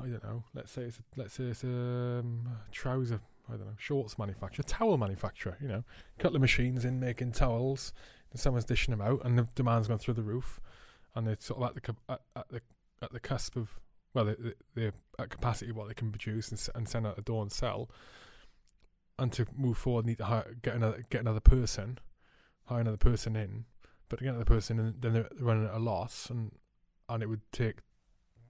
I 0.00 0.08
don't 0.08 0.24
know. 0.24 0.44
Let's 0.54 0.70
say 0.70 0.82
it's 0.82 0.98
a, 0.98 1.02
let's 1.16 1.34
say 1.34 1.44
it's 1.44 1.64
a 1.64 1.68
um, 1.68 2.48
trouser. 2.70 3.20
I 3.48 3.52
don't 3.52 3.66
know, 3.66 3.74
shorts 3.78 4.18
manufacturer, 4.18 4.64
towel 4.64 4.98
manufacturer. 4.98 5.56
You 5.60 5.68
know, 5.68 5.84
couple 6.18 6.36
of 6.36 6.40
machines 6.40 6.84
in 6.84 6.98
making 6.98 7.32
towels 7.32 7.92
and 8.32 8.40
someone's 8.40 8.64
dishing 8.64 8.90
them 8.90 9.00
out, 9.00 9.24
and 9.24 9.38
the 9.38 9.46
demand's 9.54 9.88
gone 9.88 9.98
through 9.98 10.14
the 10.14 10.22
roof, 10.22 10.60
and 11.14 11.26
they're 11.26 11.36
sort 11.38 11.62
of 11.62 11.68
at 11.68 11.82
the 11.82 11.94
at, 12.08 12.20
at 12.34 12.48
the 12.48 12.60
at 13.02 13.12
the 13.12 13.20
cusp 13.20 13.56
of 13.56 13.78
well, 14.16 14.24
they, 14.24 14.34
they're 14.74 14.92
at 15.18 15.28
capacity 15.28 15.72
what 15.72 15.88
they 15.88 15.94
can 15.94 16.10
produce 16.10 16.48
and, 16.48 16.68
and 16.74 16.88
send 16.88 17.06
out 17.06 17.16
the 17.16 17.22
door 17.22 17.42
and 17.42 17.52
sell. 17.52 17.90
And 19.18 19.32
to 19.32 19.46
move 19.56 19.78
forward, 19.78 20.04
need 20.04 20.18
to 20.18 20.26
hire, 20.26 20.56
get 20.60 20.74
another 20.74 21.02
get 21.08 21.22
another 21.22 21.40
person, 21.40 21.98
hire 22.64 22.80
another 22.80 22.98
person 22.98 23.34
in, 23.34 23.64
but 24.08 24.18
to 24.18 24.24
get 24.24 24.30
another 24.30 24.44
person, 24.44 24.78
and 24.78 25.00
then 25.00 25.12
they're 25.14 25.30
running 25.40 25.66
at 25.66 25.74
a 25.74 25.78
loss, 25.78 26.28
and 26.28 26.52
and 27.08 27.22
it 27.22 27.26
would 27.26 27.40
take 27.50 27.78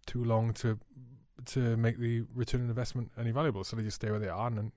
too 0.06 0.24
long 0.24 0.52
to 0.54 0.78
to 1.44 1.76
make 1.76 1.98
the 1.98 2.22
return 2.34 2.62
on 2.62 2.68
investment 2.68 3.12
any 3.18 3.30
valuable. 3.30 3.62
So 3.62 3.76
they 3.76 3.82
just 3.84 3.96
stay 3.96 4.10
where 4.10 4.18
they 4.18 4.28
are 4.28 4.48
and 4.48 4.72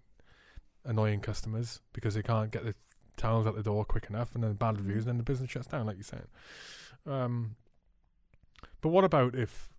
annoying 0.86 1.22
customers 1.22 1.82
because 1.94 2.14
they 2.14 2.22
can't 2.22 2.52
get 2.52 2.64
the 2.66 2.76
towels 3.18 3.48
out 3.48 3.56
the 3.56 3.64
door 3.64 3.84
quick 3.84 4.08
enough, 4.10 4.36
and 4.36 4.44
then 4.44 4.54
bad 4.54 4.76
Mm. 4.76 4.80
reviews, 4.80 5.06
and 5.06 5.08
then 5.08 5.18
the 5.18 5.24
business 5.24 5.50
shuts 5.50 5.68
down, 5.68 5.88
like 5.88 5.98
you're 5.98 6.04
saying. 6.04 6.28
Um, 7.06 7.56
but 8.82 8.90
what 8.90 9.04
about 9.04 9.36
if 9.36 9.74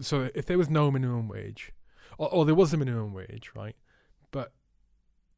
so? 0.00 0.30
If 0.34 0.46
there 0.46 0.58
was 0.58 0.70
no 0.70 0.90
minimum 0.90 1.28
wage, 1.28 1.72
or, 2.16 2.32
or 2.32 2.44
there 2.44 2.54
was 2.54 2.72
a 2.72 2.76
minimum 2.76 3.12
wage, 3.12 3.50
right? 3.56 3.76
But 4.30 4.52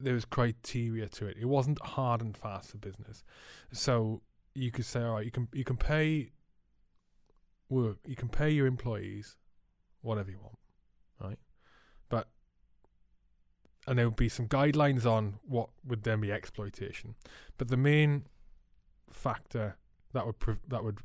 there 0.00 0.14
was 0.14 0.24
criteria 0.24 1.08
to 1.08 1.26
it. 1.26 1.36
It 1.40 1.46
wasn't 1.46 1.84
hard 1.84 2.20
and 2.20 2.36
fast 2.36 2.70
for 2.70 2.78
business. 2.78 3.22
So 3.72 4.22
you 4.54 4.70
could 4.70 4.84
say, 4.84 5.02
all 5.02 5.14
right, 5.14 5.24
you 5.24 5.30
can 5.30 5.48
you 5.52 5.64
can 5.64 5.76
pay 5.76 6.32
work, 7.68 7.98
you 8.06 8.16
can 8.16 8.28
pay 8.28 8.50
your 8.50 8.66
employees 8.66 9.36
whatever 10.02 10.30
you 10.30 10.38
want, 10.38 10.58
right? 11.20 11.38
But 12.08 12.28
and 13.86 13.98
there 13.98 14.08
would 14.08 14.16
be 14.16 14.28
some 14.28 14.48
guidelines 14.48 15.06
on 15.06 15.38
what 15.46 15.70
would 15.84 16.02
then 16.04 16.20
be 16.20 16.30
exploitation. 16.30 17.14
But 17.58 17.68
the 17.68 17.76
main 17.76 18.24
factor 19.10 19.76
that 20.12 20.26
would 20.26 20.38
prov- 20.38 20.68
that 20.68 20.84
would 20.84 20.98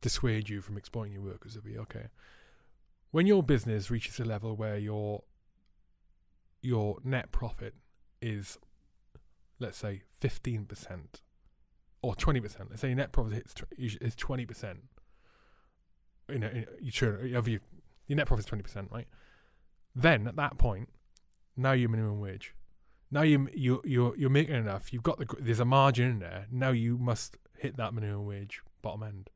dissuade 0.00 0.48
you 0.48 0.60
from 0.60 0.76
exploiting 0.76 1.12
your 1.12 1.22
workers 1.22 1.54
would 1.54 1.64
be 1.64 1.78
okay. 1.78 2.06
When 3.10 3.26
your 3.26 3.42
business 3.42 3.90
reaches 3.90 4.20
a 4.20 4.24
level 4.24 4.56
where 4.56 4.78
your 4.78 5.22
your 6.62 6.98
net 7.04 7.32
profit 7.32 7.74
is, 8.20 8.58
let's 9.58 9.78
say, 9.78 10.02
fifteen 10.18 10.64
percent 10.64 11.22
or 12.02 12.14
twenty 12.14 12.40
percent. 12.40 12.70
Let's 12.70 12.82
say 12.82 12.88
your 12.88 12.96
net 12.96 13.12
profit 13.12 13.46
is 13.78 14.16
twenty 14.16 14.46
percent. 14.46 14.84
You 16.28 16.38
know, 16.38 16.50
you 16.80 16.90
sure 16.90 17.24
your 17.24 17.42
your 17.46 17.60
net 18.16 18.26
profit 18.26 18.44
is 18.44 18.48
twenty 18.48 18.62
percent, 18.62 18.88
right? 18.92 19.06
Then 19.94 20.26
at 20.26 20.36
that 20.36 20.58
point, 20.58 20.88
now 21.56 21.72
you're 21.72 21.88
minimum 21.88 22.20
wage. 22.20 22.54
Now 23.10 23.22
you 23.22 23.48
you 23.54 23.80
you're 23.84 24.16
you're 24.16 24.30
making 24.30 24.56
enough. 24.56 24.92
You've 24.92 25.02
got 25.02 25.18
the 25.18 25.26
there's 25.38 25.60
a 25.60 25.64
margin 25.64 26.10
in 26.10 26.18
there. 26.18 26.46
Now 26.50 26.70
you 26.70 26.98
must 26.98 27.36
hit 27.56 27.76
that 27.76 27.94
minimum 27.94 28.26
wage 28.26 28.60
bottom 28.82 29.02
end. 29.02 29.30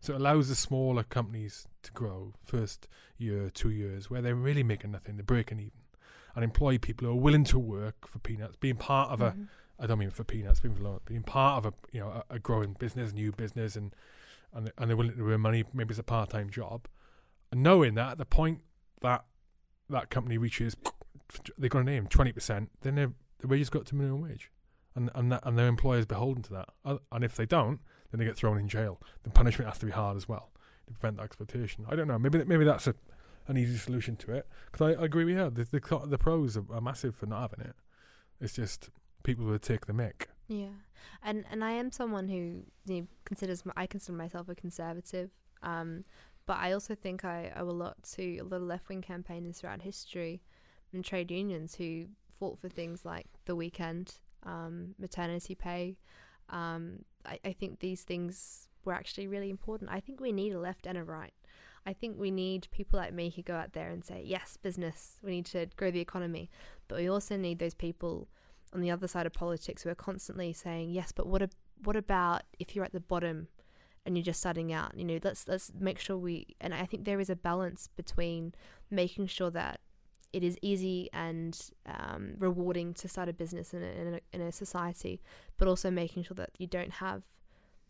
So 0.00 0.14
it 0.14 0.20
allows 0.20 0.48
the 0.48 0.54
smaller 0.54 1.02
companies 1.02 1.66
to 1.82 1.90
grow 1.90 2.34
first 2.44 2.86
year, 3.18 3.50
two 3.50 3.70
years, 3.70 4.08
where 4.08 4.22
they're 4.22 4.34
really 4.34 4.62
making 4.62 4.92
nothing. 4.92 5.16
They're 5.16 5.24
breaking 5.24 5.58
even, 5.58 5.72
and 6.36 6.44
employ 6.44 6.78
people 6.78 7.08
who 7.08 7.12
are 7.12 7.20
willing 7.20 7.42
to 7.44 7.58
work 7.58 8.06
for 8.06 8.20
peanuts, 8.20 8.54
being 8.56 8.76
part 8.76 9.10
of 9.10 9.20
a 9.20 9.32
Mhm. 9.32 9.48
I 9.78 9.86
don't 9.86 9.98
mean 9.98 10.10
for 10.10 10.24
peanuts, 10.24 10.60
being 10.60 10.74
for 10.74 11.00
being 11.04 11.22
part 11.22 11.58
of 11.64 11.72
a 11.72 11.74
you 11.92 12.00
know 12.00 12.08
a, 12.30 12.36
a 12.36 12.38
growing 12.38 12.74
business, 12.74 13.12
new 13.12 13.32
business, 13.32 13.74
and 13.74 13.94
and 14.52 14.70
and 14.78 14.88
they're 14.88 14.96
willing 14.96 15.16
to 15.16 15.30
earn 15.32 15.40
money, 15.40 15.64
maybe 15.74 15.90
it's 15.90 15.98
a 15.98 16.02
part 16.04 16.30
time 16.30 16.48
job, 16.50 16.86
and 17.50 17.62
knowing 17.62 17.94
that 17.94 18.12
at 18.12 18.18
the 18.18 18.24
point 18.24 18.60
that 19.02 19.24
that 19.90 20.08
company 20.10 20.38
reaches, 20.38 20.76
they've 21.58 21.70
got 21.70 21.80
a 21.80 21.84
name 21.84 22.06
twenty 22.06 22.32
percent, 22.32 22.70
then 22.82 22.94
their 22.94 23.12
the 23.38 23.48
wages 23.48 23.68
go 23.68 23.80
up 23.80 23.86
to 23.86 23.94
minimum 23.94 24.22
wage, 24.22 24.50
and 24.94 25.10
and 25.14 25.32
that, 25.32 25.40
and 25.44 25.58
their 25.58 25.68
employers 25.68 26.06
beholden 26.06 26.42
to 26.44 26.52
that, 26.52 27.00
and 27.12 27.24
if 27.24 27.36
they 27.36 27.44
don't, 27.46 27.80
then 28.10 28.18
they 28.18 28.24
get 28.24 28.36
thrown 28.36 28.58
in 28.58 28.68
jail. 28.68 29.00
The 29.24 29.30
punishment 29.30 29.68
has 29.68 29.78
to 29.80 29.86
be 29.86 29.92
hard 29.92 30.16
as 30.16 30.26
well 30.28 30.52
to 30.86 30.92
prevent 30.94 31.16
that 31.18 31.24
exploitation. 31.24 31.84
I 31.88 31.96
don't 31.96 32.08
know, 32.08 32.18
maybe 32.18 32.42
maybe 32.44 32.64
that's 32.64 32.86
a 32.86 32.94
an 33.48 33.56
easy 33.56 33.76
solution 33.76 34.16
to 34.16 34.32
it 34.32 34.48
because 34.70 34.96
I, 34.96 35.00
I 35.00 35.04
agree 35.04 35.24
with 35.24 35.36
you. 35.36 35.50
The 35.50 35.64
the, 35.64 36.06
the 36.06 36.18
pros 36.18 36.56
are, 36.56 36.64
are 36.72 36.80
massive 36.80 37.14
for 37.14 37.26
not 37.26 37.42
having 37.42 37.66
it. 37.66 37.76
It's 38.40 38.54
just 38.54 38.90
people 39.22 39.46
would 39.46 39.62
take 39.62 39.86
the 39.86 39.92
mick. 39.92 40.26
Yeah, 40.48 40.76
and 41.22 41.44
and 41.50 41.64
I 41.64 41.72
am 41.72 41.90
someone 41.90 42.28
who 42.28 42.62
you 42.86 43.00
know, 43.00 43.06
considers 43.24 43.62
I 43.76 43.86
consider 43.86 44.16
myself 44.16 44.48
a 44.48 44.54
conservative. 44.54 45.30
Um, 45.62 46.04
but 46.46 46.58
I 46.58 46.72
also 46.72 46.94
think 46.94 47.24
I 47.24 47.52
owe 47.56 47.68
a 47.68 47.72
lot 47.72 47.96
to 48.14 48.38
a 48.38 48.44
lot 48.44 48.58
of 48.58 48.62
left 48.62 48.88
wing 48.88 49.02
campaigners 49.02 49.60
throughout 49.60 49.82
history 49.82 50.42
and 50.92 51.04
trade 51.04 51.30
unions 51.30 51.74
who 51.74 52.06
fought 52.38 52.58
for 52.58 52.68
things 52.68 53.04
like 53.04 53.26
the 53.46 53.56
weekend, 53.56 54.18
um, 54.44 54.94
maternity 54.98 55.54
pay. 55.54 55.96
Um, 56.50 57.04
I, 57.24 57.40
I 57.44 57.52
think 57.52 57.80
these 57.80 58.02
things 58.02 58.68
were 58.84 58.92
actually 58.92 59.26
really 59.26 59.50
important. 59.50 59.90
I 59.90 60.00
think 60.00 60.20
we 60.20 60.30
need 60.32 60.52
a 60.52 60.60
left 60.60 60.86
and 60.86 60.96
a 60.96 61.02
right. 61.02 61.34
I 61.86 61.92
think 61.92 62.18
we 62.18 62.32
need 62.32 62.66
people 62.72 62.98
like 62.98 63.14
me 63.14 63.32
who 63.34 63.42
go 63.42 63.54
out 63.54 63.72
there 63.72 63.90
and 63.90 64.04
say, 64.04 64.22
yes, 64.24 64.58
business, 64.60 65.18
we 65.22 65.30
need 65.30 65.46
to 65.46 65.66
grow 65.76 65.92
the 65.92 66.00
economy. 66.00 66.50
But 66.88 66.98
we 66.98 67.08
also 67.08 67.36
need 67.36 67.60
those 67.60 67.74
people 67.74 68.28
on 68.74 68.80
the 68.80 68.90
other 68.90 69.06
side 69.06 69.24
of 69.24 69.32
politics 69.32 69.82
who 69.82 69.90
are 69.90 69.94
constantly 69.94 70.52
saying, 70.52 70.90
yes, 70.90 71.12
but 71.12 71.28
what, 71.28 71.42
a, 71.42 71.48
what 71.84 71.94
about 71.94 72.42
if 72.58 72.74
you're 72.74 72.84
at 72.84 72.92
the 72.92 73.00
bottom 73.00 73.46
and 74.04 74.16
you're 74.16 74.24
just 74.24 74.40
starting 74.40 74.72
out? 74.72 74.98
You 74.98 75.04
know, 75.04 75.20
let's, 75.22 75.46
let's 75.46 75.70
make 75.78 76.00
sure 76.00 76.18
we, 76.18 76.56
and 76.60 76.74
I 76.74 76.86
think 76.86 77.04
there 77.04 77.20
is 77.20 77.30
a 77.30 77.36
balance 77.36 77.88
between 77.96 78.52
making 78.90 79.28
sure 79.28 79.50
that 79.50 79.80
it 80.32 80.42
is 80.42 80.58
easy 80.60 81.08
and 81.12 81.70
um, 81.86 82.34
rewarding 82.38 82.94
to 82.94 83.08
start 83.08 83.28
a 83.28 83.32
business 83.32 83.72
in 83.72 83.82
a, 83.82 83.86
in, 83.86 84.14
a, 84.14 84.20
in 84.32 84.40
a 84.42 84.50
society, 84.50 85.22
but 85.56 85.68
also 85.68 85.88
making 85.88 86.24
sure 86.24 86.34
that 86.34 86.50
you 86.58 86.66
don't 86.66 86.94
have 86.94 87.22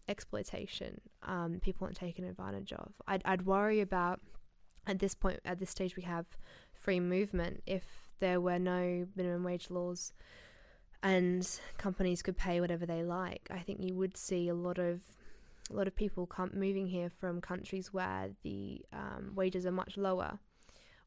exploitation, 0.08 1.00
um, 1.22 1.58
people 1.60 1.84
aren't 1.84 1.96
taken 1.96 2.24
advantage 2.24 2.72
of. 2.72 2.92
I'd, 3.06 3.22
I'd 3.24 3.42
worry 3.42 3.80
about 3.80 4.20
at 4.86 4.98
this 4.98 5.14
point, 5.14 5.40
at 5.44 5.58
this 5.58 5.70
stage, 5.70 5.96
we 5.96 6.02
have 6.02 6.26
free 6.72 7.00
movement. 7.00 7.62
If 7.66 7.84
there 8.20 8.40
were 8.40 8.58
no 8.58 9.06
minimum 9.16 9.44
wage 9.44 9.70
laws 9.70 10.12
and 11.02 11.48
companies 11.76 12.22
could 12.22 12.36
pay 12.36 12.60
whatever 12.60 12.86
they 12.86 13.02
like, 13.02 13.48
I 13.50 13.58
think 13.58 13.82
you 13.82 13.94
would 13.94 14.16
see 14.16 14.48
a 14.48 14.54
lot 14.54 14.78
of 14.78 15.00
a 15.68 15.74
lot 15.74 15.88
of 15.88 15.96
people 15.96 16.26
come 16.26 16.52
moving 16.54 16.86
here 16.86 17.10
from 17.10 17.40
countries 17.40 17.92
where 17.92 18.30
the 18.44 18.82
um, 18.92 19.32
wages 19.34 19.66
are 19.66 19.72
much 19.72 19.96
lower. 19.96 20.38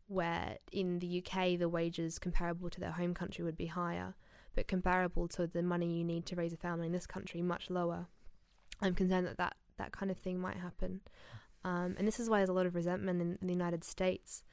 Where 0.08 0.58
in 0.72 1.00
the 1.00 1.24
UK 1.24 1.58
the 1.58 1.70
wages 1.70 2.20
comparable 2.20 2.70
to 2.72 2.80
their 2.80 2.92
home 2.92 3.14
country 3.14 3.46
would 3.46 3.56
be 3.56 3.68
higher, 3.68 4.16
but 4.56 4.68
comparable 4.68 5.28
to 5.30 5.48
the 5.48 5.62
money 5.62 5.98
you 5.98 6.04
need 6.04 6.26
to 6.26 6.36
raise 6.36 6.52
a 6.52 6.58
family 6.58 6.88
in 6.88 6.92
this 6.92 7.08
country 7.08 7.42
much 7.42 7.70
lower. 7.70 8.08
I'm 8.82 8.96
concerned 8.96 9.28
that 9.28 9.38
that, 9.38 9.56
that 9.78 9.92
kind 9.92 10.12
of 10.12 10.18
thing 10.18 10.40
might 10.40 10.58
happen. 10.58 11.02
Um, 11.64 11.96
and 11.98 12.08
this 12.08 12.20
is 12.20 12.30
why 12.30 12.38
there's 12.38 12.50
a 12.50 12.54
lot 12.54 12.66
of 12.66 12.76
resentment 12.76 13.22
in, 13.22 13.38
in 13.42 13.48
the 13.48 13.54
United 13.54 13.84
States. 13.84 14.44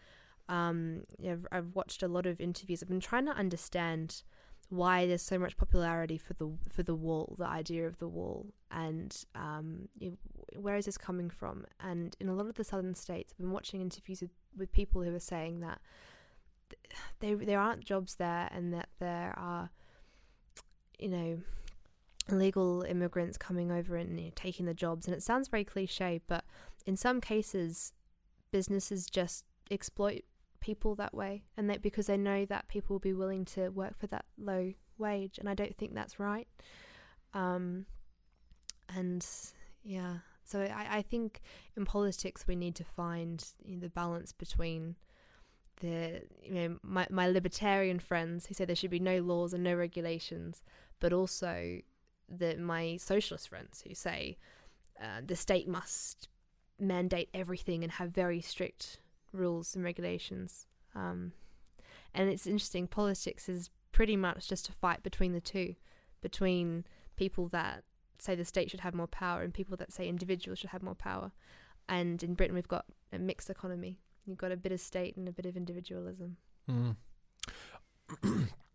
Um, 0.49 1.03
I've, 1.25 1.47
I've 1.53 1.75
watched 1.75 2.03
a 2.03 2.09
lot 2.09 2.27
of 2.27 2.41
interviews. 2.41 2.83
I've 2.83 2.89
been 2.89 3.01
trying 3.01 3.27
to 3.27 3.33
understand 3.33 4.23
why 4.69 5.07
there's 5.07 5.23
so 5.23 5.39
much 5.39 5.57
popularity 5.57 6.19
for 6.19 6.35
the 6.35 6.51
for 6.69 6.83
the 6.83 6.95
wall, 6.95 7.37
the 7.39 7.47
idea 7.47 7.87
of 7.87 7.99
the 7.99 8.09
wall, 8.09 8.47
and 8.71 9.25
um, 9.35 9.89
you 9.97 10.19
where 10.57 10.77
is 10.77 10.87
this 10.87 10.99
coming 10.99 11.31
from? 11.31 11.67
And 11.79 12.17
in 12.19 12.29
a 12.29 12.35
lot 12.35 12.47
of 12.47 12.55
the 12.55 12.65
southern 12.65 12.95
states, 12.95 13.33
I've 13.33 13.39
been 13.39 13.53
watching 13.53 13.81
interviews 13.81 14.21
with, 14.21 14.31
with 14.57 14.73
people 14.73 15.03
who 15.03 15.15
are 15.15 15.21
saying 15.21 15.61
that 15.61 15.81
they 17.21 17.35
there 17.35 17.61
aren't 17.61 17.85
jobs 17.85 18.17
there, 18.17 18.49
and 18.53 18.73
that 18.75 18.89
there 18.99 19.35
are, 19.37 19.71
you 20.99 21.09
know, 21.09 21.39
illegal 22.29 22.83
immigrants 22.83 23.39
coming 23.39 23.71
over 23.71 23.97
and 23.97 24.19
you 24.19 24.27
know, 24.27 24.33
taking 24.35 24.67
the 24.67 24.75
jobs. 24.75 25.07
And 25.07 25.15
it 25.15 25.23
sounds 25.23 25.49
very 25.49 25.65
cliche, 25.65 26.21
but 26.27 26.45
in 26.85 26.97
some 26.97 27.21
cases, 27.21 27.93
businesses 28.51 29.07
just 29.07 29.45
exploit 29.71 30.25
people 30.61 30.95
that 30.97 31.15
way, 31.15 31.45
and 31.57 31.69
that 31.71 31.83
because 31.83 32.07
they 32.07 32.17
know 32.17 32.45
that 32.47 32.69
people 32.69 32.95
will 32.95 33.01
be 33.01 33.13
willing 33.13 33.45
to 33.45 33.69
work 33.69 33.99
for 33.99 34.07
that 34.09 34.25
low 34.39 34.73
wage, 34.99 35.39
and 35.39 35.49
I 35.49 35.55
don't 35.55 35.77
think 35.77 35.95
that's 35.95 36.19
right. 36.19 36.49
Um, 37.35 37.87
and 38.95 39.27
yeah, 39.83 40.19
so 40.45 40.61
I, 40.61 40.99
I 40.99 41.03
think 41.03 41.41
in 41.77 41.85
politics 41.85 42.47
we 42.47 42.57
need 42.57 42.75
to 42.77 42.85
find 42.85 43.45
you 43.65 43.75
know, 43.75 43.81
the 43.81 43.91
balance 43.91 44.33
between 44.33 44.97
the 45.81 46.23
you 46.43 46.55
know 46.55 46.79
my 46.83 47.07
my 47.11 47.29
libertarian 47.29 47.99
friends 47.99 48.47
who 48.47 48.55
say 48.55 48.65
there 48.65 48.75
should 48.75 48.91
be 48.91 48.99
no 48.99 49.19
laws 49.21 49.53
and 49.53 49.63
no 49.63 49.75
regulations, 49.75 50.63
but 51.01 51.13
also 51.13 51.81
the 52.29 52.57
my 52.57 52.97
socialist 52.97 53.49
friends 53.49 53.83
who 53.87 53.95
say 53.95 54.37
uh, 55.01 55.21
the 55.25 55.37
state 55.37 55.69
must 55.69 56.29
mandate 56.79 57.29
everything 57.33 57.83
and 57.83 57.93
have 57.93 58.11
very 58.11 58.41
strict 58.41 59.01
rules 59.33 59.75
and 59.75 59.85
regulations. 59.85 60.67
Um, 60.95 61.33
and 62.15 62.29
it's 62.29 62.47
interesting. 62.47 62.87
Politics 62.87 63.49
is 63.49 63.71
pretty 63.93 64.17
much 64.17 64.49
just 64.49 64.69
a 64.69 64.73
fight 64.73 65.03
between 65.03 65.33
the 65.33 65.41
two, 65.41 65.75
between 66.23 66.85
people 67.17 67.49
that 67.49 67.85
say 68.19 68.35
the 68.35 68.45
state 68.45 68.71
should 68.71 68.81
have 68.81 68.95
more 68.95 69.07
power 69.07 69.43
and 69.43 69.53
people 69.53 69.77
that 69.77 69.93
say 69.93 70.09
individuals 70.09 70.59
should 70.59 70.71
have 70.71 70.83
more 70.83 70.95
power. 70.95 71.33
And 71.89 72.23
in 72.23 72.35
Britain, 72.35 72.55
we've 72.55 72.67
got 72.67 72.87
a 73.13 73.19
mixed 73.19 73.51
economy. 73.51 74.01
You've 74.25 74.39
got 74.39 74.53
a 74.53 74.57
bit 74.57 74.73
of 74.73 74.81
state 74.81 75.17
and 75.17 75.29
a 75.29 75.33
bit 75.33 75.47
of 75.47 75.57
individualism. 75.57 76.37
Mm. 76.69 76.97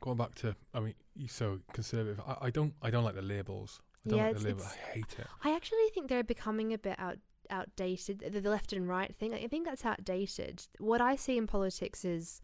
Going 0.00 0.16
back 0.16 0.34
to, 0.36 0.54
I 0.74 0.80
mean, 0.80 0.94
you're 1.14 1.28
so 1.28 1.60
conservative. 1.72 2.20
I, 2.26 2.46
I 2.46 2.50
don't, 2.50 2.74
I 2.82 2.90
don't 2.90 3.04
like 3.04 3.14
the 3.14 3.22
labels. 3.22 3.80
I 4.04 4.10
don't 4.10 4.18
Yeah, 4.18 4.26
like 4.28 4.36
the 4.38 4.44
label. 4.44 4.64
I 4.64 4.90
hate 4.92 5.16
it. 5.18 5.26
I 5.44 5.54
actually 5.54 5.88
think 5.94 6.08
they're 6.08 6.24
becoming 6.24 6.72
a 6.72 6.78
bit 6.78 6.96
out 6.98 7.18
outdated. 7.50 8.20
The, 8.32 8.40
the 8.40 8.50
left 8.50 8.72
and 8.72 8.88
right 8.88 9.14
thing. 9.14 9.34
I 9.34 9.46
think 9.46 9.66
that's 9.66 9.84
outdated. 9.84 10.66
What 10.78 11.00
I 11.00 11.16
see 11.16 11.36
in 11.36 11.46
politics 11.46 12.04
is 12.04 12.40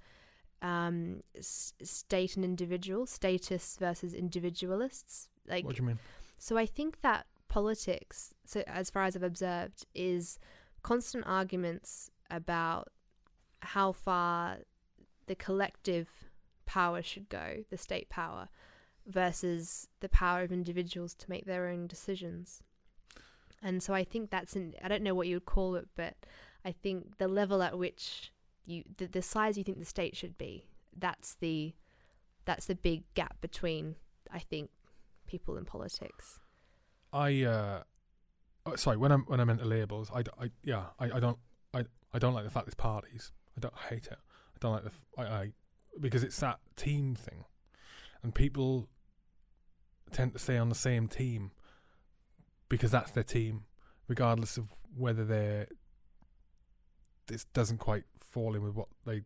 um, 0.61 1.23
s- 1.37 1.73
state 1.83 2.37
and 2.37 2.45
individual 2.45 3.07
status 3.07 3.77
versus 3.81 4.13
individualists. 4.13 5.29
Like 5.49 5.65
what 5.65 5.77
do 5.77 5.83
you 5.83 5.87
mean? 5.87 5.99
So 6.39 6.59
I 6.59 6.67
think 6.67 7.01
that 7.01 7.27
politics, 7.49 8.35
so 8.45 8.63
as 8.67 8.91
far 8.91 9.05
as 9.05 9.17
I've 9.17 9.23
observed, 9.23 9.87
is 9.95 10.39
constant 10.83 11.25
arguments 11.27 12.11
about 12.31 12.89
how 13.61 13.93
far 13.93 14.59
the 15.27 15.35
collective 15.35 16.09
power 16.69 17.03
should 17.03 17.29
go, 17.31 17.65
the 17.71 17.79
state 17.79 18.11
power, 18.11 18.49
versus 19.07 19.89
the 20.01 20.09
power 20.09 20.43
of 20.43 20.53
individuals 20.53 21.15
to 21.15 21.31
make 21.31 21.47
their 21.47 21.67
own 21.67 21.87
decisions. 21.87 22.63
And 23.63 23.83
so 23.83 23.95
I 23.95 24.05
think 24.05 24.31
that's 24.31 24.55
an 24.55 24.75
I 24.83 24.87
don't 24.87 25.03
know 25.03 25.15
what 25.15 25.27
you 25.27 25.37
would 25.37 25.47
call 25.47 25.75
it, 25.77 25.89
but 25.97 26.15
I 26.65 26.73
think 26.73 27.17
the 27.17 27.27
level 27.27 27.63
at 27.63 27.77
which 27.79 28.33
you 28.67 28.85
the, 28.99 29.07
the 29.07 29.23
size 29.23 29.57
you 29.57 29.65
think 29.65 29.79
the 29.79 29.85
state 29.85 30.15
should 30.15 30.37
be, 30.37 30.67
that's 30.97 31.35
the 31.41 31.75
that's 32.45 32.67
the 32.67 32.75
big 32.75 33.03
gap 33.15 33.41
between 33.41 33.97
I 34.31 34.39
think 34.39 34.71
people 35.27 35.57
in 35.57 35.65
politics. 35.65 36.39
I 37.13 37.43
uh, 37.45 37.83
oh, 38.67 38.77
sorry 38.77 38.99
when 38.99 39.11
I'm 39.11 39.23
when 39.23 39.41
I'm 39.41 39.51
into 39.51 39.65
labels, 39.65 40.11
I 40.15 40.23
yeah 40.63 40.85
I, 40.99 41.13
I 41.13 41.21
don't 41.21 41.39
I 41.73 41.85
I 42.13 42.19
don't 42.19 42.35
like 42.35 42.45
the 42.45 42.51
fact 42.51 42.67
there's 42.67 42.75
parties. 42.75 43.33
I 43.57 43.61
don't 43.61 43.75
I 43.75 43.95
hate 43.95 44.07
it. 44.07 44.19
I 44.55 44.59
don't 44.61 44.73
like 44.73 44.85
the 44.85 44.91
f- 44.91 45.01
I, 45.17 45.23
I 45.23 45.53
because 46.01 46.23
it's 46.23 46.39
that 46.41 46.59
team 46.77 47.15
thing, 47.15 47.45
and 48.23 48.35
people 48.35 48.89
tend 50.13 50.33
to 50.33 50.39
stay 50.39 50.57
on 50.57 50.69
the 50.69 50.75
same 50.75 51.09
team 51.09 51.51
because 52.69 52.91
that's 52.91 53.11
their 53.11 53.25
team, 53.25 53.65
regardless 54.07 54.57
of 54.57 54.69
whether 54.97 55.25
they're 55.25 55.69
this 57.27 57.45
doesn't 57.45 57.79
quite 57.79 58.05
fall 58.19 58.55
in 58.55 58.63
with 58.63 58.75
what 58.75 58.89
they 59.07 59.23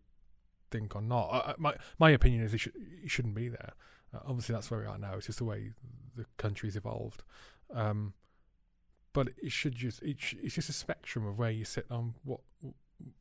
think 0.71 0.95
or 0.95 1.03
not. 1.03 1.59
My 1.59 1.75
my 1.99 2.11
opinion 2.11 2.43
is 2.43 2.55
it, 2.55 2.59
should, 2.59 2.75
it 2.77 3.11
shouldn't 3.11 3.35
be 3.35 3.49
there. 3.49 3.73
Uh, 4.15 4.19
obviously, 4.27 4.55
that's 4.55 4.71
where 4.71 4.81
we 4.81 4.87
are 4.87 4.99
now. 4.99 5.15
It's 5.15 5.27
just 5.27 5.39
the 5.39 5.45
way 5.45 5.71
the 6.17 6.27
country's 6.37 6.77
evolved. 6.77 7.23
Um, 7.73 8.15
but 9.13 9.29
it 9.43 9.53
should 9.53 9.75
just 9.75 10.03
it 10.03 10.21
sh- 10.21 10.35
it's 10.43 10.55
just 10.55 10.69
a 10.69 10.73
spectrum 10.73 11.27
of 11.27 11.39
where 11.39 11.51
you 11.51 11.65
sit 11.65 11.87
on 11.91 12.15
what 12.25 12.41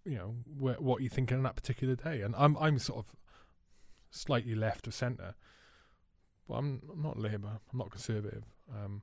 you 0.06 0.18
know 0.18 0.36
where, 0.58 0.76
what 0.76 1.02
you're 1.02 1.10
thinking 1.10 1.38
on 1.38 1.44
that 1.44 1.56
particular 1.56 1.96
day. 1.96 2.22
And 2.22 2.36
I'm 2.38 2.58
I'm 2.58 2.80
sort 2.80 3.00
of 3.00 3.16
slightly 4.12 4.54
left 4.54 4.86
of 4.86 4.94
centre, 4.94 5.34
but 6.48 6.56
I'm, 6.56 6.82
I'm 6.92 7.02
not 7.02 7.18
Labour. 7.18 7.60
I'm 7.72 7.80
not 7.80 7.90
Conservative. 7.90 8.44
Um, 8.72 9.02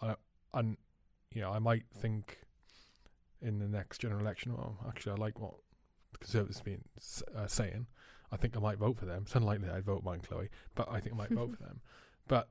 I 0.00 0.14
and 0.54 0.76
you 1.32 1.42
know 1.42 1.50
I 1.50 1.58
might 1.58 1.84
think 1.92 2.38
in 3.42 3.58
the 3.58 3.68
next 3.68 3.98
general 3.98 4.20
election. 4.20 4.54
Well, 4.54 4.78
actually, 4.88 5.12
I 5.12 5.16
like 5.16 5.38
what 5.38 5.54
the 6.12 6.18
Conservatives 6.18 6.58
have 6.58 6.64
been 6.64 6.84
uh, 7.36 7.46
saying. 7.46 7.86
I 8.32 8.36
think 8.36 8.56
I 8.56 8.60
might 8.60 8.78
vote 8.78 8.98
for 8.98 9.06
them. 9.06 9.22
It's 9.26 9.34
unlikely 9.34 9.68
I'd 9.68 9.84
vote 9.84 10.02
mine, 10.02 10.20
Chloe, 10.20 10.48
but 10.74 10.88
I 10.90 11.00
think 11.00 11.14
I 11.14 11.18
might 11.18 11.30
vote 11.30 11.56
for 11.58 11.62
them. 11.62 11.80
But 12.26 12.48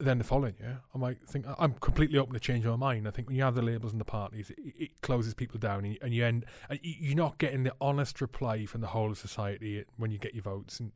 then 0.00 0.18
the 0.18 0.24
following 0.24 0.54
year, 0.58 0.80
I 0.94 0.98
might 0.98 1.22
think 1.28 1.46
I'm 1.58 1.74
completely 1.74 2.18
open 2.18 2.34
to 2.34 2.40
change 2.40 2.64
my 2.64 2.76
mind. 2.76 3.06
I 3.06 3.10
think 3.10 3.28
when 3.28 3.36
you 3.36 3.42
have 3.42 3.54
the 3.54 3.62
labels 3.62 3.92
and 3.92 4.00
the 4.00 4.04
parties, 4.04 4.50
it, 4.50 4.58
it 4.58 5.00
closes 5.02 5.34
people 5.34 5.58
down, 5.60 5.84
and 5.84 5.92
you, 5.94 5.98
and 6.02 6.14
you 6.14 6.24
end. 6.24 6.46
And 6.68 6.78
you- 6.82 6.94
you're 6.98 7.16
not 7.16 7.38
getting 7.38 7.62
the 7.64 7.74
honest 7.80 8.20
reply 8.20 8.66
from 8.66 8.80
the 8.80 8.88
whole 8.88 9.10
of 9.10 9.18
society 9.18 9.84
when 9.96 10.10
you 10.10 10.18
get 10.18 10.34
your 10.34 10.42
votes, 10.42 10.80
and 10.80 10.92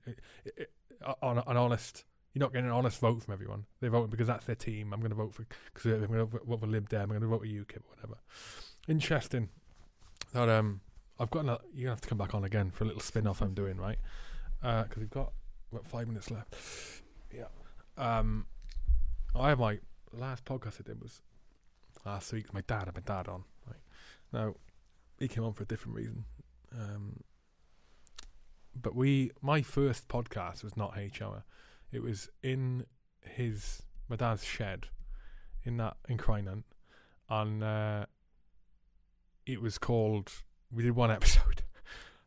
on 1.22 1.38
an 1.38 1.56
honest. 1.56 2.04
You're 2.32 2.40
not 2.40 2.52
getting 2.52 2.66
an 2.66 2.72
honest 2.72 2.98
vote 2.98 3.22
from 3.22 3.32
everyone. 3.32 3.66
They're 3.78 3.90
voting 3.90 4.10
because 4.10 4.26
that's 4.26 4.44
their 4.44 4.56
team. 4.56 4.92
I'm 4.92 4.98
going 4.98 5.10
to 5.10 5.16
vote 5.16 5.32
for 5.34 5.46
Conservative. 5.72 6.10
I'm 6.10 6.16
going 6.16 6.28
to 6.28 6.38
vote 6.44 6.58
for 6.60 6.66
Lib 6.66 6.88
Dem. 6.88 7.02
I'm 7.02 7.08
going 7.10 7.20
to 7.20 7.28
vote 7.28 7.42
for 7.42 7.46
UKIP 7.46 7.76
or 7.76 7.94
whatever. 7.94 8.14
Interesting. 8.88 9.50
That 10.32 10.48
um, 10.48 10.80
I've 11.20 11.30
got. 11.30 11.40
Another, 11.44 11.62
you're 11.72 11.84
gonna 11.84 11.92
have 11.92 12.00
to 12.00 12.08
come 12.08 12.18
back 12.18 12.34
on 12.34 12.42
again 12.42 12.72
for 12.72 12.82
a 12.82 12.86
little 12.88 13.02
spin 13.02 13.28
off 13.28 13.40
I'm 13.40 13.54
doing 13.54 13.76
right, 13.76 13.98
because 14.60 14.96
we've 14.96 15.10
got 15.10 15.32
about 15.70 15.86
five 15.86 16.08
minutes 16.08 16.28
left. 16.30 16.56
Yeah. 17.32 17.44
Um, 17.96 18.46
I 19.36 19.48
have 19.48 19.58
my 19.58 19.78
last 20.12 20.44
podcast 20.44 20.80
I 20.80 20.84
did 20.86 21.02
was 21.02 21.20
last 22.06 22.32
week. 22.32 22.54
My 22.54 22.62
dad 22.66 22.86
had 22.86 22.94
my 22.94 23.02
dad 23.04 23.28
on. 23.28 23.44
Right 23.66 23.80
now, 24.32 24.54
he 25.18 25.26
came 25.26 25.44
on 25.44 25.52
for 25.52 25.64
a 25.64 25.66
different 25.66 25.96
reason. 25.96 26.24
Um, 26.72 27.20
but 28.80 28.94
we, 28.94 29.32
my 29.42 29.62
first 29.62 30.06
podcast 30.08 30.62
was 30.62 30.76
not 30.76 30.96
H 30.96 31.20
Hour. 31.20 31.44
It 31.90 32.02
was 32.02 32.28
in 32.42 32.86
his 33.22 33.82
my 34.08 34.16
dad's 34.16 34.44
shed, 34.44 34.86
in 35.64 35.78
that 35.78 35.96
in 36.08 36.18
Crinan, 36.18 36.62
and 37.28 37.62
uh, 37.62 38.06
it 39.46 39.60
was 39.60 39.78
called. 39.78 40.30
We 40.72 40.84
did 40.84 40.94
one 40.94 41.10
episode, 41.12 41.62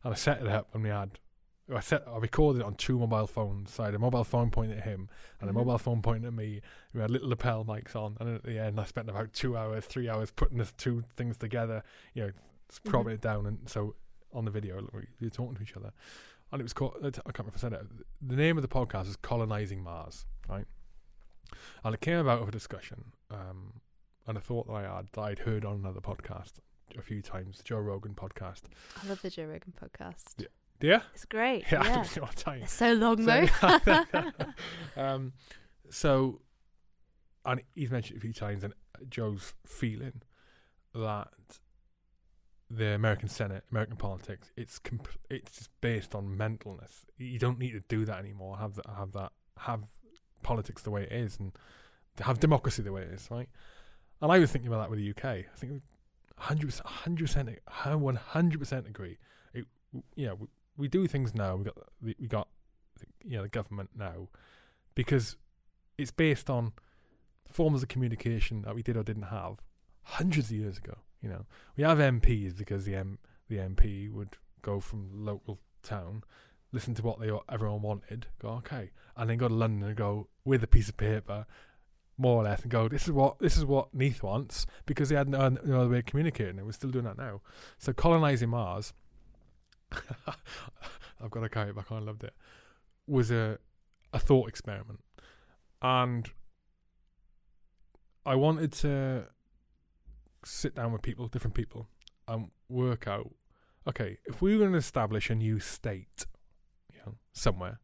and 0.04 0.12
I 0.12 0.16
set 0.16 0.42
it 0.42 0.48
up, 0.48 0.68
and 0.74 0.82
we 0.82 0.90
had. 0.90 1.18
I 1.74 1.80
set. 1.80 2.06
I 2.08 2.16
recorded 2.18 2.60
it 2.60 2.64
on 2.64 2.74
two 2.74 2.98
mobile 2.98 3.26
phones. 3.26 3.74
So 3.74 3.82
I 3.82 3.86
had 3.86 3.94
a 3.94 3.98
mobile 3.98 4.24
phone 4.24 4.50
pointing 4.50 4.78
at 4.78 4.84
him, 4.84 5.08
and 5.40 5.48
Mhm. 5.48 5.50
a 5.50 5.52
mobile 5.54 5.78
phone 5.78 6.00
pointing 6.02 6.26
at 6.26 6.32
me. 6.32 6.62
We 6.94 7.00
had 7.00 7.10
little 7.10 7.28
lapel 7.28 7.64
mics 7.64 7.94
on, 7.94 8.16
and 8.20 8.28
at 8.36 8.42
the 8.42 8.58
end, 8.58 8.80
I 8.80 8.84
spent 8.84 9.08
about 9.10 9.32
two 9.32 9.56
hours, 9.56 9.84
three 9.86 10.08
hours 10.08 10.30
putting 10.30 10.58
the 10.58 10.64
two 10.76 11.02
things 11.16 11.36
together. 11.36 11.82
You 12.14 12.26
know, 12.28 12.32
cropping 12.86 13.10
Mhm. 13.12 13.14
it 13.16 13.20
down, 13.20 13.46
and 13.46 13.68
so 13.68 13.96
on 14.32 14.44
the 14.44 14.50
video 14.50 14.76
were 14.92 15.30
talking 15.30 15.56
to 15.56 15.62
each 15.62 15.76
other, 15.76 15.92
and 16.52 16.60
it 16.60 16.62
was 16.64 16.72
called. 16.72 16.94
I 16.98 17.10
can't 17.10 17.26
remember 17.26 17.48
if 17.48 17.56
I 17.56 17.58
said 17.58 17.72
it. 17.74 17.86
The 18.20 18.36
name 18.36 18.56
of 18.58 18.62
the 18.62 18.68
podcast 18.68 19.06
is 19.06 19.16
"Colonizing 19.16 19.82
Mars," 19.82 20.26
right? 20.48 20.66
And 21.84 21.94
it 21.94 22.00
came 22.00 22.18
about 22.18 22.42
of 22.42 22.48
a 22.48 22.52
discussion, 22.52 23.12
um, 23.30 23.80
and 24.26 24.36
a 24.36 24.40
thought 24.40 24.66
that 24.66 24.74
I 24.74 24.82
had 24.96 25.08
that 25.12 25.20
I'd 25.20 25.38
heard 25.40 25.64
on 25.64 25.76
another 25.76 26.00
podcast 26.00 26.60
a 26.96 27.02
few 27.02 27.20
times, 27.22 27.58
the 27.58 27.62
Joe 27.64 27.80
Rogan 27.80 28.14
podcast. 28.14 28.62
I 29.02 29.06
love 29.06 29.22
the 29.22 29.30
Joe 29.30 29.46
Rogan 29.46 29.72
podcast. 29.78 30.34
Yeah. 30.38 30.48
Yeah, 30.80 31.02
It's 31.14 31.24
great. 31.24 31.64
yeah, 31.72 31.82
Yeah. 31.84 31.90
I 31.90 31.94
don't 31.94 32.16
know 32.16 32.22
what 32.22 32.36
time. 32.36 32.62
It's 32.62 32.72
so 32.72 32.92
long 32.92 33.22
So- 33.22 33.46
though. 33.84 34.32
um, 35.02 35.32
so, 35.90 36.40
and 37.44 37.62
he's 37.74 37.90
mentioned 37.90 38.16
it 38.16 38.18
a 38.18 38.20
few 38.22 38.32
times, 38.32 38.62
and 38.64 38.74
Joe's 39.08 39.54
feeling 39.66 40.22
that 40.94 41.28
the 42.70 42.88
American 42.94 43.28
Senate, 43.28 43.64
American 43.70 43.96
politics, 43.96 44.52
it's 44.56 44.78
comp- 44.78 45.08
it's 45.30 45.56
just 45.56 45.70
based 45.80 46.14
on 46.14 46.36
mentalness. 46.36 47.04
You 47.16 47.38
don't 47.38 47.58
need 47.58 47.72
to 47.72 47.80
do 47.88 48.04
that 48.04 48.18
anymore. 48.18 48.58
Have 48.58 48.74
that, 48.76 48.86
have 48.96 49.12
that, 49.12 49.32
have 49.58 49.84
politics 50.42 50.82
the 50.82 50.90
way 50.90 51.04
it 51.04 51.12
is, 51.12 51.38
and 51.40 51.52
have 52.20 52.38
democracy 52.40 52.82
the 52.82 52.92
way 52.92 53.02
it 53.02 53.08
is, 53.14 53.28
right? 53.30 53.48
And 54.20 54.30
I 54.30 54.38
was 54.38 54.50
thinking 54.52 54.68
about 54.68 54.80
that 54.82 54.90
with 54.90 54.98
the 54.98 55.10
UK. 55.10 55.24
I 55.24 55.44
think 55.56 55.82
hundred 56.36 56.66
percent, 56.66 56.86
hundred 56.86 57.26
percent, 57.26 57.48
one 58.00 58.16
hundred 58.16 58.60
agree. 58.86 59.16
It, 59.54 59.64
you 60.14 60.26
know, 60.26 60.48
we, 60.78 60.88
do 60.88 61.06
things 61.06 61.34
now. 61.34 61.56
We 61.56 61.64
got 61.64 61.74
the- 61.74 62.14
we 62.18 62.26
got 62.26 62.48
you 63.24 63.36
know 63.36 63.42
the 63.42 63.48
government 63.48 63.90
now 63.94 64.28
because 64.94 65.36
it's 65.98 66.10
based 66.10 66.48
on 66.48 66.72
forms 67.48 67.82
of 67.82 67.88
communication 67.88 68.62
that 68.62 68.74
we 68.74 68.82
did 68.82 68.96
or 68.96 69.02
didn't 69.02 69.24
have 69.24 69.56
hundreds 70.02 70.50
of 70.50 70.56
years 70.56 70.78
ago. 70.78 70.98
You 71.20 71.28
know, 71.28 71.46
we 71.76 71.84
have 71.84 71.98
MPs 71.98 72.56
because 72.56 72.84
the 72.84 72.94
M 72.94 73.18
the 73.48 73.56
MP 73.56 74.10
would 74.10 74.36
go 74.62 74.80
from 74.80 75.24
local 75.24 75.58
town, 75.82 76.22
listen 76.72 76.94
to 76.94 77.02
what 77.02 77.20
they 77.20 77.30
everyone 77.48 77.82
wanted, 77.82 78.26
go 78.40 78.48
okay, 78.50 78.90
and 79.16 79.28
then 79.28 79.38
go 79.38 79.48
to 79.48 79.54
London 79.54 79.88
and 79.88 79.96
go 79.96 80.28
with 80.44 80.62
a 80.62 80.66
piece 80.66 80.88
of 80.88 80.96
paper, 80.96 81.46
more 82.16 82.40
or 82.40 82.44
less, 82.44 82.62
and 82.62 82.70
go 82.70 82.88
this 82.88 83.04
is 83.04 83.12
what 83.12 83.38
this 83.38 83.56
is 83.56 83.64
what 83.64 83.92
Neath 83.94 84.22
wants 84.22 84.66
because 84.86 85.08
they 85.08 85.16
had 85.16 85.28
no, 85.28 85.48
no 85.48 85.80
other 85.80 85.90
way 85.90 85.98
of 85.98 86.06
communicating, 86.06 86.64
we're 86.64 86.72
still 86.72 86.90
doing 86.90 87.04
that 87.04 87.18
now. 87.18 87.40
So 87.78 87.92
colonizing 87.92 88.50
Mars, 88.50 88.92
I've 91.20 91.30
got 91.30 91.40
to 91.40 91.48
carry 91.48 91.70
it 91.70 91.76
back. 91.76 91.90
I 91.90 91.98
loved 91.98 92.24
it. 92.24 92.34
Was 93.06 93.30
a 93.30 93.58
a 94.12 94.18
thought 94.18 94.48
experiment, 94.48 95.00
and 95.82 96.30
I 98.24 98.34
wanted 98.34 98.72
to 98.72 99.26
sit 100.44 100.74
down 100.74 100.92
with 100.92 101.02
people, 101.02 101.28
different 101.28 101.54
people, 101.54 101.88
and 102.26 102.50
work 102.68 103.06
out. 103.06 103.30
Okay, 103.88 104.18
if 104.26 104.42
we 104.42 104.54
were 104.54 104.60
going 104.60 104.72
to 104.72 104.78
establish 104.78 105.30
a 105.30 105.34
new 105.34 105.60
state, 105.60 106.26
you 106.92 106.98
know, 107.06 107.14
somewhere, 107.32 107.80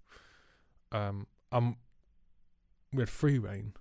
um, 0.93 1.27
um, 1.51 1.77
we 2.93 3.01
had 3.01 3.09
free 3.09 3.39
reign, 3.39 3.73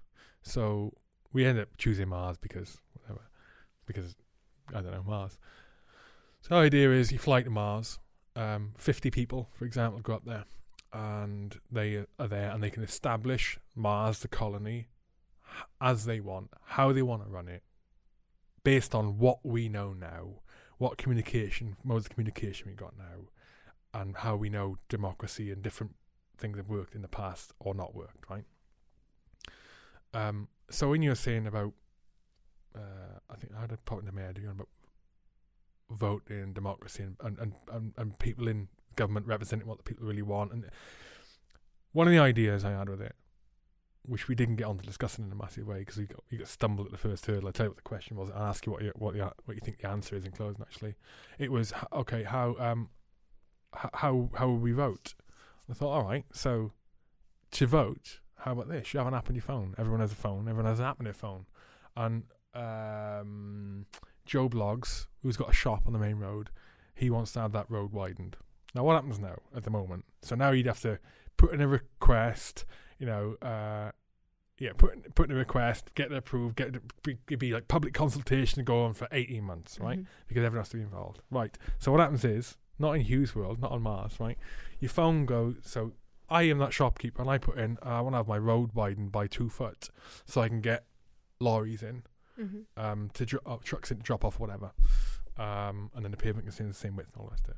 so 0.42 0.94
we 1.34 1.46
ended 1.46 1.64
up 1.64 1.78
choosing 1.78 2.08
Mars 2.08 2.38
because 2.38 2.78
whatever, 2.94 3.28
because 3.86 4.16
I 4.70 4.82
don't 4.82 4.92
know 4.92 5.04
Mars. 5.04 5.38
So 6.42 6.56
the 6.56 6.62
idea 6.62 6.92
is 6.92 7.12
you 7.12 7.20
fly 7.20 7.42
to 7.42 7.50
Mars, 7.50 8.00
um, 8.36 8.74
fifty 8.78 9.12
people, 9.12 9.50
for 9.54 9.66
example, 9.66 10.00
go 10.00 10.14
up 10.14 10.26
there, 10.26 10.46
and 10.92 11.60
they 11.72 12.06
are 12.20 12.28
there, 12.28 12.52
and 12.52 12.64
they 12.64 12.70
can 12.70 12.84
establish 12.84 13.58
Mars, 13.76 14.20
the 14.20 14.28
colony, 14.28 14.88
as 15.82 16.06
they 16.06 16.20
want, 16.20 16.50
how 16.66 16.92
they 16.92 17.02
want 17.02 17.24
to 17.24 17.30
run 17.30 17.48
it, 17.48 17.64
based 18.64 18.96
on 18.96 19.18
what 19.18 19.40
we 19.44 19.70
know 19.70 19.94
now, 19.94 20.42
what 20.78 20.98
communication 20.98 21.76
modes 21.84 22.06
of 22.06 22.12
communication 22.12 22.68
we 22.70 22.74
got 22.74 22.98
now, 22.98 23.28
and 23.94 24.18
how 24.18 24.36
we 24.36 24.50
know 24.50 24.78
democracy 24.90 25.52
and 25.52 25.62
different 25.62 25.96
things 26.38 26.58
have 26.58 26.70
worked 26.70 26.96
in 26.96 27.02
the 27.02 27.08
past 27.08 27.54
or 27.60 27.74
not 27.76 27.94
worked, 27.94 28.30
right? 28.30 28.46
Um, 30.14 30.48
so 30.70 30.90
when 30.90 31.02
you're 31.02 31.16
saying 31.16 31.48
about, 31.48 31.74
uh, 32.76 33.20
I 33.30 33.36
think 33.36 33.54
I 33.56 33.62
had 33.62 33.72
a 33.72 33.78
pop 33.78 34.00
in 34.00 34.14
my 34.14 34.22
head 34.22 34.40
about 34.44 34.68
voting, 35.90 36.54
democracy, 36.54 37.04
and, 37.04 37.18
and, 37.40 37.54
and, 37.72 37.94
and, 37.98 38.20
people 38.20 38.48
in 38.48 38.68
government 38.96 39.28
representing 39.28 39.68
what 39.68 39.78
the 39.78 39.84
people 39.84 40.06
really 40.06 40.22
want, 40.22 40.52
and 40.52 40.66
one 41.92 42.08
of 42.08 42.14
the 42.14 42.20
ideas 42.20 42.66
I 42.66 42.72
had 42.72 42.90
with 42.90 43.02
it 43.02 43.16
which 44.06 44.28
we 44.28 44.36
didn't 44.36 44.58
get 44.58 44.66
on 44.66 44.78
to 44.78 44.86
discussing 44.86 45.26
in 45.26 45.32
a 45.32 45.36
massive 45.36 45.66
way 45.66 45.80
because 45.80 45.98
we 45.98 46.06
got 46.06 46.24
we 46.30 46.38
got 46.38 46.48
stumbled 46.48 46.88
at 46.88 46.92
the 46.92 46.98
first 46.98 47.26
hurdle. 47.26 47.48
I 47.48 47.52
tell 47.52 47.68
you 47.68 47.70
what 47.70 47.78
the 47.78 47.84
question 47.84 48.18
was. 48.18 48.30
I'll 48.32 48.44
ask 48.44 48.66
you 48.66 48.72
what 48.72 48.82
you 48.82 48.92
what 48.96 49.14
the 49.14 49.32
what 49.46 49.56
you 49.56 49.62
think 49.62 49.80
the 49.80 49.90
answer 49.90 50.16
is 50.16 50.26
in 50.26 50.32
closing. 50.32 50.62
Actually, 50.62 50.96
it 51.40 51.52
was 51.52 51.74
okay. 51.94 52.24
How 52.24 52.56
um 52.60 52.90
how 53.74 54.30
how 54.36 54.48
will 54.48 54.58
we 54.58 54.74
vote? 54.74 55.16
I 55.70 55.74
thought, 55.74 55.94
all 55.94 56.04
right, 56.04 56.26
so 56.34 56.74
to 57.52 57.66
vote, 57.66 58.20
how 58.40 58.52
about 58.52 58.68
this? 58.68 58.94
You 58.94 58.98
have 58.98 59.08
an 59.08 59.14
app 59.14 59.30
on 59.30 59.36
your 59.36 59.42
phone. 59.42 59.74
Everyone 59.78 60.02
has 60.02 60.12
a 60.12 60.16
phone. 60.16 60.50
Everyone 60.50 60.66
has 60.66 60.80
an 60.80 60.86
app 60.86 61.00
on 61.00 61.06
their 61.06 61.14
phone, 61.14 61.46
and 61.96 62.24
um, 62.54 63.86
Joe 64.26 64.50
Bloggs, 64.50 65.08
who's 65.22 65.38
got 65.38 65.50
a 65.50 65.54
shop 65.54 65.84
on 65.86 65.94
the 65.94 66.00
main 66.00 66.18
road, 66.18 66.50
he 66.96 67.10
wants 67.10 67.34
to 67.34 67.42
have 67.42 67.52
that 67.54 67.70
road 67.70 67.92
widened. 67.92 68.38
Now, 68.76 68.84
what 68.84 68.96
happens 68.96 69.20
now 69.20 69.38
at 69.56 69.64
the 69.64 69.70
moment? 69.70 70.06
So 70.22 70.36
now 70.36 70.52
you'd 70.52 70.66
have 70.66 70.82
to 70.82 71.00
put 71.38 71.54
in 71.54 71.62
a 71.62 71.68
request 71.68 72.66
you 73.04 73.06
know, 73.06 73.36
uh, 73.42 73.92
yeah, 74.60 74.72
put 74.78 75.14
put 75.14 75.30
in 75.30 75.36
a 75.36 75.40
request, 75.40 75.94
get 75.94 76.12
it 76.12 76.16
approved, 76.16 76.56
get 76.56 76.70
it 76.70 76.82
be, 77.04 77.36
be 77.36 77.52
like 77.52 77.68
public 77.68 77.94
consultation 77.94 78.58
to 78.60 78.64
go 78.64 78.84
on 78.84 78.94
for 78.94 79.10
eighteen 79.12 79.44
months, 79.44 79.78
right? 79.78 80.00
Mm-hmm. 80.00 80.24
Because 80.28 80.44
everyone 80.46 80.62
has 80.62 80.70
to 80.70 80.78
be 80.78 80.84
involved, 80.84 81.20
right? 81.30 81.58
So 81.80 81.92
what 81.92 82.00
happens 82.00 82.24
is, 82.24 82.58
not 82.80 82.94
in 82.94 83.02
Hugh's 83.02 83.36
world, 83.36 83.60
not 83.60 83.72
on 83.72 83.82
Mars, 83.82 84.20
right? 84.22 84.38
Your 84.80 84.90
phone 84.90 85.26
goes. 85.26 85.56
So 85.64 85.94
I 86.30 86.44
am 86.44 86.60
that 86.60 86.72
shopkeeper, 86.72 87.22
and 87.22 87.30
I 87.30 87.40
put 87.40 87.58
in, 87.58 87.78
uh, 87.86 87.90
I 87.90 88.02
want 88.02 88.14
to 88.14 88.18
have 88.18 88.28
my 88.28 88.38
road 88.38 88.72
widened 88.74 89.12
by 89.12 89.28
two 89.28 89.50
foot, 89.50 89.90
so 90.26 90.40
I 90.40 90.48
can 90.48 90.62
get 90.62 90.86
lorries 91.42 91.84
in, 91.84 92.04
mm-hmm. 92.40 92.60
um, 92.78 93.10
to 93.14 93.26
dro- 93.26 93.42
oh, 93.46 93.60
trucks 93.64 93.92
in 93.92 93.98
to 93.98 94.04
drop 94.04 94.26
off 94.26 94.40
whatever, 94.40 94.72
um, 95.38 95.92
and 95.96 96.04
then 96.04 96.12
the 96.12 96.18
pavement 96.18 96.46
can 96.46 96.52
stay 96.52 96.64
the 96.64 96.74
same 96.74 96.96
width 96.96 97.10
and 97.16 97.24
all 97.24 97.32
it. 97.34 97.56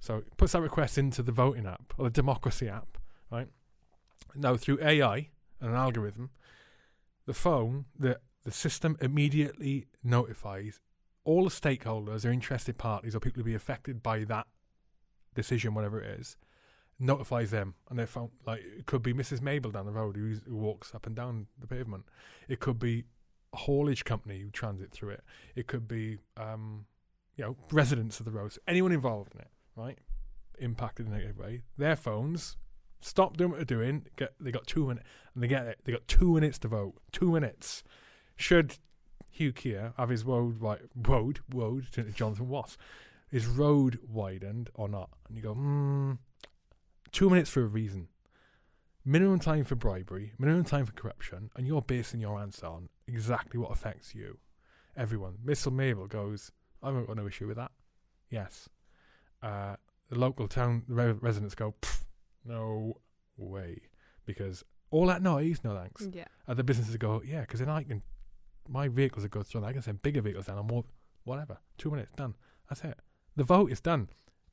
So 0.00 0.18
it 0.18 0.36
puts 0.36 0.52
that 0.52 0.62
request 0.62 0.98
into 0.98 1.22
the 1.22 1.32
voting 1.32 1.66
app 1.66 1.94
or 1.98 2.04
the 2.04 2.10
democracy 2.10 2.68
app, 2.68 2.98
right? 3.30 3.48
Now, 4.34 4.56
through 4.56 4.78
AI 4.82 5.28
and 5.60 5.70
an 5.70 5.74
algorithm, 5.74 6.30
the 7.26 7.34
phone, 7.34 7.86
the, 7.98 8.20
the 8.44 8.50
system 8.50 8.96
immediately 9.00 9.86
notifies 10.04 10.80
all 11.24 11.44
the 11.44 11.50
stakeholders 11.50 12.24
or 12.24 12.30
interested 12.30 12.78
parties 12.78 13.14
or 13.14 13.20
people 13.20 13.40
who 13.40 13.44
be 13.44 13.54
affected 13.54 14.02
by 14.02 14.24
that 14.24 14.46
decision, 15.34 15.74
whatever 15.74 16.00
it 16.00 16.20
is, 16.20 16.36
notifies 16.98 17.50
them 17.50 17.74
and 17.90 17.98
their 17.98 18.06
phone. 18.06 18.30
Like, 18.46 18.60
it 18.60 18.86
could 18.86 19.02
be 19.02 19.12
Mrs. 19.12 19.42
Mabel 19.42 19.70
down 19.70 19.86
the 19.86 19.92
road 19.92 20.16
who, 20.16 20.36
walks 20.46 20.94
up 20.94 21.06
and 21.06 21.14
down 21.14 21.46
the 21.58 21.66
pavement. 21.66 22.04
It 22.48 22.60
could 22.60 22.78
be 22.78 23.04
haulage 23.54 24.04
company 24.04 24.40
who 24.40 24.50
transit 24.50 24.92
through 24.92 25.10
it. 25.10 25.24
It 25.56 25.66
could 25.66 25.88
be, 25.88 26.18
um, 26.36 26.86
you 27.36 27.44
know, 27.44 27.56
residents 27.72 28.18
of 28.18 28.26
the 28.26 28.32
roads. 28.32 28.58
Anyone 28.66 28.92
involved 28.92 29.34
in 29.34 29.40
it, 29.40 29.50
right? 29.76 29.98
Impacted 30.58 31.06
in 31.06 31.12
a 31.12 31.16
negative 31.16 31.38
way. 31.38 31.62
Their 31.76 31.96
phones 31.96 32.56
Stop 33.00 33.36
doing 33.36 33.50
what 33.50 33.58
they're 33.58 33.78
doing. 33.78 34.06
Get 34.16 34.34
they 34.40 34.50
got 34.50 34.66
two 34.66 34.86
minutes, 34.88 35.06
and 35.34 35.42
they 35.42 35.48
get 35.48 35.66
it. 35.66 35.78
They 35.84 35.92
got 35.92 36.08
two 36.08 36.34
minutes 36.34 36.58
to 36.60 36.68
vote. 36.68 36.94
Two 37.12 37.30
minutes. 37.30 37.84
Should 38.36 38.78
Hugh 39.30 39.52
Keir 39.52 39.92
have 39.96 40.08
his 40.08 40.24
road 40.24 40.60
right, 40.60 40.80
road 40.96 41.40
road 41.52 41.86
Jonathan 42.14 42.48
Wass, 42.48 42.76
his 43.28 43.46
road 43.46 44.00
widened 44.08 44.70
or 44.74 44.88
not? 44.88 45.10
And 45.28 45.36
you 45.36 45.42
go, 45.42 45.54
hmm, 45.54 46.12
two 47.12 47.30
minutes 47.30 47.50
for 47.50 47.62
a 47.62 47.66
reason. 47.66 48.08
Minimum 49.08 49.38
time 49.38 49.64
for 49.64 49.74
bribery, 49.74 50.34
minimum 50.38 50.64
time 50.64 50.84
for 50.84 50.92
corruption, 50.92 51.48
and 51.56 51.66
you're 51.66 51.80
basing 51.80 52.20
your 52.20 52.38
answer 52.38 52.66
on 52.66 52.90
exactly 53.06 53.58
what 53.58 53.72
affects 53.72 54.14
you. 54.14 54.36
Everyone. 54.98 55.38
Mr. 55.42 55.72
Mabel 55.72 56.06
goes, 56.06 56.52
I've 56.82 57.06
got 57.06 57.16
no 57.16 57.26
issue 57.26 57.46
with 57.46 57.56
that. 57.56 57.70
Yes. 58.28 58.68
Uh, 59.42 59.76
the 60.10 60.18
local 60.18 60.46
town 60.46 60.82
the 60.86 61.14
residents 61.14 61.54
go, 61.54 61.74
no 62.44 62.98
way. 63.38 63.80
Because 64.26 64.62
all 64.90 65.06
that 65.06 65.22
noise, 65.22 65.60
no 65.64 65.74
thanks. 65.74 66.06
Yeah. 66.12 66.26
Other 66.46 66.62
businesses 66.62 66.94
go, 66.98 67.22
yeah, 67.24 67.40
because 67.40 67.60
then 67.60 67.70
I 67.70 67.84
can, 67.84 68.02
my 68.68 68.88
vehicles 68.88 69.22
that 69.22 69.30
go 69.30 69.42
through, 69.42 69.64
I 69.64 69.72
can 69.72 69.80
send 69.80 70.02
bigger 70.02 70.20
vehicles 70.20 70.48
down 70.48 70.58
or 70.58 70.64
more, 70.64 70.84
whatever. 71.24 71.56
Two 71.78 71.90
minutes, 71.90 72.12
done. 72.14 72.34
That's 72.68 72.84
it. 72.84 72.98
The 73.36 73.44
vote 73.44 73.72
is 73.72 73.80
done. 73.80 74.10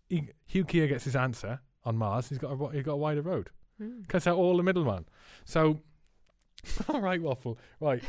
He, 0.07 0.30
Hugh 0.45 0.64
Keir 0.64 0.88
gets 0.88 1.03
his 1.03 1.18
answer 1.18 1.60
on 1.84 1.98
Mars. 1.98 2.30
He's 2.30 2.38
got 2.38 2.53
a, 2.53 2.72
he's 2.72 2.84
got 2.84 2.94
a 2.94 2.95
wider 2.95 3.22
road. 3.22 3.49
Mm. 3.81 4.07
Cuts 4.07 4.27
out 4.27 4.38
all 4.38 4.57
the 4.57 4.64
middleman. 4.64 5.06
So, 5.45 5.81
all 6.88 7.02
right, 7.02 7.22
Waffle. 7.22 7.57
Right. 7.80 8.03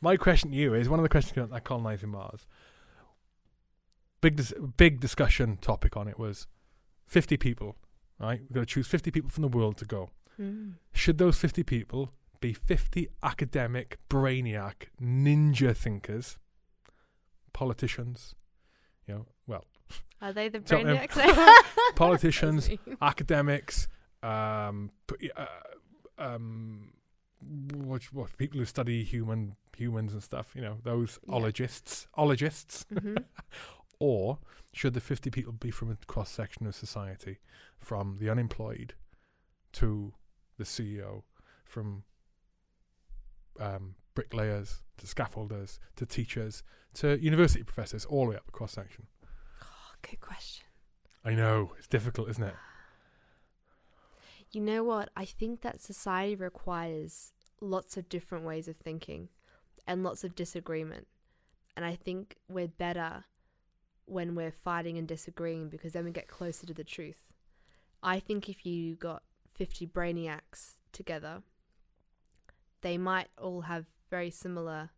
My 0.00 0.16
question 0.16 0.50
to 0.50 0.56
you 0.56 0.74
is 0.74 0.88
one 0.88 0.98
of 0.98 1.02
the 1.02 1.08
questions 1.08 1.36
about 1.36 1.64
colonizing 1.64 2.10
Mars. 2.10 2.46
Big, 4.20 4.36
dis- 4.36 4.54
big 4.76 5.00
discussion 5.00 5.58
topic 5.60 5.96
on 5.96 6.08
it 6.08 6.18
was 6.18 6.46
50 7.06 7.36
people 7.36 7.76
right? 8.18 8.40
We've 8.40 8.52
got 8.52 8.60
to 8.60 8.66
choose 8.66 8.86
50 8.86 9.10
people 9.10 9.30
from 9.30 9.42
the 9.42 9.48
world 9.48 9.76
to 9.78 9.84
go. 9.84 10.10
Mm. 10.40 10.74
Should 10.92 11.18
those 11.18 11.38
50 11.38 11.62
people 11.62 12.12
be 12.40 12.52
50 12.52 13.08
academic, 13.22 13.98
brainiac, 14.08 14.88
ninja 15.00 15.76
thinkers, 15.76 16.38
politicians, 17.52 18.34
you 19.06 19.14
know, 19.14 19.26
well. 19.46 19.64
Are 20.20 20.32
they 20.32 20.48
the 20.48 20.60
brainiacs? 20.60 21.16
Um, 21.16 21.64
politicians, 21.94 22.70
academics, 23.00 23.88
um, 24.22 24.90
uh, 25.36 25.46
um, 26.18 26.92
what, 27.74 28.02
what 28.12 28.36
people 28.36 28.58
who 28.58 28.64
study 28.64 29.04
human 29.04 29.56
humans 29.76 30.12
and 30.12 30.22
stuff, 30.22 30.52
you 30.54 30.62
know, 30.62 30.78
those 30.82 31.18
yeah. 31.26 31.34
ologists, 31.34 32.06
ologists, 32.16 32.84
mm-hmm. 32.92 33.16
or 33.98 34.38
should 34.72 34.94
the 34.94 35.00
50 35.00 35.30
people 35.30 35.52
be 35.52 35.70
from 35.70 35.90
a 35.90 35.96
cross 36.06 36.30
section 36.30 36.66
of 36.66 36.74
society, 36.74 37.38
from 37.78 38.18
the 38.20 38.28
unemployed 38.28 38.94
to 39.72 40.12
the 40.58 40.64
CEO, 40.64 41.22
from 41.64 42.02
um, 43.60 43.94
bricklayers 44.14 44.82
to 44.96 45.06
scaffolders 45.06 45.78
to 45.96 46.04
teachers 46.04 46.62
to 46.94 47.18
university 47.22 47.62
professors, 47.62 48.04
all 48.04 48.24
the 48.24 48.30
way 48.30 48.36
up 48.36 48.46
the 48.46 48.52
cross 48.52 48.72
section? 48.72 49.06
Oh, 49.62 49.92
good 50.02 50.20
question. 50.20 50.66
I 51.24 51.34
know, 51.34 51.72
it's 51.78 51.86
difficult, 51.86 52.30
isn't 52.30 52.42
it? 52.42 52.54
You 54.50 54.60
know 54.60 54.82
what? 54.82 55.10
I 55.16 55.24
think 55.24 55.60
that 55.60 55.80
society 55.80 56.34
requires 56.34 57.32
lots 57.60 57.96
of 57.96 58.08
different 58.08 58.44
ways 58.44 58.68
of 58.68 58.76
thinking 58.76 59.28
and 59.86 60.02
lots 60.02 60.24
of 60.24 60.34
disagreement. 60.34 61.06
And 61.76 61.84
I 61.84 61.94
think 61.94 62.36
we're 62.48 62.68
better 62.68 63.24
when 64.06 64.34
we're 64.34 64.50
fighting 64.50 64.96
and 64.96 65.06
disagreeing 65.06 65.68
because 65.68 65.92
then 65.92 66.04
we 66.04 66.10
get 66.10 66.28
closer 66.28 66.66
to 66.66 66.74
the 66.74 66.84
truth. 66.84 67.24
I 68.02 68.20
think 68.20 68.48
if 68.48 68.64
you 68.64 68.96
got 68.96 69.22
50 69.54 69.86
brainiacs 69.86 70.76
together, 70.92 71.42
they 72.80 72.96
might 72.96 73.28
all 73.36 73.62
have 73.62 73.86
very 74.08 74.30
similar 74.30 74.90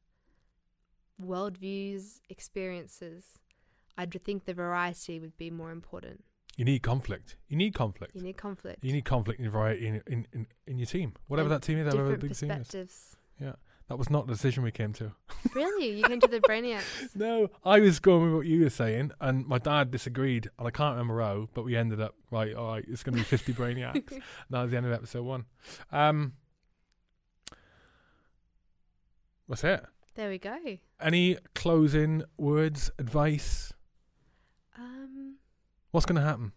worldviews, 1.20 2.20
experiences. 2.28 3.38
I'd 3.98 4.22
think 4.24 4.44
the 4.44 4.54
variety 4.54 5.18
would 5.18 5.36
be 5.36 5.50
more 5.50 5.72
important. 5.72 6.24
You 6.60 6.66
need 6.66 6.82
conflict. 6.82 7.36
You 7.48 7.56
need 7.56 7.72
conflict. 7.72 8.14
You 8.14 8.20
need 8.20 8.36
conflict. 8.36 8.84
You 8.84 8.92
need 8.92 9.06
conflict 9.06 9.40
and 9.40 9.50
variety 9.50 9.86
in, 9.86 10.02
in, 10.06 10.26
in, 10.34 10.46
in 10.66 10.78
your 10.78 10.84
team. 10.84 11.14
Whatever 11.26 11.46
And 11.48 11.54
that 11.54 11.62
team 11.66 11.78
is, 11.78 11.86
whatever 11.86 12.10
the 12.10 12.18
team 12.18 12.30
is. 12.32 12.38
perspectives. 12.38 13.16
Yeah. 13.40 13.52
That 13.88 13.96
was 13.96 14.10
not 14.10 14.26
the 14.26 14.34
decision 14.34 14.62
we 14.62 14.70
came 14.70 14.92
to. 14.92 15.10
really? 15.54 15.96
You 15.96 16.04
came 16.04 16.20
to 16.20 16.28
the 16.28 16.40
Brainiacs? 16.40 16.82
No, 17.14 17.48
I 17.64 17.80
was 17.80 17.98
going 17.98 18.26
with 18.26 18.34
what 18.34 18.46
you 18.46 18.62
were 18.62 18.68
saying, 18.68 19.12
and 19.22 19.46
my 19.46 19.56
dad 19.56 19.90
disagreed, 19.90 20.50
and 20.58 20.68
I 20.68 20.70
can't 20.70 20.98
remember 20.98 21.22
how, 21.22 21.48
but 21.54 21.64
we 21.64 21.76
ended 21.76 21.98
up 21.98 22.14
right. 22.30 22.54
All 22.54 22.72
right, 22.74 22.84
it's 22.86 23.02
going 23.04 23.14
to 23.14 23.20
be 23.20 23.24
fifty 23.24 23.54
brainiacs. 23.54 24.20
that 24.50 24.60
was 24.62 24.70
the 24.70 24.76
end 24.76 24.84
of 24.84 24.92
episode 24.92 25.22
one. 25.24 25.46
Um, 25.90 26.34
what's 29.46 29.64
it? 29.64 29.82
There 30.14 30.28
we 30.28 30.36
go. 30.36 30.58
Any 31.00 31.38
closing 31.54 32.22
words, 32.36 32.90
advice? 32.98 33.72
Um, 34.78 35.36
What's 35.90 36.06
going 36.06 36.20
to 36.20 36.26
happen? 36.26 36.52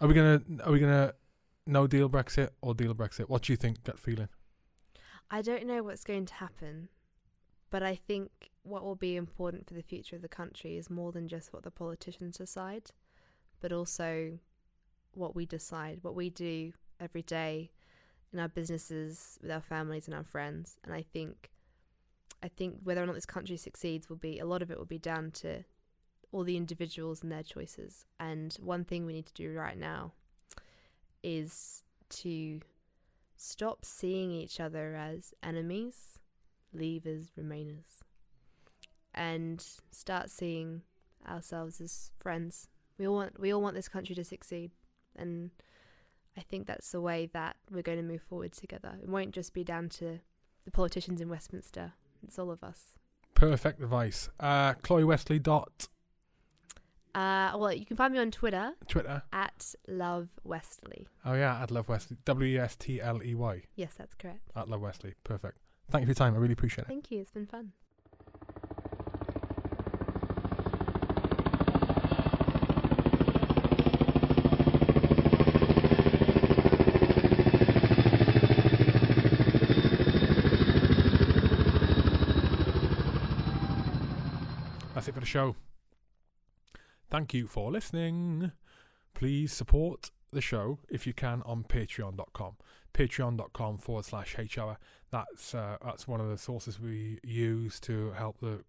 Are 0.00 0.06
we 0.06 0.14
gonna 0.14 0.40
are 0.64 0.70
we 0.70 0.78
gonna 0.78 1.12
no 1.66 1.88
deal 1.88 2.08
Brexit 2.08 2.50
or 2.62 2.74
deal 2.74 2.94
Brexit? 2.94 3.28
What 3.28 3.42
do 3.42 3.52
you 3.52 3.56
think? 3.56 3.82
Gut 3.82 3.98
feeling? 3.98 4.28
I 5.30 5.42
don't 5.42 5.66
know 5.66 5.82
what's 5.82 6.04
going 6.04 6.26
to 6.26 6.34
happen, 6.34 6.88
but 7.70 7.82
I 7.82 7.96
think 7.96 8.50
what 8.62 8.84
will 8.84 8.94
be 8.94 9.16
important 9.16 9.66
for 9.66 9.74
the 9.74 9.82
future 9.82 10.16
of 10.16 10.22
the 10.22 10.28
country 10.28 10.76
is 10.76 10.88
more 10.88 11.10
than 11.10 11.26
just 11.26 11.52
what 11.52 11.64
the 11.64 11.70
politicians 11.70 12.38
decide, 12.38 12.92
but 13.60 13.72
also 13.72 14.38
what 15.12 15.34
we 15.34 15.44
decide, 15.44 15.98
what 16.02 16.14
we 16.14 16.30
do 16.30 16.72
every 17.00 17.22
day 17.22 17.72
in 18.32 18.38
our 18.38 18.48
businesses, 18.48 19.38
with 19.42 19.50
our 19.50 19.60
families 19.60 20.06
and 20.06 20.14
our 20.14 20.24
friends. 20.24 20.76
And 20.84 20.94
I 20.94 21.02
think, 21.02 21.50
I 22.42 22.48
think 22.48 22.76
whether 22.84 23.02
or 23.02 23.06
not 23.06 23.14
this 23.14 23.26
country 23.26 23.56
succeeds 23.56 24.08
will 24.08 24.16
be 24.16 24.38
a 24.38 24.46
lot 24.46 24.62
of 24.62 24.70
it 24.70 24.78
will 24.78 24.86
be 24.86 24.98
down 24.98 25.30
to 25.32 25.64
all 26.32 26.44
the 26.44 26.56
individuals 26.56 27.22
and 27.22 27.32
their 27.32 27.42
choices. 27.42 28.04
And 28.20 28.54
one 28.60 28.84
thing 28.84 29.06
we 29.06 29.12
need 29.12 29.26
to 29.26 29.34
do 29.34 29.52
right 29.52 29.78
now 29.78 30.12
is 31.22 31.82
to 32.10 32.60
stop 33.36 33.84
seeing 33.84 34.30
each 34.30 34.60
other 34.60 34.94
as 34.94 35.34
enemies, 35.42 36.18
leavers, 36.76 37.28
remainers, 37.38 38.02
and 39.14 39.64
start 39.90 40.30
seeing 40.30 40.82
ourselves 41.26 41.80
as 41.80 42.10
friends. 42.18 42.68
We 42.98 43.06
all 43.06 43.14
want 43.14 43.40
we 43.40 43.52
all 43.52 43.62
want 43.62 43.74
this 43.74 43.88
country 43.88 44.14
to 44.14 44.24
succeed, 44.24 44.72
and 45.16 45.50
I 46.36 46.40
think 46.40 46.66
that's 46.66 46.90
the 46.92 47.00
way 47.00 47.28
that 47.32 47.56
we're 47.70 47.82
going 47.82 47.98
to 47.98 48.04
move 48.04 48.22
forward 48.22 48.52
together. 48.52 48.96
It 49.02 49.08
won't 49.08 49.32
just 49.32 49.52
be 49.52 49.64
down 49.64 49.88
to 49.90 50.20
the 50.64 50.70
politicians 50.70 51.20
in 51.20 51.28
Westminster. 51.28 51.92
It's 52.22 52.38
all 52.38 52.50
of 52.50 52.62
us. 52.62 52.94
Perfect 53.34 53.80
advice. 53.80 54.28
Uh, 54.40 54.74
Chloe 54.74 55.04
Westley 55.04 55.38
dot 55.38 55.88
Uh, 57.18 57.58
well, 57.58 57.72
you 57.72 57.84
can 57.84 57.96
find 57.96 58.12
me 58.12 58.18
on 58.20 58.30
Twitter 58.30 58.72
Twitter. 58.86 59.22
at 59.32 59.74
Love 59.88 60.28
Westley. 60.44 61.08
Oh 61.24 61.34
yeah, 61.34 61.60
at 61.62 61.70
Love 61.70 61.88
Westley. 61.88 62.16
W 62.24 62.46
E 62.56 62.58
S 62.58 62.76
T 62.76 63.00
L 63.00 63.20
E 63.24 63.34
Y. 63.34 63.62
Yes, 63.74 63.94
that's 63.98 64.14
correct. 64.14 64.50
At 64.54 64.68
Love 64.68 64.82
Westley. 64.82 65.14
Perfect. 65.24 65.58
Thank 65.90 66.02
you 66.02 66.06
for 66.06 66.10
your 66.10 66.14
time. 66.26 66.34
I 66.34 66.38
really 66.38 66.52
appreciate 66.52 66.84
it. 66.84 66.88
Thank 66.88 67.10
you. 67.10 67.20
It's 67.20 67.30
been 67.32 67.46
fun. 67.46 67.72
That's 84.94 85.06
it 85.08 85.14
for 85.14 85.20
the 85.20 85.26
show. 85.26 85.54
Thank 87.10 87.32
you 87.32 87.46
for 87.46 87.70
listening. 87.70 88.52
Please 89.14 89.52
support 89.52 90.10
the 90.30 90.42
show 90.42 90.78
if 90.90 91.06
you 91.06 91.14
can 91.14 91.42
on 91.46 91.64
patreon.com. 91.64 92.56
Patreon.com 92.92 93.78
forward 93.78 94.04
slash 94.04 94.36
hour. 94.58 94.76
That's 95.10 95.54
uh, 95.54 95.78
that's 95.82 96.06
one 96.06 96.20
of 96.20 96.28
the 96.28 96.36
sources 96.36 96.78
we 96.78 97.18
use 97.24 97.80
to 97.80 98.12
help 98.12 98.40
the 98.40 98.62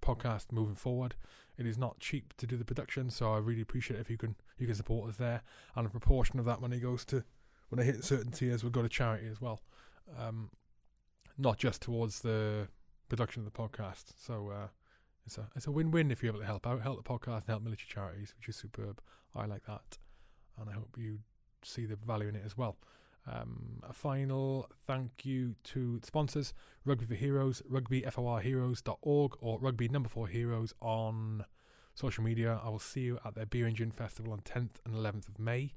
podcast 0.00 0.50
moving 0.50 0.76
forward. 0.76 1.14
It 1.58 1.66
is 1.66 1.76
not 1.76 2.00
cheap 2.00 2.34
to 2.38 2.46
do 2.46 2.56
the 2.56 2.64
production, 2.64 3.10
so 3.10 3.32
I 3.32 3.38
really 3.38 3.60
appreciate 3.60 4.00
if 4.00 4.08
you 4.08 4.16
can 4.16 4.34
you 4.58 4.66
can 4.66 4.76
support 4.76 5.10
us 5.10 5.16
there. 5.16 5.42
And 5.76 5.86
a 5.86 5.90
proportion 5.90 6.38
of 6.38 6.46
that 6.46 6.62
money 6.62 6.80
goes 6.80 7.04
to 7.06 7.22
when 7.68 7.80
I 7.80 7.84
hit 7.84 8.02
certain 8.02 8.32
tiers, 8.32 8.62
we'll 8.62 8.72
go 8.72 8.82
to 8.82 8.88
charity 8.88 9.26
as 9.26 9.40
well. 9.40 9.60
Um, 10.18 10.50
not 11.36 11.58
just 11.58 11.82
towards 11.82 12.20
the 12.20 12.68
production 13.08 13.44
of 13.44 13.52
the 13.52 13.58
podcast. 13.58 14.14
So 14.16 14.48
uh, 14.48 14.68
it's 15.26 15.38
a 15.38 15.48
it's 15.56 15.66
a 15.66 15.70
win 15.70 15.90
win 15.90 16.10
if 16.10 16.22
you're 16.22 16.30
able 16.30 16.40
to 16.40 16.46
help 16.46 16.66
out, 16.66 16.82
help 16.82 17.02
the 17.02 17.08
podcast 17.08 17.42
and 17.42 17.48
help 17.48 17.62
military 17.62 17.88
charities, 17.88 18.34
which 18.36 18.48
is 18.48 18.56
superb. 18.56 19.00
I 19.34 19.46
like 19.46 19.64
that, 19.66 19.98
and 20.58 20.68
I 20.68 20.72
hope 20.72 20.96
you 20.98 21.18
see 21.62 21.86
the 21.86 21.96
value 21.96 22.28
in 22.28 22.36
it 22.36 22.42
as 22.44 22.56
well. 22.56 22.76
Um, 23.26 23.80
a 23.88 23.92
final 23.92 24.68
thank 24.86 25.24
you 25.24 25.54
to 25.64 26.00
sponsors 26.04 26.52
Rugby 26.84 27.06
for 27.06 27.14
Heroes, 27.14 27.62
rugbyforheroes.org, 27.70 29.36
or 29.40 29.58
rugby 29.60 29.88
number 29.88 30.08
four 30.08 30.28
heroes 30.28 30.74
on 30.80 31.44
social 31.94 32.22
media. 32.22 32.60
I 32.62 32.68
will 32.68 32.78
see 32.78 33.00
you 33.00 33.18
at 33.24 33.34
their 33.34 33.46
Beer 33.46 33.66
Engine 33.66 33.90
Festival 33.90 34.32
on 34.32 34.40
10th 34.40 34.76
and 34.84 34.94
11th 34.94 35.28
of 35.28 35.38
May 35.38 35.72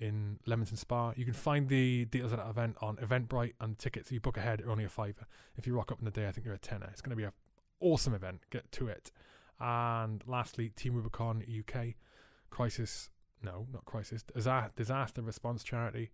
in 0.00 0.38
Leamington 0.46 0.76
Spa. 0.76 1.12
You 1.14 1.24
can 1.24 1.34
find 1.34 1.68
the 1.68 2.06
details 2.06 2.32
of 2.32 2.38
that 2.38 2.48
event 2.48 2.76
on 2.80 2.96
Eventbrite, 2.96 3.54
and 3.60 3.78
tickets 3.78 4.10
you 4.10 4.18
book 4.18 4.36
ahead 4.36 4.60
are 4.62 4.70
only 4.70 4.84
a 4.84 4.88
fiver. 4.88 5.26
If 5.56 5.66
you 5.66 5.76
rock 5.76 5.92
up 5.92 6.00
in 6.00 6.06
the 6.06 6.10
day, 6.10 6.26
I 6.26 6.32
think 6.32 6.44
they're 6.44 6.54
a 6.54 6.58
tenner. 6.58 6.88
It's 6.90 7.02
going 7.02 7.10
to 7.10 7.16
be 7.16 7.24
a 7.24 7.32
awesome 7.80 8.14
event. 8.14 8.40
Get 8.50 8.70
to 8.72 8.88
it. 8.88 9.10
And 9.58 10.22
lastly, 10.26 10.70
Team 10.70 10.94
Rubicon 10.94 11.42
UK 11.42 11.94
crisis. 12.50 13.10
No, 13.42 13.66
not 13.72 13.84
crisis. 13.84 14.22
Disaster 14.76 15.22
response 15.22 15.64
charity 15.64 16.12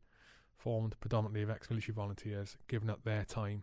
formed 0.57 0.99
predominantly 1.01 1.43
of 1.43 1.51
ex-military 1.51 1.95
volunteers, 1.95 2.57
giving 2.69 2.91
up 2.91 3.05
their 3.05 3.25
time 3.25 3.63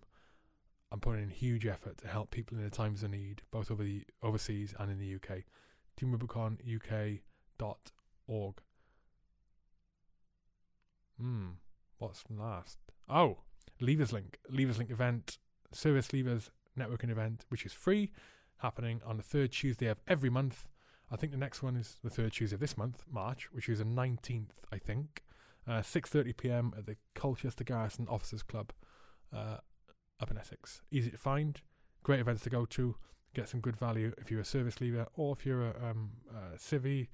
and 0.91 1.01
putting 1.01 1.23
in 1.23 1.29
huge 1.29 1.65
effort 1.65 1.97
to 1.97 2.07
help 2.07 2.29
people 2.29 2.57
in 2.57 2.63
the 2.63 2.69
times 2.69 3.03
of 3.03 3.11
need, 3.11 3.41
both 3.51 3.71
over 3.71 3.83
the 3.83 4.03
overseas 4.21 4.75
and 4.79 4.91
in 4.91 4.99
the 4.99 5.15
UK. 5.15 5.39
Team 5.97 6.11
Rubicon 6.11 6.59
UK 6.63 7.21
dot 7.57 7.91
org. 8.27 8.55
Hmm. 11.19 11.47
What's 11.97 12.23
last? 12.29 12.77
Oh, 13.09 13.39
Leavers 13.81 14.11
Link. 14.11 14.37
Leavers 14.51 14.77
Link 14.77 14.91
event, 14.91 15.37
Service 15.71 16.09
Leavers 16.09 16.49
networking 16.77 17.09
event, 17.09 17.45
which 17.49 17.65
is 17.65 17.73
free, 17.73 18.11
happening 18.57 19.01
on 19.05 19.17
the 19.17 19.23
third 19.23 19.51
Tuesday 19.51 19.87
of 19.87 19.99
every 20.07 20.29
month. 20.29 20.67
I 21.11 21.15
think 21.15 21.31
the 21.31 21.37
next 21.37 21.61
one 21.61 21.75
is 21.75 21.97
the 22.03 22.09
third 22.09 22.33
Tuesday 22.33 22.55
of 22.55 22.59
this 22.59 22.77
month, 22.77 23.03
March, 23.11 23.49
which 23.51 23.69
is 23.69 23.79
the 23.79 23.85
19th, 23.85 24.51
I 24.71 24.77
think. 24.77 25.23
Uh, 25.67 25.81
6.30 25.81 26.35
p.m. 26.35 26.73
at 26.77 26.85
the 26.85 26.97
Colchester 27.15 27.63
Garrison 27.63 28.07
Officers 28.09 28.43
Club 28.43 28.73
uh, 29.33 29.57
up 30.19 30.31
in 30.31 30.37
Essex. 30.37 30.81
Easy 30.91 31.11
to 31.11 31.17
find, 31.17 31.61
great 32.03 32.19
events 32.19 32.43
to 32.43 32.49
go 32.49 32.65
to, 32.65 32.95
get 33.33 33.47
some 33.49 33.61
good 33.61 33.77
value 33.77 34.13
if 34.17 34.29
you're 34.29 34.41
a 34.41 34.45
service 34.45 34.81
leaver 34.81 35.07
or 35.15 35.35
if 35.37 35.45
you're 35.45 35.67
a, 35.67 35.89
um, 35.89 36.11
a 36.29 36.57
civvy, 36.57 37.07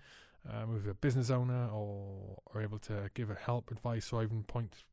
um, 0.50 0.74
with 0.74 0.88
a 0.88 0.94
business 0.94 1.30
owner 1.30 1.68
or 1.68 2.38
are 2.54 2.62
able 2.62 2.80
to 2.80 3.10
give 3.14 3.30
a 3.30 3.36
help, 3.36 3.72
advice, 3.72 4.12
or 4.14 4.24
even 4.24 4.44
point 4.44 4.84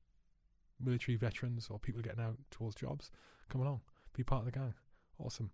military 0.81 1.17
veterans 1.17 1.69
or 1.71 1.79
people 1.79 2.03
getting 2.03 2.21
out 2.21 2.37
towards 2.51 2.75
jobs. 2.75 3.11
Come 3.49 3.61
along, 3.61 3.81
be 4.17 4.25
part 4.25 4.41
of 4.41 4.47
the 4.47 4.59
gang. 4.59 4.75
Awesome. 5.19 5.51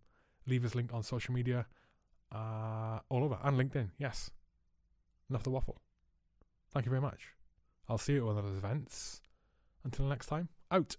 Leave 0.47 0.65
us 0.65 0.75
link 0.75 0.93
on 0.93 1.03
social 1.03 1.35
media, 1.35 1.67
uh, 2.33 2.99
all 3.09 3.25
over, 3.25 3.39
and 3.43 3.59
LinkedIn. 3.59 3.91
Yes. 3.99 4.31
Enough 5.31 5.45
the 5.45 5.51
waffle. 5.51 5.81
Thank 6.71 6.87
you 6.87 6.91
very 6.91 7.03
much. 7.03 7.29
I'll 7.89 7.99
see 7.99 8.15
you 8.15 8.21
at 8.21 8.27
one 8.27 8.39
of 8.39 8.45
those 8.45 8.57
events. 8.57 9.21
Until 9.85 10.07
next 10.07 10.27
time, 10.27 10.49
out. 10.71 10.97